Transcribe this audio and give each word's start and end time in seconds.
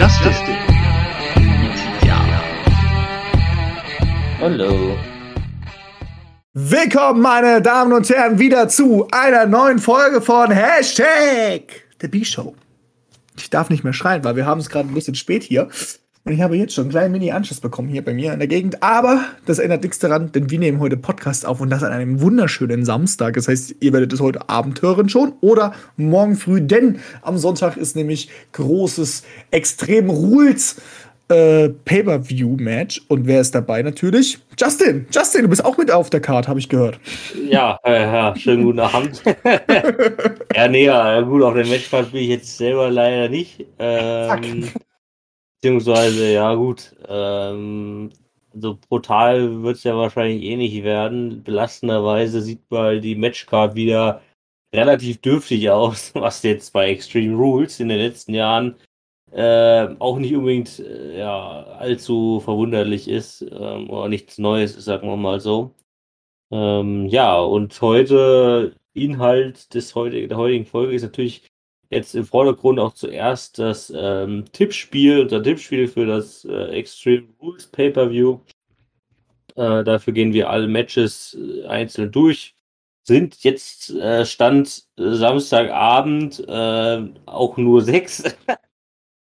Justice. 0.00 0.40
Ja. 2.06 2.18
Hallo. 4.40 4.96
Willkommen, 6.54 7.20
meine 7.20 7.60
Damen 7.60 7.92
und 7.92 8.08
Herren, 8.08 8.38
wieder 8.38 8.70
zu 8.70 9.08
einer 9.12 9.44
neuen 9.44 9.78
Folge 9.78 10.22
von 10.22 10.50
Hashtag 10.52 11.64
The 12.00 12.08
B-Show. 12.08 12.54
Ich 13.36 13.50
darf 13.50 13.68
nicht 13.68 13.84
mehr 13.84 13.92
schreien, 13.92 14.24
weil 14.24 14.36
wir 14.36 14.46
haben 14.46 14.60
es 14.60 14.70
gerade 14.70 14.88
ein 14.88 14.94
bisschen 14.94 15.16
spät 15.16 15.42
hier. 15.42 15.68
Und 16.24 16.32
ich 16.32 16.42
habe 16.42 16.54
jetzt 16.56 16.74
schon 16.74 16.84
einen 16.84 16.90
kleinen 16.90 17.12
Mini-Anschluss 17.12 17.60
bekommen 17.60 17.88
hier 17.88 18.04
bei 18.04 18.12
mir 18.12 18.32
in 18.32 18.38
der 18.38 18.48
Gegend. 18.48 18.82
Aber 18.82 19.24
das 19.46 19.58
ändert 19.58 19.82
nichts 19.82 19.98
daran, 19.98 20.30
denn 20.32 20.50
wir 20.50 20.58
nehmen 20.58 20.78
heute 20.78 20.98
Podcast 20.98 21.46
auf 21.46 21.62
und 21.62 21.70
das 21.70 21.82
an 21.82 21.92
einem 21.92 22.20
wunderschönen 22.20 22.84
Samstag. 22.84 23.34
Das 23.34 23.48
heißt, 23.48 23.76
ihr 23.80 23.92
werdet 23.94 24.12
es 24.12 24.20
heute 24.20 24.48
Abend 24.50 24.82
hören 24.82 25.08
schon 25.08 25.32
oder 25.40 25.72
morgen 25.96 26.36
früh, 26.36 26.60
denn 26.60 26.98
am 27.22 27.38
Sonntag 27.38 27.78
ist 27.78 27.96
nämlich 27.96 28.28
großes 28.52 29.24
Extrem 29.50 30.10
Rules 30.10 30.76
äh, 31.30 31.70
Pay-Per-View-Match. 31.70 33.00
Und 33.08 33.26
wer 33.26 33.40
ist 33.40 33.54
dabei 33.54 33.82
natürlich? 33.82 34.38
Justin! 34.58 35.06
Justin, 35.10 35.42
du 35.42 35.48
bist 35.48 35.64
auch 35.64 35.78
mit 35.78 35.90
auf 35.90 36.10
der 36.10 36.20
Card, 36.20 36.48
habe 36.48 36.58
ich 36.58 36.68
gehört. 36.68 37.00
Ja, 37.48 37.78
äh, 37.82 38.02
ja, 38.02 38.36
schönen 38.36 38.64
guten 38.64 38.80
Abend. 38.80 39.22
ja, 40.54 40.68
nee, 40.68 40.84
ja, 40.84 41.22
gut, 41.22 41.42
auf 41.42 41.54
der 41.54 41.66
Matchcard 41.66 42.12
bin 42.12 42.22
ich 42.22 42.28
jetzt 42.28 42.58
selber 42.58 42.90
leider 42.90 43.30
nicht. 43.30 43.64
Ähm, 43.78 44.64
Beziehungsweise, 45.60 46.32
ja 46.32 46.54
gut, 46.54 46.96
ähm, 47.06 48.10
so 48.54 48.78
brutal 48.88 49.62
wird 49.62 49.76
es 49.76 49.84
ja 49.84 49.96
wahrscheinlich 49.96 50.42
eh 50.42 50.56
nicht 50.56 50.82
werden. 50.84 51.42
Belastenderweise 51.42 52.40
sieht 52.40 52.70
mal 52.70 53.00
die 53.00 53.14
Matchcard 53.14 53.74
wieder 53.74 54.22
relativ 54.74 55.20
dürftig 55.20 55.70
aus, 55.70 56.12
was 56.14 56.42
jetzt 56.42 56.72
bei 56.72 56.90
Extreme 56.90 57.36
Rules 57.36 57.78
in 57.80 57.88
den 57.88 57.98
letzten 57.98 58.34
Jahren 58.34 58.76
äh, 59.32 59.88
auch 59.98 60.18
nicht 60.18 60.34
unbedingt 60.34 60.78
äh, 60.80 61.18
ja, 61.18 61.64
allzu 61.78 62.40
verwunderlich 62.40 63.08
ist 63.08 63.42
ähm, 63.42 63.90
oder 63.90 64.08
nichts 64.08 64.38
Neues 64.38 64.74
sagen 64.84 65.08
wir 65.08 65.16
mal 65.16 65.40
so. 65.40 65.74
Ähm, 66.52 67.06
ja, 67.06 67.38
und 67.40 67.80
heute, 67.82 68.74
Inhalt 68.94 69.74
des 69.74 69.94
heutigen, 69.94 70.28
der 70.28 70.38
heutigen 70.38 70.66
Folge 70.66 70.94
ist 70.94 71.02
natürlich 71.02 71.49
jetzt 71.90 72.14
im 72.14 72.24
Vordergrund 72.24 72.78
auch 72.78 72.94
zuerst 72.94 73.58
das 73.58 73.92
ähm, 73.94 74.44
Tippspiel, 74.52 75.20
unser 75.20 75.42
Tippspiel 75.42 75.88
für 75.88 76.06
das 76.06 76.44
äh, 76.44 76.68
Extreme 76.68 77.28
Rules 77.42 77.66
Pay-Per-View. 77.66 78.40
Äh, 79.56 79.84
dafür 79.84 80.12
gehen 80.12 80.32
wir 80.32 80.48
alle 80.50 80.68
Matches 80.68 81.36
äh, 81.38 81.66
einzeln 81.66 82.12
durch. 82.12 82.54
Sind 83.02 83.42
jetzt 83.42 83.90
äh, 83.90 84.24
Stand 84.24 84.84
äh, 84.96 85.10
Samstagabend 85.12 86.40
äh, 86.48 87.08
auch 87.26 87.56
nur 87.56 87.82
sechs. 87.82 88.22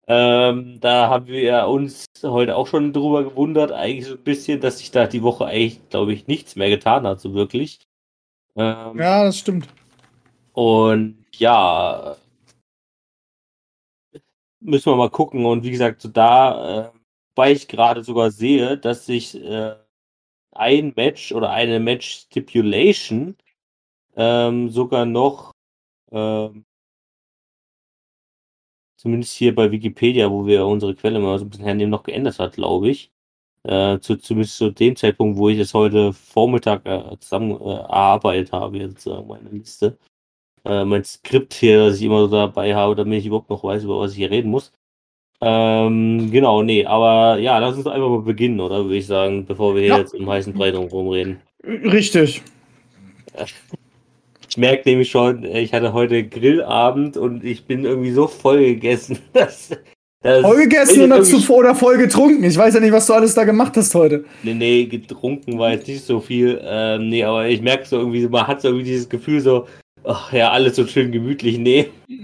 ähm, 0.06 0.78
da 0.81 1.09
haben 1.09 1.27
wir 1.27 1.66
uns 1.69 2.05
heute 2.22 2.55
auch 2.55 2.66
schon 2.66 2.92
drüber 2.92 3.25
gewundert, 3.25 3.72
eigentlich 3.72 4.06
so 4.06 4.14
ein 4.14 4.22
bisschen, 4.22 4.61
dass 4.61 4.78
sich 4.78 4.91
da 4.91 5.06
die 5.06 5.22
Woche 5.22 5.47
eigentlich, 5.47 5.89
glaube 5.89 6.12
ich, 6.12 6.27
nichts 6.27 6.55
mehr 6.56 6.69
getan 6.69 7.06
hat, 7.06 7.20
so 7.20 7.33
wirklich. 7.33 7.78
Ähm, 8.56 8.98
ja, 8.98 9.25
das 9.25 9.39
stimmt. 9.39 9.69
Und 10.53 11.25
ja, 11.39 12.16
müssen 14.65 14.93
wir 14.93 14.97
mal 14.97 15.11
gucken. 15.11 15.45
Und 15.47 15.65
wie 15.65 15.71
gesagt, 15.71 16.03
so 16.03 16.09
da, 16.09 16.89
äh, 16.89 16.93
weil 17.35 17.57
ich 17.57 17.69
gerade 17.69 18.05
sogar 18.05 18.31
sehe, 18.31 18.79
dass 18.79 19.07
sich 19.07 19.35
äh, 19.43 19.77
ein 20.53 20.93
Match 20.97 21.33
oder 21.33 21.51
eine 21.51 21.81
Match-Stipulation 21.81 23.37
ähm, 24.17 24.71
sogar 24.71 25.07
noch, 25.07 25.53
ähm, 26.13 26.65
zumindest 28.97 29.35
hier 29.35 29.55
bei 29.55 29.71
Wikipedia, 29.71 30.31
wo 30.31 30.47
wir 30.47 30.67
unsere 30.67 30.95
Quelle 30.95 31.19
mal 31.21 31.39
so 31.39 31.45
ein 31.45 31.51
bisschen 31.51 31.65
hernehmen, 31.65 31.91
noch 31.91 32.05
geändert 32.05 32.39
hat, 32.39 32.55
glaube 32.55 32.91
ich. 32.91 33.11
Äh, 33.65 34.01
zu, 34.01 34.17
zumindest 34.17 34.57
zu 34.59 34.71
dem 34.71 34.97
Zeitpunkt, 34.97 35.39
wo 35.39 35.49
ich 35.49 35.59
es 35.59 35.75
heute 35.75 36.12
Vormittag 36.12 36.87
äh, 36.87 37.19
zusammen 37.21 37.53
äh, 37.61 37.75
erarbeitet 37.75 38.53
habe, 38.53 38.78
jetzt 38.78 39.06
meine 39.06 39.51
Liste 39.51 39.99
äh, 40.65 40.84
mein 40.84 41.05
Skript 41.05 41.55
hier, 41.55 41.87
das 41.87 41.97
ich 41.97 42.03
immer 42.03 42.21
so 42.21 42.28
dabei 42.28 42.75
habe, 42.75 42.95
damit 42.95 43.21
ich 43.21 43.27
überhaupt 43.27 43.50
noch 43.50 43.65
weiß, 43.65 43.84
über 43.84 44.00
was 44.00 44.12
ich 44.12 44.19
hier 44.19 44.31
reden 44.31 44.50
muss. 44.50 44.73
Ähm, 45.41 46.31
genau, 46.31 46.62
nee, 46.62 46.84
aber 46.87 47.39
ja, 47.39 47.59
lass 47.59 47.77
uns 47.77 47.87
einfach 47.89 48.09
mal 48.09 48.23
beginnen, 48.23 48.61
oder 48.61 48.84
würde 48.84 48.97
ich 48.97 49.06
sagen, 49.06 49.45
bevor 49.45 49.75
wir 49.75 49.83
hier 49.83 49.91
ja. 49.91 49.99
jetzt 49.99 50.15
im 50.15 50.31
heißen 50.31 50.53
Brei 50.53 50.71
rumreden. 50.71 51.41
Richtig. 51.65 52.43
Ich 54.49 54.56
merke 54.56 54.89
nämlich 54.89 55.11
schon, 55.11 55.45
ich 55.45 55.72
hatte 55.72 55.93
heute 55.93 56.22
Grillabend 56.28 57.17
und 57.17 57.45
ich 57.45 57.65
bin 57.65 57.84
irgendwie 57.84 58.12
so 58.12 58.28
voll 58.28 58.59
gegessen. 58.59 59.19
Dass, 59.33 59.71
dass 60.22 60.43
voll 60.43 60.62
gegessen 60.62 61.03
und 61.03 61.11
dazu 61.11 61.41
vor 61.41 61.59
oder 61.59 61.75
voll 61.75 61.99
getrunken. 61.99 62.45
Ich 62.45 62.56
weiß 62.56 62.75
ja 62.75 62.81
nicht, 62.81 62.93
was 62.93 63.06
du 63.06 63.15
alles 63.15 63.34
da 63.34 63.43
gemacht 63.43 63.77
hast 63.77 63.93
heute. 63.97 64.25
Nee, 64.45 64.55
nee, 64.55 64.84
getrunken 64.84 65.59
war 65.59 65.72
jetzt 65.72 65.89
nicht 65.89 66.05
so 66.05 66.21
viel. 66.21 66.61
Ähm, 66.62 67.09
nee, 67.09 67.25
aber 67.25 67.49
ich 67.49 67.61
merke 67.61 67.84
so 67.84 67.99
irgendwie, 67.99 68.28
man 68.28 68.47
hat 68.47 68.61
so 68.61 68.69
irgendwie 68.69 68.84
dieses 68.84 69.09
Gefühl 69.09 69.41
so, 69.41 69.67
Ach 70.05 70.33
ja, 70.33 70.51
alles 70.51 70.77
so 70.77 70.87
schön 70.87 71.13
gemütlich. 71.13 71.59
Nee. 71.59 71.91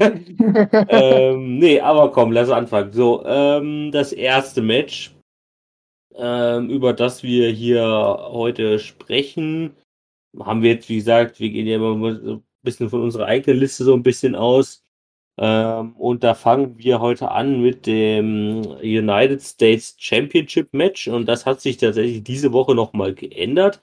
ähm, 0.89 1.59
nee, 1.59 1.81
aber 1.81 2.11
komm, 2.11 2.33
lass 2.33 2.50
anfangen. 2.50 2.93
So, 2.93 3.25
ähm, 3.25 3.91
das 3.93 4.12
erste 4.12 4.62
Match, 4.62 5.15
ähm, 6.16 6.71
über 6.71 6.93
das 6.93 7.22
wir 7.22 7.50
hier 7.50 7.84
heute 7.84 8.78
sprechen, 8.78 9.77
haben 10.41 10.62
wir 10.62 10.72
jetzt, 10.72 10.89
wie 10.89 10.97
gesagt, 10.97 11.41
wir 11.41 11.50
gehen 11.50 11.66
ja 11.66 11.77
immer 11.77 12.15
so 12.16 12.33
ein 12.34 12.44
bisschen 12.62 12.91
von 12.91 13.03
unserer 13.03 13.27
eigenen 13.27 13.61
Liste 13.61 13.84
so 13.84 13.95
ein 13.95 14.03
bisschen 14.03 14.34
aus. 14.34 14.83
Ähm, 15.39 15.95
und 15.97 16.25
da 16.25 16.34
fangen 16.34 16.78
wir 16.78 17.00
heute 17.00 17.31
an 17.31 17.62
mit 17.62 17.87
dem 17.87 18.62
United 18.83 19.41
States 19.41 19.95
Championship 19.99 20.72
Match. 20.72 21.06
Und 21.06 21.27
das 21.27 21.47
hat 21.47 21.60
sich 21.60 21.77
tatsächlich 21.77 22.25
diese 22.25 22.53
Woche 22.53 22.75
nochmal 22.75 23.15
geändert. 23.15 23.81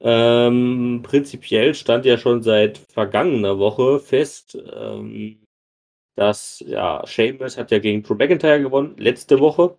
Ähm, 0.00 1.00
prinzipiell 1.02 1.74
stand 1.74 2.04
ja 2.04 2.18
schon 2.18 2.42
seit 2.42 2.78
vergangener 2.78 3.58
Woche 3.58 3.98
fest, 3.98 4.56
ähm, 4.72 5.40
dass 6.14 6.62
ja, 6.66 7.04
Sheamus 7.06 7.56
hat 7.58 7.70
ja 7.70 7.78
gegen 7.78 8.02
Drew 8.02 8.14
McIntyre 8.14 8.60
gewonnen, 8.60 8.96
letzte 8.96 9.40
Woche, 9.40 9.76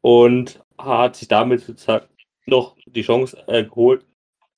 und 0.00 0.60
hat 0.78 1.16
sich 1.16 1.28
damit 1.28 1.60
sozusagen 1.60 2.06
noch 2.46 2.76
die 2.86 3.02
Chance 3.02 3.36
äh, 3.46 3.64
geholt, 3.64 4.04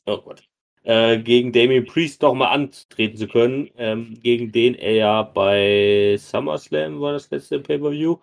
oh 0.07 0.19
Gott, 0.19 0.43
äh, 0.85 1.19
gegen 1.19 1.53
Damien 1.53 1.85
Priest 1.85 2.23
nochmal 2.23 2.55
antreten 2.55 3.17
zu 3.17 3.29
können, 3.29 3.71
ähm, 3.77 4.19
gegen 4.23 4.53
den 4.53 4.75
er 4.75 4.95
ja 4.95 5.23
bei 5.23 6.17
SummerSlam 6.19 7.01
war 7.01 7.13
das 7.13 7.31
letzte 7.31 7.61
Pay-Per-View, 7.61 8.19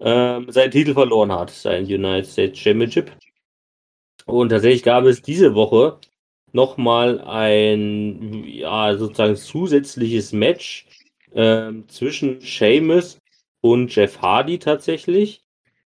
ähm, 0.00 0.50
seinen 0.50 0.70
Titel 0.70 0.94
verloren 0.94 1.32
hat, 1.32 1.50
sein 1.50 1.84
United 1.84 2.26
States 2.26 2.58
Championship. 2.58 3.12
Und 4.26 4.48
tatsächlich 4.50 4.82
gab 4.82 5.04
es 5.04 5.20
diese 5.20 5.54
Woche 5.54 5.98
nochmal 6.54 7.20
ein, 7.20 8.44
ja, 8.44 8.96
sozusagen 8.96 9.36
zusätzliches 9.36 10.32
Match 10.32 10.86
ähm, 11.34 11.88
zwischen 11.88 12.40
Seamus 12.40 13.18
und 13.60 13.94
Jeff 13.94 14.20
Hardy 14.22 14.58
tatsächlich. 14.58 15.42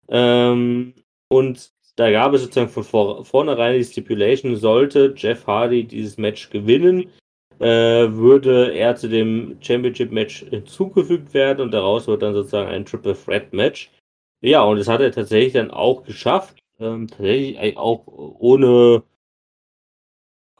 Ähm, 0.08 0.94
und 1.28 1.70
da 1.96 2.10
gab 2.10 2.34
es 2.34 2.42
sozusagen 2.42 2.68
von 2.68 2.84
vor, 2.84 3.24
vornherein 3.24 3.78
die 3.78 3.84
Stipulation, 3.84 4.56
sollte 4.56 5.14
Jeff 5.16 5.46
Hardy 5.46 5.84
dieses 5.84 6.18
Match 6.18 6.50
gewinnen, 6.50 7.10
äh, 7.58 7.66
würde 8.12 8.72
er 8.72 8.94
zu 8.94 9.08
dem 9.08 9.56
Championship-Match 9.60 10.46
hinzugefügt 10.50 11.34
werden 11.34 11.62
und 11.62 11.72
daraus 11.72 12.06
wird 12.06 12.22
dann 12.22 12.34
sozusagen 12.34 12.68
ein 12.68 12.84
Triple 12.84 13.16
Threat 13.16 13.52
Match. 13.52 13.90
Ja, 14.40 14.62
und 14.62 14.78
das 14.78 14.86
hat 14.86 15.00
er 15.00 15.10
tatsächlich 15.10 15.54
dann 15.54 15.70
auch 15.70 16.04
geschafft. 16.04 16.58
Ähm, 16.78 17.08
tatsächlich 17.08 17.76
auch 17.76 18.06
ohne 18.06 19.02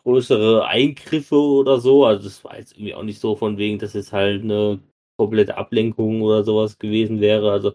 größere 0.09 0.67
Eingriffe 0.67 1.37
oder 1.37 1.81
so. 1.81 2.07
Also 2.07 2.25
das 2.25 2.43
war 2.43 2.57
jetzt 2.59 2.73
irgendwie 2.73 2.95
auch 2.95 3.03
nicht 3.03 3.21
so 3.21 3.37
von 3.37 3.59
wegen, 3.59 3.79
dass 3.79 3.95
es 3.95 4.13
halt 4.13 4.43
eine 4.43 4.81
komplette 5.19 5.57
Ablenkung 5.59 6.23
oder 6.23 6.45
sowas 6.45 6.79
gewesen 6.79 7.21
wäre. 7.21 7.53
Also 7.53 7.75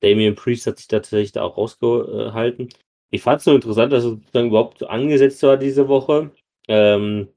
Damien 0.00 0.34
Priest 0.34 0.66
hat 0.66 0.78
sich 0.78 0.88
da 0.88 0.98
tatsächlich 0.98 1.32
da 1.32 1.42
auch 1.42 1.58
rausgehalten. 1.58 2.70
Ich 3.10 3.22
fand 3.22 3.40
es 3.40 3.46
nur 3.46 3.56
interessant, 3.56 3.92
dass 3.92 4.04
es 4.04 4.10
sozusagen 4.10 4.48
überhaupt 4.48 4.82
angesetzt 4.84 5.42
war 5.42 5.58
diese 5.58 5.88
Woche. 5.88 6.30
Ähm, 6.66 7.28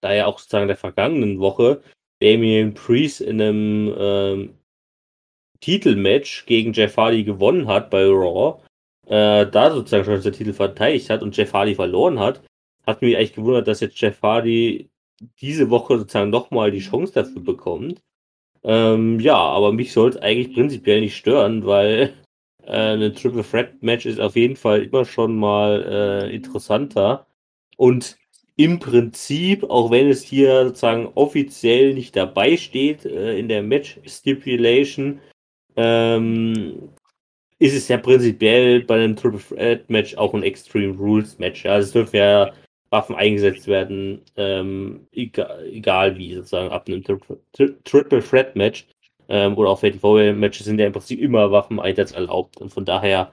da 0.00 0.14
ja 0.14 0.26
auch 0.26 0.38
sozusagen 0.38 0.68
der 0.68 0.76
vergangenen 0.76 1.38
Woche 1.38 1.82
Damien 2.20 2.72
Priest 2.74 3.20
in 3.20 3.40
einem 3.42 3.94
ähm, 3.98 4.58
Titelmatch 5.60 6.46
gegen 6.46 6.72
Jeff 6.72 6.96
Hardy 6.96 7.24
gewonnen 7.24 7.68
hat 7.68 7.90
bei 7.90 8.04
Raw, 8.06 8.62
äh, 9.06 9.46
da 9.46 9.70
sozusagen 9.70 10.04
schon 10.04 10.22
der 10.22 10.32
Titel 10.32 10.52
verteidigt 10.54 11.10
hat 11.10 11.22
und 11.22 11.36
Jeff 11.36 11.52
Hardy 11.52 11.74
verloren 11.74 12.18
hat 12.18 12.42
hat 12.86 13.02
mich 13.02 13.16
eigentlich 13.16 13.34
gewundert, 13.34 13.68
dass 13.68 13.80
jetzt 13.80 14.00
Jeff 14.00 14.20
Hardy 14.22 14.90
diese 15.40 15.70
Woche 15.70 15.98
sozusagen 15.98 16.30
nochmal 16.30 16.70
die 16.70 16.80
Chance 16.80 17.12
dafür 17.12 17.42
bekommt. 17.42 18.02
Ähm, 18.64 19.20
ja, 19.20 19.36
aber 19.36 19.72
mich 19.72 19.92
soll 19.92 20.10
es 20.10 20.16
eigentlich 20.16 20.54
prinzipiell 20.54 21.00
nicht 21.00 21.16
stören, 21.16 21.66
weil 21.66 22.14
äh, 22.64 22.70
eine 22.72 23.12
Triple 23.12 23.44
Threat 23.44 23.82
Match 23.82 24.06
ist 24.06 24.20
auf 24.20 24.36
jeden 24.36 24.56
Fall 24.56 24.82
immer 24.82 25.04
schon 25.04 25.36
mal 25.36 25.82
äh, 26.28 26.34
interessanter. 26.34 27.26
Und 27.76 28.16
im 28.56 28.78
Prinzip, 28.78 29.64
auch 29.64 29.90
wenn 29.90 30.08
es 30.08 30.22
hier 30.22 30.66
sozusagen 30.66 31.08
offiziell 31.14 31.94
nicht 31.94 32.14
dabei 32.16 32.56
steht 32.56 33.04
äh, 33.04 33.38
in 33.38 33.48
der 33.48 33.62
Match 33.62 33.98
Stipulation, 34.06 35.20
ähm, 35.76 36.90
ist 37.58 37.74
es 37.74 37.88
ja 37.88 37.96
prinzipiell 37.96 38.82
bei 38.84 38.96
einem 38.96 39.16
Triple 39.16 39.40
Threat 39.40 39.90
Match 39.90 40.16
auch 40.16 40.34
ein 40.34 40.42
Extreme 40.42 40.96
Rules 40.96 41.38
Match. 41.38 41.64
Also 41.66 41.86
es 41.86 41.92
dürfen 41.92 42.16
ja 42.16 42.52
Waffen 42.92 43.16
eingesetzt 43.16 43.66
werden, 43.66 44.20
ähm, 44.36 45.06
egal, 45.12 45.66
egal, 45.66 46.18
wie 46.18 46.34
sozusagen 46.34 46.70
ab 46.70 46.86
einem 46.86 47.02
Tri 47.02 47.16
Tri 47.52 47.74
Triple 47.84 48.22
Threat 48.22 48.54
Match 48.54 48.86
ähm, 49.28 49.56
oder 49.56 49.70
auch 49.70 49.80
Fatal 49.80 49.98
Four 49.98 50.32
Matches 50.34 50.66
sind 50.66 50.78
ja 50.78 50.86
im 50.86 50.92
Prinzip 50.92 51.18
immer 51.18 51.50
Waffeneinsatz 51.50 52.12
erlaubt 52.12 52.58
und 52.58 52.70
von 52.70 52.84
daher 52.84 53.32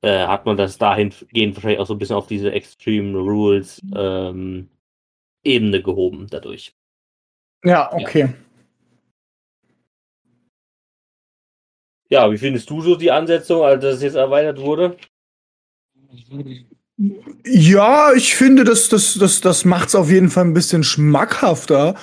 äh, 0.00 0.26
hat 0.26 0.46
man 0.46 0.56
das 0.56 0.78
dahingehend 0.78 1.54
wahrscheinlich 1.54 1.78
auch 1.78 1.86
so 1.86 1.94
ein 1.94 1.98
bisschen 1.98 2.16
auf 2.16 2.26
diese 2.26 2.52
Extreme 2.52 3.18
Rules 3.18 3.82
ähm, 3.94 4.70
Ebene 5.44 5.82
gehoben 5.82 6.26
dadurch. 6.30 6.74
Ja, 7.64 7.92
okay. 7.92 8.28
Ja. 12.08 12.24
ja, 12.24 12.32
wie 12.32 12.38
findest 12.38 12.70
du 12.70 12.80
so 12.80 12.96
die 12.96 13.10
Ansetzung, 13.10 13.62
als 13.62 13.82
das 13.82 14.02
jetzt 14.02 14.16
erweitert 14.16 14.58
wurde? 14.58 14.96
Ja, 17.44 18.12
ich 18.14 18.34
finde, 18.34 18.64
das, 18.64 18.88
das, 18.88 19.14
das, 19.14 19.40
das 19.40 19.64
macht 19.64 19.88
es 19.88 19.94
auf 19.94 20.10
jeden 20.10 20.30
Fall 20.30 20.44
ein 20.44 20.54
bisschen 20.54 20.82
schmackhafter. 20.82 21.94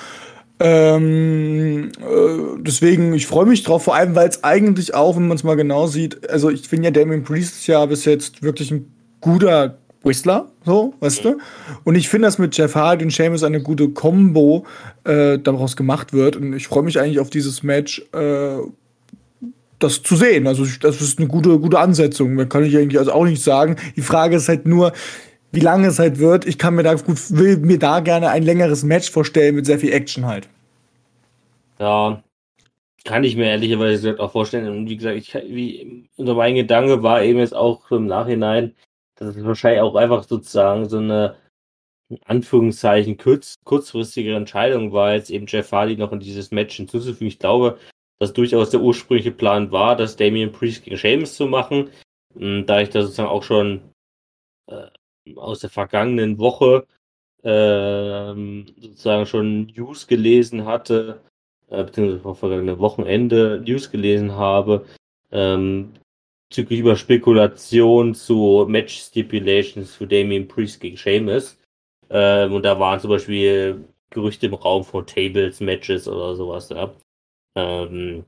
Ähm, 0.60 1.92
äh, 2.00 2.60
deswegen, 2.60 3.14
ich 3.14 3.26
freue 3.28 3.46
mich 3.48 3.64
drauf, 3.64 3.84
vor 3.84 3.96
allem, 3.96 4.16
weil 4.16 4.30
es 4.30 4.44
eigentlich 4.44 4.94
auch, 4.94 5.16
wenn 5.16 5.28
man 5.28 5.36
es 5.36 5.44
mal 5.44 5.56
genau 5.56 5.88
sieht, 5.88 6.30
also 6.30 6.50
ich 6.50 6.68
finde 6.70 6.86
ja 6.86 6.92
Damien 6.92 7.24
Priest 7.24 7.56
ist 7.56 7.68
ja 7.68 7.86
bis 7.86 8.06
jetzt 8.06 8.44
wirklich 8.44 8.72
ein 8.72 8.94
guter 9.20 9.80
Whistler, 10.04 10.52
so, 10.66 10.94
weißt 11.00 11.26
du? 11.26 11.38
Und 11.84 11.96
ich 11.96 12.08
finde, 12.08 12.28
dass 12.28 12.38
mit 12.38 12.56
Jeff 12.56 12.76
Hardy 12.76 13.06
und 13.06 13.12
Seamus 13.12 13.44
eine 13.44 13.62
gute 13.62 13.90
Combo 13.90 14.66
äh, 15.06 15.40
daraus 15.40 15.76
gemacht 15.76 16.14
wird. 16.14 16.36
Und 16.36 16.54
ich 16.54 16.68
freue 16.68 16.84
mich 16.84 17.00
eigentlich 17.00 17.20
auf 17.20 17.30
dieses 17.30 17.64
Match, 17.64 18.06
äh, 18.14 18.58
das 19.84 20.02
zu 20.02 20.16
sehen. 20.16 20.48
Also 20.48 20.66
das 20.82 21.02
ist 21.02 21.20
eine 21.20 21.28
gute, 21.28 21.60
gute 21.60 21.80
Ansetzung. 21.80 22.38
Da 22.38 22.46
kann 22.46 22.64
ich 22.64 22.76
eigentlich 22.78 23.00
also 23.00 23.12
auch 23.12 23.26
nicht 23.26 23.44
sagen. 23.44 23.76
Die 23.96 24.02
Frage 24.02 24.38
ist 24.38 24.50
halt 24.50 24.66
nur, 24.66 24.94
wie 25.52 25.60
lange 25.60 25.88
es 25.88 26.00
halt 26.00 26.20
wird. 26.20 26.46
Ich 26.46 26.58
kann 26.58 26.76
mir 26.76 26.84
da 26.84 26.96
gut, 26.96 27.20
will 27.32 27.58
mir 27.58 27.80
da 27.80 28.00
gerne 28.00 28.30
ein 28.30 28.44
längeres 28.44 28.84
Match 28.84 29.12
vorstellen 29.12 29.56
mit 29.56 29.66
sehr 29.66 29.80
viel 29.80 29.94
Action 29.94 30.26
halt. 30.26 30.50
Ja, 31.80 32.24
kann 33.06 33.24
ich 33.24 33.36
mir 33.36 33.46
ehrlicherweise 33.46 34.20
auch 34.20 34.32
vorstellen. 34.32 34.68
Und 34.68 34.90
wie 34.90 34.98
gesagt, 34.98 35.18
ich, 35.18 35.34
wie, 35.34 36.08
unter 36.16 36.36
mein 36.36 36.56
Gedanke 36.56 37.04
war 37.04 37.22
eben 37.22 37.40
jetzt 37.40 37.56
auch 37.56 37.92
im 37.92 38.08
Nachhinein, 38.08 38.74
dass 39.16 39.36
es 39.36 39.44
wahrscheinlich 39.44 39.82
auch 39.82 39.96
einfach 39.96 40.24
sozusagen 40.24 40.88
so 40.90 40.98
eine 40.98 41.36
in 42.10 42.20
Anführungszeichen 42.26 43.18
kurz, 43.18 43.56
kurzfristige 43.64 44.36
Entscheidung 44.36 44.92
war, 44.92 45.14
jetzt 45.14 45.30
eben 45.30 45.48
Jeff 45.48 45.72
Hardy 45.72 45.98
noch 45.98 46.12
in 46.12 46.20
dieses 46.20 46.52
Match 46.52 46.76
hinzuzufügen. 46.76 47.28
Ich 47.28 47.40
glaube, 47.40 47.80
dass 48.20 48.34
durchaus 48.34 48.70
der 48.70 48.82
ursprüngliche 48.82 49.32
Plan 49.32 49.72
war, 49.72 49.96
das 49.96 50.16
Damien 50.16 50.52
Priest 50.52 50.84
gegen 50.84 50.98
Sheamus 50.98 51.36
zu 51.36 51.48
machen. 51.48 51.90
Und 52.34 52.66
da 52.66 52.82
ich 52.82 52.90
da 52.90 53.02
sozusagen 53.02 53.30
auch 53.30 53.44
schon 53.44 53.82
äh, 54.68 54.88
aus 55.36 55.60
der 55.60 55.70
vergangenen 55.70 56.38
Woche 56.40 56.86
äh, 57.44 58.34
sozusagen 58.80 59.26
schon 59.26 59.66
News 59.76 60.08
gelesen 60.08 60.66
hatte, 60.66 61.22
äh, 61.70 61.84
beziehungsweise 61.84 62.22
vor 62.22 62.36
vergangenen 62.36 62.80
Wochenende 62.80 63.62
News 63.66 63.92
gelesen 63.92 64.34
habe, 64.34 64.86
ähm, 65.32 65.94
bezüglich 66.50 66.80
über 66.80 66.96
Spekulation 66.96 68.16
zu 68.16 68.66
Match 68.68 69.00
Stipulations 69.00 69.96
für 69.96 70.08
Damien 70.08 70.48
Priest 70.48 70.80
gegen 70.80 70.98
Sheamus. 70.98 71.58
Ähm, 72.10 72.54
und 72.54 72.64
da 72.64 72.80
waren 72.80 73.00
zum 73.00 73.10
Beispiel 73.10 73.84
Gerüchte 74.12 74.46
im 74.46 74.54
Raum 74.54 74.84
von 74.84 75.06
Tables, 75.06 75.60
Matches 75.60 76.08
oder 76.08 76.36
sowas, 76.36 76.70
ja. 76.70 76.94
Ähm, 77.56 78.26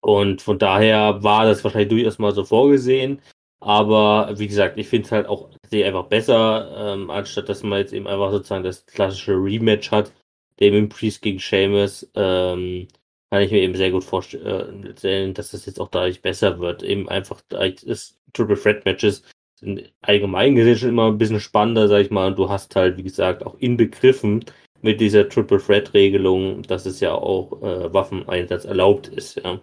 und 0.00 0.42
von 0.42 0.58
daher 0.58 1.22
war 1.22 1.46
das 1.46 1.64
wahrscheinlich 1.64 1.88
durchaus 1.90 2.18
mal 2.18 2.32
so 2.32 2.44
vorgesehen. 2.44 3.20
Aber 3.60 4.38
wie 4.38 4.46
gesagt, 4.46 4.78
ich 4.78 4.88
finde 4.88 5.06
es 5.06 5.12
halt 5.12 5.26
auch 5.26 5.50
einfach 5.72 6.06
besser, 6.06 6.94
ähm, 6.94 7.10
anstatt 7.10 7.48
dass 7.48 7.62
man 7.62 7.78
jetzt 7.80 7.92
eben 7.92 8.06
einfach 8.06 8.30
sozusagen 8.30 8.64
das 8.64 8.86
klassische 8.86 9.32
Rematch 9.32 9.90
hat, 9.90 10.12
Damien 10.58 10.88
Priest 10.88 11.22
gegen 11.22 11.40
Sheamus, 11.40 12.08
ähm, 12.14 12.88
kann 13.30 13.42
ich 13.42 13.50
mir 13.50 13.60
eben 13.62 13.74
sehr 13.74 13.90
gut 13.90 14.04
vorstellen, 14.04 15.34
dass 15.34 15.50
das 15.50 15.66
jetzt 15.66 15.80
auch 15.80 15.88
dadurch 15.88 16.22
besser 16.22 16.58
wird. 16.60 16.82
Eben 16.82 17.08
einfach, 17.08 17.40
das 17.48 18.16
Triple 18.32 18.56
Threat 18.56 18.84
Matches 18.84 19.22
sind 19.58 19.92
allgemein 20.02 20.54
gesehen 20.54 20.76
schon 20.76 20.88
immer 20.90 21.08
ein 21.08 21.18
bisschen 21.18 21.40
spannender, 21.40 21.88
sag 21.88 22.02
ich 22.02 22.10
mal. 22.10 22.28
Und 22.28 22.38
du 22.38 22.48
hast 22.48 22.76
halt, 22.76 22.96
wie 22.96 23.02
gesagt, 23.02 23.44
auch 23.44 23.56
inbegriffen 23.58 24.44
mit 24.86 25.00
dieser 25.00 25.28
Triple 25.28 25.58
Threat 25.58 25.92
Regelung, 25.94 26.62
dass 26.62 26.86
es 26.86 27.00
ja 27.00 27.12
auch 27.12 27.60
äh, 27.60 27.92
Waffeneinsatz 27.92 28.64
erlaubt 28.64 29.08
ist, 29.08 29.36
ja. 29.36 29.60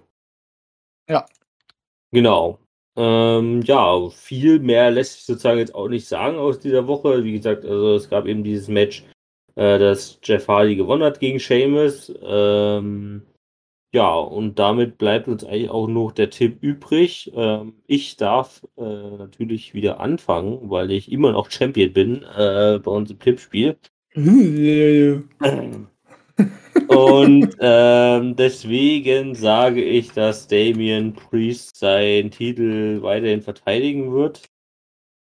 Ja. 1.10 1.26
Genau. 2.12 2.60
Ähm, 2.98 3.62
ja, 3.64 4.10
viel 4.10 4.60
mehr 4.60 4.92
lässt 4.92 5.14
sich 5.14 5.26
sozusagen 5.26 5.60
jetzt 5.60 5.74
auch 5.74 5.88
nicht 5.88 6.08
sagen 6.08 6.38
aus 6.38 6.60
dieser 6.60 6.88
Woche. 6.88 7.24
Wie 7.24 7.32
gesagt, 7.32 7.66
also 7.66 7.96
es 7.96 8.10
gab 8.10 8.26
eben 8.28 8.44
dieses 8.44 8.68
Match, 8.68 9.04
äh, 9.56 9.80
das 9.80 10.20
Jeff 10.24 10.48
Hardy 10.48 10.76
gewonnen 10.76 11.04
hat 11.04 11.20
gegen 11.22 11.40
Sheamus. 11.40 12.14
Ähm, 12.22 13.24
ja, 13.94 14.14
und 14.14 14.60
damit 14.60 14.98
bleibt 14.98 15.28
uns 15.30 15.46
eigentlich 15.46 15.70
auch 15.70 15.88
noch 15.88 16.12
der 16.12 16.30
Tipp 16.30 16.62
übrig. 16.62 17.32
Ähm, 17.36 17.82
ich 17.88 18.18
darf 18.18 18.62
äh, 18.78 18.82
natürlich 18.82 19.74
wieder 19.74 20.00
anfangen, 20.02 20.70
weil 20.70 20.92
ich 20.92 21.12
immer 21.12 21.32
noch 21.32 21.50
Champion 21.50 21.94
bin 21.94 22.24
äh, 22.24 22.80
bei 22.84 22.92
uns 22.92 23.10
im 23.12 23.20
Tippspiel. 23.20 23.78
Und 26.88 27.56
ähm, 27.60 28.36
deswegen 28.36 29.36
sage 29.36 29.84
ich, 29.84 30.12
dass 30.12 30.48
Damien 30.48 31.14
Priest 31.14 31.78
seinen 31.78 32.32
Titel 32.32 33.02
weiterhin 33.02 33.42
verteidigen 33.42 34.12
wird. 34.14 34.44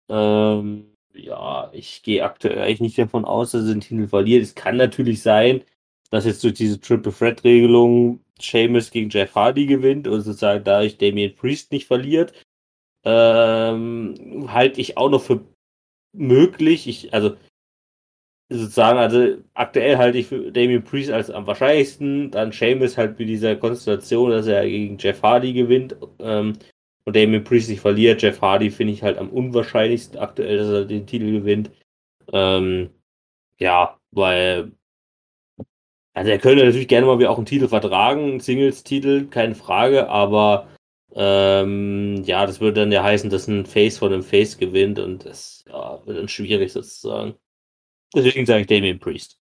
Ähm, 0.10 0.96
ja, 1.14 1.70
ich 1.74 2.04
gehe 2.04 2.24
aktuell 2.24 2.60
eigentlich 2.60 2.82
nicht 2.82 2.98
davon 2.98 3.26
aus, 3.26 3.52
dass 3.52 3.66
er 3.66 3.74
den 3.74 3.82
Titel 3.82 4.08
verliert. 4.08 4.44
Es 4.44 4.56
kann 4.56 4.78
natürlich 4.78 5.22
sein, 5.22 5.64
dass 6.10 6.26
jetzt 6.26 6.44
durch 6.44 6.56
diese 6.56 6.80
Triple 6.80 7.14
Threat 7.14 7.44
Regelung 7.44 8.20
Sheamus 8.40 8.92
gegen 8.92 9.10
Jeff 9.10 9.34
Hardy 9.36 9.66
gewinnt 9.66 10.08
und 10.08 10.22
sozusagen 10.22 10.64
dadurch 10.64 10.98
Damien 10.98 11.36
Priest 11.36 11.72
nicht 11.72 11.88
verliert. 11.88 12.34
Ähm, 13.06 14.48
halte 14.52 14.82
ich 14.82 14.98
auch 14.98 15.10
noch 15.10 15.22
für 15.22 15.46
möglich. 16.14 16.88
Ich, 16.88 17.14
also 17.14 17.36
sozusagen, 18.50 19.00
also 19.00 19.38
aktuell 19.54 19.98
halte 19.98 20.18
ich 20.20 20.28
für 20.28 20.52
Damien 20.52 20.84
Priest 20.84 21.12
als 21.12 21.30
am 21.32 21.48
wahrscheinlichsten, 21.48 22.32
dann 22.32 22.54
Sheamus 22.54 22.98
halt 22.98 23.18
mit 23.20 23.28
dieser 23.30 23.56
Konstellation, 23.56 24.32
dass 24.32 24.48
er 24.48 24.68
gegen 24.68 24.98
Jeff 24.98 25.22
Hardy 25.24 25.54
gewinnt 25.54 25.96
ähm, 26.20 26.54
und 27.06 27.16
Damien 27.16 27.44
Priest 27.44 27.70
nicht 27.70 27.82
verliert. 27.82 28.22
Jeff 28.22 28.42
Hardy 28.42 28.70
finde 28.70 28.94
ich 28.94 29.04
halt 29.04 29.18
am 29.18 29.30
unwahrscheinlichsten 29.30 30.20
aktuell, 30.20 30.58
dass 30.58 30.70
er 30.70 30.86
den 30.86 31.08
Titel 31.08 31.32
gewinnt. 31.32 31.72
Ähm, 32.34 32.92
ja, 33.60 34.00
weil 34.12 34.72
also 36.16 36.32
er 36.32 36.40
könnte 36.40 36.64
natürlich 36.64 36.88
gerne 36.88 37.06
mal 37.06 37.20
wieder 37.20 37.30
auch 37.30 37.38
einen 37.38 37.46
Titel 37.46 37.68
vertragen, 37.68 38.40
Singles-Titel, 38.40 39.28
keine 39.28 39.54
Frage, 39.54 40.08
aber 40.10 40.70
ähm, 41.14 42.24
ja, 42.26 42.46
das 42.46 42.62
würde 42.62 42.82
dann 42.82 42.92
ja 42.92 43.04
heißen, 43.04 43.30
dass 43.30 43.48
ein 43.48 43.66
Face 43.66 43.98
von 43.98 44.14
einem 44.14 44.24
Face 44.24 44.58
gewinnt 44.58 44.98
und 44.98 45.26
das 45.26 45.66
ja, 45.68 46.02
wird 46.06 46.18
dann 46.18 46.30
schwierig 46.30 46.72
sozusagen. 46.72 47.36
Deswegen 48.14 48.46
sage 48.46 48.62
ich 48.62 48.68
Damien 48.68 49.00
Priest. 49.00 49.38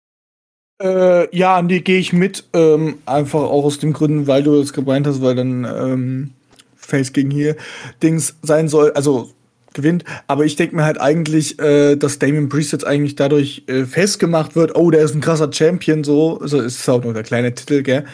Äh, 0.83 1.35
ja, 1.37 1.63
nee, 1.63 1.81
gehe 1.81 1.99
ich 1.99 2.13
mit. 2.13 2.45
Ähm, 2.53 2.99
einfach 3.07 3.41
auch 3.41 3.65
aus 3.65 3.79
den 3.79 3.93
Gründen, 3.93 4.27
weil 4.27 4.43
du 4.43 4.59
das 4.61 4.73
gemeint 4.73 5.07
hast, 5.07 5.23
weil 5.23 5.35
dann 5.35 5.65
ähm, 5.65 6.31
Face 6.77 7.13
gegen 7.13 7.31
hier 7.31 7.57
Dings 8.03 8.37
sein 8.43 8.69
soll. 8.69 8.93
Also 8.93 9.31
gewinnt. 9.75 10.05
Aber 10.27 10.45
ich 10.45 10.57
denke 10.57 10.77
mir 10.77 10.85
halt 10.85 11.01
eigentlich, 11.01 11.59
äh, 11.59 11.97
dass 11.97 12.19
Damien 12.19 12.49
Priest 12.49 12.73
jetzt 12.73 12.87
eigentlich 12.87 13.17
dadurch 13.17 13.65
äh, 13.67 13.85
festgemacht 13.85 14.57
wird, 14.57 14.75
oh, 14.77 14.91
der 14.91 15.03
ist 15.03 15.15
ein 15.15 15.21
krasser 15.21 15.53
Champion, 15.53 16.05
so. 16.05 16.39
Also 16.41 16.61
ist 16.61 16.89
auch 16.89 17.03
nur 17.03 17.13
der 17.13 17.25
kleine 17.25 17.55
Titel, 17.55 17.83
gell? 17.83 18.05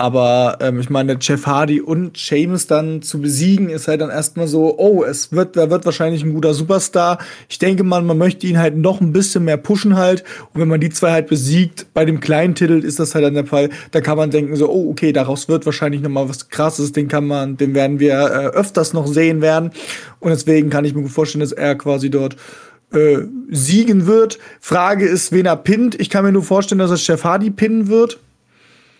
Aber 0.00 0.58
ähm, 0.60 0.78
ich 0.78 0.90
meine, 0.90 1.18
Jeff 1.20 1.44
Hardy 1.44 1.80
und 1.80 2.16
Sheamus 2.16 2.68
dann 2.68 3.02
zu 3.02 3.20
besiegen, 3.20 3.68
ist 3.68 3.88
halt 3.88 4.00
dann 4.00 4.10
erstmal 4.10 4.46
so, 4.46 4.78
oh, 4.78 5.02
es 5.02 5.32
wird, 5.32 5.56
da 5.56 5.70
wird 5.70 5.84
wahrscheinlich 5.86 6.22
ein 6.22 6.32
guter 6.32 6.54
Superstar. 6.54 7.18
Ich 7.48 7.58
denke 7.58 7.82
mal, 7.82 8.00
man 8.02 8.16
möchte 8.16 8.46
ihn 8.46 8.60
halt 8.60 8.76
noch 8.76 9.00
ein 9.00 9.12
bisschen 9.12 9.44
mehr 9.44 9.56
pushen 9.56 9.96
halt. 9.96 10.22
Und 10.54 10.60
wenn 10.60 10.68
man 10.68 10.80
die 10.80 10.90
zwei 10.90 11.10
halt 11.10 11.26
besiegt, 11.26 11.92
bei 11.94 12.04
dem 12.04 12.20
kleinen 12.20 12.54
Titel 12.54 12.84
ist 12.84 13.00
das 13.00 13.16
halt 13.16 13.24
dann 13.24 13.34
der 13.34 13.46
Fall, 13.46 13.70
da 13.90 14.00
kann 14.00 14.16
man 14.16 14.30
denken 14.30 14.54
so, 14.54 14.70
oh, 14.70 14.88
okay, 14.88 15.12
daraus 15.12 15.48
wird 15.48 15.66
wahrscheinlich 15.66 16.00
noch 16.00 16.10
mal 16.10 16.28
was 16.28 16.48
krasses, 16.48 16.92
den 16.92 17.08
kann 17.08 17.26
man, 17.26 17.56
den 17.56 17.74
werden 17.74 17.98
wir 17.98 18.12
äh, 18.12 18.56
öfters 18.56 18.92
noch 18.92 19.08
sehen 19.08 19.42
werden. 19.42 19.72
Und 20.20 20.30
deswegen 20.30 20.70
kann 20.70 20.84
ich 20.84 20.94
mir 20.94 21.02
gut 21.02 21.10
vorstellen, 21.10 21.40
dass 21.40 21.50
er 21.50 21.74
quasi 21.74 22.08
dort 22.08 22.36
äh, 22.92 23.18
siegen 23.50 24.06
wird. 24.06 24.38
Frage 24.60 25.08
ist, 25.08 25.32
wen 25.32 25.46
er 25.46 25.56
pinnt. 25.56 26.00
Ich 26.00 26.08
kann 26.08 26.24
mir 26.24 26.30
nur 26.30 26.44
vorstellen, 26.44 26.78
dass 26.78 26.92
es 26.92 27.04
Jeff 27.04 27.24
Hardy 27.24 27.50
pinnen 27.50 27.88
wird. 27.88 28.20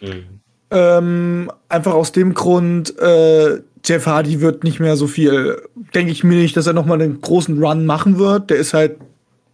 Mhm. 0.00 0.38
Ähm, 0.70 1.50
einfach 1.68 1.94
aus 1.94 2.12
dem 2.12 2.34
Grund, 2.34 2.98
äh, 2.98 3.60
Jeff 3.84 4.06
Hardy 4.06 4.40
wird 4.40 4.64
nicht 4.64 4.80
mehr 4.80 4.96
so 4.96 5.06
viel, 5.06 5.62
denke 5.94 6.12
ich 6.12 6.25
mir 6.25 6.37
nicht, 6.37 6.56
dass 6.56 6.66
er 6.66 6.72
nochmal 6.72 7.00
einen 7.00 7.20
großen 7.20 7.62
Run 7.62 7.87
machen 7.87 8.18
wird. 8.18 8.50
Der 8.50 8.58
ist 8.58 8.75
halt 8.75 8.96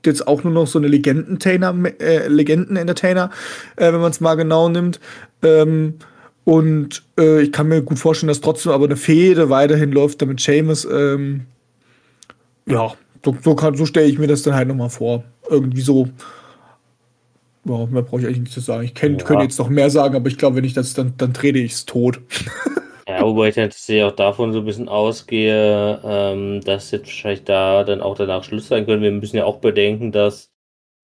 jetzt 0.05 0.27
auch 0.27 0.45
nur 0.45 0.53
noch 0.53 0.67
so 0.67 0.79
eine 0.79 0.89
Legendenentertainer, 0.89 1.75
äh, 2.01 2.29
Legenden-Entertainer, 2.29 3.31
äh, 3.77 3.93
wenn 3.93 4.01
man 4.01 4.11
es 4.11 4.21
mal 4.21 4.35
genau 4.35 4.69
nimmt. 4.69 5.01
Ähm, 5.43 5.95
Und 6.45 7.03
äh, 7.19 7.41
ich 7.41 7.53
kann 7.53 7.69
mir 7.69 7.81
gut 7.81 7.99
vorstellen, 7.99 8.29
dass 8.29 8.43
trotzdem 8.43 8.73
aber 8.73 8.85
eine 8.85 8.97
Fehde 8.97 9.49
weiterhin 9.49 9.93
läuft, 9.93 10.21
damit 10.21 10.41
Seamus, 10.41 10.85
ähm, 10.85 11.47
ja, 12.67 12.93
so, 13.25 13.35
so, 13.43 13.57
so 13.75 13.87
stelle 13.87 14.09
ich 14.09 14.19
mir 14.19 14.27
das 14.27 14.43
dann 14.43 14.55
halt 14.55 14.69
nochmal 14.69 14.91
vor. 14.91 15.25
Irgendwie 15.49 15.81
so. 15.81 16.09
Ja, 17.67 17.87
mehr 17.87 18.03
brauche 18.03 18.21
ich 18.21 18.27
eigentlich 18.27 18.41
nicht 18.41 18.53
zu 18.53 18.61
sagen. 18.61 18.85
Ich 18.85 18.95
kenn, 18.95 19.19
Ja. 19.19 19.25
könnte 19.25 19.45
jetzt 19.45 19.59
noch 19.59 19.69
mehr 19.69 19.91
sagen, 19.91 20.17
aber 20.17 20.29
ich 20.29 20.37
glaube, 20.39 20.57
wenn 20.57 20.65
ich 20.65 20.75
das, 20.75 20.95
dann, 20.95 21.15
dann 21.17 21.33
trete 21.35 21.59
ich 21.59 21.73
es 21.73 21.85
tot. 21.87 22.21
Ja, 23.07 23.21
wobei 23.21 23.49
ich 23.49 23.55
tatsächlich 23.55 24.03
auch 24.03 24.13
davon 24.13 24.55
so 24.55 24.61
ein 24.61 24.65
bisschen 24.65 24.89
ausgehe, 24.89 26.01
ähm, 26.03 26.63
dass 26.63 26.91
jetzt 26.91 27.05
wahrscheinlich 27.05 27.45
da 27.45 27.85
dann 27.85 28.01
auch 28.01 28.17
danach 28.17 28.43
Schluss 28.45 28.69
sein 28.69 28.87
können. 28.87 29.03
Wir 29.03 29.11
müssen 29.13 29.37
ja 29.37 29.45
auch 29.45 29.59
bedenken, 29.59 30.11
dass 30.11 30.51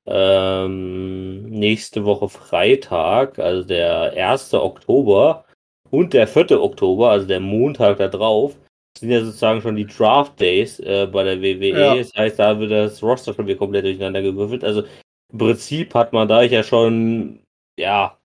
ähm, 0.06 1.42
nächste 1.44 2.04
Woche 2.06 2.28
Freitag, 2.30 3.38
also 3.38 3.62
der 3.64 4.14
1. 4.16 4.54
Oktober 4.54 5.44
und 5.90 6.14
der 6.14 6.26
4. 6.26 6.62
Oktober, 6.62 7.10
also 7.10 7.26
der 7.26 7.40
Montag 7.40 7.98
da 7.98 8.08
drauf, 8.08 8.56
sind 8.98 9.10
ja 9.10 9.22
sozusagen 9.22 9.60
schon 9.60 9.76
die 9.76 9.86
Draft 9.86 10.40
Days 10.40 10.80
äh, 10.80 11.06
bei 11.06 11.22
der 11.22 11.40
WWE. 11.42 11.68
Ja. 11.78 11.94
Das 11.94 12.12
heißt, 12.16 12.38
da 12.38 12.58
wird 12.58 12.70
das 12.70 13.02
Roster 13.02 13.34
schon 13.34 13.46
wieder 13.46 13.58
komplett 13.58 13.84
durcheinander 13.84 14.22
gewürfelt. 14.22 14.64
Also 14.64 14.84
im 15.32 15.38
Prinzip 15.38 15.94
hat 15.94 16.12
man 16.12 16.28
da 16.28 16.42
ja 16.42 16.62
schon, 16.62 17.40
ja, 17.78 18.18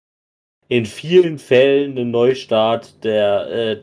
in 0.68 0.86
vielen 0.86 1.38
Fällen 1.38 1.98
einen 1.98 2.12
Neustart 2.12 3.04
der 3.04 3.48
äh, 3.52 3.82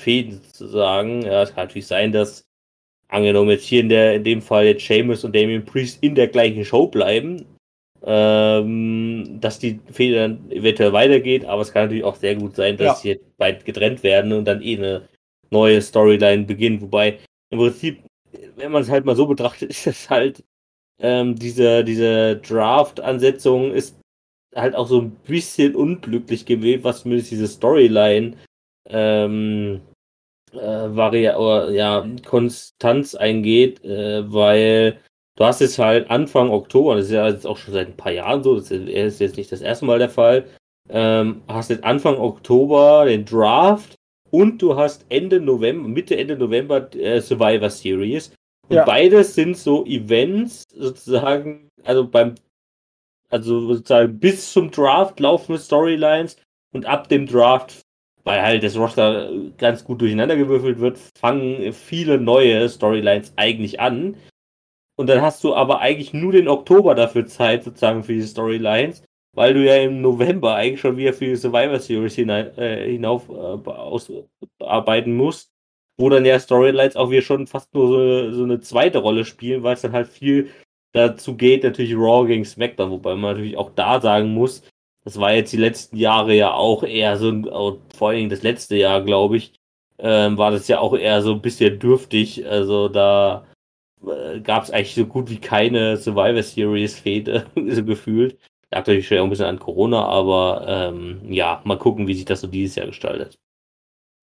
Fäden 0.00 0.40
sozusagen. 0.42 1.22
Ja, 1.22 1.42
es 1.42 1.54
kann 1.54 1.64
natürlich 1.66 1.86
sein, 1.86 2.12
dass 2.12 2.44
angenommen 3.08 3.50
jetzt 3.50 3.64
hier 3.64 3.80
in 3.80 3.88
der 3.88 4.14
in 4.16 4.24
dem 4.24 4.42
Fall 4.42 4.66
jetzt 4.66 4.82
Sheamus 4.82 5.24
und 5.24 5.34
Damien 5.34 5.64
Priest 5.64 6.02
in 6.02 6.14
der 6.14 6.28
gleichen 6.28 6.64
Show 6.64 6.88
bleiben, 6.88 7.46
ähm, 8.04 9.38
dass 9.40 9.58
die 9.58 9.80
Fehde 9.92 10.16
dann 10.16 10.50
eventuell 10.50 10.92
weitergeht, 10.92 11.44
aber 11.44 11.62
es 11.62 11.72
kann 11.72 11.84
natürlich 11.84 12.04
auch 12.04 12.16
sehr 12.16 12.34
gut 12.36 12.56
sein, 12.56 12.76
dass 12.76 12.86
Ja. 12.86 12.94
sie 12.96 13.08
jetzt 13.10 13.36
bald 13.38 13.64
getrennt 13.64 14.02
werden 14.02 14.32
und 14.32 14.44
dann 14.46 14.60
eh 14.62 14.76
eine 14.76 15.08
neue 15.50 15.80
Storyline 15.80 16.44
beginnt. 16.44 16.82
Wobei 16.82 17.18
im 17.50 17.58
Prinzip, 17.58 18.02
wenn 18.56 18.72
man 18.72 18.82
es 18.82 18.90
halt 18.90 19.04
mal 19.04 19.16
so 19.16 19.26
betrachtet, 19.26 19.70
ist 19.70 19.86
es 19.86 20.10
halt 20.10 20.44
ähm, 21.00 21.36
diese, 21.36 21.84
diese 21.84 22.36
Draft-Ansetzung 22.36 23.72
ist 23.72 23.98
halt 24.54 24.74
auch 24.74 24.86
so 24.86 25.00
ein 25.00 25.10
bisschen 25.10 25.74
unglücklich 25.74 26.46
gewählt, 26.46 26.84
was 26.84 27.02
zumindest 27.02 27.30
diese 27.30 27.48
Storyline 27.48 28.36
ähm, 28.88 29.80
äh, 30.52 30.58
Varia 30.58 31.36
oder, 31.36 31.70
ja, 31.70 32.06
Konstanz 32.24 33.14
eingeht, 33.14 33.84
äh, 33.84 34.32
weil 34.32 35.00
du 35.36 35.44
hast 35.44 35.60
jetzt 35.60 35.78
halt 35.78 36.10
Anfang 36.10 36.50
Oktober, 36.50 36.96
das 36.96 37.06
ist 37.06 37.12
ja 37.12 37.28
jetzt 37.28 37.46
auch 37.46 37.56
schon 37.56 37.74
seit 37.74 37.88
ein 37.88 37.96
paar 37.96 38.12
Jahren 38.12 38.42
so, 38.42 38.54
das 38.54 38.70
ist 38.70 39.20
jetzt 39.20 39.36
nicht 39.36 39.50
das 39.50 39.60
erste 39.60 39.84
Mal 39.84 39.98
der 39.98 40.10
Fall, 40.10 40.44
ähm, 40.88 41.42
hast 41.48 41.70
jetzt 41.70 41.84
Anfang 41.84 42.16
Oktober 42.16 43.06
den 43.06 43.24
Draft 43.24 43.96
und 44.30 44.60
du 44.60 44.76
hast 44.76 45.06
Ende 45.08 45.40
November, 45.40 45.88
Mitte 45.88 46.16
Ende 46.16 46.36
November 46.36 46.94
äh, 46.94 47.20
Survivor 47.20 47.70
Series. 47.70 48.32
Und 48.68 48.76
Ja. 48.76 48.84
beides 48.84 49.34
sind 49.34 49.56
so 49.56 49.84
Events, 49.84 50.64
sozusagen, 50.74 51.68
also 51.84 52.06
beim, 52.06 52.34
also 53.28 53.60
sozusagen 53.60 54.18
bis 54.18 54.52
zum 54.52 54.70
Draft 54.70 55.20
laufende 55.20 55.60
Storylines 55.60 56.36
und 56.72 56.86
ab 56.86 57.08
dem 57.08 57.26
Draft, 57.26 57.82
weil 58.24 58.40
halt 58.42 58.62
das 58.62 58.76
Roster 58.76 59.30
ganz 59.58 59.84
gut 59.84 60.00
durcheinander 60.00 60.36
gewürfelt 60.36 60.78
wird, 60.80 60.98
fangen 61.18 61.72
viele 61.72 62.18
neue 62.18 62.68
Storylines 62.68 63.34
eigentlich 63.36 63.80
an. 63.80 64.16
Und 64.96 65.08
dann 65.08 65.20
hast 65.20 65.42
du 65.44 65.54
aber 65.54 65.80
eigentlich 65.80 66.14
nur 66.14 66.32
den 66.32 66.48
Oktober 66.48 66.94
dafür 66.94 67.26
Zeit, 67.26 67.64
sozusagen 67.64 68.04
für 68.04 68.14
die 68.14 68.22
Storylines, 68.22 69.02
weil 69.34 69.52
du 69.52 69.64
ja 69.64 69.76
im 69.76 70.00
November 70.00 70.54
eigentlich 70.54 70.80
schon 70.80 70.96
wieder 70.96 71.12
für 71.12 71.26
die 71.26 71.36
Survivor 71.36 71.80
Series 71.80 72.14
hinein, 72.14 72.56
äh, 72.56 72.90
hinauf 72.90 73.28
äh, 73.28 73.32
ausarbeiten 73.32 75.16
musst, 75.16 75.50
wo 75.96 76.08
dann 76.08 76.24
ja 76.24 76.38
Storylines 76.38 76.96
auch 76.96 77.10
wieder 77.10 77.22
schon 77.22 77.46
fast 77.46 77.72
nur 77.74 77.88
so, 77.88 78.32
so 78.32 78.44
eine 78.44 78.60
zweite 78.60 78.98
Rolle 78.98 79.24
spielen, 79.24 79.62
weil 79.62 79.74
es 79.74 79.82
dann 79.82 79.92
halt 79.92 80.08
viel 80.08 80.50
dazu 80.92 81.36
geht, 81.36 81.64
natürlich 81.64 81.94
Raw 81.94 82.26
gegen 82.26 82.44
SmackDown, 82.44 82.90
wobei 82.90 83.14
man 83.14 83.32
natürlich 83.32 83.56
auch 83.56 83.70
da 83.74 84.00
sagen 84.00 84.32
muss, 84.32 84.62
das 85.04 85.20
war 85.20 85.32
jetzt 85.32 85.52
die 85.52 85.58
letzten 85.58 85.96
Jahre 85.96 86.34
ja 86.34 86.52
auch 86.54 86.82
eher 86.82 87.16
so, 87.16 87.30
auch 87.50 87.78
vor 87.94 88.08
allen 88.08 88.18
Dingen 88.18 88.30
das 88.30 88.42
letzte 88.42 88.76
Jahr, 88.76 89.02
glaube 89.02 89.36
ich, 89.36 89.52
ähm, 89.98 90.38
war 90.38 90.50
das 90.50 90.66
ja 90.68 90.78
auch 90.78 90.96
eher 90.96 91.20
so 91.22 91.32
ein 91.32 91.42
bisschen 91.42 91.78
dürftig. 91.78 92.46
Also 92.46 92.88
da 92.88 93.46
äh, 94.06 94.40
gab 94.40 94.64
es 94.64 94.70
eigentlich 94.70 94.94
so 94.94 95.06
gut 95.06 95.30
wie 95.30 95.38
keine 95.38 95.96
Survivor 95.96 96.42
Series 96.42 96.98
Fehde, 96.98 97.46
so 97.68 97.84
gefühlt. 97.84 98.38
Lag 98.70 98.80
natürlich 98.80 99.06
schon 99.06 99.18
ein 99.18 99.30
bisschen 99.30 99.46
an 99.46 99.58
Corona, 99.58 100.04
aber 100.06 100.64
ähm, 100.66 101.20
ja, 101.30 101.60
mal 101.64 101.78
gucken, 101.78 102.06
wie 102.08 102.14
sich 102.14 102.24
das 102.24 102.40
so 102.40 102.46
dieses 102.46 102.76
Jahr 102.76 102.86
gestaltet. 102.86 103.38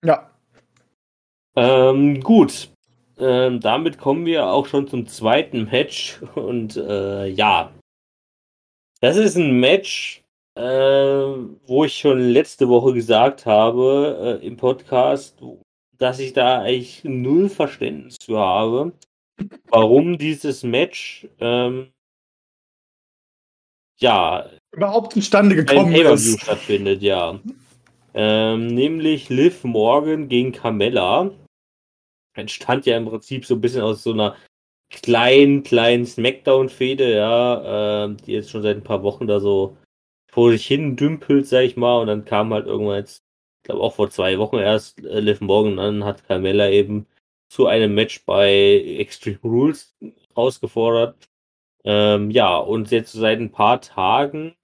Ja. 0.04 0.31
Ähm, 1.56 2.22
gut. 2.22 2.70
Ähm, 3.18 3.60
damit 3.60 3.98
kommen 3.98 4.26
wir 4.26 4.48
auch 4.48 4.66
schon 4.66 4.88
zum 4.88 5.08
zweiten 5.08 5.66
Match. 5.66 6.22
Und 6.36 6.78
äh, 6.78 7.28
ja. 7.28 7.72
Das 9.00 9.18
ist 9.18 9.36
ein 9.36 9.60
Match, 9.60 10.22
äh, 10.56 10.62
wo 10.62 11.86
ich 11.86 11.98
schon 11.98 12.20
letzte 12.20 12.70
Woche 12.70 12.94
gesagt 12.94 13.46
habe 13.46 14.40
äh, 14.42 14.46
im 14.46 14.58
Podcast, 14.58 15.42
dass 15.98 16.20
ich 16.20 16.34
da 16.34 16.62
eigentlich 16.62 17.04
null 17.04 17.50
Verständnis 17.50 18.18
für 18.24 18.40
habe, 18.40 18.94
warum 19.70 20.18
dieses 20.18 20.64
Match 20.64 21.28
ähm, 21.40 21.92
ja 24.00 24.50
Überhaupt 24.74 25.14
zustande 25.14 25.56
gekommen 25.56 25.94
ist. 25.94 26.42
stattfindet, 26.42 27.02
ja. 27.02 27.40
Ähm, 28.14 28.68
nämlich 28.68 29.30
Liv 29.30 29.64
Morgan 29.64 30.30
gegen 30.30 30.52
Carmella. 30.52 31.32
Entstand 32.34 32.86
ja 32.86 32.98
im 32.98 33.06
Prinzip 33.06 33.46
so 33.46 33.56
ein 33.56 33.62
bisschen 33.62 33.82
aus 33.82 34.04
so 34.04 34.14
einer 34.14 34.36
kleinen, 34.90 35.64
kleinen 35.64 36.06
Smackdown-Fehde, 36.06 37.14
ja, 37.16 38.06
ähm, 38.06 38.18
die 38.18 38.34
jetzt 38.34 38.52
schon 38.52 38.62
seit 38.62 38.78
ein 38.78 38.84
paar 38.84 39.04
Wochen 39.04 39.28
da 39.28 39.40
so 39.40 39.78
vor 40.32 40.52
sich 40.52 40.66
hin 40.68 40.96
dümpelt, 40.96 41.48
sag 41.48 41.64
ich 41.64 41.78
mal, 41.78 42.00
und 42.02 42.08
dann 42.08 42.26
kam 42.26 42.54
halt 42.54 42.68
irgendwann 42.68 42.98
jetzt, 42.98 43.24
ich 43.64 43.68
glaube 43.68 43.82
auch 43.82 43.96
vor 43.96 44.10
zwei 44.10 44.38
Wochen 44.40 44.58
erst 44.58 45.04
äh, 45.04 45.20
Liv 45.20 45.42
Morgan, 45.42 45.78
dann 45.78 46.04
hat 46.06 46.26
Carmella 46.28 46.70
eben 46.70 47.08
zu 47.50 47.68
einem 47.68 47.94
Match 47.96 48.26
bei 48.26 48.52
Extreme 49.00 49.40
Rules 49.44 49.96
rausgefordert. 50.38 51.28
Ähm, 51.84 52.32
ja, 52.32 52.58
und 52.58 52.92
jetzt 52.92 53.14
seit 53.14 53.40
ein 53.40 53.52
paar 53.52 53.82
Tagen 53.82 54.56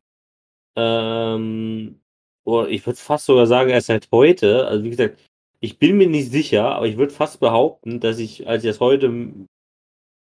ähm, 0.78 2.00
oder 2.46 2.70
ich 2.70 2.86
würde 2.86 2.98
fast 2.98 3.26
sogar 3.26 3.48
sagen, 3.48 3.72
erst 3.72 3.88
seit 3.88 4.10
heute. 4.12 4.68
Also 4.68 4.84
wie 4.86 4.92
gesagt, 4.92 5.20
ich 5.60 5.80
bin 5.80 5.98
mir 5.98 6.08
nicht 6.08 6.32
sicher, 6.32 6.76
aber 6.76 6.88
ich 6.88 6.98
würde 6.98 7.14
fast 7.14 7.40
behaupten, 7.40 8.00
dass 8.00 8.20
ich, 8.20 8.48
als 8.48 8.64
ich 8.64 8.70
das 8.70 8.80
heute 8.80 9.12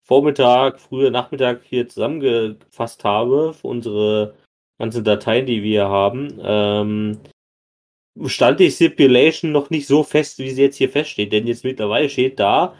Vormittag, 0.02 0.80
früher 0.80 1.10
Nachmittag 1.10 1.62
hier 1.64 1.88
zusammengefasst 1.88 3.04
habe 3.04 3.52
für 3.52 3.66
unsere 3.66 4.34
ganzen 4.78 5.04
Dateien, 5.04 5.44
die 5.46 5.62
wir 5.62 5.88
haben, 5.88 6.38
ähm, 6.42 7.20
stand 8.26 8.60
die 8.60 8.70
Stipulation 8.70 9.52
noch 9.52 9.70
nicht 9.70 9.86
so 9.86 10.02
fest, 10.02 10.38
wie 10.38 10.50
sie 10.50 10.62
jetzt 10.62 10.76
hier 10.76 10.88
feststeht. 10.88 11.32
Denn 11.32 11.46
jetzt 11.46 11.64
mittlerweile 11.64 12.08
steht 12.08 12.40
da, 12.40 12.74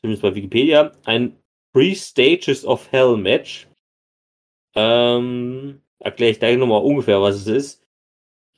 zumindest 0.00 0.22
bei 0.22 0.34
Wikipedia, 0.34 0.92
ein 1.04 1.38
Three 1.72 1.94
Stages 1.94 2.64
of 2.64 2.90
Hell 2.92 3.16
Match. 3.16 3.66
Ähm, 4.74 5.80
erkläre 6.00 6.32
ich 6.32 6.38
gleich 6.38 6.58
nochmal 6.58 6.82
ungefähr, 6.82 7.20
was 7.22 7.36
es 7.36 7.46
ist. 7.46 7.86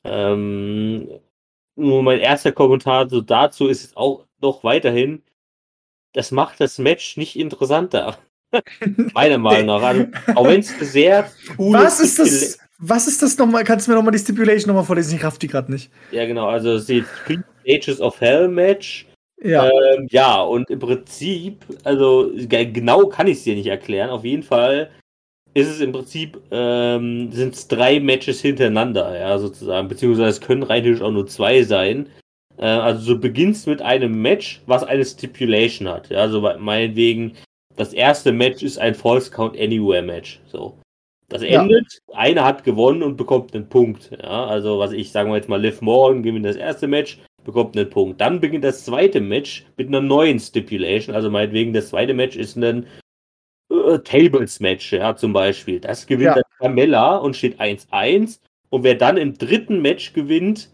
Ähm, 0.03 1.19
nur 1.75 2.03
mein 2.03 2.19
erster 2.19 2.51
Kommentar 2.51 3.09
so 3.09 3.21
dazu 3.21 3.67
ist 3.67 3.83
es 3.83 3.97
auch 3.97 4.25
noch 4.41 4.63
weiterhin, 4.63 5.23
das 6.13 6.31
macht 6.31 6.59
das 6.59 6.77
Match 6.77 7.17
nicht 7.17 7.37
interessanter. 7.37 8.17
Meiner 9.13 9.37
Meinung 9.37 9.67
nach. 9.67 9.81
Also, 9.81 10.05
auch 10.35 10.45
wenn 10.47 10.59
es 10.59 10.69
sehr 10.91 11.31
coole 11.55 11.79
Was 11.79 11.99
ist 12.01 12.19
das? 12.19 12.59
Was 12.79 13.07
ist 13.07 13.21
das 13.21 13.37
nochmal? 13.37 13.63
Kannst 13.63 13.87
du 13.87 13.91
mir 13.91 13.97
nochmal 13.97 14.11
die 14.11 14.19
Stipulation 14.19 14.67
nochmal 14.69 14.83
vorlesen? 14.83 15.15
Ich 15.15 15.23
raff 15.23 15.37
die 15.37 15.47
gerade 15.47 15.71
nicht. 15.71 15.91
Ja, 16.11 16.25
genau, 16.25 16.47
also 16.47 16.71
es 16.73 16.89
ist 16.89 17.05
Three 17.25 17.37
Stages 17.61 18.01
of 18.01 18.19
Hell 18.19 18.47
Match. 18.47 19.07
Ja. 19.43 19.69
Ähm, 19.69 20.07
ja, 20.09 20.41
und 20.41 20.69
im 20.69 20.79
Prinzip, 20.79 21.63
also 21.83 22.31
ge- 22.35 22.71
genau 22.71 23.07
kann 23.07 23.27
ich 23.27 23.37
es 23.37 23.43
dir 23.43 23.55
nicht 23.55 23.67
erklären. 23.67 24.09
Auf 24.09 24.25
jeden 24.25 24.43
Fall 24.43 24.91
ist 25.53 25.67
es 25.67 25.81
im 25.81 25.91
Prinzip, 25.91 26.39
ähm, 26.51 27.31
sind 27.31 27.53
es 27.53 27.67
drei 27.67 27.99
Matches 27.99 28.41
hintereinander, 28.41 29.17
ja, 29.19 29.37
sozusagen. 29.37 29.87
Beziehungsweise 29.87 30.29
es 30.29 30.41
können 30.41 30.63
rein 30.63 30.83
theoretisch 30.83 31.03
auch 31.03 31.11
nur 31.11 31.27
zwei 31.27 31.63
sein. 31.63 32.07
Äh, 32.57 32.65
also 32.65 33.15
du 33.15 33.19
beginnst 33.19 33.67
mit 33.67 33.81
einem 33.81 34.21
Match, 34.21 34.61
was 34.65 34.83
eine 34.83 35.03
Stipulation 35.03 35.89
hat. 35.89 36.09
Ja, 36.09 36.19
also 36.19 36.41
meinetwegen, 36.59 37.33
das 37.75 37.93
erste 37.93 38.31
Match 38.31 38.63
ist 38.63 38.77
ein 38.77 38.95
False 38.95 39.31
Count 39.31 39.59
Anywhere 39.59 40.01
Match. 40.01 40.39
So. 40.47 40.77
Das 41.29 41.41
Ja. 41.43 41.61
endet, 41.61 41.99
einer 42.13 42.43
hat 42.43 42.63
gewonnen 42.63 43.03
und 43.03 43.15
bekommt 43.15 43.55
einen 43.55 43.67
Punkt. 43.67 44.11
Ja, 44.11 44.45
also 44.45 44.79
was 44.79 44.91
ich, 44.91 45.11
sagen 45.11 45.31
wir 45.31 45.37
jetzt 45.37 45.47
mal, 45.49 45.61
Liv 45.61 45.81
Morgan 45.81 46.23
gewinnt 46.23 46.45
das 46.45 46.57
erste 46.57 46.87
Match, 46.87 47.19
bekommt 47.45 47.77
einen 47.77 47.89
Punkt. 47.89 48.19
Dann 48.19 48.39
beginnt 48.41 48.65
das 48.65 48.83
zweite 48.85 49.21
Match 49.21 49.65
mit 49.77 49.87
einer 49.87 50.01
neuen 50.01 50.39
Stipulation. 50.39 51.15
Also 51.15 51.29
meinetwegen, 51.29 51.73
das 51.73 51.89
zweite 51.89 52.13
Match 52.13 52.35
ist 52.35 52.57
ein 52.57 52.85
äh, 53.71 53.99
Tables-Match, 53.99 54.93
ja, 54.93 55.15
zum 55.15 55.33
Beispiel. 55.33 55.79
Das 55.79 56.05
gewinnt 56.07 56.25
Ja. 56.27 56.33
dann 56.35 56.43
Carmella 56.59 57.17
und 57.17 57.35
steht 57.35 57.59
1-1. 57.59 58.39
Und 58.69 58.83
wer 58.83 58.95
dann 58.95 59.17
im 59.17 59.37
dritten 59.37 59.81
Match 59.81 60.13
gewinnt, 60.13 60.69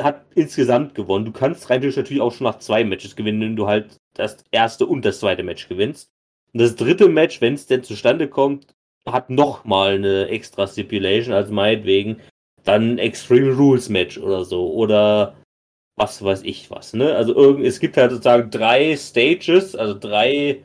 hat 0.00 0.24
insgesamt 0.34 0.94
gewonnen. 0.94 1.24
Du 1.24 1.32
kannst 1.32 1.70
rein 1.70 1.80
theoretisch 1.80 1.96
natürlich 1.96 2.22
auch 2.22 2.32
schon 2.32 2.46
nach 2.46 2.58
zwei 2.58 2.84
Matches 2.84 3.16
gewinnen, 3.16 3.40
wenn 3.40 3.56
du 3.56 3.66
halt 3.66 3.96
das 4.14 4.38
erste 4.50 4.86
und 4.86 5.04
das 5.04 5.20
zweite 5.20 5.42
Match 5.42 5.68
gewinnst. 5.68 6.08
Und 6.52 6.60
das 6.60 6.76
dritte 6.76 7.08
Match, 7.08 7.40
wenn 7.40 7.54
es 7.54 7.66
denn 7.66 7.82
zustande 7.82 8.28
kommt, 8.28 8.66
hat 9.06 9.30
nochmal 9.30 9.94
eine 9.94 10.28
extra 10.28 10.66
Stipulation, 10.66 11.34
also 11.34 11.52
meinetwegen 11.52 12.20
dann 12.64 12.98
Extreme 12.98 13.52
Rules 13.52 13.88
Match 13.88 14.18
oder 14.18 14.44
so. 14.44 14.72
Oder 14.72 15.36
was 15.96 16.22
weiß 16.24 16.42
ich 16.42 16.70
was, 16.70 16.92
ne? 16.94 17.14
Also 17.14 17.34
irgend, 17.34 17.64
es 17.66 17.78
gibt 17.78 17.96
halt 17.96 18.10
sozusagen 18.10 18.50
drei 18.50 18.96
Stages, 18.96 19.76
also 19.76 19.96
drei, 19.98 20.62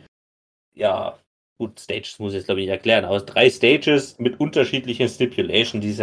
ja, 0.73 1.19
gut, 1.59 1.79
Stages 1.79 2.17
muss 2.19 2.31
ich 2.31 2.37
jetzt 2.37 2.45
glaube 2.45 2.61
ich 2.61 2.67
nicht 2.67 2.73
erklären, 2.73 3.05
aber 3.05 3.19
drei 3.19 3.49
Stages 3.49 4.17
mit 4.17 4.39
unterschiedlichen 4.39 5.07
Stipulations, 5.07 5.83
die, 5.83 5.93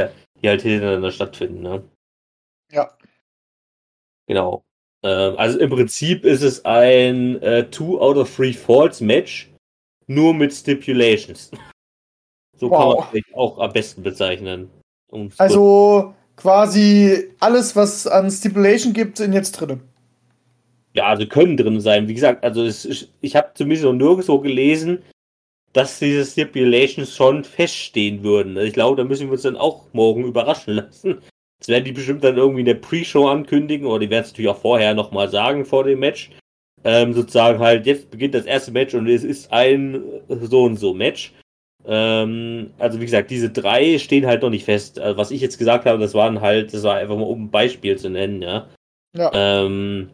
die 0.40 0.48
halt 0.48 0.62
hintereinander 0.62 1.10
stattfinden, 1.10 1.62
ne? 1.62 1.82
Ja. 2.70 2.90
Genau. 4.26 4.64
Ähm, 5.02 5.34
also 5.38 5.58
im 5.58 5.70
Prinzip 5.70 6.25
ist 6.25 6.42
es 6.42 6.64
ein 6.64 7.40
äh, 7.42 7.68
Two 7.70 8.00
out 8.00 8.16
of 8.16 8.34
Three 8.34 8.52
Falls 8.52 9.00
Match, 9.00 9.50
nur 10.06 10.34
mit 10.34 10.52
Stipulations. 10.52 11.50
So 12.58 12.70
wow. 12.70 12.78
kann 12.78 12.88
man 12.88 13.22
es 13.25 13.34
auch 13.34 13.58
am 13.58 13.72
besten 13.72 14.02
bezeichnen. 14.02 14.70
Also 15.38 16.14
quasi 16.36 17.32
alles, 17.40 17.76
was 17.76 18.06
an 18.06 18.30
Stipulation 18.30 18.92
gibt, 18.92 19.18
sind 19.18 19.32
jetzt 19.32 19.52
drin. 19.52 19.80
Ja, 20.94 21.06
also 21.06 21.26
können 21.26 21.56
drin 21.56 21.80
sein. 21.80 22.08
Wie 22.08 22.14
gesagt, 22.14 22.42
also 22.42 22.64
es, 22.64 23.08
ich 23.20 23.36
habe 23.36 23.50
zumindest 23.54 23.84
noch 23.84 23.92
nirgendwo 23.92 24.38
gelesen, 24.40 25.02
dass 25.76 25.99
diese 25.99 26.25
Stipulations 26.25 27.14
schon 27.14 27.45
feststehen 27.45 28.23
würden. 28.23 28.56
Also 28.56 28.66
ich 28.66 28.73
glaube, 28.73 28.97
da 28.97 29.04
müssen 29.04 29.26
wir 29.26 29.33
uns 29.33 29.42
dann 29.42 29.56
auch 29.56 29.85
morgen 29.92 30.25
überraschen 30.25 30.75
lassen. 30.75 31.21
Das 31.59 31.68
werden 31.68 31.85
die 31.85 31.92
bestimmt 31.92 32.25
dann 32.25 32.38
irgendwie 32.38 32.61
in 32.61 32.66
der 32.66 32.75
Pre-Show 32.75 33.28
ankündigen 33.28 33.87
oder 33.87 34.00
die 34.00 34.11
werden 34.11 34.25
es 34.25 34.30
natürlich 34.30 34.50
auch 34.50 34.61
vorher 34.61 34.95
nochmal 34.95 35.28
sagen 35.28 35.66
vor 35.66 35.85
dem 35.85 35.99
Match. 35.99 36.30
Ähm, 36.83 37.12
sozusagen 37.12 37.59
halt, 37.59 37.85
jetzt 37.85 38.11
beginnt 38.11 38.35
das 38.35 38.47
erste 38.47 38.71
Match 38.71 38.95
und 38.95 39.06
es 39.06 39.23
ist 39.23 39.52
ein 39.52 40.02
so 40.28 40.64
und 40.64 40.76
so 40.76 40.95
Match. 40.95 41.35
Ähm, 41.85 42.71
also 42.78 42.99
wie 42.99 43.04
gesagt, 43.04 43.30
diese 43.30 43.50
drei 43.50 43.99
stehen 43.99 44.26
halt 44.26 44.42
noch 44.42 44.50
nicht 44.50 44.64
fest. 44.64 44.99
Also, 44.99 45.18
was 45.18 45.30
ich 45.30 45.42
jetzt 45.42 45.59
gesagt 45.59 45.85
habe, 45.85 45.99
das 45.99 46.14
waren 46.14 46.40
halt, 46.40 46.73
das 46.73 46.85
war 46.85 46.97
einfach 46.97 47.16
mal 47.16 47.25
um 47.25 47.45
ein 47.45 47.50
Beispiel 47.50 47.99
zu 47.99 48.09
nennen, 48.09 48.40
ja. 48.40 48.68
Ja. 49.14 49.30
Ähm, 49.35 50.11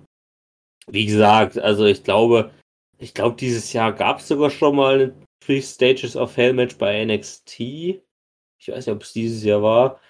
wie 0.88 1.06
gesagt, 1.06 1.58
also 1.58 1.84
ich 1.86 2.02
glaube, 2.02 2.50
ich 2.98 3.14
glaube, 3.14 3.36
dieses 3.36 3.72
Jahr 3.72 3.92
gab 3.92 4.18
es 4.18 4.28
sogar 4.28 4.50
schon 4.50 4.76
mal 4.76 5.12
Three 5.44 5.60
Stages 5.60 6.16
of 6.16 6.36
Hell 6.36 6.52
Match 6.52 6.76
bei 6.76 7.04
NXT. 7.04 7.60
Ich 7.60 8.68
weiß 8.68 8.86
nicht, 8.86 8.94
ob 8.94 9.02
es 9.02 9.12
dieses 9.12 9.42
Jahr 9.44 9.62
war. 9.62 10.00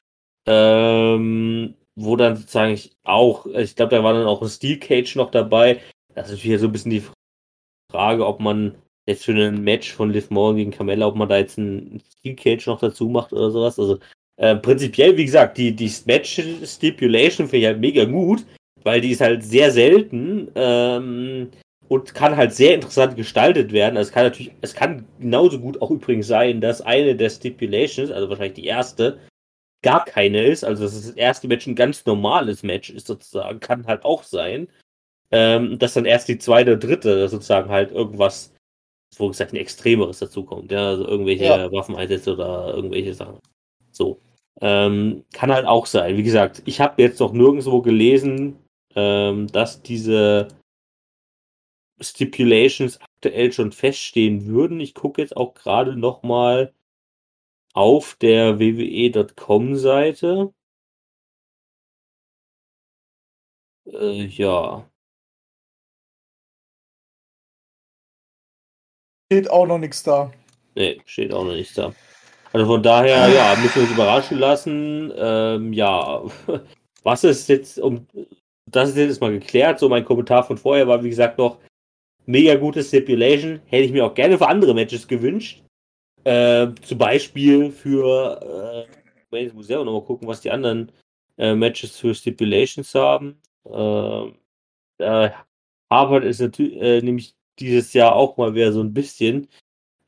Ähm, 0.47 1.75
wo 1.95 2.17
dann 2.17 2.37
sozusagen 2.37 2.73
ich 2.73 2.97
auch, 3.05 3.47
ich 3.47 3.77
glaube, 3.77 3.95
da 3.95 4.03
war 4.03 4.13
dann 4.15 4.27
auch 4.27 4.43
ein 4.43 4.49
Steel 4.49 4.79
Cage 4.79 5.17
noch 5.17 5.31
dabei. 5.31 5.81
Das 6.15 6.31
ist 6.31 6.45
wieder 6.45 6.59
so 6.59 6.67
ein 6.67 6.73
bisschen 6.73 6.91
die 6.91 7.05
Frage, 7.91 8.27
ob 8.27 8.41
man 8.41 8.75
jetzt 9.07 9.25
für 9.25 9.33
ein 9.33 9.63
Match 9.63 9.93
von 9.93 10.11
Liv 10.11 10.31
Morgan 10.31 10.57
gegen 10.57 10.71
Carmella, 10.71 11.07
ob 11.07 11.17
man 11.17 11.29
da 11.29 11.39
jetzt 11.39 11.59
ein 11.59 12.03
Steel 12.19 12.37
Cage 12.37 12.67
noch 12.67 12.81
dazu 12.81 13.09
macht 13.09 13.33
oder 13.33 13.51
sowas. 13.51 13.79
Also 13.79 13.99
äh, 14.37 14.57
prinzipiell, 14.57 15.17
wie 15.17 15.25
gesagt, 15.25 15.59
die, 15.59 15.75
die 15.75 15.93
Match 16.07 16.41
Stipulation 16.65 17.49
finde 17.49 17.59
ich 17.59 17.67
halt 17.67 17.81
mega 17.81 18.05
gut, 18.05 18.45
weil 18.83 19.01
die 19.01 19.11
ist 19.11 19.21
halt 19.21 19.45
sehr 19.45 19.71
selten 19.71 20.51
ähm, 20.55 21.51
und 21.93 22.15
kann 22.15 22.37
halt 22.37 22.55
sehr 22.55 22.75
interessant 22.75 23.17
gestaltet 23.17 23.73
werden. 23.73 23.97
Also 23.97 24.09
es 24.09 24.15
kann 24.15 24.25
natürlich, 24.25 24.53
es 24.63 24.75
kann 24.75 25.07
genauso 25.21 25.61
gut 25.61 25.81
auch 25.83 25.91
übrigens 25.91 26.27
sein, 26.27 26.61
dass 26.61 26.81
eine 26.81 27.15
der 27.17 27.31
Stipulations, 27.31 28.11
also 28.11 28.29
wahrscheinlich 28.29 28.55
die 28.55 28.67
erste, 28.67 29.19
gar 29.83 30.05
keine 30.05 30.45
ist. 30.45 30.65
Also 30.65 30.85
dass 30.85 30.95
das 30.95 31.11
erste 31.11 31.49
Match 31.49 31.67
ein 31.67 31.75
ganz 31.75 32.07
normales 32.07 32.63
Match 32.63 32.91
ist 32.91 33.07
sozusagen, 33.07 33.61
kann 33.61 33.87
halt 33.87 34.05
auch 34.05 34.23
sein. 34.23 34.69
Ähm, 35.31 35.79
dass 35.79 35.95
dann 35.95 36.05
erst 36.05 36.29
die 36.29 36.39
zweite, 36.39 36.77
dritte 36.79 37.29
sozusagen 37.29 37.71
halt 37.71 37.91
irgendwas 37.91 38.53
wo 39.19 39.29
gesagt 39.29 39.53
ein 39.53 39.57
extremeres 39.57 40.19
dazukommt, 40.19 40.73
ja, 40.73 40.89
also 40.89 41.07
irgendwelche 41.07 41.45
ja. 41.45 41.71
Waffeneinsätze 41.71 42.33
oder 42.33 42.73
irgendwelche 42.75 43.15
Sachen. 43.15 43.39
So. 43.91 44.21
Ähm, 44.61 45.25
kann 45.33 45.53
halt 45.53 45.67
auch 45.67 45.87
sein. 45.87 46.17
Wie 46.17 46.23
gesagt, 46.23 46.63
ich 46.67 46.81
habe 46.81 47.03
jetzt 47.03 47.21
noch 47.21 47.33
nirgendwo 47.33 47.83
gelesen, 47.83 48.57
ähm, 48.95 49.49
dass 49.49 49.83
diese 49.83 50.49
Stipulations 52.03 53.01
aktuell 53.01 53.53
schon 53.53 53.73
feststehen 53.73 54.47
würden. 54.47 54.81
Ich 54.81 54.95
gucke 54.95 55.21
jetzt 55.23 55.37
auch 55.37 55.55
gerade 55.55 55.97
noch 55.97 56.23
mal 56.23 56.75
auf 57.75 58.17
der 58.21 58.59
wwe.com 58.59 59.77
Seite. 59.77 60.53
Äh, 63.87 64.27
ja. 64.27 64.89
Steht 69.33 69.51
auch 69.51 69.67
noch 69.67 69.79
nichts 69.79 70.03
da. 70.03 70.31
Nee, 70.75 71.01
steht 71.07 71.33
auch 71.33 71.45
noch 71.45 71.55
nichts 71.55 71.75
da. 71.75 71.95
Also 72.53 72.67
von 72.67 72.83
daher, 72.83 73.29
ja, 73.29 73.57
müssen 73.57 73.77
wir 73.77 73.83
uns 73.85 73.93
überraschen 73.93 74.39
lassen. 74.39 75.13
Ähm, 75.17 75.73
ja, 75.73 76.23
was 77.03 77.25
ist 77.25 77.49
jetzt, 77.49 77.79
um 77.79 78.07
das 78.67 78.91
ist 78.91 78.97
jetzt 78.97 79.21
mal 79.21 79.33
geklärt. 79.33 79.79
So, 79.79 79.89
mein 79.89 80.05
Kommentar 80.05 80.45
von 80.45 80.59
vorher 80.59 80.87
war, 80.87 81.03
wie 81.03 81.11
gesagt, 81.11 81.39
noch 81.39 81.59
mega 82.27 82.55
gute 82.57 82.83
Stipulation. 82.83 83.61
Hätte 83.67 83.85
ich 83.85 83.93
mir 83.93 84.05
auch 84.05 84.15
gerne 84.15 84.39
für 84.39 84.49
andere 84.49 84.75
Matches 84.75 85.07
gewünscht. 85.07 85.63
Äh, 86.25 86.69
zum 86.83 86.99
Beispiel 86.99 87.71
für, 87.71 88.87
äh, 89.33 89.45
ich 89.45 89.55
muss 89.55 89.67
selber 89.67 89.85
nochmal 89.85 90.05
gucken, 90.05 90.29
was 90.29 90.41
die 90.41 90.51
anderen 90.51 90.93
äh, 91.39 91.55
Matches 91.55 91.99
für 91.99 92.15
Stipulations 92.15 92.95
haben. 92.95 93.41
Ähm, 93.67 94.37
äh, 94.99 95.31
Harvard 95.91 96.25
ist 96.25 96.41
natürlich, 96.41 97.03
nämlich 97.03 97.35
dieses 97.59 97.93
Jahr 97.93 98.15
auch 98.15 98.37
mal 98.37 98.55
wieder 98.55 98.73
so 98.73 98.81
ein 98.81 98.95
bisschen. 98.95 99.49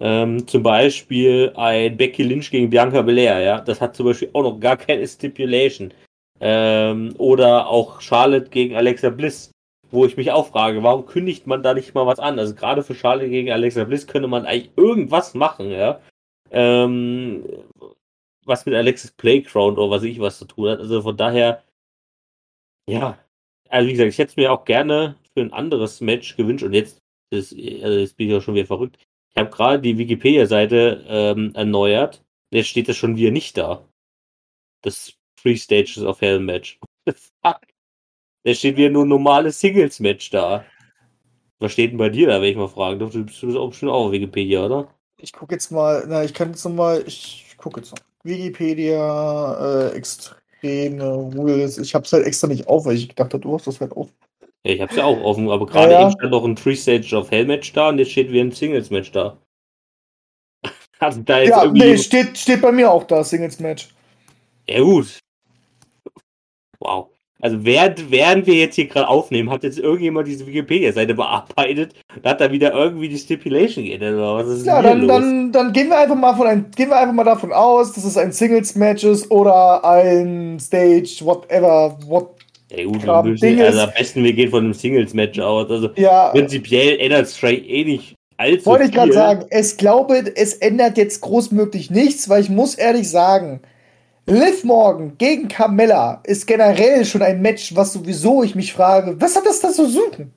Ähm, 0.01 0.47
zum 0.47 0.63
Beispiel 0.63 1.53
ein 1.57 1.97
Becky 1.97 2.23
Lynch 2.23 2.51
gegen 2.51 2.71
Bianca 2.71 3.03
Belair, 3.03 3.41
ja. 3.41 3.61
Das 3.61 3.81
hat 3.81 3.95
zum 3.97 4.07
Beispiel 4.07 4.31
auch 4.33 4.43
noch 4.43 4.61
gar 4.61 4.77
keine 4.77 5.07
Stipulation. 5.07 5.93
Ähm, 6.41 7.15
oder 7.19 7.67
auch 7.69 8.01
Charlotte 8.01 8.51
gegen 8.51 8.75
Alexa 8.75 9.11
Bliss, 9.11 9.51
wo 9.95 10.05
ich 10.07 10.17
mich 10.17 10.31
auch 10.33 10.49
frage, 10.49 10.83
warum 10.83 11.07
kündigt 11.07 11.47
man 11.47 11.63
da 11.63 11.75
nicht 11.75 11.95
mal 11.95 12.07
was 12.07 12.19
an? 12.19 12.39
Also 12.39 12.55
gerade 12.55 12.83
für 12.83 12.95
Charlotte 12.95 13.31
gegen 13.31 13.51
Alexa 13.51 13.85
Bliss 13.85 14.07
könnte 14.07 14.29
man 14.29 14.47
eigentlich 14.47 14.73
irgendwas 14.77 15.35
machen, 15.35 15.71
ja. 15.71 16.01
Ähm, 16.51 17.45
was 18.45 18.67
mit 18.67 18.75
Alexis 18.75 19.13
Playground 19.13 19.79
oder 19.79 19.91
was 19.91 20.03
ich 20.03 20.21
was 20.21 20.39
zu 20.39 20.45
tun 20.47 20.71
hat. 20.71 20.81
Also 20.81 21.03
von 21.03 21.17
daher, 21.17 21.63
ja. 22.89 23.19
Also 23.69 23.89
wie 23.89 23.93
gesagt, 23.93 24.11
ich 24.11 24.19
hätte 24.19 24.31
es 24.31 24.37
mir 24.37 24.53
auch 24.53 24.65
gerne 24.65 25.17
für 25.33 25.41
ein 25.41 25.53
anderes 25.53 26.01
Match 26.01 26.37
gewünscht 26.37 26.65
und 26.65 26.75
jetzt 26.75 27.01
das, 27.31 27.53
also 27.53 27.99
jetzt 27.99 28.17
bin 28.17 28.29
ich 28.29 28.37
auch 28.37 28.43
schon 28.43 28.55
wieder 28.55 28.67
verrückt. 28.67 28.99
Ich 29.35 29.41
habe 29.41 29.51
gerade 29.51 29.81
die 29.81 29.99
Wikipedia-Seite 29.99 31.05
ähm, 31.09 31.53
erneuert. 31.55 32.25
Jetzt 32.53 32.69
steht 32.69 32.89
das 32.89 32.97
schon 32.97 33.17
wieder 33.17 33.33
nicht 33.33 33.57
da. 33.59 33.89
Das 34.83 35.15
Three 35.41 35.57
Stages 35.57 35.99
of 35.99 36.21
Hell 36.21 36.41
Match. 36.41 36.79
Fuck. 37.43 37.74
Da 38.45 38.55
steht 38.55 38.77
wieder 38.77 38.91
nur 38.91 39.05
ein 39.05 39.09
normales 39.09 39.59
Singles-Match 39.59 40.31
da. 40.31 40.65
Was 41.61 41.73
steht 41.73 41.93
denn 41.93 41.99
bei 41.99 42.11
dir 42.11 42.29
da, 42.29 42.43
wenn 42.43 42.51
ich 42.51 42.57
mal 42.57 42.69
fragen 42.69 42.99
darf? 42.99 43.13
Du 43.13 43.25
bist 43.25 43.43
auch 43.43 43.69
bestimmt 43.69 43.91
auch 43.91 44.07
auf 44.07 44.13
Wikipedia, 44.13 44.67
oder? 44.67 44.89
Ich 45.19 45.33
gucke 45.33 45.55
jetzt 45.55 45.71
mal, 45.73 46.05
na, 46.07 46.23
ich 46.25 46.35
kann 46.35 46.51
jetzt 46.51 46.65
nochmal, 46.65 47.03
ich 47.07 47.55
gucke 47.57 47.81
jetzt 47.81 47.93
noch. 47.93 47.99
Wikipedia, 48.23 49.89
äh, 49.89 49.97
extreme 49.97 51.03
Rules. 51.03 51.79
Ich 51.79 51.95
hab's 51.95 52.13
halt 52.13 52.27
extra 52.27 52.47
nicht 52.47 52.67
auf, 52.67 52.85
weil 52.85 52.97
ich 52.97 53.09
dachte, 53.15 53.39
du 53.39 53.55
hast 53.55 53.67
das 53.67 53.81
halt 53.81 53.93
auf. 53.93 54.09
Ja, 54.67 54.75
ich 54.75 54.81
hab's 54.81 54.97
ja 54.97 55.05
auch 55.05 55.21
offen, 55.23 55.51
aber 55.51 55.67
gerade 55.67 55.93
ja, 55.93 56.01
ja. 56.01 56.07
eben 56.07 56.19
stand 56.19 56.33
noch 56.33 56.45
ein 56.45 56.57
Three-Stage 56.57 57.17
of 57.17 57.31
Hell-Match 57.31 57.73
da 57.73 57.89
und 57.89 57.99
jetzt 57.99 58.13
steht 58.13 58.31
wieder 58.31 58.45
ein 58.45 58.53
Singles-Match 58.53 59.13
da. 59.13 59.39
also 60.99 61.23
da 61.23 61.39
jetzt 61.39 61.51
ja, 61.51 61.63
irgendwie... 61.65 61.87
nee, 61.87 61.99
steht, 61.99 62.37
steht 62.37 62.61
bei 62.61 62.73
mir 62.73 62.91
auch 62.91 63.05
da, 63.05 63.25
Singles-Match. 63.25 63.89
Ja, 64.69 64.81
gut. 64.81 65.19
Wow. 66.79 67.14
Also 67.45 67.63
während, 67.63 68.11
während 68.11 68.47
wir 68.47 68.55
jetzt 68.55 68.75
hier 68.75 68.87
gerade 68.87 69.07
aufnehmen, 69.07 69.51
hat 69.51 69.65
jetzt 69.65 69.79
irgendjemand 69.79 70.27
diese 70.27 70.47
Wikipedia-Seite 70.47 71.13
bearbeitet 71.13 71.93
und 72.17 72.25
hat 72.25 72.41
da 72.41 72.51
wieder 72.51 72.73
irgendwie 72.73 73.07
die 73.07 73.19
Stipulation 73.19 73.85
geändert 73.85 74.15
oder 74.15 74.37
was 74.37 74.49
ist 74.49 74.65
Ja, 74.65 74.81
dann, 74.81 75.03
los? 75.03 75.09
dann, 75.11 75.53
dann 75.53 75.73
gehen 75.75 75.91
wir 75.91 75.99
einfach 75.99 76.17
mal 76.17 76.35
von 76.35 76.47
ein, 76.47 76.71
gehen 76.75 76.89
wir 76.89 76.97
einfach 76.97 77.13
mal 77.13 77.25
davon 77.25 77.53
aus, 77.53 77.93
dass 77.93 78.05
es 78.05 78.17
ein 78.17 78.33
Singles-Match 78.33 79.05
ist 79.05 79.31
oder 79.31 79.85
ein 79.85 80.59
Stage, 80.59 81.19
whatever, 81.21 81.99
what, 82.07 82.31
ja 82.71 82.83
gut, 82.87 83.05
wir 83.05 83.23
müssen, 83.25 83.61
also 83.61 83.81
am 83.81 83.91
besten 83.95 84.25
wir 84.25 84.33
gehen 84.33 84.49
von 84.49 84.65
einem 84.65 84.73
Singles-Match 84.73 85.39
aus. 85.39 85.71
Also 85.71 85.91
ja, 85.97 86.31
prinzipiell 86.31 86.99
ändert 86.99 87.27
es 87.27 87.43
eh 87.43 87.85
nicht 87.85 88.15
allzu 88.39 88.65
Wollte 88.65 88.85
ich 88.85 88.93
gerade 88.93 89.13
sagen, 89.13 89.45
es 89.51 89.77
glaube, 89.77 90.33
es 90.35 90.55
ändert 90.55 90.97
jetzt 90.97 91.21
großmöglich 91.21 91.91
nichts, 91.91 92.27
weil 92.31 92.41
ich 92.41 92.49
muss 92.49 92.75
ehrlich 92.75 93.11
sagen, 93.11 93.61
Liv 94.27 94.65
Morgan 94.65 95.17
gegen 95.19 95.49
Carmella 95.49 96.21
ist 96.25 96.47
generell 96.47 97.05
schon 97.05 97.23
ein 97.23 97.43
Match, 97.43 97.75
was 97.77 97.93
sowieso 97.93 98.43
ich 98.43 98.55
mich 98.55 98.73
frage, 98.73 99.21
was 99.21 99.37
hat 99.37 99.47
das 99.47 99.61
da 99.61 99.71
zu 99.71 99.87
suchen? 99.87 100.33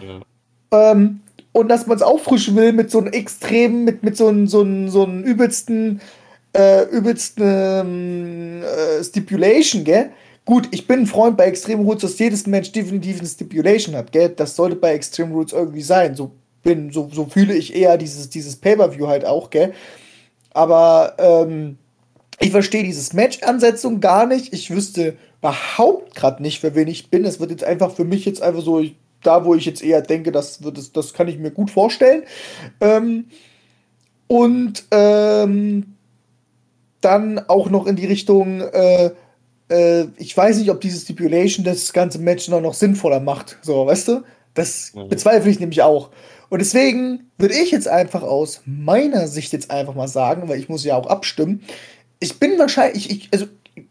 Ja. 0.00 0.92
Ähm, 0.92 1.20
und 1.52 1.68
dass 1.68 1.86
man 1.86 1.96
es 1.96 2.02
auffrischen 2.02 2.54
will 2.54 2.72
mit 2.72 2.90
so 2.90 2.98
einem 2.98 3.12
extremen, 3.12 3.84
mit, 3.84 4.02
mit 4.02 4.16
so 4.16 4.28
einem, 4.28 4.46
so 4.46 4.60
einem, 4.60 4.88
so 4.88 5.04
einem 5.04 5.22
übelsten, 5.22 6.00
äh, 6.56 6.84
übelsten 6.84 7.44
ähm, 7.44 8.62
äh, 8.62 9.02
Stipulation, 9.02 9.82
gell? 9.84 10.10
gut, 10.46 10.68
ich 10.70 10.86
bin 10.86 11.00
ein 11.00 11.06
Freund 11.06 11.36
bei 11.36 11.44
Extreme 11.44 11.82
Rules, 11.82 12.00
dass 12.00 12.18
jedes 12.18 12.46
Match 12.46 12.72
definitiv 12.72 13.18
eine 13.18 13.28
Stipulation 13.28 13.94
hat, 13.94 14.12
gell? 14.12 14.30
Das 14.30 14.56
sollte 14.56 14.76
bei 14.76 14.94
Extreme 14.94 15.34
Rules 15.34 15.52
irgendwie 15.52 15.82
sein. 15.82 16.14
So 16.14 16.30
bin, 16.62 16.90
so, 16.92 17.10
so 17.12 17.26
fühle 17.26 17.54
ich 17.54 17.74
eher 17.74 17.98
dieses, 17.98 18.30
dieses 18.30 18.56
Pay-Per-View 18.56 19.06
halt 19.06 19.26
auch, 19.26 19.50
gell? 19.50 19.74
Aber 20.54 21.14
ähm, 21.18 21.76
ich 22.38 22.50
verstehe 22.50 22.82
dieses 22.82 23.12
Match-Ansetzung 23.12 24.00
gar 24.00 24.26
nicht. 24.26 24.52
Ich 24.52 24.70
wüsste 24.70 25.16
überhaupt 25.40 26.14
gerade 26.14 26.42
nicht, 26.42 26.60
für 26.60 26.74
wen 26.74 26.88
ich 26.88 27.10
bin. 27.10 27.24
Es 27.24 27.40
wird 27.40 27.50
jetzt 27.50 27.64
einfach 27.64 27.92
für 27.92 28.04
mich 28.04 28.24
jetzt 28.24 28.42
einfach 28.42 28.62
so, 28.62 28.82
da 29.22 29.44
wo 29.44 29.54
ich 29.54 29.64
jetzt 29.64 29.82
eher 29.82 30.02
denke, 30.02 30.32
das, 30.32 30.62
wird 30.62 30.76
es, 30.78 30.92
das 30.92 31.12
kann 31.12 31.28
ich 31.28 31.38
mir 31.38 31.50
gut 31.50 31.70
vorstellen. 31.70 32.24
Ähm, 32.80 33.26
und 34.26 34.84
ähm, 34.90 35.94
dann 37.00 37.38
auch 37.48 37.70
noch 37.70 37.86
in 37.86 37.96
die 37.96 38.06
Richtung, 38.06 38.60
äh, 38.60 39.10
äh, 39.70 40.06
ich 40.16 40.36
weiß 40.36 40.58
nicht, 40.58 40.70
ob 40.70 40.80
diese 40.80 41.00
Stipulation 41.00 41.64
das 41.64 41.92
ganze 41.92 42.18
Match 42.18 42.48
noch, 42.48 42.60
noch 42.60 42.74
sinnvoller 42.74 43.20
macht. 43.20 43.58
So, 43.62 43.86
weißt 43.86 44.08
du? 44.08 44.22
Das 44.54 44.92
mhm. 44.94 45.08
bezweifle 45.08 45.50
ich 45.50 45.60
nämlich 45.60 45.82
auch. 45.82 46.10
Und 46.48 46.60
deswegen 46.60 47.30
würde 47.38 47.54
ich 47.54 47.70
jetzt 47.70 47.88
einfach 47.88 48.22
aus 48.22 48.62
meiner 48.64 49.26
Sicht 49.26 49.52
jetzt 49.52 49.70
einfach 49.70 49.94
mal 49.94 50.08
sagen, 50.08 50.48
weil 50.48 50.58
ich 50.58 50.68
muss 50.68 50.84
ja 50.84 50.96
auch 50.96 51.06
abstimmen, 51.06 51.62
ich 52.20 52.38
bin 52.38 52.58
wahrscheinlich, 52.58 53.10
ich, 53.10 53.28
also 53.32 53.46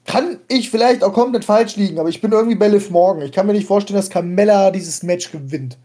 kann 0.05 0.39
ich 0.47 0.69
vielleicht 0.69 1.03
auch 1.03 1.13
komplett 1.13 1.45
falsch 1.45 1.75
liegen, 1.75 1.99
aber 1.99 2.09
ich 2.09 2.21
bin 2.21 2.31
irgendwie 2.31 2.55
bei 2.55 2.67
Liv 2.67 2.89
Morgan. 2.89 3.23
Ich 3.23 3.31
kann 3.31 3.47
mir 3.47 3.53
nicht 3.53 3.67
vorstellen, 3.67 3.97
dass 3.97 4.09
Carmella 4.09 4.71
dieses 4.71 5.03
Match 5.03 5.31
gewinnt. 5.31 5.77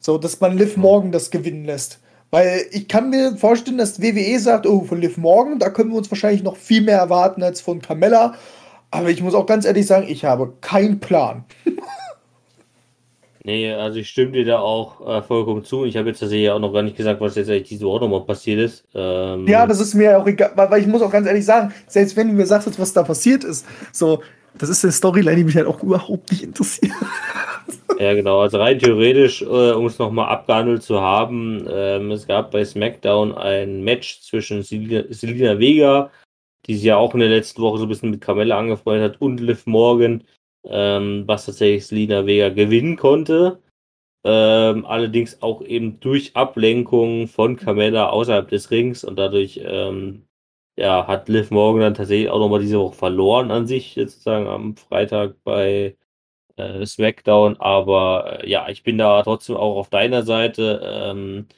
So, 0.00 0.18
dass 0.18 0.40
man 0.40 0.58
Liv 0.58 0.76
Morgan 0.76 1.12
das 1.12 1.30
gewinnen 1.30 1.64
lässt. 1.64 2.00
Weil 2.30 2.66
ich 2.70 2.88
kann 2.88 3.10
mir 3.10 3.36
vorstellen, 3.36 3.78
dass 3.78 4.00
WWE 4.00 4.38
sagt, 4.40 4.66
oh, 4.66 4.84
von 4.84 5.00
Liv 5.00 5.18
Morgan, 5.18 5.58
da 5.58 5.70
können 5.70 5.90
wir 5.90 5.98
uns 5.98 6.10
wahrscheinlich 6.10 6.42
noch 6.42 6.56
viel 6.56 6.80
mehr 6.80 6.98
erwarten 6.98 7.42
als 7.42 7.60
von 7.60 7.80
Carmella. 7.82 8.34
Aber 8.90 9.10
ich 9.10 9.22
muss 9.22 9.34
auch 9.34 9.46
ganz 9.46 9.64
ehrlich 9.64 9.86
sagen, 9.86 10.06
ich 10.08 10.24
habe 10.24 10.52
keinen 10.60 10.98
Plan. 10.98 11.44
Nee, 13.44 13.72
also 13.72 13.98
ich 13.98 14.08
stimme 14.08 14.32
dir 14.32 14.44
da 14.44 14.60
auch 14.60 15.06
äh, 15.06 15.22
vollkommen 15.22 15.64
zu. 15.64 15.84
Ich 15.84 15.96
habe 15.96 16.08
jetzt 16.08 16.20
tatsächlich 16.20 16.48
auch 16.50 16.60
noch 16.60 16.72
gar 16.72 16.82
nicht 16.82 16.96
gesagt, 16.96 17.20
was 17.20 17.34
jetzt 17.34 17.50
eigentlich 17.50 17.68
diese 17.68 17.86
Woche 17.86 18.04
nochmal 18.04 18.24
passiert 18.24 18.60
ist. 18.60 18.86
Ähm, 18.94 19.48
ja, 19.48 19.66
das 19.66 19.80
ist 19.80 19.94
mir 19.94 20.18
auch 20.18 20.26
egal, 20.26 20.52
weil, 20.54 20.80
ich 20.80 20.86
muss 20.86 21.02
auch 21.02 21.10
ganz 21.10 21.26
ehrlich 21.26 21.44
sagen, 21.44 21.72
selbst 21.88 22.16
wenn 22.16 22.28
du 22.28 22.34
mir 22.34 22.46
sagst, 22.46 22.78
was 22.78 22.92
da 22.92 23.02
passiert 23.02 23.42
ist, 23.42 23.66
so, 23.90 24.22
das 24.56 24.68
ist 24.68 24.84
eine 24.84 24.92
Storyline, 24.92 25.36
die 25.36 25.44
mich 25.44 25.56
halt 25.56 25.66
auch 25.66 25.82
überhaupt 25.82 26.30
nicht 26.30 26.42
interessiert. 26.44 26.92
Ja, 27.98 28.14
genau. 28.14 28.40
Also 28.40 28.58
rein 28.58 28.80
theoretisch, 28.80 29.42
äh, 29.42 29.44
um 29.44 29.86
es 29.86 29.98
nochmal 29.98 30.28
abgehandelt 30.28 30.82
zu 30.82 31.00
haben, 31.00 31.68
ähm, 31.70 32.10
es 32.10 32.26
gab 32.26 32.50
bei 32.50 32.64
SmackDown 32.64 33.32
ein 33.32 33.84
Match 33.84 34.22
zwischen 34.22 34.62
Selina, 34.62 35.04
Selina 35.10 35.58
Vega, 35.58 36.10
die 36.66 36.74
sich 36.74 36.84
ja 36.84 36.96
auch 36.96 37.14
in 37.14 37.20
der 37.20 37.28
letzten 37.28 37.62
Woche 37.62 37.78
so 37.78 37.84
ein 37.84 37.88
bisschen 37.88 38.10
mit 38.10 38.20
Carmella 38.20 38.58
angefreundet 38.58 39.12
hat, 39.12 39.20
und 39.20 39.38
Liv 39.38 39.66
Morgan 39.66 40.24
ähm, 40.64 41.24
was 41.26 41.46
tatsächlich 41.46 41.86
Selina 41.86 42.26
Vega 42.26 42.50
gewinnen 42.50 42.96
konnte. 42.96 43.60
Ähm, 44.24 44.86
allerdings 44.86 45.42
auch 45.42 45.62
eben 45.62 46.00
durch 46.00 46.36
Ablenkung 46.36 47.28
von 47.28 47.56
Carmella 47.56 48.10
außerhalb 48.10 48.48
des 48.48 48.70
Rings 48.70 49.04
und 49.04 49.16
dadurch 49.18 49.60
ähm, 49.64 50.26
ja, 50.76 51.06
hat 51.06 51.28
Liv 51.28 51.50
Morgan 51.50 51.82
dann 51.82 51.94
tatsächlich 51.94 52.30
auch 52.30 52.38
nochmal 52.38 52.60
diese 52.60 52.78
Woche 52.78 52.94
verloren 52.96 53.50
an 53.50 53.66
sich, 53.66 53.94
sozusagen 53.94 54.46
am 54.46 54.76
Freitag 54.76 55.36
bei 55.44 55.96
äh, 56.56 56.86
SmackDown. 56.86 57.58
Aber 57.60 58.42
äh, 58.44 58.50
ja, 58.50 58.68
ich 58.68 58.82
bin 58.82 58.98
da 58.98 59.22
trotzdem 59.22 59.56
auch 59.56 59.76
auf 59.78 59.90
deiner 59.90 60.22
Seite. 60.24 60.80
Ähm, 60.84 61.48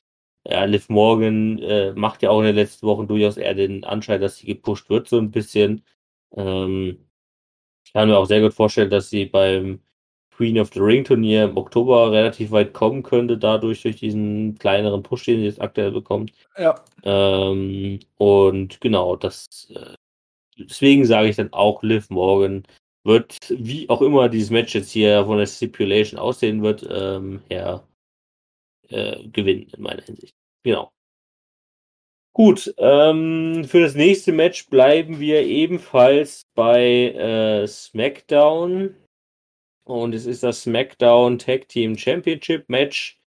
ja, 0.47 0.65
Liv 0.65 0.89
Morgan 0.91 1.59
äh, 1.61 1.93
macht 1.95 2.23
ja 2.23 2.31
auch 2.31 2.41
in 2.41 2.47
den 2.47 2.57
letzten 2.57 2.87
Wochen 2.87 3.09
durchaus 3.09 3.37
eher 3.39 3.55
den 3.55 3.85
Anschein, 3.85 4.21
dass 4.21 4.39
sie 4.39 4.47
gepusht 4.47 4.91
wird, 4.91 5.09
so 5.09 5.19
ein 5.19 5.31
bisschen. 5.31 5.85
Ähm, 6.37 7.04
kann 7.95 8.09
mir 8.09 8.19
auch 8.19 8.27
sehr 8.27 8.41
gut 8.41 8.55
vorstellen, 8.55 8.91
dass 8.91 9.11
sie 9.11 9.27
beim 9.27 9.81
Queen 10.37 10.59
of 10.59 10.73
the 10.75 10.81
Ring 10.81 11.05
Turnier 11.05 11.45
im 11.45 11.57
Oktober 11.57 12.11
relativ 12.11 12.51
weit 12.51 12.73
kommen 12.75 13.03
könnte, 13.03 13.39
dadurch 13.39 13.83
durch 13.83 13.97
diesen 13.97 14.59
kleineren 14.59 15.03
Push, 15.03 15.25
den 15.25 15.39
sie 15.39 15.47
jetzt 15.47 15.61
aktuell 15.61 15.93
bekommt. 15.93 16.33
Ja. 16.59 16.75
Ähm, 17.05 18.01
und 18.17 18.81
genau, 18.81 19.15
das 19.17 19.47
äh, 19.75 19.95
deswegen 20.59 21.05
sage 21.05 21.29
ich 21.29 21.37
dann 21.37 21.53
auch, 21.53 21.83
Liv 21.83 22.11
Morgan 22.11 22.65
wird, 23.05 23.39
wie 23.51 23.89
auch 23.89 24.03
immer 24.03 24.29
dieses 24.29 24.51
Match 24.51 24.75
jetzt 24.75 24.91
hier 24.91 25.25
von 25.25 25.39
der 25.39 25.47
Stipulation 25.47 26.19
aussehen 26.19 26.63
wird, 26.63 26.87
ähm, 26.91 27.43
her 27.49 27.87
äh, 28.89 29.27
gewinnen 29.29 29.69
in 29.77 29.83
meiner 29.83 30.03
Hinsicht. 30.03 30.35
Genau. 30.65 30.94
Gut, 32.37 32.75
ähm, 32.79 33.65
für 33.65 33.81
das 33.83 33.95
nächste 33.95 34.33
Match 34.33 34.69
bleiben 34.69 35.21
wir 35.21 35.43
ebenfalls 35.47 36.43
bei 36.57 37.13
äh, 37.13 37.67
SmackDown. 37.69 38.97
Und 39.85 40.15
es 40.15 40.27
ist 40.27 40.43
das 40.43 40.63
SmackDown 40.63 41.39
Tag 41.39 41.69
Team 41.69 41.97
Championship 41.97 42.69
Match 42.69 43.21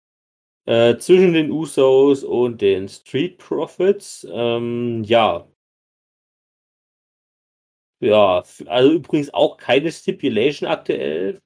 äh, 0.66 0.97
zwischen 0.99 1.35
den 1.35 1.51
Usos 1.53 2.25
und 2.25 2.61
den 2.62 2.88
Street 2.88 3.38
Profits. 3.38 4.27
Ähm, 4.31 5.05
ja. 5.05 5.47
Ja, 8.01 8.42
also 8.66 8.92
übrigens 8.92 9.33
auch 9.33 9.57
keine 9.57 9.90
Stipulation 9.92 10.69
aktuell. 10.69 11.40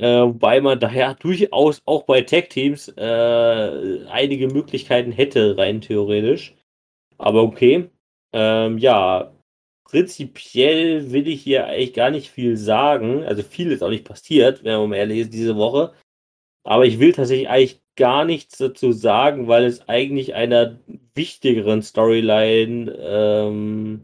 Äh, 0.00 0.22
wobei 0.22 0.62
man 0.62 0.80
daher 0.80 1.14
durchaus 1.14 1.82
auch 1.84 2.04
bei 2.04 2.22
Tech-Teams 2.22 2.88
äh, 2.96 4.06
einige 4.08 4.48
Möglichkeiten 4.48 5.12
hätte, 5.12 5.58
rein 5.58 5.82
theoretisch. 5.82 6.54
Aber 7.18 7.42
okay. 7.42 7.90
Ähm, 8.32 8.78
ja, 8.78 9.32
prinzipiell 9.84 11.12
will 11.12 11.28
ich 11.28 11.42
hier 11.42 11.66
eigentlich 11.66 11.92
gar 11.92 12.10
nicht 12.10 12.30
viel 12.30 12.56
sagen. 12.56 13.24
Also 13.24 13.42
viel 13.42 13.72
ist 13.72 13.82
auch 13.82 13.90
nicht 13.90 14.06
passiert, 14.06 14.64
wenn 14.64 14.80
man 14.80 14.94
ehrlich 14.94 15.18
ist, 15.20 15.34
diese 15.34 15.56
Woche. 15.56 15.92
Aber 16.64 16.86
ich 16.86 16.98
will 16.98 17.12
tatsächlich 17.12 17.50
eigentlich 17.50 17.80
gar 17.96 18.24
nichts 18.24 18.56
dazu 18.56 18.92
sagen, 18.92 19.48
weil 19.48 19.64
es 19.64 19.86
eigentlich 19.88 20.34
einer 20.34 20.78
wichtigeren 21.14 21.82
Storyline 21.82 22.90
ähm, 22.98 24.02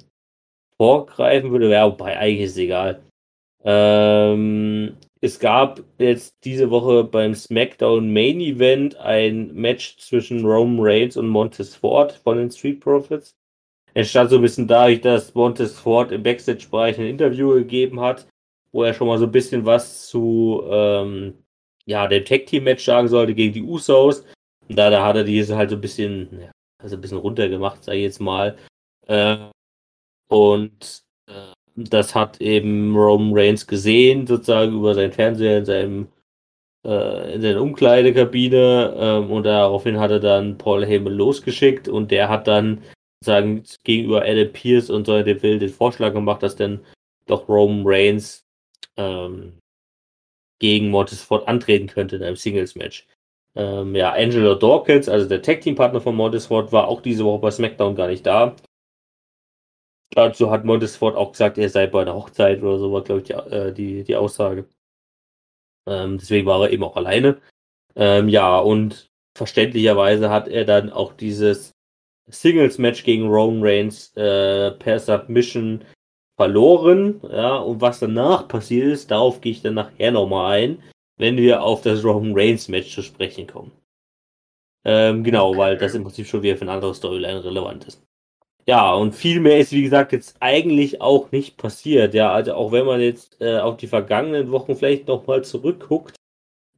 vorgreifen 0.76 1.52
würde. 1.52 1.70
Ja, 1.70 1.86
wobei 1.90 2.18
eigentlich 2.18 2.46
ist 2.46 2.52
es 2.52 2.58
egal. 2.58 3.02
Ähm, 3.64 4.96
es 5.20 5.38
gab 5.38 5.82
jetzt 5.98 6.36
diese 6.44 6.70
Woche 6.70 7.04
beim 7.04 7.34
SmackDown 7.34 8.12
Main 8.12 8.40
Event 8.40 8.96
ein 8.96 9.54
Match 9.54 9.96
zwischen 9.98 10.44
Roman 10.44 10.84
Reigns 10.84 11.16
und 11.16 11.28
Montez 11.28 11.74
Ford 11.74 12.12
von 12.12 12.36
den 12.38 12.50
Street 12.50 12.80
Profits. 12.80 13.34
Es 13.94 14.10
stand 14.10 14.28
so 14.28 14.36
ein 14.36 14.42
bisschen 14.42 14.68
dadurch, 14.68 15.00
dass 15.00 15.34
Montez 15.34 15.78
Ford 15.78 16.12
im 16.12 16.22
Backstage-Bereich 16.22 16.98
ein 16.98 17.06
Interview 17.06 17.54
gegeben 17.54 18.00
hat, 18.00 18.26
wo 18.72 18.82
er 18.82 18.92
schon 18.92 19.08
mal 19.08 19.18
so 19.18 19.24
ein 19.24 19.32
bisschen 19.32 19.64
was 19.64 20.06
zu 20.08 20.62
ähm, 20.68 21.42
ja, 21.86 22.06
dem 22.06 22.24
Tag-Team-Match 22.24 22.84
sagen 22.84 23.08
sollte 23.08 23.34
gegen 23.34 23.54
die 23.54 23.62
Usos. 23.62 24.26
Und 24.68 24.76
da, 24.76 24.90
da 24.90 25.02
hat 25.02 25.16
er 25.16 25.24
diese 25.24 25.56
halt 25.56 25.70
so 25.70 25.76
ein 25.76 25.80
bisschen, 25.80 26.40
ja, 26.40 26.50
also 26.82 26.96
ein 26.96 27.00
bisschen 27.00 27.18
runtergemacht, 27.18 27.84
sag 27.84 27.94
ich 27.94 28.02
jetzt 28.02 28.20
mal. 28.20 28.58
Äh, 29.06 29.38
und 30.28 31.02
äh, 31.28 31.52
das 31.76 32.14
hat 32.14 32.40
eben 32.40 32.96
Roman 32.96 33.38
Reigns 33.38 33.66
gesehen, 33.66 34.26
sozusagen 34.26 34.74
über 34.74 34.94
seinen 34.94 35.12
Fernseher 35.12 35.58
in 35.58 35.64
seinem 35.64 36.08
äh, 36.84 37.34
in 37.34 37.42
seiner 37.42 37.60
Umkleidekabine 37.60 38.94
ähm, 38.96 39.30
und 39.30 39.44
daraufhin 39.44 39.98
hat 40.00 40.10
er 40.10 40.20
dann 40.20 40.58
Paul 40.58 40.86
Heyman 40.86 41.12
losgeschickt 41.12 41.88
und 41.88 42.10
der 42.10 42.28
hat 42.28 42.46
dann 42.46 42.82
sozusagen 43.20 43.64
gegenüber 43.84 44.22
Adam 44.22 44.52
Pierce 44.52 44.90
und 44.90 45.06
so 45.06 45.22
Deville 45.22 45.58
den 45.58 45.68
Vorschlag 45.68 46.12
gemacht, 46.12 46.42
dass 46.42 46.56
dann 46.56 46.80
doch 47.26 47.48
Roman 47.48 47.82
Reigns 47.86 48.44
ähm, 48.96 49.58
gegen 50.60 50.90
Mortis 50.90 51.22
Ford 51.22 51.46
antreten 51.48 51.88
könnte 51.88 52.16
in 52.16 52.22
einem 52.22 52.36
Singles-Match. 52.36 53.06
Ähm, 53.54 53.94
ja, 53.94 54.12
Angelo 54.12 54.54
Dawkins, 54.54 55.08
also 55.08 55.28
der 55.28 55.42
Tag-Team-Partner 55.42 56.00
von 56.00 56.14
Mortis 56.14 56.46
Ford, 56.46 56.72
war 56.72 56.88
auch 56.88 57.02
diese 57.02 57.24
Woche 57.24 57.40
bei 57.40 57.50
SmackDown 57.50 57.94
gar 57.94 58.08
nicht 58.08 58.24
da. 58.26 58.54
Dazu 60.10 60.50
hat 60.50 60.64
Montesfort 60.64 61.16
auch 61.16 61.32
gesagt, 61.32 61.58
er 61.58 61.68
sei 61.68 61.86
bei 61.86 62.02
einer 62.02 62.14
Hochzeit 62.14 62.62
oder 62.62 62.78
so, 62.78 62.92
war, 62.92 63.02
glaube 63.02 63.20
ich, 63.20 63.26
die, 63.26 63.32
äh, 63.32 63.72
die, 63.72 64.04
die 64.04 64.16
Aussage. 64.16 64.68
Ähm, 65.86 66.18
deswegen 66.18 66.46
war 66.46 66.62
er 66.62 66.70
eben 66.70 66.84
auch 66.84 66.96
alleine. 66.96 67.40
Ähm, 67.94 68.28
ja, 68.28 68.58
und 68.58 69.10
verständlicherweise 69.36 70.30
hat 70.30 70.48
er 70.48 70.64
dann 70.64 70.90
auch 70.90 71.12
dieses 71.12 71.72
Singles-Match 72.28 73.04
gegen 73.04 73.28
Roman 73.28 73.62
Reigns 73.62 74.16
äh, 74.16 74.72
per 74.72 74.98
Submission 74.98 75.84
verloren. 76.36 77.20
Ja, 77.30 77.56
und 77.56 77.80
was 77.80 78.00
danach 78.00 78.48
passiert 78.48 78.88
ist, 78.88 79.10
darauf 79.10 79.40
gehe 79.40 79.52
ich 79.52 79.62
dann 79.62 79.74
nachher 79.74 80.12
nochmal 80.12 80.58
ein, 80.58 80.82
wenn 81.18 81.36
wir 81.36 81.62
auf 81.62 81.82
das 81.82 82.04
Roman 82.04 82.32
Reigns-Match 82.34 82.94
zu 82.94 83.02
sprechen 83.02 83.46
kommen. 83.46 83.72
Ähm, 84.84 85.24
genau, 85.24 85.56
weil 85.56 85.76
das 85.76 85.94
im 85.94 86.04
Prinzip 86.04 86.26
schon 86.26 86.42
wieder 86.42 86.56
für 86.56 86.62
eine 86.62 86.72
andere 86.72 86.94
Storyline 86.94 87.44
relevant 87.44 87.86
ist. 87.86 88.06
Ja, 88.68 88.92
und 88.94 89.14
viel 89.14 89.40
mehr 89.40 89.58
ist, 89.60 89.70
wie 89.72 89.82
gesagt, 89.82 90.12
jetzt 90.12 90.36
eigentlich 90.40 91.00
auch 91.00 91.30
nicht 91.30 91.56
passiert. 91.56 92.14
Ja, 92.14 92.32
also 92.32 92.54
auch 92.54 92.72
wenn 92.72 92.84
man 92.84 93.00
jetzt 93.00 93.40
äh, 93.40 93.58
auf 93.60 93.76
die 93.76 93.86
vergangenen 93.86 94.50
Wochen 94.50 94.74
vielleicht 94.74 95.06
nochmal 95.06 95.44
zurückguckt, 95.44 96.16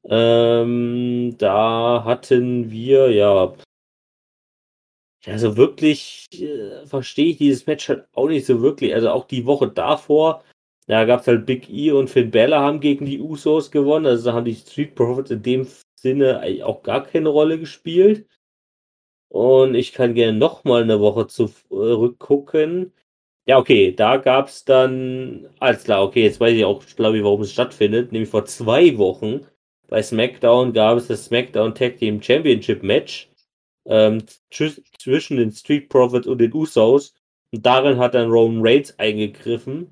ähm, 0.05 1.37
da 1.39 2.05
hatten 2.05 2.71
wir, 2.71 3.11
ja, 3.13 3.55
Also 5.27 5.57
wirklich 5.57 6.29
äh, 6.41 6.87
verstehe 6.87 7.27
ich 7.31 7.39
dieses 7.39 7.67
Match 7.67 7.89
halt 7.89 8.07
auch 8.13 8.29
nicht 8.29 8.47
so 8.47 8.61
wirklich. 8.63 8.95
Also 8.95 9.11
auch 9.11 9.27
die 9.27 9.47
Woche 9.47 9.69
davor, 9.69 10.45
da 10.87 11.05
gab 11.05 11.21
es 11.21 11.27
halt 11.27 11.45
Big 11.47 11.69
E 11.69 11.91
und 11.93 12.09
Finn 12.09 12.31
Balor 12.31 12.61
haben 12.61 12.81
gegen 12.81 13.05
die 13.05 13.21
Usos 13.21 13.71
gewonnen. 13.71 14.07
Also 14.07 14.27
da 14.31 14.35
haben 14.37 14.45
die 14.45 14.55
Street 14.55 14.95
Profits 14.95 15.31
in 15.31 15.43
dem 15.43 15.67
Sinne 16.01 16.41
eigentlich 16.41 16.63
auch 16.65 16.83
gar 16.83 17.05
keine 17.05 17.29
Rolle 17.31 17.59
gespielt. 17.59 18.27
Und 19.29 19.75
ich 19.75 19.93
kann 19.93 20.15
gerne 20.15 20.37
noch 20.39 20.65
mal 20.65 20.83
eine 20.83 21.01
Woche 21.01 21.27
zurückgucken. 21.27 22.93
Ja, 23.47 23.59
okay, 23.59 23.93
da 23.93 24.19
gab 24.19 24.49
es 24.49 24.65
dann, 24.65 25.49
alles 25.59 25.85
klar, 25.85 26.03
okay, 26.05 26.23
jetzt 26.25 26.41
weiß 26.41 26.55
ich 26.55 26.65
auch, 26.65 26.85
glaube 26.97 27.19
ich, 27.19 27.25
warum 27.25 27.43
es 27.43 27.53
stattfindet. 27.53 28.13
Nämlich 28.13 28.31
vor 28.31 28.45
zwei 28.45 28.97
Wochen 28.99 29.47
bei 29.89 30.03
SmackDown 30.03 30.73
gab 30.73 30.99
es 30.99 31.09
das 31.09 31.27
SmackDown 31.27 31.75
Tag 31.75 31.97
Team 31.99 32.23
Championship 32.23 32.83
Match 32.83 33.31
ähm, 33.87 34.23
zwischen 34.51 35.37
den 35.39 35.51
Street 35.53 35.89
Profits 35.89 36.27
und 36.27 36.39
den 36.39 36.53
Usos. 36.53 37.15
Und 37.53 37.65
darin 37.65 37.99
hat 37.99 38.15
dann 38.15 38.31
Roman 38.31 38.61
Reigns 38.63 38.99
eingegriffen, 38.99 39.91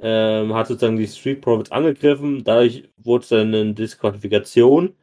ähm, 0.00 0.54
hat 0.54 0.68
sozusagen 0.68 0.96
die 0.96 1.06
Street 1.06 1.42
Profits 1.42 1.72
angegriffen. 1.72 2.42
Dadurch 2.44 2.88
wurde 2.96 3.22
es 3.22 3.28
dann 3.28 3.54
eine 3.54 3.74
Disqualifikation. 3.74 4.94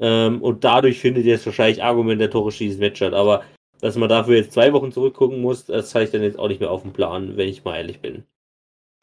Ähm, 0.00 0.42
und 0.42 0.64
dadurch 0.64 0.98
findet 1.00 1.24
jetzt 1.24 1.46
wahrscheinlich 1.46 1.82
argumentatorisch 1.82 2.58
dieses 2.58 2.78
Match 2.78 2.96
statt. 2.96 3.14
Aber 3.14 3.44
dass 3.80 3.96
man 3.96 4.08
dafür 4.08 4.36
jetzt 4.36 4.52
zwei 4.52 4.72
Wochen 4.72 4.92
zurückgucken 4.92 5.40
muss, 5.40 5.66
das 5.66 5.94
habe 5.94 6.04
ich 6.04 6.10
dann 6.10 6.22
jetzt 6.22 6.38
auch 6.38 6.48
nicht 6.48 6.60
mehr 6.60 6.70
auf 6.70 6.82
dem 6.82 6.92
Plan, 6.92 7.36
wenn 7.36 7.48
ich 7.48 7.64
mal 7.64 7.76
ehrlich 7.76 8.00
bin. 8.00 8.24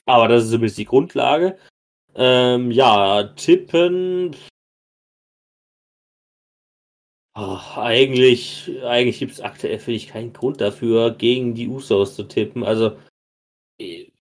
Aber 0.06 0.28
das 0.28 0.44
ist 0.46 0.52
zumindest 0.52 0.78
die 0.78 0.86
Grundlage. 0.86 1.58
Ähm, 2.16 2.72
ja, 2.72 3.24
tippen. 3.36 4.36
Ach, 7.34 7.78
eigentlich 7.78 8.70
eigentlich 8.84 9.20
gibt 9.20 9.32
es 9.34 9.42
aktuell, 9.42 9.80
finde 9.80 9.98
ich, 9.98 10.08
keinen 10.08 10.34
Grund 10.34 10.60
dafür, 10.60 11.12
gegen 11.12 11.54
die 11.56 11.68
Usos 11.70 12.16
zu 12.16 12.24
tippen. 12.24 12.64
Also, 12.64 12.98
äh, 13.80 14.12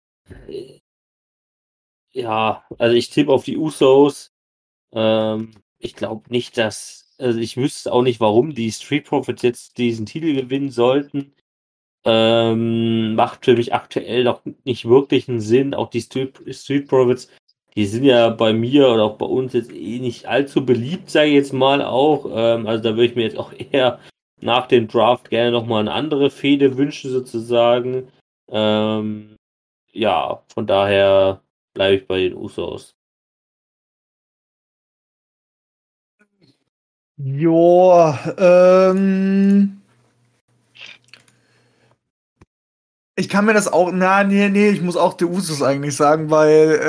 ja, 2.12 2.64
also 2.78 2.96
ich 2.96 3.10
tippe 3.10 3.32
auf 3.32 3.44
die 3.44 3.56
Usos. 3.56 4.32
Ähm, 4.92 5.52
ich 5.80 5.96
glaube 5.96 6.30
nicht, 6.30 6.56
dass, 6.58 7.14
also 7.18 7.38
ich 7.40 7.56
wüsste 7.56 7.92
auch 7.92 8.02
nicht, 8.02 8.20
warum 8.20 8.54
die 8.54 8.70
Street 8.70 9.04
Profits 9.06 9.42
jetzt 9.42 9.78
diesen 9.78 10.06
Titel 10.06 10.34
gewinnen 10.34 10.70
sollten. 10.70 11.32
Ähm, 12.04 13.14
macht 13.14 13.44
für 13.44 13.56
mich 13.56 13.74
aktuell 13.74 14.24
noch 14.24 14.42
nicht 14.64 14.88
wirklich 14.88 15.28
einen 15.28 15.40
Sinn. 15.40 15.74
Auch 15.74 15.90
die 15.90 16.00
Street, 16.00 16.40
Street 16.54 16.88
Profits 16.88 17.28
die 17.76 17.86
sind 17.86 18.04
ja 18.04 18.30
bei 18.30 18.52
mir 18.52 18.88
oder 18.88 19.04
auch 19.04 19.16
bei 19.16 19.26
uns 19.26 19.52
jetzt 19.52 19.72
eh 19.72 19.98
nicht 20.00 20.26
allzu 20.26 20.64
beliebt, 20.64 21.10
sage 21.10 21.28
ich 21.28 21.34
jetzt 21.34 21.52
mal 21.52 21.82
auch. 21.82 22.26
Ähm, 22.26 22.66
also 22.66 22.82
da 22.82 22.90
würde 22.90 23.06
ich 23.06 23.14
mir 23.16 23.22
jetzt 23.22 23.38
auch 23.38 23.52
eher 23.72 24.00
nach 24.40 24.66
dem 24.66 24.88
Draft 24.88 25.30
gerne 25.30 25.52
nochmal 25.52 25.80
eine 25.80 25.92
andere 25.92 26.30
Fehde 26.30 26.76
wünschen, 26.76 27.10
sozusagen. 27.10 28.08
Ähm, 28.50 29.36
ja, 29.92 30.42
von 30.52 30.66
daher 30.66 31.42
bleibe 31.74 31.96
ich 31.96 32.06
bei 32.06 32.20
den 32.20 32.34
Usos. 32.34 32.96
Joa, 37.22 38.18
ähm. 38.38 39.82
Ich 43.16 43.28
kann 43.28 43.44
mir 43.44 43.52
das 43.52 43.68
auch, 43.70 43.92
na, 43.92 44.24
nee, 44.24 44.48
nee, 44.48 44.70
ich 44.70 44.80
muss 44.80 44.96
auch 44.96 45.12
der 45.14 45.28
Usus 45.28 45.62
eigentlich 45.62 45.94
sagen, 45.94 46.30
weil 46.30 46.80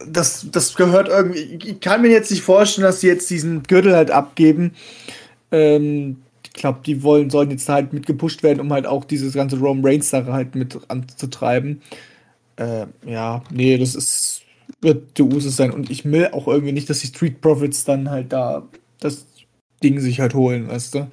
äh, 0.00 0.06
das, 0.06 0.46
das 0.50 0.74
gehört 0.74 1.08
irgendwie. 1.08 1.58
Ich 1.64 1.78
kann 1.80 2.02
mir 2.02 2.10
jetzt 2.10 2.32
nicht 2.32 2.42
vorstellen, 2.42 2.86
dass 2.86 3.00
sie 3.00 3.06
jetzt 3.06 3.30
diesen 3.30 3.62
Gürtel 3.62 3.94
halt 3.94 4.10
abgeben. 4.10 4.74
Ähm, 5.52 6.22
ich 6.44 6.52
glaube, 6.54 6.80
die 6.84 7.04
wollen, 7.04 7.30
sollen 7.30 7.50
jetzt 7.50 7.68
halt 7.68 7.92
mit 7.92 8.06
gepusht 8.06 8.42
werden, 8.42 8.58
um 8.60 8.72
halt 8.72 8.86
auch 8.86 9.04
dieses 9.04 9.34
ganze 9.34 9.58
Rome 9.60 9.86
Reigns 9.88 10.10
Sache 10.10 10.32
halt 10.32 10.56
mit 10.56 10.76
anzutreiben. 10.88 11.82
Äh, 12.56 12.86
ja, 13.06 13.44
nee, 13.50 13.78
das 13.78 13.94
ist 13.94 14.42
wird 14.80 15.18
der 15.18 15.26
Usus 15.26 15.56
sein 15.56 15.70
und 15.70 15.90
ich 15.90 16.04
will 16.04 16.28
auch 16.32 16.48
irgendwie 16.48 16.72
nicht, 16.72 16.90
dass 16.90 17.00
die 17.00 17.08
Street 17.08 17.40
Profits 17.40 17.84
dann 17.84 18.10
halt 18.10 18.32
da 18.32 18.68
das 18.98 19.26
Ding 19.82 20.00
sich 20.00 20.20
halt 20.20 20.34
holen, 20.34 20.68
weißt 20.68 20.94
du. 20.94 21.10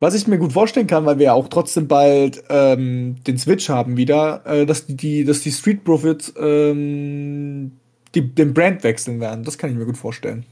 Was 0.00 0.14
ich 0.14 0.26
mir 0.26 0.38
gut 0.38 0.52
vorstellen 0.52 0.86
kann, 0.86 1.06
weil 1.06 1.18
wir 1.18 1.26
ja 1.26 1.32
auch 1.32 1.48
trotzdem 1.48 1.88
bald 1.88 2.44
ähm, 2.50 3.16
den 3.26 3.38
Switch 3.38 3.68
haben 3.68 3.96
wieder, 3.96 4.44
äh, 4.44 4.66
dass 4.66 4.86
die, 4.86 4.96
die, 4.96 5.24
dass 5.24 5.40
die 5.40 5.52
Street 5.52 5.84
Profits 5.84 6.34
ähm, 6.38 7.72
die, 8.14 8.20
den 8.20 8.52
Brand 8.52 8.84
wechseln 8.84 9.20
werden. 9.20 9.44
Das 9.44 9.56
kann 9.56 9.70
ich 9.70 9.76
mir 9.76 9.86
gut 9.86 9.96
vorstellen. 9.96 10.44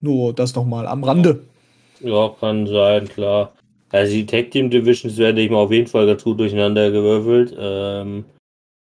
Nur 0.00 0.32
das 0.32 0.54
nochmal 0.54 0.86
am 0.86 1.04
Rande. 1.04 1.44
Ja, 2.00 2.34
kann 2.40 2.66
sein, 2.66 3.08
klar. 3.08 3.52
Also 3.90 4.12
die 4.12 4.26
Tag 4.26 4.50
Team 4.50 4.70
Divisions 4.70 5.16
werden 5.16 5.38
ich 5.38 5.50
mal 5.50 5.58
auf 5.58 5.72
jeden 5.72 5.86
Fall 5.86 6.06
dazu 6.06 6.34
durcheinander 6.34 6.90
gewürfelt. 6.90 7.56
Ähm, 7.58 8.24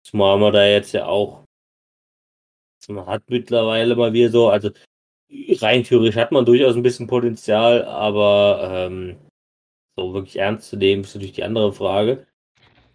zumal 0.03 0.37
man 0.37 0.53
da 0.53 0.65
jetzt 0.65 0.93
ja 0.93 1.05
auch 1.05 1.41
man 2.89 3.05
hat 3.05 3.23
mittlerweile 3.27 3.95
mal 3.95 4.13
wieder 4.13 4.29
so, 4.29 4.49
also 4.49 4.71
rein 5.61 5.83
theoretisch 5.83 6.15
hat 6.15 6.31
man 6.31 6.45
durchaus 6.45 6.75
ein 6.75 6.83
bisschen 6.83 7.07
Potenzial, 7.07 7.85
aber 7.85 8.69
ähm, 8.71 9.17
so 9.95 10.13
wirklich 10.13 10.37
ernst 10.37 10.69
zu 10.69 10.77
nehmen 10.77 11.03
ist 11.03 11.13
natürlich 11.13 11.33
die 11.33 11.43
andere 11.43 11.73
Frage. 11.73 12.25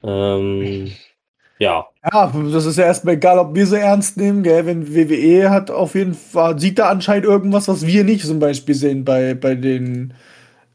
Ähm, 0.02 0.92
ja. 1.58 1.86
Ja, 2.12 2.32
das 2.52 2.66
ist 2.66 2.78
ja 2.78 2.84
erstmal 2.84 3.14
egal, 3.14 3.38
ob 3.38 3.54
wir 3.54 3.66
sie 3.66 3.80
ernst 3.80 4.16
nehmen, 4.16 4.42
gell? 4.42 4.66
Wenn 4.66 4.94
WWE 4.94 5.50
hat 5.50 5.70
auf 5.70 5.94
jeden 5.94 6.14
Fall, 6.14 6.58
sieht 6.58 6.78
da 6.78 6.88
anscheinend 6.88 7.26
irgendwas, 7.26 7.68
was 7.68 7.86
wir 7.86 8.04
nicht 8.04 8.24
zum 8.24 8.38
Beispiel 8.38 8.74
sehen 8.74 9.04
bei, 9.04 9.34
bei 9.34 9.54
den 9.54 10.14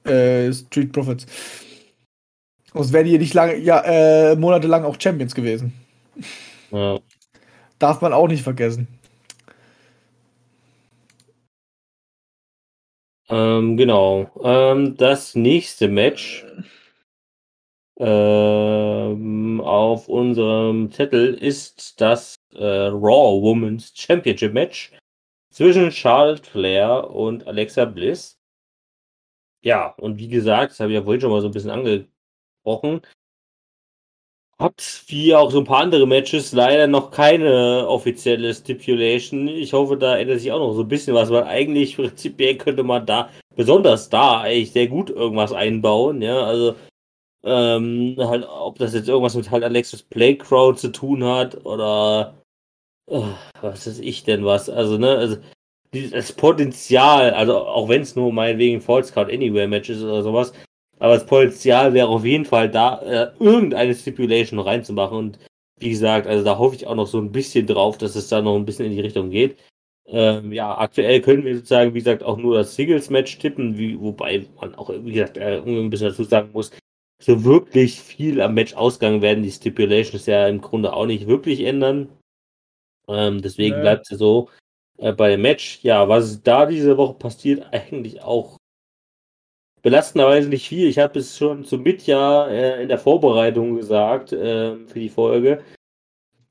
äh, 0.03 0.51
Street 0.51 0.91
Profits. 0.91 1.25
Sonst 2.73 2.93
wären 2.93 3.05
die 3.05 3.17
nicht 3.17 3.33
lange, 3.33 3.57
ja, 3.57 3.81
äh, 3.81 4.35
monatelang 4.35 4.85
auch 4.85 4.95
Champions 4.99 5.35
gewesen. 5.35 5.73
Ja. 6.71 6.99
Darf 7.79 8.01
man 8.01 8.13
auch 8.13 8.27
nicht 8.27 8.43
vergessen. 8.43 8.87
Ähm, 13.29 13.77
genau. 13.77 14.29
Ähm, 14.43 14.97
das 14.97 15.35
nächste 15.35 15.87
Match 15.87 16.45
ähm, 17.97 19.61
auf 19.61 20.07
unserem 20.09 20.91
Zettel 20.91 21.33
ist 21.35 22.01
das 22.01 22.35
äh, 22.53 22.65
Raw 22.65 23.41
Women's 23.41 23.93
Championship 23.95 24.53
Match 24.53 24.91
zwischen 25.51 25.91
Charlotte 25.91 26.49
Flair 26.49 27.09
und 27.11 27.47
Alexa 27.47 27.85
Bliss. 27.85 28.37
Ja, 29.63 29.89
und 29.97 30.17
wie 30.17 30.27
gesagt, 30.27 30.71
das 30.71 30.79
habe 30.79 30.91
ich 30.91 30.95
ja 30.95 31.03
vorhin 31.03 31.21
schon 31.21 31.31
mal 31.31 31.41
so 31.41 31.47
ein 31.47 31.53
bisschen 31.53 31.69
angesprochen, 31.69 33.01
hat 34.61 35.03
wie 35.07 35.35
auch 35.35 35.51
so 35.51 35.59
ein 35.59 35.65
paar 35.65 35.81
andere 35.81 36.07
Matches 36.07 36.53
leider 36.53 36.87
noch 36.87 37.11
keine 37.11 37.87
offizielle 37.87 38.53
Stipulation. 38.53 39.47
Ich 39.47 39.73
hoffe, 39.73 39.97
da 39.97 40.17
ändert 40.17 40.39
sich 40.39 40.51
auch 40.51 40.59
noch 40.59 40.73
so 40.73 40.81
ein 40.83 40.87
bisschen 40.87 41.15
was, 41.15 41.29
weil 41.31 41.43
eigentlich 41.43 41.95
prinzipiell 41.97 42.57
könnte 42.57 42.83
man 42.83 43.05
da, 43.05 43.29
besonders 43.55 44.09
da, 44.09 44.41
eigentlich 44.41 44.71
sehr 44.71 44.87
gut 44.87 45.09
irgendwas 45.09 45.51
einbauen. 45.53 46.21
Ja, 46.21 46.43
also 46.43 46.75
ähm, 47.43 48.15
halt, 48.19 48.47
ob 48.47 48.77
das 48.77 48.93
jetzt 48.93 49.09
irgendwas 49.09 49.35
mit 49.35 49.51
halt 49.51 49.63
Alexis 49.63 50.03
Playcrowd 50.03 50.79
zu 50.79 50.91
tun 50.91 51.23
hat 51.23 51.65
oder 51.65 52.35
oh, 53.07 53.25
was 53.61 53.87
weiß 53.87 53.99
ich 53.99 54.23
denn 54.23 54.45
was. 54.45 54.69
Also, 54.69 54.97
ne, 54.97 55.17
also 55.17 55.37
das 56.11 56.31
Potenzial, 56.31 57.31
also 57.31 57.57
auch 57.57 57.89
wenn 57.89 58.01
es 58.01 58.15
nur 58.15 58.31
meinetwegen 58.31 58.81
False 58.81 59.13
Card 59.13 59.31
Anywhere 59.31 59.67
Matches 59.67 60.01
oder 60.03 60.23
sowas, 60.23 60.53
aber 61.01 61.15
das 61.15 61.25
Potenzial 61.25 61.95
wäre 61.95 62.09
auf 62.09 62.23
jeden 62.23 62.45
Fall 62.45 62.69
da, 62.69 63.01
äh, 63.01 63.31
irgendeine 63.43 63.95
Stipulation 63.95 64.59
reinzumachen. 64.59 65.17
Und 65.17 65.39
wie 65.79 65.89
gesagt, 65.89 66.27
also 66.27 66.45
da 66.45 66.59
hoffe 66.59 66.75
ich 66.75 66.85
auch 66.85 66.93
noch 66.93 67.07
so 67.07 67.17
ein 67.17 67.31
bisschen 67.31 67.65
drauf, 67.65 67.97
dass 67.97 68.15
es 68.15 68.27
da 68.27 68.39
noch 68.39 68.55
ein 68.55 68.65
bisschen 68.65 68.85
in 68.85 68.91
die 68.91 69.01
Richtung 69.01 69.31
geht. 69.31 69.57
Ähm, 70.05 70.53
ja, 70.53 70.77
aktuell 70.77 71.19
können 71.21 71.43
wir 71.43 71.55
sozusagen, 71.55 71.95
wie 71.95 71.99
gesagt, 71.99 72.21
auch 72.21 72.37
nur 72.37 72.55
das 72.57 72.75
Singles-Match 72.75 73.39
tippen, 73.39 73.79
wie, 73.79 73.99
wobei 73.99 74.45
man 74.59 74.75
auch, 74.75 74.89
wie 74.89 75.13
gesagt, 75.13 75.37
äh, 75.37 75.57
ein 75.65 75.89
bisschen 75.89 76.09
dazu 76.09 76.23
sagen 76.23 76.51
muss, 76.53 76.69
so 77.19 77.43
wirklich 77.43 77.99
viel 77.99 78.39
am 78.39 78.53
Match-Ausgang 78.53 79.23
werden 79.23 79.43
die 79.43 79.51
Stipulations 79.51 80.27
ja 80.27 80.47
im 80.47 80.61
Grunde 80.61 80.93
auch 80.93 81.07
nicht 81.07 81.25
wirklich 81.25 81.61
ändern. 81.61 82.09
Ähm, 83.07 83.41
deswegen 83.41 83.77
ja. 83.77 83.81
bleibt 83.81 84.05
sie 84.05 84.17
so 84.17 84.49
äh, 84.99 85.13
bei 85.13 85.31
dem 85.31 85.41
Match. 85.41 85.79
Ja, 85.81 86.07
was 86.07 86.43
da 86.43 86.67
diese 86.67 86.95
Woche 86.97 87.15
passiert, 87.15 87.65
eigentlich 87.71 88.21
auch 88.21 88.60
belastenderweise 89.81 90.49
nicht 90.49 90.67
viel. 90.67 90.87
Ich 90.87 90.99
habe 90.99 91.19
es 91.19 91.37
schon 91.37 91.65
zum 91.65 91.83
Mitjahr 91.83 92.49
äh, 92.49 92.81
in 92.81 92.89
der 92.89 92.99
Vorbereitung 92.99 93.75
gesagt 93.75 94.33
äh, 94.33 94.75
für 94.87 94.99
die 94.99 95.09
Folge, 95.09 95.61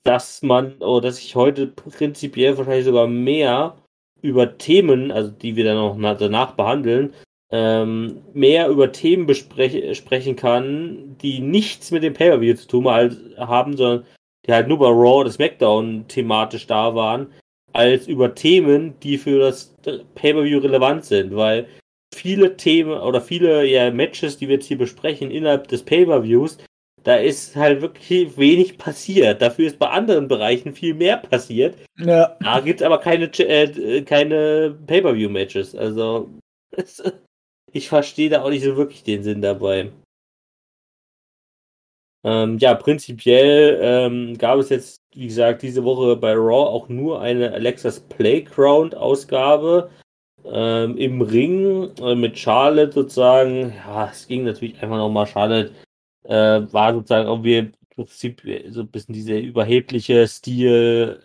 dass 0.04 0.42
man, 0.42 0.74
oder 0.78 1.08
dass 1.08 1.18
ich 1.18 1.36
heute 1.36 1.66
prinzipiell 1.66 2.56
wahrscheinlich 2.56 2.86
sogar 2.86 3.06
mehr 3.06 3.76
über 4.22 4.58
Themen, 4.58 5.10
also 5.10 5.30
die 5.30 5.56
wir 5.56 5.64
dann 5.64 5.76
noch 5.76 6.16
danach 6.18 6.52
behandeln, 6.52 7.14
ähm, 7.52 8.22
mehr 8.32 8.68
über 8.68 8.92
Themen 8.92 9.26
besprechen 9.26 10.36
kann, 10.36 11.16
die 11.20 11.40
nichts 11.40 11.90
mit 11.90 12.02
dem 12.02 12.14
Pay-Per-View 12.14 12.54
zu 12.54 12.68
tun 12.68 12.84
haben, 12.86 13.76
sondern 13.76 14.06
die 14.46 14.52
halt 14.52 14.68
nur 14.68 14.78
bei 14.78 14.86
Raw 14.86 15.20
oder 15.20 15.30
SmackDown 15.30 16.06
thematisch 16.08 16.66
da 16.66 16.94
waren, 16.94 17.32
als 17.72 18.06
über 18.06 18.34
Themen, 18.34 18.94
die 19.00 19.18
für 19.18 19.40
das 19.40 19.74
Pay-Per-View 20.14 20.60
relevant 20.60 21.04
sind, 21.04 21.34
weil 21.34 21.66
viele 22.14 22.56
Themen 22.56 22.92
oder 22.92 23.20
viele 23.20 23.64
ja, 23.66 23.90
Matches, 23.90 24.38
die 24.38 24.48
wir 24.48 24.56
jetzt 24.56 24.66
hier 24.66 24.78
besprechen, 24.78 25.30
innerhalb 25.30 25.68
des 25.68 25.82
Pay-Per-Views, 25.82 26.58
da 27.02 27.16
ist 27.16 27.56
halt 27.56 27.80
wirklich 27.80 28.36
wenig 28.36 28.76
passiert. 28.76 29.40
Dafür 29.40 29.66
ist 29.66 29.78
bei 29.78 29.88
anderen 29.88 30.28
Bereichen 30.28 30.74
viel 30.74 30.94
mehr 30.94 31.16
passiert. 31.16 31.76
Ja. 31.98 32.36
Da 32.40 32.60
gibt 32.60 32.80
es 32.80 32.86
aber 32.86 32.98
keine, 32.98 33.26
äh, 33.26 34.02
keine 34.02 34.76
Pay-Per-View-Matches. 34.86 35.74
Also, 35.74 36.30
ich 37.72 37.88
verstehe 37.88 38.28
da 38.28 38.42
auch 38.42 38.50
nicht 38.50 38.64
so 38.64 38.76
wirklich 38.76 39.02
den 39.02 39.22
Sinn 39.22 39.40
dabei. 39.40 39.90
Ähm, 42.22 42.58
ja, 42.58 42.74
prinzipiell 42.74 43.78
ähm, 43.80 44.36
gab 44.36 44.58
es 44.58 44.68
jetzt, 44.68 45.00
wie 45.14 45.26
gesagt, 45.26 45.62
diese 45.62 45.84
Woche 45.84 46.16
bei 46.16 46.34
Raw 46.34 46.68
auch 46.68 46.90
nur 46.90 47.22
eine 47.22 47.50
Alexas 47.52 48.00
Playground-Ausgabe 48.00 49.90
ähm, 50.44 50.96
im 50.96 51.20
Ring 51.20 51.90
äh, 51.98 52.14
mit 52.14 52.38
Charlotte 52.38 52.92
sozusagen. 52.92 53.72
Ja, 53.76 54.10
es 54.10 54.26
ging 54.26 54.44
natürlich 54.44 54.80
einfach 54.82 54.96
nochmal. 54.96 55.26
Charlotte 55.26 55.72
äh, 56.24 56.72
war 56.72 56.94
sozusagen 56.94 57.28
auch 57.28 57.42
wie 57.42 57.58
im 57.58 57.72
Prinzip 57.90 58.42
so 58.70 58.80
ein 58.80 58.88
bisschen 58.88 59.14
dieser 59.14 59.38
überhebliche 59.38 60.26
Stil, 60.26 61.22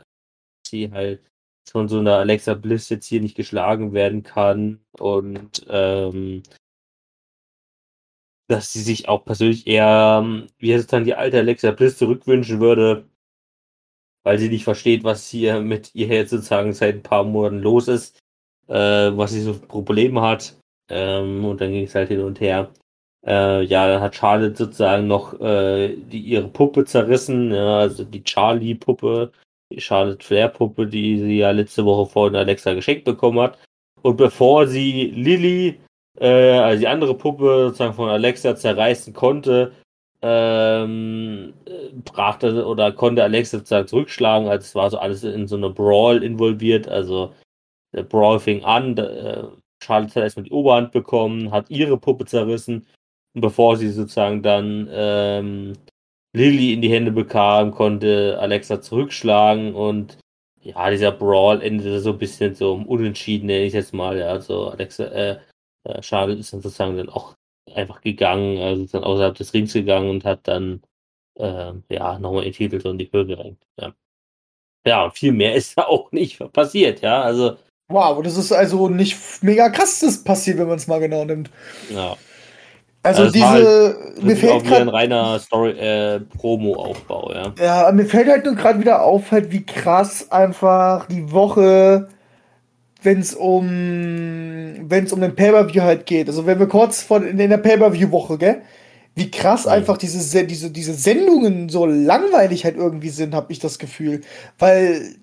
sie 0.67 0.91
halt 0.91 1.21
von 1.69 1.87
so 1.87 1.99
einer 1.99 2.17
Alexa 2.17 2.53
Bliss 2.53 2.89
jetzt 2.89 3.07
hier 3.07 3.21
nicht 3.21 3.35
geschlagen 3.35 3.93
werden 3.93 4.23
kann 4.23 4.85
und 4.99 5.65
ähm, 5.69 6.43
dass 8.47 8.73
sie 8.73 8.81
sich 8.81 9.07
auch 9.09 9.25
persönlich 9.25 9.65
eher, 9.67 10.47
wie 10.59 10.71
es 10.71 10.87
dann 10.87 11.03
die 11.03 11.15
alte 11.15 11.39
Alexa 11.39 11.71
Bliss 11.71 11.97
zurückwünschen 11.97 12.59
würde, 12.59 13.09
weil 14.23 14.37
sie 14.37 14.49
nicht 14.49 14.63
versteht, 14.63 15.03
was 15.03 15.27
hier 15.27 15.61
mit 15.61 15.93
ihr 15.95 16.07
jetzt 16.07 16.31
sozusagen 16.31 16.73
seit 16.73 16.95
ein 16.95 17.03
paar 17.03 17.23
Monaten 17.23 17.59
los 17.59 17.87
ist, 17.87 18.19
was 18.73 19.31
sie 19.31 19.41
so 19.41 19.53
Probleme 19.53 20.21
hat. 20.21 20.55
Ähm, 20.89 21.45
und 21.45 21.61
dann 21.61 21.71
ging 21.71 21.85
es 21.85 21.95
halt 21.95 22.09
hin 22.09 22.21
und 22.21 22.39
her. 22.39 22.69
Äh, 23.25 23.63
ja, 23.63 23.87
dann 23.87 24.01
hat 24.01 24.15
Charlotte 24.15 24.55
sozusagen 24.55 25.07
noch 25.07 25.39
äh, 25.41 25.95
die, 25.95 26.19
ihre 26.19 26.47
Puppe 26.47 26.85
zerrissen, 26.85 27.51
ja, 27.51 27.79
also 27.79 28.03
die 28.03 28.23
Charlie-Puppe, 28.23 29.31
die 29.71 29.81
Charlotte 29.81 30.23
Flair-Puppe, 30.23 30.87
die 30.87 31.19
sie 31.19 31.37
ja 31.39 31.51
letzte 31.51 31.85
Woche 31.85 32.09
von 32.09 32.35
Alexa 32.35 32.73
geschenkt 32.73 33.05
bekommen 33.05 33.39
hat. 33.39 33.57
Und 34.03 34.17
bevor 34.17 34.67
sie 34.67 35.11
Lilly 35.15 35.79
äh, 36.19 36.57
also 36.59 36.79
die 36.79 36.87
andere 36.87 37.15
Puppe 37.15 37.65
sozusagen 37.67 37.93
von 37.93 38.09
Alexa 38.09 38.55
zerreißen 38.55 39.13
konnte, 39.13 39.73
ähm, 40.21 41.53
brachte 42.05 42.65
oder 42.65 42.91
konnte 42.91 43.23
Alexa 43.23 43.57
sozusagen 43.57 43.87
zurückschlagen, 43.87 44.47
als 44.47 44.67
es 44.67 44.75
war 44.75 44.89
so 44.89 44.97
alles 44.97 45.23
in 45.23 45.47
so 45.47 45.57
eine 45.57 45.69
Brawl 45.69 46.23
involviert, 46.23 46.87
also 46.87 47.33
der 47.95 48.03
Brawl 48.03 48.39
fing 48.39 48.63
an, 48.63 48.97
äh, 48.97 49.43
Charlotte 49.81 50.15
hat 50.15 50.23
erstmal 50.23 50.43
die 50.45 50.51
Oberhand 50.51 50.91
bekommen, 50.91 51.51
hat 51.51 51.69
ihre 51.69 51.97
Puppe 51.97 52.25
zerrissen 52.25 52.85
und 53.33 53.41
bevor 53.41 53.77
sie 53.77 53.89
sozusagen 53.89 54.41
dann 54.43 54.87
ähm, 54.91 55.73
Lilly 56.33 56.73
in 56.73 56.81
die 56.81 56.91
Hände 56.91 57.11
bekam, 57.11 57.71
konnte 57.71 58.37
Alexa 58.39 58.81
zurückschlagen 58.81 59.73
und 59.75 60.17
ja, 60.61 60.89
dieser 60.89 61.11
Brawl 61.11 61.61
endete 61.61 61.99
so 62.01 62.11
ein 62.11 62.17
bisschen 62.17 62.55
so 62.55 62.73
unentschieden, 62.73 63.47
nenne 63.47 63.65
ich 63.65 63.73
jetzt 63.73 63.93
mal, 63.93 64.17
ja, 64.17 64.27
also 64.27 64.69
Alexa, 64.69 65.05
äh, 65.05 65.39
äh, 65.83 66.01
Charlotte 66.01 66.39
ist 66.39 66.53
dann 66.53 66.61
sozusagen 66.61 66.97
dann 66.97 67.09
auch 67.09 67.35
einfach 67.73 68.01
gegangen, 68.01 68.57
also 68.59 68.85
dann 68.85 69.03
außerhalb 69.03 69.35
des 69.35 69.53
Rings 69.53 69.73
gegangen 69.73 70.09
und 70.09 70.25
hat 70.25 70.47
dann 70.47 70.81
äh, 71.35 71.73
ja 71.89 72.19
nochmal 72.19 72.43
den 72.43 72.53
Titel 72.53 72.81
so 72.81 72.89
in 72.91 72.97
die 72.97 73.11
Höhe 73.11 73.25
gerenkt. 73.25 73.63
Ja. 73.79 73.93
ja, 74.85 75.09
viel 75.11 75.31
mehr 75.33 75.55
ist 75.55 75.77
da 75.77 75.83
auch 75.83 76.11
nicht 76.11 76.39
passiert, 76.53 77.01
ja. 77.01 77.21
Also. 77.21 77.57
Wow, 77.87 78.21
das 78.23 78.37
ist 78.37 78.51
also 78.51 78.89
nicht 78.89 79.17
mega 79.41 79.69
krass, 79.69 79.99
das 79.99 80.23
passiert, 80.23 80.57
wenn 80.57 80.67
man 80.67 80.77
es 80.77 80.87
mal 80.87 80.99
genau 80.99 81.23
nimmt. 81.25 81.51
Ja. 81.89 82.15
Also, 83.03 83.23
also 83.23 83.33
diese, 83.33 83.45
halt, 83.45 84.23
mir 84.23 84.35
fällt 84.35 84.63
gerade 84.63 84.81
ein 84.81 84.89
reiner 84.89 85.39
Story 85.39 85.71
äh, 85.71 86.19
Promo-Aufbau, 86.21 87.31
ja. 87.33 87.53
Ja, 87.59 87.91
mir 87.91 88.05
fällt 88.05 88.27
halt 88.27 88.45
nur 88.45 88.55
gerade 88.55 88.79
wieder 88.79 89.03
auf, 89.03 89.31
halt 89.31 89.51
wie 89.51 89.63
krass 89.63 90.31
einfach 90.31 91.05
die 91.05 91.31
Woche 91.31 92.07
wenn 93.05 93.19
es 93.19 93.33
um 93.33 93.69
wenn 94.89 95.05
es 95.05 95.13
um 95.13 95.21
den 95.21 95.35
Pay-per-View 95.35 95.81
halt 95.81 96.05
geht. 96.05 96.27
Also 96.27 96.45
wenn 96.45 96.59
wir 96.59 96.67
kurz 96.67 97.01
von 97.03 97.25
in 97.25 97.37
der 97.37 97.57
Pay-per-View-Woche, 97.57 98.37
gell? 98.37 98.61
Wie 99.13 99.31
krass 99.31 99.65
mhm. 99.65 99.71
einfach 99.71 99.97
diese, 99.97 100.45
diese, 100.45 100.71
diese 100.71 100.93
Sendungen 100.93 101.69
so 101.69 101.85
langweilig 101.85 102.65
halt 102.65 102.75
irgendwie 102.75 103.09
sind, 103.09 103.33
habe 103.33 103.53
ich 103.53 103.59
das 103.59 103.79
Gefühl. 103.79 104.21
Weil 104.59 105.15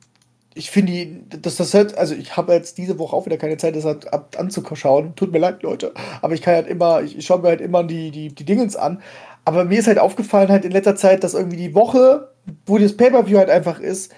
ich 0.54 0.70
finde, 0.70 1.22
dass 1.40 1.56
das 1.56 1.72
halt, 1.74 1.96
also 1.96 2.14
ich 2.14 2.36
habe 2.36 2.52
jetzt 2.52 2.76
diese 2.78 2.98
Woche 2.98 3.16
auch 3.16 3.26
wieder 3.26 3.38
keine 3.38 3.56
Zeit, 3.56 3.74
das 3.74 3.84
halt 3.84 4.08
anzuschauen. 4.36 5.14
Tut 5.16 5.32
mir 5.32 5.38
leid, 5.38 5.62
Leute. 5.62 5.92
Aber 6.20 6.34
ich 6.34 6.42
kann 6.42 6.54
halt 6.54 6.66
immer, 6.66 7.02
ich, 7.02 7.16
ich 7.16 7.26
schaue 7.26 7.40
mir 7.40 7.48
halt 7.48 7.60
immer 7.60 7.84
die, 7.84 8.10
die, 8.10 8.34
die 8.34 8.44
Dingens 8.44 8.76
an. 8.76 9.00
Aber 9.44 9.64
mir 9.64 9.78
ist 9.78 9.86
halt 9.88 9.98
aufgefallen 9.98 10.50
halt 10.50 10.64
in 10.64 10.72
letzter 10.72 10.96
Zeit, 10.96 11.24
dass 11.24 11.34
irgendwie 11.34 11.56
die 11.56 11.74
Woche, 11.74 12.28
wo 12.66 12.78
das 12.78 12.96
Pay-Per-View 12.96 13.38
halt 13.38 13.50
einfach 13.50 13.80
ist, 13.80 14.12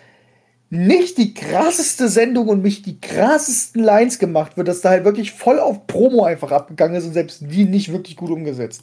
nicht 0.71 1.19
die 1.19 1.35
krasseste 1.35 2.09
Sendung 2.09 2.49
und 2.49 2.63
mich 2.63 2.83
die 2.83 3.01
krassesten 3.01 3.83
Lines 3.83 4.19
gemacht 4.19 4.57
wird, 4.57 4.67
dass 4.67 4.81
da 4.81 4.91
halt 4.91 5.05
wirklich 5.05 5.33
voll 5.33 5.61
auf 5.61 5.87
Promo 5.87 6.25
einfach 6.25 6.51
abgegangen 6.51 6.97
ist 6.97 7.05
und 7.05 7.13
selbst 7.13 7.43
die 7.43 7.65
nicht 7.65 7.93
wirklich 7.93 8.17
gut 8.17 8.31
umgesetzt. 8.31 8.83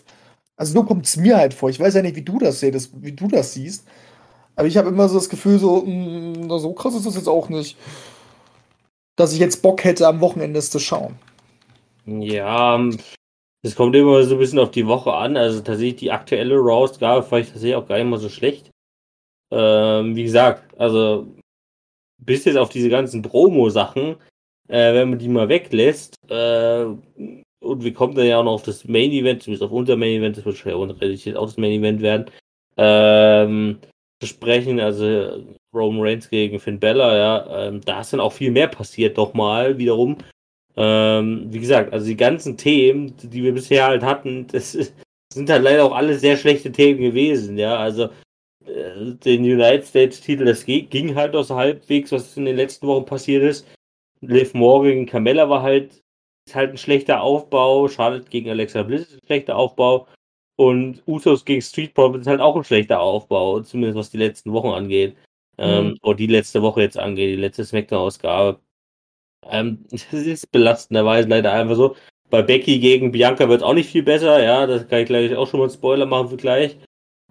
Also 0.55 0.73
so 0.73 0.83
kommt 0.83 1.05
es 1.05 1.17
mir 1.17 1.37
halt 1.37 1.53
vor. 1.53 1.69
Ich 1.69 1.79
weiß 1.79 1.95
ja 1.95 2.01
nicht, 2.01 2.15
wie 2.15 2.21
du 2.21 2.39
das 2.39 2.59
siehst, 2.61 2.91
wie 3.01 3.11
du 3.11 3.27
das 3.27 3.53
siehst. 3.53 3.85
Aber 4.61 4.67
ich 4.67 4.77
habe 4.77 4.89
immer 4.89 5.09
so 5.09 5.15
das 5.15 5.27
Gefühl, 5.27 5.57
so, 5.57 5.81
mh, 5.83 6.45
mm, 6.45 6.59
so 6.59 6.71
krass 6.73 6.93
ist 6.93 7.07
das 7.07 7.15
jetzt 7.15 7.27
auch 7.27 7.49
nicht, 7.49 7.75
dass 9.15 9.33
ich 9.33 9.39
jetzt 9.39 9.63
Bock 9.63 9.83
hätte, 9.83 10.07
am 10.07 10.21
Wochenende 10.21 10.59
es 10.59 10.69
zu 10.69 10.77
schauen. 10.77 11.15
Ja, 12.05 12.79
es 13.63 13.75
kommt 13.75 13.95
immer 13.95 14.21
so 14.21 14.35
ein 14.35 14.39
bisschen 14.39 14.59
auf 14.59 14.69
die 14.69 14.85
Woche 14.85 15.13
an. 15.13 15.35
Also 15.35 15.61
tatsächlich 15.61 15.95
die 15.95 16.11
aktuelle 16.11 16.57
Raw-Ausgabe 16.57 17.23
fand 17.23 17.45
ich 17.45 17.51
tatsächlich 17.51 17.75
auch 17.75 17.87
gar 17.87 17.97
nicht 17.97 18.05
mal 18.05 18.19
so 18.19 18.29
schlecht. 18.29 18.69
Ähm, 19.49 20.15
wie 20.15 20.25
gesagt, 20.25 20.79
also 20.79 21.25
bis 22.19 22.45
jetzt 22.45 22.57
auf 22.57 22.69
diese 22.69 22.89
ganzen 22.89 23.23
Promo-Sachen, 23.23 24.17
äh, 24.67 24.93
wenn 24.93 25.09
man 25.09 25.17
die 25.17 25.27
mal 25.27 25.49
weglässt, 25.49 26.17
äh, 26.29 26.83
und 26.83 27.83
wir 27.83 27.93
kommen 27.95 28.13
dann 28.13 28.27
ja 28.27 28.37
auch 28.37 28.43
noch 28.43 28.53
auf 28.53 28.63
das 28.63 28.85
Main 28.85 29.09
Event, 29.09 29.41
zumindest 29.41 29.63
auf 29.63 29.71
unser 29.71 29.95
Main 29.95 30.19
Event, 30.19 30.37
das 30.37 30.45
wird 30.45 30.57
schon 30.57 30.71
ja 30.71 30.77
auch 30.77 31.45
das 31.47 31.57
Main 31.57 31.71
Event 31.71 32.03
werden, 32.03 32.25
ähm, 32.77 33.79
sprechen, 34.27 34.79
also 34.79 35.43
Roman 35.73 36.01
Reigns 36.01 36.29
gegen 36.29 36.59
Finn 36.59 36.79
Bella, 36.79 37.17
ja, 37.17 37.67
ähm, 37.67 37.81
da 37.81 38.01
ist 38.01 38.13
dann 38.13 38.19
auch 38.19 38.33
viel 38.33 38.51
mehr 38.51 38.67
passiert, 38.67 39.17
doch 39.17 39.33
mal 39.33 39.77
wiederum. 39.77 40.17
Ähm, 40.77 41.47
wie 41.49 41.59
gesagt, 41.59 41.91
also 41.93 42.05
die 42.05 42.17
ganzen 42.17 42.57
Themen, 42.57 43.15
die 43.17 43.43
wir 43.43 43.53
bisher 43.53 43.85
halt 43.85 44.03
hatten, 44.03 44.47
das 44.51 44.71
sind 45.33 45.49
halt 45.49 45.63
leider 45.63 45.85
auch 45.85 45.95
alle 45.95 46.17
sehr 46.17 46.37
schlechte 46.37 46.71
Themen 46.71 47.01
gewesen, 47.01 47.57
ja, 47.57 47.77
also 47.77 48.09
äh, 48.65 49.13
den 49.23 49.43
United 49.43 49.85
States 49.85 50.21
Titel, 50.21 50.45
das 50.45 50.65
ging 50.65 51.15
halt 51.15 51.35
aus 51.35 51.49
halbwegs, 51.49 52.11
was 52.11 52.37
in 52.37 52.45
den 52.45 52.55
letzten 52.55 52.87
Wochen 52.87 53.05
passiert 53.05 53.43
ist. 53.43 53.67
Liv 54.21 54.53
Morgan 54.53 54.91
gegen 54.91 55.05
Carmella 55.07 55.49
war 55.49 55.63
halt, 55.63 56.01
ist 56.47 56.55
halt 56.55 56.71
ein 56.71 56.77
schlechter 56.77 57.21
Aufbau. 57.21 57.87
Charlotte 57.87 58.29
gegen 58.29 58.49
Alexa 58.49 58.83
Bliss 58.83 59.01
ist 59.01 59.13
ein 59.15 59.25
schlechter 59.25 59.55
Aufbau. 59.55 60.07
Und 60.61 61.01
Usos 61.07 61.43
gegen 61.43 61.59
Street 61.59 61.95
Profits 61.95 62.21
ist 62.21 62.27
halt 62.27 62.39
auch 62.39 62.55
ein 62.55 62.63
schlechter 62.63 62.99
Aufbau, 62.99 63.61
zumindest 63.61 63.97
was 63.97 64.11
die 64.11 64.19
letzten 64.19 64.53
Wochen 64.53 64.67
angeht. 64.67 65.15
Ähm, 65.57 65.85
mhm. 65.85 65.89
Ähm, 65.93 65.97
oder 66.03 66.17
die 66.17 66.27
letzte 66.27 66.61
Woche 66.61 66.81
jetzt 66.81 66.99
angeht, 66.99 67.31
die 67.31 67.41
letzte 67.41 67.65
Smackdown-Ausgabe. 67.65 68.59
Ähm, 69.49 69.85
das 69.89 70.13
ist 70.13 70.51
belastenderweise 70.51 71.27
leider 71.27 71.51
einfach 71.51 71.75
so. 71.75 71.95
Bei 72.29 72.43
Becky 72.43 72.77
gegen 72.77 73.11
Bianca 73.11 73.49
wird 73.49 73.61
es 73.61 73.67
auch 73.67 73.73
nicht 73.73 73.89
viel 73.89 74.03
besser, 74.03 74.43
ja, 74.43 74.67
das 74.67 74.87
kann 74.87 74.99
ich 74.99 75.07
gleich 75.07 75.35
auch 75.35 75.47
schon 75.47 75.61
mal 75.61 75.65
einen 75.65 75.73
Spoiler 75.73 76.05
machen 76.05 76.29
für 76.29 76.37
gleich. 76.37 76.77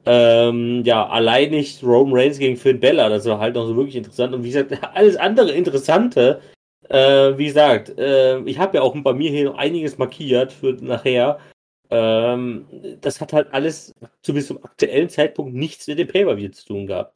Ähm, 0.06 0.82
ja, 0.84 1.06
allein 1.06 1.50
nicht 1.50 1.84
Roman 1.84 2.18
Reigns 2.18 2.38
gegen 2.40 2.56
Finn 2.56 2.80
Bella, 2.80 3.08
das 3.10 3.26
war 3.26 3.38
halt 3.38 3.54
noch 3.54 3.68
so 3.68 3.76
wirklich 3.76 3.94
interessant. 3.94 4.34
Und 4.34 4.42
wie 4.42 4.48
gesagt, 4.50 4.76
alles 4.94 5.14
andere 5.14 5.52
Interessante, 5.52 6.40
äh, 6.88 7.38
wie 7.38 7.46
gesagt, 7.46 7.96
äh, 7.96 8.40
ich 8.40 8.58
habe 8.58 8.78
ja 8.78 8.82
auch 8.82 8.96
bei 8.96 9.12
mir 9.12 9.30
hier 9.30 9.44
noch 9.44 9.58
einiges 9.58 9.98
markiert 9.98 10.52
für 10.52 10.72
nachher. 10.80 11.38
Ähm, 11.90 12.66
das 13.00 13.20
hat 13.20 13.32
halt 13.32 13.52
alles 13.52 13.94
zu 14.22 14.32
bis 14.32 14.46
zum 14.46 14.62
aktuellen 14.64 15.08
Zeitpunkt 15.08 15.54
nichts 15.54 15.86
mit 15.88 15.98
dem 15.98 16.08
Pay-Per-View 16.08 16.50
zu 16.50 16.66
tun 16.66 16.86
gehabt. 16.86 17.14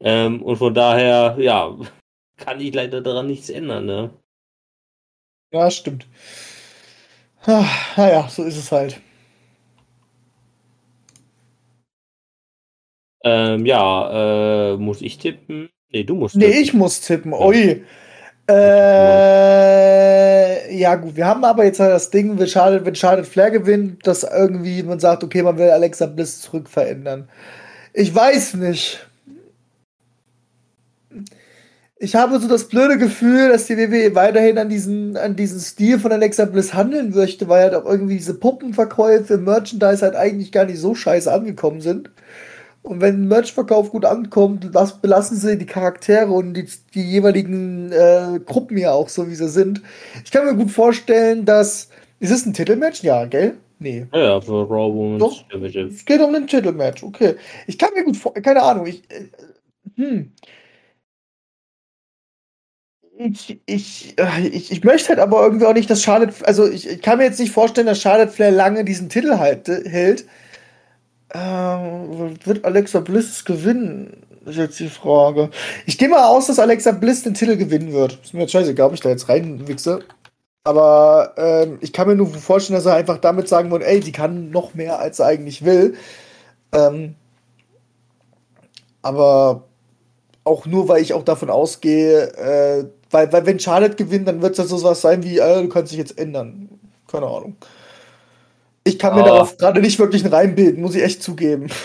Ähm, 0.00 0.42
und 0.42 0.56
von 0.56 0.74
daher, 0.74 1.36
ja, 1.38 1.76
kann 2.36 2.60
ich 2.60 2.74
leider 2.74 3.00
daran 3.00 3.26
nichts 3.26 3.50
ändern, 3.50 3.86
ne? 3.86 4.10
Ja, 5.52 5.70
stimmt. 5.70 6.06
Naja, 7.46 8.28
so 8.28 8.44
ist 8.44 8.56
es 8.56 8.70
halt. 8.70 9.00
Ähm, 13.24 13.66
ja, 13.66 14.72
äh, 14.72 14.76
muss 14.76 15.02
ich 15.02 15.18
tippen? 15.18 15.70
Nee, 15.90 16.04
du 16.04 16.14
musst 16.14 16.34
tippen. 16.34 16.50
Nee, 16.50 16.60
ich 16.60 16.72
muss 16.72 17.00
tippen. 17.00 17.32
Ui. 17.32 17.84
Äh, 18.50 20.26
ja, 20.76 20.96
gut, 20.96 21.14
wir 21.16 21.26
haben 21.26 21.44
aber 21.44 21.64
jetzt 21.64 21.78
halt 21.78 21.92
das 21.92 22.10
Ding, 22.10 22.38
wenn 22.38 22.48
Charlotte, 22.48 22.84
wenn 22.84 22.94
Charlotte 22.94 23.28
Flair 23.28 23.50
gewinnt, 23.50 24.06
dass 24.06 24.24
irgendwie 24.24 24.82
man 24.82 24.98
sagt, 24.98 25.22
okay, 25.22 25.42
man 25.42 25.56
will 25.58 25.70
Alexa 25.70 26.06
Bliss 26.06 26.40
zurück 26.40 26.68
verändern. 26.68 27.28
Ich 27.92 28.14
weiß 28.14 28.54
nicht. 28.54 29.06
ich 32.02 32.14
habe 32.16 32.40
so 32.40 32.48
das 32.48 32.66
blöde 32.68 32.96
Gefühl, 32.96 33.50
dass 33.50 33.66
die 33.66 33.76
WWE 33.76 34.14
weiterhin 34.14 34.56
an 34.56 34.70
diesen, 34.70 35.18
an 35.18 35.36
diesen 35.36 35.60
Stil 35.60 35.98
von 35.98 36.10
Alexa 36.10 36.46
Bliss 36.46 36.72
handeln 36.72 37.10
möchte, 37.10 37.46
weil 37.46 37.64
halt 37.64 37.74
auch 37.74 37.84
irgendwie 37.84 38.16
diese 38.16 38.34
Puppenverkäufe, 38.34 39.36
Merchandise 39.36 40.02
halt 40.02 40.16
eigentlich 40.16 40.50
gar 40.50 40.64
nicht 40.64 40.78
so 40.78 40.94
scheiße 40.94 41.30
angekommen 41.30 41.82
sind. 41.82 42.10
Und 42.82 43.00
wenn 43.02 43.22
ein 43.22 43.28
Merchverkauf 43.28 43.90
gut 43.90 44.06
ankommt, 44.06 44.74
das 44.74 45.00
belassen 45.00 45.36
sie 45.36 45.58
die 45.58 45.66
Charaktere 45.66 46.30
und 46.30 46.54
die, 46.54 46.66
die 46.94 47.02
jeweiligen 47.02 47.92
äh, 47.92 48.40
Gruppen 48.44 48.78
ja 48.78 48.92
auch 48.92 49.10
so, 49.10 49.28
wie 49.28 49.34
sie 49.34 49.50
sind. 49.50 49.82
Ich 50.24 50.30
kann 50.30 50.46
mir 50.46 50.54
gut 50.54 50.70
vorstellen, 50.70 51.44
dass. 51.44 51.90
Ist 52.20 52.30
es 52.30 52.44
ein 52.44 52.52
Titelmatch? 52.52 53.02
Ja, 53.02 53.24
gell? 53.26 53.56
Nee. 53.78 54.06
Ja, 54.12 54.40
für 54.40 54.68
Raw 54.68 54.94
Women's 54.94 55.20
Doch. 55.20 55.50
Championship. 55.50 55.90
Es 55.90 56.04
geht 56.04 56.20
um 56.20 56.34
ein 56.34 56.46
Titelmatch, 56.46 57.02
okay. 57.02 57.36
Ich 57.66 57.78
kann 57.78 57.90
mir 57.94 58.04
gut 58.04 58.16
vorstellen, 58.16 58.44
keine 58.44 58.62
Ahnung, 58.62 58.86
ich. 58.86 59.02
Äh, 59.10 59.28
hm. 59.96 60.32
Ich, 63.18 63.60
ich, 63.66 64.18
äh, 64.18 64.48
ich, 64.48 64.70
ich 64.72 64.84
möchte 64.84 65.10
halt 65.10 65.18
aber 65.18 65.42
irgendwie 65.42 65.66
auch 65.66 65.74
nicht, 65.74 65.90
dass 65.90 66.02
Charlotte. 66.02 66.34
Also, 66.46 66.66
ich, 66.70 66.88
ich 66.88 67.02
kann 67.02 67.18
mir 67.18 67.24
jetzt 67.24 67.40
nicht 67.40 67.52
vorstellen, 67.52 67.86
dass 67.86 68.00
Charlotte 68.00 68.32
Flair 68.32 68.50
lange 68.50 68.84
diesen 68.84 69.10
Titel 69.10 69.38
halt, 69.38 69.68
hält. 69.68 70.26
Ähm, 71.32 72.36
wird 72.44 72.64
Alexa 72.64 73.00
Bliss 73.00 73.44
gewinnen? 73.44 74.16
Ist 74.46 74.56
jetzt 74.56 74.80
die 74.80 74.88
Frage. 74.88 75.50
Ich 75.86 75.98
gehe 75.98 76.08
mal 76.08 76.26
aus, 76.26 76.46
dass 76.46 76.58
Alexa 76.58 76.92
Bliss 76.92 77.22
den 77.22 77.34
Titel 77.34 77.56
gewinnen 77.56 77.92
wird. 77.92 78.18
Ist 78.22 78.34
mir 78.34 78.40
jetzt 78.40 78.52
scheißegal, 78.52 78.88
ob 78.88 78.94
ich 78.94 79.00
da 79.00 79.10
jetzt 79.10 79.28
reinwichse. 79.28 80.00
Aber 80.64 81.34
ähm, 81.36 81.78
ich 81.80 81.92
kann 81.92 82.08
mir 82.08 82.16
nur 82.16 82.28
vorstellen, 82.28 82.76
dass 82.78 82.86
er 82.86 82.94
einfach 82.94 83.18
damit 83.18 83.48
sagen 83.48 83.70
wird, 83.70 83.82
ey, 83.82 84.00
die 84.00 84.12
kann 84.12 84.50
noch 84.50 84.74
mehr, 84.74 84.98
als 84.98 85.18
sie 85.18 85.24
eigentlich 85.24 85.64
will. 85.64 85.94
Ähm, 86.72 87.14
aber 89.02 89.64
auch 90.44 90.66
nur, 90.66 90.88
weil 90.88 91.02
ich 91.02 91.14
auch 91.14 91.22
davon 91.24 91.50
ausgehe, 91.50 92.32
äh, 92.36 92.84
weil, 93.10 93.32
weil 93.32 93.46
wenn 93.46 93.58
Charlotte 93.60 93.96
gewinnt, 93.96 94.28
dann 94.28 94.42
wird 94.42 94.52
es 94.52 94.58
ja 94.58 94.64
so 94.64 94.82
was 94.82 95.00
sein 95.00 95.22
wie, 95.22 95.38
äh, 95.38 95.62
du 95.62 95.68
kannst 95.68 95.92
dich 95.92 95.98
jetzt 95.98 96.18
ändern. 96.18 96.68
Keine 97.10 97.26
Ahnung. 97.26 97.56
Ich 98.84 98.98
kann 98.98 99.14
mir 99.14 99.22
darauf 99.24 99.56
gerade 99.58 99.80
nicht 99.80 99.98
wirklich 99.98 100.24
einen 100.24 100.32
reinbilden, 100.32 100.82
muss 100.82 100.94
ich 100.94 101.02
echt 101.02 101.22
zugeben. 101.22 101.68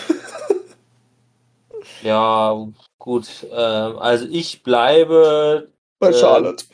Ja, 2.02 2.54
gut. 2.98 3.26
Ähm, 3.50 3.98
also 3.98 4.26
ich 4.30 4.62
bleibe, 4.62 5.72
Bei 5.98 6.08
Ähm, 6.08 6.14
Charlotte. 6.14 6.64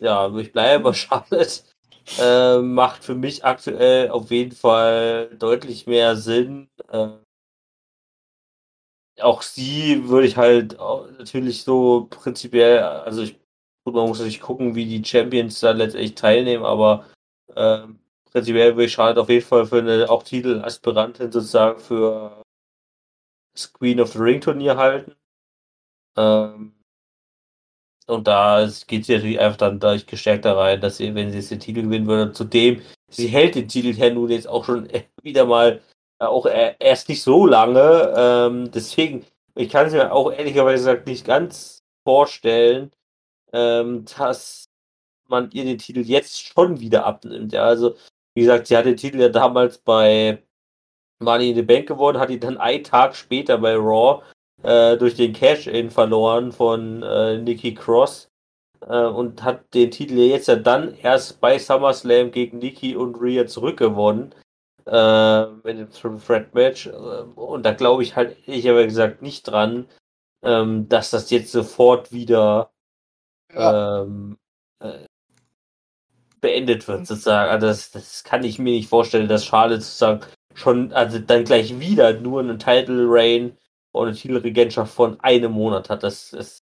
ja, 0.00 0.34
ich 0.36 0.52
bleibe 0.52 0.84
bei 0.84 0.92
Charlotte. 0.92 1.62
Ähm, 2.18 2.74
macht 2.74 3.04
für 3.04 3.14
mich 3.14 3.44
aktuell 3.44 4.10
auf 4.10 4.30
jeden 4.30 4.52
Fall 4.54 5.30
deutlich 5.38 5.86
mehr 5.86 6.16
Sinn. 6.16 6.68
Ähm, 6.90 7.20
auch 9.20 9.40
sie 9.42 10.08
würde 10.08 10.26
ich 10.26 10.36
halt 10.36 10.76
natürlich 11.18 11.62
so 11.62 12.08
prinzipiell, 12.10 12.80
also 12.80 13.22
ich, 13.22 13.38
gut, 13.84 13.94
man 13.94 14.08
muss 14.08 14.18
natürlich 14.18 14.40
gucken, 14.40 14.74
wie 14.74 14.84
die 14.86 15.04
Champions 15.04 15.60
da 15.60 15.70
letztendlich 15.70 16.16
teilnehmen, 16.16 16.64
aber 16.64 17.06
ähm, 17.54 17.98
prinzipiell 18.32 18.74
würde 18.74 18.86
ich 18.86 18.92
Charlotte 18.92 19.20
auf 19.20 19.28
jeden 19.28 19.46
Fall 19.46 19.66
für 19.66 19.78
eine 19.78 20.10
auch 20.10 20.22
Titelaspirantin 20.22 21.30
sozusagen 21.30 21.78
für 21.80 22.42
das 23.54 23.72
Queen 23.72 24.00
of 24.00 24.12
the 24.12 24.18
Ring 24.18 24.40
Turnier 24.40 24.76
halten. 24.76 25.14
Ähm, 26.16 26.74
und 28.06 28.26
da 28.26 28.68
geht 28.86 29.06
sie 29.06 29.14
natürlich 29.14 29.40
einfach 29.40 29.58
dann 29.58 29.80
dadurch 29.80 30.06
gestärkter 30.06 30.56
rein, 30.56 30.80
dass 30.80 30.96
sie, 30.96 31.14
wenn 31.14 31.30
sie 31.30 31.38
jetzt 31.38 31.50
den 31.50 31.60
Titel 31.60 31.82
gewinnen 31.82 32.06
würde, 32.06 32.32
zudem, 32.32 32.82
sie 33.08 33.28
hält 33.28 33.54
den 33.54 33.68
Titel 33.68 33.90
ja 33.90 34.10
nun 34.10 34.30
jetzt 34.30 34.48
auch 34.48 34.64
schon 34.64 34.88
wieder 35.22 35.46
mal, 35.46 35.80
äh, 36.18 36.24
auch 36.24 36.46
äh, 36.46 36.74
erst 36.78 37.08
nicht 37.08 37.22
so 37.22 37.46
lange. 37.46 38.12
Ähm, 38.16 38.70
deswegen, 38.72 39.24
ich 39.54 39.70
kann 39.70 39.86
es 39.86 39.92
mir 39.92 40.12
auch 40.12 40.32
ehrlicherweise 40.32 40.84
gesagt 40.84 41.06
nicht 41.06 41.24
ganz 41.24 41.82
vorstellen, 42.04 42.90
ähm, 43.52 44.04
dass 44.16 44.64
man 45.28 45.50
ihr 45.52 45.64
den 45.64 45.78
Titel 45.78 46.00
jetzt 46.00 46.40
schon 46.46 46.80
wieder 46.80 47.06
abnimmt. 47.06 47.52
Ja, 47.52 47.64
also, 47.64 47.96
wie 48.34 48.42
gesagt, 48.42 48.66
sie 48.66 48.76
hat 48.76 48.86
den 48.86 48.96
Titel 48.96 49.20
ja 49.20 49.28
damals 49.28 49.78
bei 49.78 50.42
Money 51.20 51.50
in 51.50 51.56
the 51.56 51.62
Bank 51.62 51.86
gewonnen, 51.88 52.18
hat 52.18 52.30
ihn 52.30 52.40
dann 52.40 52.58
einen 52.58 52.84
Tag 52.84 53.14
später 53.14 53.58
bei 53.58 53.74
Raw 53.76 54.22
äh, 54.62 54.96
durch 54.96 55.14
den 55.14 55.32
Cash-In 55.32 55.90
verloren 55.90 56.52
von 56.52 57.02
äh, 57.02 57.38
Nikki 57.38 57.74
Cross 57.74 58.30
äh, 58.86 59.04
und 59.04 59.42
hat 59.42 59.72
den 59.74 59.90
Titel 59.90 60.14
ja 60.14 60.24
jetzt 60.24 60.48
ja 60.48 60.56
dann 60.56 60.94
erst 60.96 61.40
bei 61.40 61.58
SummerSlam 61.58 62.30
gegen 62.30 62.58
Nikki 62.58 62.96
und 62.96 63.16
Rhea 63.16 63.46
zurückgewonnen 63.46 64.34
äh, 64.86 65.42
in 65.68 65.76
dem 65.78 65.90
Triple 65.90 66.20
Threat 66.20 66.54
Match. 66.54 66.86
Äh, 66.86 66.90
und 66.90 67.64
da 67.64 67.72
glaube 67.72 68.02
ich 68.02 68.16
halt, 68.16 68.36
ich 68.46 68.66
habe 68.66 68.80
ja 68.80 68.86
gesagt, 68.86 69.22
nicht 69.22 69.44
dran, 69.44 69.86
ähm, 70.42 70.88
dass 70.88 71.10
das 71.10 71.30
jetzt 71.30 71.52
sofort 71.52 72.12
wieder 72.12 72.72
Ja. 73.54 74.02
ähm, 74.02 74.38
äh, 74.80 75.06
beendet 76.42 76.86
wird, 76.88 77.06
sozusagen. 77.06 77.50
Also 77.50 77.66
das, 77.68 77.90
das 77.90 78.24
kann 78.24 78.44
ich 78.44 78.58
mir 78.58 78.72
nicht 78.72 78.88
vorstellen, 78.90 79.28
dass 79.28 79.46
Charlotte 79.46 79.80
sozusagen 79.80 80.20
schon, 80.54 80.92
also 80.92 81.18
dann 81.18 81.44
gleich 81.44 81.80
wieder 81.80 82.12
nur 82.12 82.40
einen 82.40 82.58
Title 82.58 83.06
Reign 83.08 83.56
und 83.92 84.08
eine 84.08 84.16
Titelregentschaft 84.16 84.92
von 84.92 85.18
einem 85.20 85.52
Monat 85.52 85.88
hat. 85.88 86.02
Das, 86.02 86.30
das, 86.30 86.58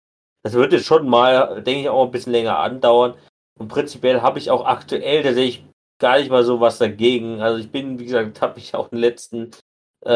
das 0.43 0.55
wird 0.55 0.73
jetzt 0.73 0.87
schon 0.87 1.09
mal, 1.09 1.63
denke 1.63 1.83
ich, 1.83 1.89
auch 1.89 2.05
ein 2.05 2.11
bisschen 2.11 2.33
länger 2.33 2.59
andauern. 2.59 3.15
Und 3.59 3.69
prinzipiell 3.69 4.23
habe 4.23 4.39
ich 4.41 4.51
auch 4.51 4.67
aktuell 4.67 5.23
tatsächlich 5.23 5.65
gar 5.99 6.19
nicht 6.19 6.31
mal 6.31 6.45
so 6.45 6.61
was 6.61 6.79
dagegen. 6.79 7.41
Also 7.41 7.59
ich 7.59 7.71
bin, 7.71 7.99
wie 7.99 8.05
gesagt, 8.07 8.43
habe 8.43 8.59
ich 8.59 8.75
auch 8.75 8.91
in 8.91 8.99
den 8.99 9.03
letzten 9.03 9.51
äh, 10.05 10.11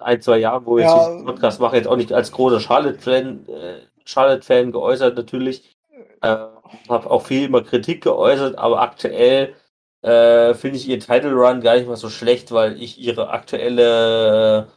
ein, 0.00 0.20
zwei 0.22 0.38
Jahren, 0.38 0.64
wo 0.66 0.78
ich 0.78 0.84
Ja. 0.84 0.96
jetzt 0.96 1.10
diesen 1.12 1.26
Podcast 1.26 1.60
mache, 1.60 1.76
jetzt 1.76 1.88
auch 1.88 1.96
nicht 1.96 2.12
als 2.12 2.32
großer 2.32 2.60
Charlotte-Fan 2.60 3.46
äh, 3.48 3.80
Charlotte-Fan 4.04 4.72
geäußert 4.72 5.16
natürlich. 5.16 5.76
Äh, 6.22 6.46
habe 6.88 7.10
auch 7.10 7.26
viel 7.26 7.44
immer 7.44 7.62
Kritik 7.62 8.02
geäußert, 8.02 8.58
aber 8.58 8.80
aktuell 8.80 9.54
äh, 10.02 10.54
finde 10.54 10.76
ich 10.78 10.88
ihr 10.88 11.00
Title 11.00 11.32
Run 11.34 11.60
gar 11.60 11.76
nicht 11.76 11.88
mal 11.88 11.96
so 11.96 12.08
schlecht, 12.10 12.52
weil 12.52 12.80
ich 12.80 12.98
ihre 12.98 13.30
aktuelle 13.30 14.68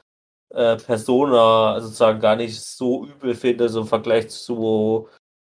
äh, 0.49 0.77
Persona 0.77 1.79
sozusagen 1.81 2.19
gar 2.19 2.35
nicht 2.35 2.59
so 2.61 3.05
übel 3.05 3.35
finde, 3.35 3.69
so 3.69 3.81
im 3.81 3.87
Vergleich 3.87 4.29
zu 4.29 5.07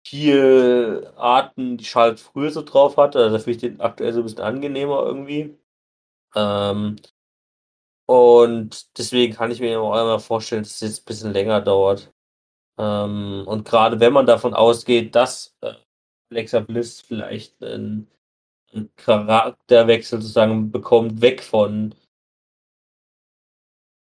viel 0.08 1.12
Arten, 1.18 1.78
die 1.78 1.86
Charlotte 1.86 2.22
früher 2.22 2.52
so 2.52 2.62
drauf 2.62 2.98
hatte. 2.98 3.20
Also 3.20 3.40
finde 3.40 3.52
ich 3.52 3.58
den 3.58 3.82
aktuell 3.82 4.14
so 4.14 4.20
ein 4.22 4.24
bisschen 4.24 4.42
angenehmer 4.42 5.04
irgendwie. 5.04 5.58
Ähm, 6.36 6.98
und 8.08 8.98
deswegen 8.98 9.34
kann 9.34 9.52
ich 9.52 9.60
mir 9.60 9.80
auch 9.82 9.94
einmal 9.94 10.20
vorstellen, 10.20 10.64
dass 10.64 10.74
es 10.74 10.82
jetzt 10.82 11.02
ein 11.02 11.06
bisschen 11.06 11.34
länger 11.34 11.62
dauert. 11.62 12.14
Ähm, 12.78 13.44
und 13.48 13.66
gerade 13.66 14.00
wenn 14.00 14.14
man 14.14 14.26
davon 14.28 14.54
ausgeht, 14.54 15.16
dass 15.16 15.56
äh, 15.62 15.74
Alexa 16.36 16.60
Bliss 16.60 17.00
vielleicht 17.00 17.64
einen, 17.64 18.08
einen 18.74 18.94
Charakterwechsel 18.98 20.22
sozusagen 20.22 20.70
bekommt, 20.70 21.22
weg 21.22 21.42
von 21.42 21.96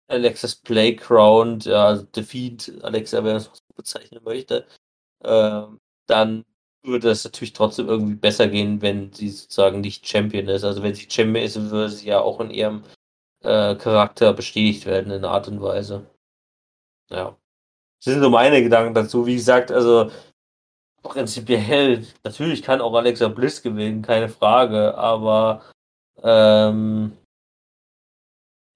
Alexas 0.09 0.57
Playground, 0.57 1.67
ja, 1.67 1.87
also 1.87 2.05
Defeat, 2.05 2.73
Alexa, 2.83 3.23
wer 3.25 3.35
das 3.35 3.45
so 3.45 3.53
bezeichnen 3.75 4.23
möchte, 4.25 4.67
ähm, 5.23 5.81
dann 6.07 6.45
würde 6.83 7.11
es 7.11 7.25
natürlich 7.25 7.53
trotzdem 7.53 7.89
irgendwie 7.89 8.15
besser 8.15 8.49
gehen, 8.49 8.81
wenn 8.83 9.13
sie 9.13 9.31
sozusagen 9.31 9.81
nicht 9.81 10.07
Champion 10.07 10.49
ist. 10.49 10.65
Also 10.65 10.83
wenn 10.83 10.95
sie 10.95 11.09
Champion 11.11 11.45
ist, 11.45 11.57
würde 11.57 11.91
sie 11.91 12.09
ja 12.09 12.21
auch 12.21 12.41
in 12.41 12.51
ihrem 12.51 12.85
äh, 13.43 13.75
Charakter 13.77 14.33
bestätigt 14.35 14.87
werden 14.87 15.11
in 15.13 15.19
einer 15.25 15.31
Art 15.31 15.49
und 15.49 15.63
Weise. 15.63 16.07
Ja. 17.11 17.39
Das 18.05 18.13
sind 18.13 18.23
so 18.23 18.31
meine 18.31 18.63
Gedanken 18.63 18.95
dazu. 18.95 19.27
Wie 19.27 19.37
gesagt, 19.37 19.71
also 19.73 20.11
prinzipiell, 21.05 22.07
natürlich 22.25 22.63
kann 22.63 22.81
auch 22.81 22.95
Alexa 22.95 23.29
Bliss 23.29 23.63
gewinnen, 23.63 24.03
keine 24.03 24.29
Frage, 24.29 24.97
aber 24.97 25.63
ähm, 26.23 27.17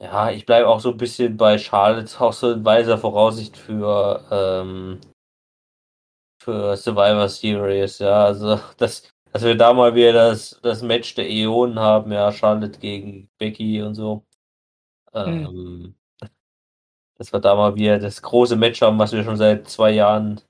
ja, 0.00 0.30
ich 0.30 0.46
bleibe 0.46 0.68
auch 0.68 0.80
so 0.80 0.90
ein 0.92 0.96
bisschen 0.96 1.36
bei 1.36 1.58
Charlotte, 1.58 2.20
auch 2.20 2.32
so 2.32 2.52
in 2.52 2.64
weiser 2.64 2.98
Voraussicht 2.98 3.56
für, 3.56 4.24
ähm, 4.30 5.00
für 6.40 6.76
Survivor 6.76 7.28
Series, 7.28 7.98
ja, 7.98 8.24
also 8.26 8.60
dass, 8.76 9.10
dass 9.32 9.42
wir 9.42 9.56
da 9.56 9.72
mal 9.72 9.94
wieder 9.94 10.12
das, 10.12 10.60
das 10.62 10.82
Match 10.82 11.14
der 11.16 11.28
Äonen 11.28 11.78
haben, 11.80 12.12
ja, 12.12 12.30
Charlotte 12.32 12.78
gegen 12.78 13.28
Becky 13.38 13.82
und 13.82 13.94
so. 13.94 14.24
Ähm, 15.14 15.94
dass 17.18 17.32
wir 17.32 17.40
da 17.40 17.54
mal 17.56 17.74
wieder 17.74 17.98
das 17.98 18.22
große 18.22 18.56
Match 18.56 18.80
haben, 18.82 18.98
was 18.98 19.12
wir 19.12 19.24
schon 19.24 19.36
seit 19.36 19.68
zwei 19.68 19.90
Jahren 19.90 20.40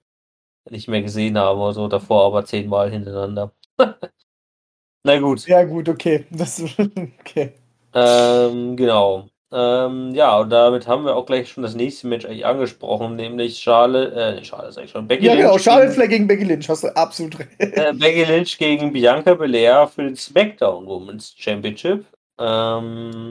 nicht 0.70 0.88
mehr 0.88 1.02
gesehen 1.02 1.38
haben 1.38 1.60
oder 1.60 1.72
so, 1.72 1.88
davor 1.88 2.26
aber 2.26 2.44
zehnmal 2.44 2.90
hintereinander. 2.90 3.52
Na 5.04 5.18
gut. 5.18 5.46
Ja, 5.46 5.64
gut, 5.64 5.88
okay. 5.88 6.26
Das, 6.30 6.62
okay. 7.20 7.54
Ähm, 7.94 8.76
genau. 8.76 9.28
Ähm, 9.50 10.14
ja, 10.14 10.38
und 10.38 10.50
damit 10.50 10.86
haben 10.86 11.06
wir 11.06 11.16
auch 11.16 11.24
gleich 11.24 11.48
schon 11.48 11.62
das 11.62 11.74
nächste 11.74 12.06
Match 12.06 12.26
eigentlich 12.26 12.44
angesprochen, 12.44 13.16
nämlich 13.16 13.58
Charlotte, 13.58 14.14
äh, 14.14 14.44
Charlotte 14.44 14.72
sag 14.72 14.84
ich 14.84 14.90
schon, 14.90 15.08
Becky 15.08 15.24
Ja, 15.24 15.36
genau. 15.36 15.52
Lynch 15.52 15.62
Charlotte 15.62 15.86
gegen, 15.86 15.94
Flair 15.94 16.08
gegen 16.08 16.26
Becky 16.26 16.44
Lynch, 16.44 16.68
hast 16.68 16.84
du 16.84 16.94
absolut 16.94 17.38
recht. 17.38 17.50
äh, 17.58 17.94
Becky 17.94 18.24
Lynch 18.24 18.58
gegen 18.58 18.92
Bianca 18.92 19.32
Belair 19.32 19.88
für 19.88 20.02
den 20.02 20.16
SmackDown 20.16 20.86
Women's 20.86 21.34
Championship. 21.38 22.04
Ähm, 22.38 23.30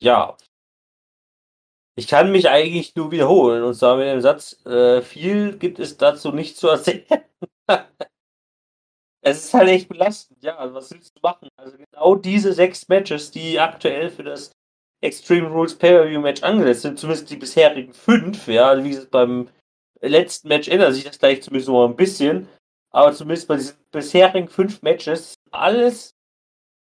ja. 0.00 0.36
Ich 1.98 2.06
kann 2.06 2.30
mich 2.30 2.48
eigentlich 2.48 2.94
nur 2.94 3.10
wiederholen 3.10 3.64
und 3.64 3.74
zwar 3.74 3.96
mit 3.96 4.06
dem 4.06 4.20
Satz, 4.20 4.64
äh, 4.64 5.02
viel 5.02 5.58
gibt 5.58 5.80
es 5.80 5.96
dazu 5.96 6.30
nicht 6.30 6.56
zu 6.56 6.68
erzählen. 6.68 7.04
es 9.20 9.46
ist 9.46 9.52
halt 9.52 9.68
echt 9.68 9.88
belastend, 9.88 10.40
ja. 10.44 10.56
Also 10.58 10.76
was 10.76 10.92
willst 10.92 11.16
du 11.16 11.20
machen? 11.24 11.48
Also 11.56 11.76
genau 11.76 12.14
diese 12.14 12.52
sechs 12.52 12.86
Matches, 12.86 13.32
die 13.32 13.58
aktuell 13.58 14.10
für 14.10 14.22
das 14.22 14.52
Extreme 15.00 15.48
Rules 15.48 15.76
Pay-Per-View-Match 15.76 16.44
angesetzt 16.44 16.82
sind, 16.82 17.00
zumindest 17.00 17.30
die 17.30 17.36
bisherigen 17.36 17.92
fünf, 17.92 18.46
ja, 18.46 18.68
also 18.68 18.84
wie 18.84 18.90
gesagt, 18.90 19.10
beim 19.10 19.48
letzten 20.00 20.46
Match 20.46 20.68
ändert 20.68 20.94
sich 20.94 21.02
das 21.02 21.18
gleich 21.18 21.42
zumindest 21.42 21.68
noch 21.68 21.84
ein 21.84 21.96
bisschen, 21.96 22.48
aber 22.90 23.12
zumindest 23.12 23.48
bei 23.48 23.56
diesen 23.56 23.76
bisherigen 23.90 24.48
fünf 24.48 24.82
Matches 24.82 25.34
alles 25.50 26.14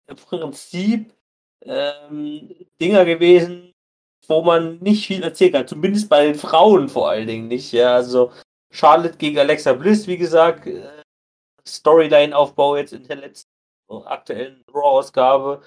im 0.08 0.16
Prinzip 0.16 1.14
ähm, 1.62 2.66
Dinger 2.80 3.04
gewesen, 3.04 3.73
wo 4.28 4.42
man 4.42 4.78
nicht 4.78 5.06
viel 5.06 5.22
erzählen 5.22 5.52
kann, 5.52 5.68
zumindest 5.68 6.08
bei 6.08 6.26
den 6.26 6.34
Frauen 6.34 6.88
vor 6.88 7.10
allen 7.10 7.26
Dingen 7.26 7.48
nicht, 7.48 7.72
ja, 7.72 7.94
also 7.94 8.32
Charlotte 8.70 9.16
gegen 9.18 9.38
Alexa 9.38 9.72
Bliss, 9.72 10.06
wie 10.06 10.16
gesagt, 10.16 10.66
äh, 10.66 11.02
Storyline-Aufbau 11.66 12.76
jetzt 12.76 12.92
in 12.92 13.04
der 13.04 13.16
letzten 13.16 13.50
aktuellen 14.06 14.64
Raw-Ausgabe. 14.72 15.62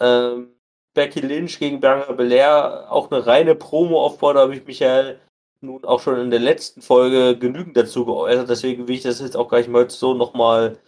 Ähm, 0.00 0.54
Becky 0.94 1.20
Lynch 1.20 1.58
gegen 1.58 1.80
Bianca 1.80 2.12
Belair, 2.12 2.86
auch 2.90 3.10
eine 3.10 3.26
reine 3.26 3.54
Promo-Aufbau, 3.54 4.32
da 4.32 4.40
habe 4.40 4.56
ich 4.56 4.66
mich 4.66 4.80
ja 4.80 5.14
nun 5.62 5.84
auch 5.84 6.00
schon 6.00 6.18
in 6.18 6.30
der 6.30 6.40
letzten 6.40 6.82
Folge 6.82 7.38
genügend 7.38 7.76
dazu 7.76 8.04
geäußert, 8.04 8.48
deswegen 8.48 8.88
will 8.88 8.96
ich 8.96 9.02
das 9.02 9.20
jetzt 9.20 9.36
auch 9.36 9.48
gleich 9.48 9.68
mal 9.68 9.88
so 9.90 10.14
nochmal 10.14 10.78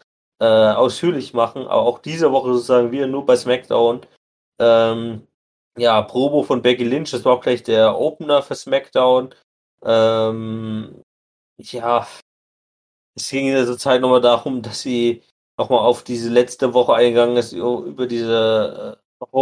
äh, 0.41 0.45
ausführlich 0.45 1.35
machen, 1.35 1.63
aber 1.63 1.83
auch 1.83 1.99
diese 2.01 2.33
Woche 2.33 2.53
sozusagen 2.55 2.91
wieder 2.91 3.07
nur 3.07 3.25
bei 3.25 3.37
SmackDown. 3.37 4.01
Ähm, 4.59 5.27
ja, 5.79 6.03
Promo 6.03 6.43
von 6.43 6.63
Becky 6.63 6.85
Lynch, 6.85 7.11
das 7.11 7.25
war 7.25 7.35
auch 7.35 7.41
gleich 7.41 7.63
der 7.63 7.99
Opener 7.99 8.43
für 8.43 8.55
SmackDown. 8.55 9.35
Ähm, 9.85 11.03
ja, 11.59 12.07
es 13.15 13.31
ging 13.31 13.49
in 13.49 13.55
der 13.55 13.79
Zeit 13.79 14.01
nochmal 14.01 14.21
darum, 14.21 14.63
dass 14.63 14.83
sie 14.83 15.23
nochmal 15.59 15.81
auf 15.81 16.03
diese 16.05 16.31
letzte 16.31 16.73
Woche 16.75 16.95
eingegangen 16.95 17.37
ist, 17.37 17.53
über 17.53 18.07
diese, 18.07 18.99
äh, 19.21 19.37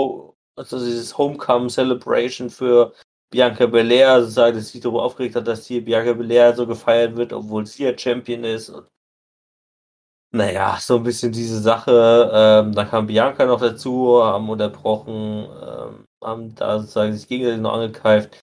also 0.57 0.79
dieses 0.79 1.17
Homecoming 1.17 1.69
Celebration 1.69 2.51
für 2.51 2.93
Bianca 3.31 3.67
Belair, 3.67 4.21
sozusagen, 4.23 4.57
dass 4.57 4.71
sich 4.71 4.81
darüber 4.81 5.05
aufgeregt 5.05 5.37
hat, 5.37 5.47
dass 5.47 5.67
hier 5.67 5.85
Bianca 5.85 6.13
Belair 6.13 6.55
so 6.55 6.67
gefeiert 6.67 7.17
wird, 7.17 7.33
obwohl 7.33 7.67
sie 7.67 7.85
ja 7.85 7.97
Champion 7.97 8.45
ist. 8.45 8.71
Und 8.71 8.89
naja, 10.33 10.79
so 10.81 10.97
ein 10.97 11.03
bisschen 11.05 11.33
diese 11.33 11.61
Sache. 11.61 12.31
Ähm, 12.33 12.73
da 12.75 12.85
kam 12.85 13.07
Bianca 13.07 13.47
noch 13.47 13.61
dazu, 13.61 14.23
haben 14.23 14.49
unterbrochen, 14.49 15.49
ähm, 15.63 16.07
haben 16.23 16.55
da 16.55 16.81
sozusagen 16.81 17.13
sich 17.15 17.29
gegenseitig 17.29 17.61
noch 17.61 17.75
angekeift. 17.75 18.41